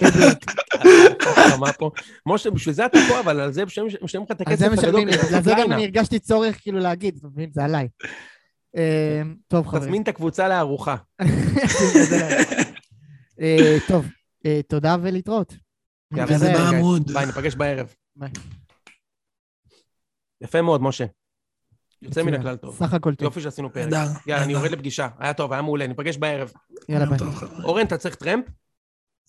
משה, 2.25 2.49
בשביל 2.51 2.75
זה 2.75 2.85
אתה 2.85 2.99
פה, 3.09 3.19
אבל 3.19 3.39
על 3.39 3.51
זה 3.51 3.65
משלמים 3.65 4.25
לך 4.25 4.31
את 4.31 4.41
הכסף 4.41 4.59
זה 4.59 4.69
משלמים 4.69 5.07
לי, 5.07 5.13
הגדול. 5.13 5.27
בגלל 5.27 5.41
זה 5.41 5.51
גם. 5.57 5.71
אני 5.71 5.83
הרגשתי 5.83 6.19
צורך 6.19 6.61
כאילו 6.61 6.79
להגיד, 6.79 7.15
אתה 7.19 7.27
מבין? 7.27 7.49
זה 7.53 7.63
עליי. 7.63 7.87
אה, 8.75 9.21
טוב, 9.47 9.67
חברים. 9.67 9.83
תזמין 9.85 10.01
את 10.01 10.07
הקבוצה 10.07 10.47
לארוחה. 10.47 10.95
אה, 13.39 13.77
טוב, 13.87 14.05
אה, 14.45 14.61
תודה 14.67 14.95
ולהתראות. 15.01 15.53
יאללה, 16.11 16.35
וזה 16.35 16.45
ביי, 16.45 16.55
בעמוד. 16.55 17.11
ביי, 17.11 17.25
ניפגש 17.25 17.55
בערב. 17.55 17.93
ביי. 18.15 18.29
יפה 20.41 20.61
מאוד, 20.61 20.81
משה. 20.81 21.05
יוצא 22.01 22.23
מן. 22.23 22.33
הכלל 22.33 22.57
טוב. 22.57 22.75
סך 22.75 22.93
הכל 22.93 23.15
טוב. 23.15 23.25
יופי 23.25 23.41
שעשינו 23.41 23.73
פרק. 23.73 23.91
יאללה, 24.27 24.43
אני. 24.43 24.53
יורד 24.53 24.71
לפגישה. 24.71 25.07
היה 25.19 25.33
טוב, 25.33 25.53
היה 25.53 25.61
מעולה, 25.61 25.87
ניפגש 25.87 26.17
בערב. 26.17 26.51
יאללה 26.89 27.05
ביי. 27.05 27.17
אורן, 27.63 27.85
אתה 27.85 27.97
צריך 27.97 28.15
טרמפ? 28.15 28.45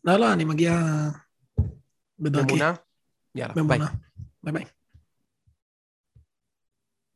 לא, 0.04 0.16
לא, 0.16 0.32
אני 0.32 0.44
מגיע 0.44 0.72
בדרכי. 2.18 2.46
ממונה? 2.46 2.74
יאללה, 3.34 3.54
ביי. 3.54 3.78
ביי 4.42 4.52
ביי. 4.52 4.64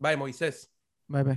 ביי, 0.00 0.16
מויסס. 0.16 0.66
ביי 1.08 1.24
ביי. 1.24 1.36